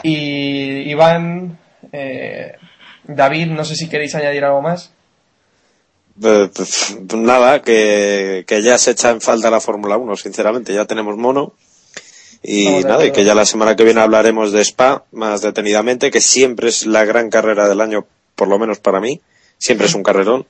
Y 0.05 0.89
Iván, 0.89 1.59
eh, 1.91 2.55
David, 3.03 3.49
no 3.49 3.65
sé 3.65 3.75
si 3.75 3.89
queréis 3.89 4.15
añadir 4.15 4.45
algo 4.45 4.63
más. 4.63 4.93
Eh, 6.23 6.49
pues, 6.55 6.97
nada, 7.17 7.61
que, 7.63 8.45
que 8.47 8.63
ya 8.63 8.79
se 8.79 8.93
echa 8.93 9.11
en 9.11 9.21
falta 9.21 9.51
la 9.51 9.61
Fórmula 9.61 9.97
1, 9.97 10.17
sinceramente. 10.17 10.73
Ya 10.73 10.85
tenemos 10.85 11.17
mono. 11.17 11.55
Y 12.43 12.83
nada, 12.85 13.07
y 13.07 13.13
que 13.13 13.25
ya 13.25 13.35
la 13.35 13.47
semana 13.47 13.77
que 13.77 13.85
viene 13.85 14.01
hablaremos 14.01 14.53
de 14.53 14.63
Spa 14.63 15.05
más 15.13 15.43
detenidamente, 15.43 16.11
que 16.11 16.21
siempre 16.21 16.69
es 16.69 16.87
la 16.87 17.05
gran 17.05 17.31
carrera 17.31 17.69
del 17.69 17.81
año, 17.81 18.07
por 18.35 18.49
lo 18.49 18.59
menos 18.59 18.81
para 18.81 19.01
mí. 19.01 19.21
Siempre 19.59 19.87
es 19.87 19.95
un 19.95 20.03
carrerón. 20.03 20.47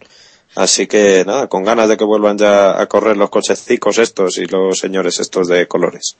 Así 0.54 0.86
que 0.86 1.24
nada, 1.26 1.48
con 1.48 1.64
ganas 1.64 1.88
de 1.88 1.96
que 1.96 2.04
vuelvan 2.04 2.38
ya 2.38 2.80
a 2.80 2.86
correr 2.86 3.16
los 3.16 3.30
cochecicos 3.30 3.98
estos 3.98 4.38
y 4.38 4.46
los 4.46 4.78
señores 4.78 5.18
estos 5.20 5.48
de 5.48 5.66
colores. 5.66 6.16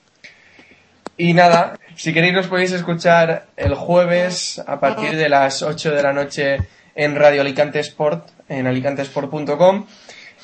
Y 1.17 1.35
nada, 1.35 1.79
si 1.97 2.15
queréis 2.15 2.33
nos 2.33 2.47
podéis 2.47 2.73
escuchar 2.73 3.47
el 3.57 3.75
jueves 3.75 4.61
a 4.67 4.81
partir 4.81 5.17
de 5.17 5.29
las 5.29 5.63
8 5.63 5.91
de 5.93 6.03
la 6.03 6.13
noche 6.13 6.57
en 6.95 7.17
Radio 7.17 7.43
Alicante 7.43 7.81
Sport, 7.81 8.29
en 8.49 8.67
alicantesport.com. 8.67 9.87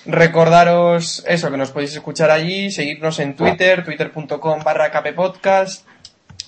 Recordaros 0.07 1.25
eso, 1.27 1.51
que 1.51 1.57
nos 1.57 1.71
podéis 1.71 1.95
escuchar 1.95 2.31
allí, 2.31 2.71
seguirnos 2.71 3.19
en 3.19 3.37
Twitter, 3.37 3.85
twitter.com 3.85 4.63
barra 4.65 4.91
kppodcast, 4.91 5.87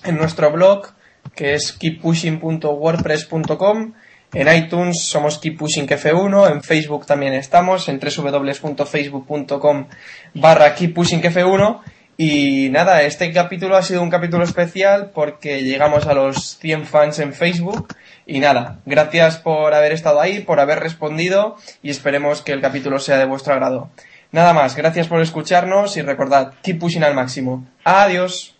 en 0.03 0.17
nuestro 0.17 0.51
blog, 0.51 0.93
que 1.35 1.53
es 1.53 1.71
keeppushing.wordpress.com, 1.73 3.93
en 4.33 4.55
iTunes 4.55 5.03
somos 5.03 5.39
Keep 5.39 5.57
Pushing 5.57 5.87
F1, 5.87 6.51
en 6.51 6.63
Facebook 6.63 7.05
también 7.05 7.33
estamos, 7.33 7.89
en 7.89 7.99
www.facebook.com 7.99 9.87
barra 10.33 10.73
Keep 10.73 10.93
Pushing 10.93 11.21
F1, 11.21 11.81
y 12.17 12.69
nada, 12.69 13.01
este 13.01 13.31
capítulo 13.33 13.75
ha 13.75 13.81
sido 13.81 14.03
un 14.03 14.09
capítulo 14.09 14.43
especial 14.43 15.11
porque 15.13 15.63
llegamos 15.63 16.05
a 16.05 16.13
los 16.13 16.57
100 16.59 16.85
fans 16.85 17.19
en 17.19 17.33
Facebook. 17.33 17.87
Y 18.25 18.39
nada, 18.39 18.79
gracias 18.85 19.37
por 19.37 19.73
haber 19.73 19.91
estado 19.91 20.21
ahí, 20.21 20.41
por 20.41 20.59
haber 20.59 20.79
respondido 20.79 21.57
y 21.81 21.89
esperemos 21.89 22.41
que 22.41 22.53
el 22.53 22.61
capítulo 22.61 22.99
sea 22.99 23.17
de 23.17 23.25
vuestro 23.25 23.53
agrado. 23.53 23.89
Nada 24.31 24.53
más, 24.53 24.75
gracias 24.75 25.07
por 25.07 25.21
escucharnos 25.21 25.97
y 25.97 26.01
recordad, 26.01 26.53
keep 26.61 26.79
pushing 26.79 27.03
al 27.03 27.15
máximo. 27.15 27.65
Adiós. 27.83 28.50